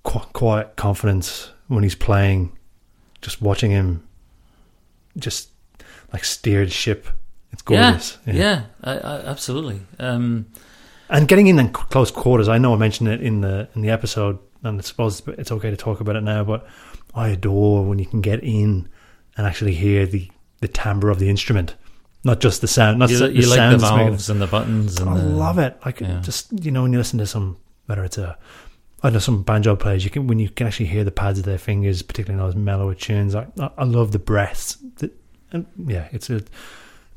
qu- 0.05 0.21
quiet 0.35 0.77
confidence 0.77 1.51
when 1.69 1.83
he's 1.83 1.95
playing. 1.95 2.57
Just 3.23 3.41
watching 3.41 3.71
him, 3.71 4.07
just 5.17 5.49
like 6.13 6.25
steer 6.25 6.67
the 6.67 6.71
ship. 6.71 7.09
It's 7.53 7.63
gorgeous. 7.63 8.19
Yeah, 8.27 8.35
yeah, 8.35 8.63
I, 8.85 8.99
I, 8.99 9.17
absolutely. 9.23 9.81
Um, 9.99 10.47
and 11.09 11.27
getting 11.27 11.47
in 11.47 11.59
in 11.59 11.71
close 11.71 12.11
quarters. 12.11 12.49
I 12.49 12.59
know 12.59 12.75
I 12.75 12.77
mentioned 12.77 13.09
it 13.09 13.23
in 13.23 13.41
the 13.41 13.67
in 13.75 13.81
the 13.81 13.91
episode, 13.91 14.39
and 14.63 14.79
I 14.79 14.83
suppose 14.83 15.23
it's 15.27 15.51
okay 15.51 15.71
to 15.71 15.77
talk 15.77 16.01
about 16.01 16.17
it 16.17 16.23
now. 16.23 16.45
But 16.45 16.69
I 17.15 17.29
adore 17.29 17.83
when 17.83 17.99
you 17.99 18.07
can 18.07 18.21
get 18.21 18.45
in 18.45 18.89
and 19.37 19.47
actually 19.47 19.75
hear 19.75 20.07
the 20.07 20.31
the 20.61 20.69
timbre 20.69 21.11
of 21.11 21.19
the 21.19 21.29
instrument 21.29 21.75
not 22.27 22.41
just 22.41 22.61
the 22.61 22.67
sound. 22.67 22.99
Not 22.99 23.09
you, 23.09 23.19
the, 23.19 23.33
you 23.33 23.43
the 23.43 23.49
like 23.49 23.71
the 23.71 23.79
valves 23.79 24.29
and 24.29 24.43
the 24.43 24.49
buttons. 24.49 24.99
And 24.99 25.09
I 25.09 25.17
the, 25.17 25.25
love 25.25 25.59
it. 25.59 25.79
Like 25.85 26.01
yeah. 26.01 26.21
just 26.21 26.49
you 26.65 26.73
know 26.73 26.83
when 26.83 26.93
you 26.93 26.99
listen 26.99 27.21
to 27.21 27.27
some 27.27 27.57
whether 27.87 28.05
it's 28.05 28.19
a 28.19 28.37
I 29.03 29.11
know 29.11 29.21
some 29.21 29.45
banjo 29.45 29.77
players 29.77 30.05
you 30.05 30.11
can 30.11 30.27
when 30.27 30.41
you 30.41 30.51
can 30.51 30.67
actually 30.67 30.87
hear 30.87 31.05
the 31.05 31.13
pads 31.13 31.39
of 31.39 31.45
their 31.45 31.57
fingers, 31.57 32.03
particularly 32.03 32.43
in 32.43 32.47
those 32.47 32.57
mellower 32.57 32.95
tunes. 32.95 33.35
I 33.35 33.47
I 33.79 33.85
love 33.85 34.11
the 34.11 34.19
breaths. 34.19 34.77
The, 34.97 35.13
and 35.53 35.67
yeah, 35.87 36.09
it's 36.11 36.29
a 36.29 36.43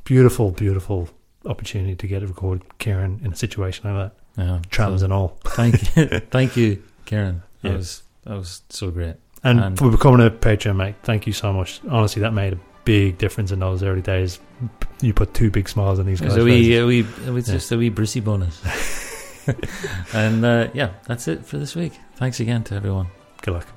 beautiful, 0.04 0.52
beautiful 0.52 1.10
opportunity 1.46 1.96
to 1.96 2.08
get 2.08 2.20
to 2.20 2.28
record 2.28 2.62
Kieran 2.78 3.20
in 3.24 3.34
a 3.34 3.36
situation 3.36 3.92
like 3.92 4.12
that. 4.12 4.44
Yeah, 4.44 4.60
trams 4.70 5.02
so 5.02 5.06
and 5.06 5.14
all. 5.14 5.40
Thank 5.44 5.96
you, 5.96 6.06
thank 6.32 6.56
you, 6.56 6.84
Kieran. 7.06 7.42
That 7.64 7.70
yeah. 7.70 7.76
was 7.78 8.04
that 8.26 8.38
was 8.38 8.62
so 8.70 8.92
great. 8.92 9.16
And, 9.42 9.60
and 9.60 9.78
for 9.78 9.90
becoming 9.90 10.26
a 10.26 10.30
Patreon 10.30 10.76
mate, 10.76 10.96
thank 11.02 11.26
you 11.26 11.34
so 11.34 11.52
much. 11.52 11.82
Honestly, 11.90 12.22
that 12.22 12.34
made 12.34 12.54
a 12.54 12.60
big 12.90 13.20
difference 13.20 13.52
in 13.52 13.60
those 13.60 13.84
early 13.84 14.02
days. 14.02 14.40
You 15.00 15.14
put 15.14 15.36
two 15.36 15.52
big 15.52 15.70
smiles 15.70 16.00
on 16.00 16.08
these 16.08 16.20
guys. 16.20 16.34
So 16.34 16.44
we, 16.44 16.76
uh, 16.76 16.88
we, 16.88 17.02
it 17.02 17.30
was 17.30 17.48
yeah. 17.48 17.54
just 17.54 17.72
a 17.72 17.78
wee 17.78 17.92
brissy 17.92 18.24
bonus. 18.24 18.60
and 20.16 20.44
uh, 20.44 20.70
yeah, 20.74 20.94
that's 21.06 21.28
it 21.28 21.46
for 21.46 21.60
this 21.60 21.76
week. 21.76 21.94
Thanks 22.16 22.40
again 22.40 22.64
to 22.64 22.74
everyone. 22.74 23.06
Good 23.44 23.54
luck. 23.54 23.68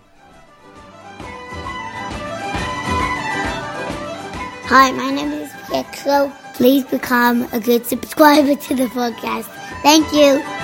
Hi, 4.73 4.91
my 4.93 5.11
name 5.11 5.33
is 5.33 5.53
Pietro. 5.69 6.33
Please 6.55 6.85
become 6.87 7.47
a 7.53 7.61
good 7.61 7.85
subscriber 7.85 8.55
to 8.55 8.75
the 8.75 8.87
podcast. 8.87 9.45
Thank 9.83 10.11
you. 10.15 10.62